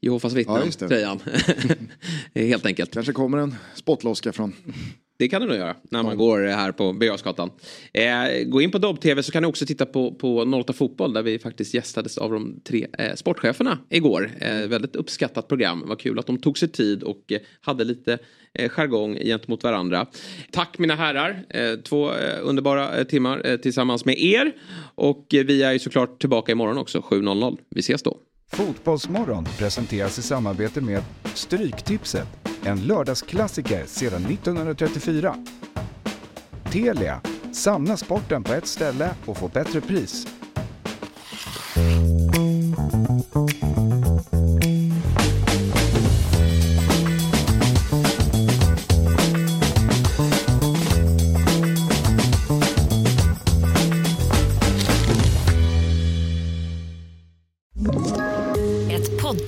Jehovas 0.00 0.32
Ja, 0.32 0.36
vittnen-tröjan. 0.36 1.20
Helt 2.34 2.66
enkelt. 2.66 2.92
Kanske 2.94 3.12
kommer 3.12 3.38
en 3.38 3.54
spottloska 3.74 4.32
från... 4.32 4.52
Det 5.22 5.28
kan 5.28 5.42
du 5.42 5.48
nog 5.48 5.56
göra 5.56 5.76
när 5.90 6.02
man 6.02 6.16
går 6.16 6.40
här 6.40 6.72
på 6.72 6.92
Birger 6.92 7.50
eh, 7.92 8.44
Gå 8.44 8.60
in 8.60 8.70
på 8.70 8.78
Dobb 8.78 9.00
TV 9.00 9.22
så 9.22 9.32
kan 9.32 9.42
ni 9.42 9.48
också 9.48 9.66
titta 9.66 9.86
på, 9.86 10.14
på 10.14 10.42
08 10.42 10.72
Fotboll 10.72 11.12
där 11.12 11.22
vi 11.22 11.38
faktiskt 11.38 11.74
gästades 11.74 12.18
av 12.18 12.32
de 12.32 12.60
tre 12.64 12.86
eh, 12.98 13.14
sportcheferna 13.14 13.78
igår. 13.90 14.30
Eh, 14.40 14.68
väldigt 14.68 14.96
uppskattat 14.96 15.48
program. 15.48 15.84
Vad 15.86 16.00
kul 16.00 16.18
att 16.18 16.26
de 16.26 16.38
tog 16.38 16.58
sig 16.58 16.68
tid 16.68 17.02
och 17.02 17.32
eh, 17.32 17.38
hade 17.60 17.84
lite 17.84 18.18
eh, 18.54 18.68
jargong 18.68 19.18
gentemot 19.18 19.62
varandra. 19.62 20.06
Tack 20.50 20.78
mina 20.78 20.94
herrar. 20.94 21.44
Eh, 21.48 21.74
två 21.74 22.10
eh, 22.10 22.38
underbara 22.42 23.04
timmar 23.04 23.56
tillsammans 23.56 24.04
med 24.04 24.18
er. 24.18 24.52
Och 24.94 25.26
vi 25.30 25.62
är 25.62 25.72
ju 25.72 25.78
såklart 25.78 26.20
tillbaka 26.20 26.52
imorgon 26.52 26.78
också 26.78 26.98
7.00. 26.98 27.58
Vi 27.70 27.80
ses 27.80 28.02
då. 28.02 28.18
Fotbollsmorgon 28.52 29.44
presenteras 29.58 30.18
i 30.18 30.22
samarbete 30.22 30.80
med 30.80 31.02
Stryktipset, 31.34 32.28
en 32.64 32.80
lördagsklassiker 32.80 33.86
sedan 33.86 34.24
1934. 34.24 35.36
Telia, 36.72 37.20
samla 37.52 37.96
sporten 37.96 38.44
på 38.44 38.52
ett 38.52 38.66
ställe 38.66 39.10
och 39.26 39.36
få 39.36 39.48
bättre 39.48 39.80
pris. 39.80 40.26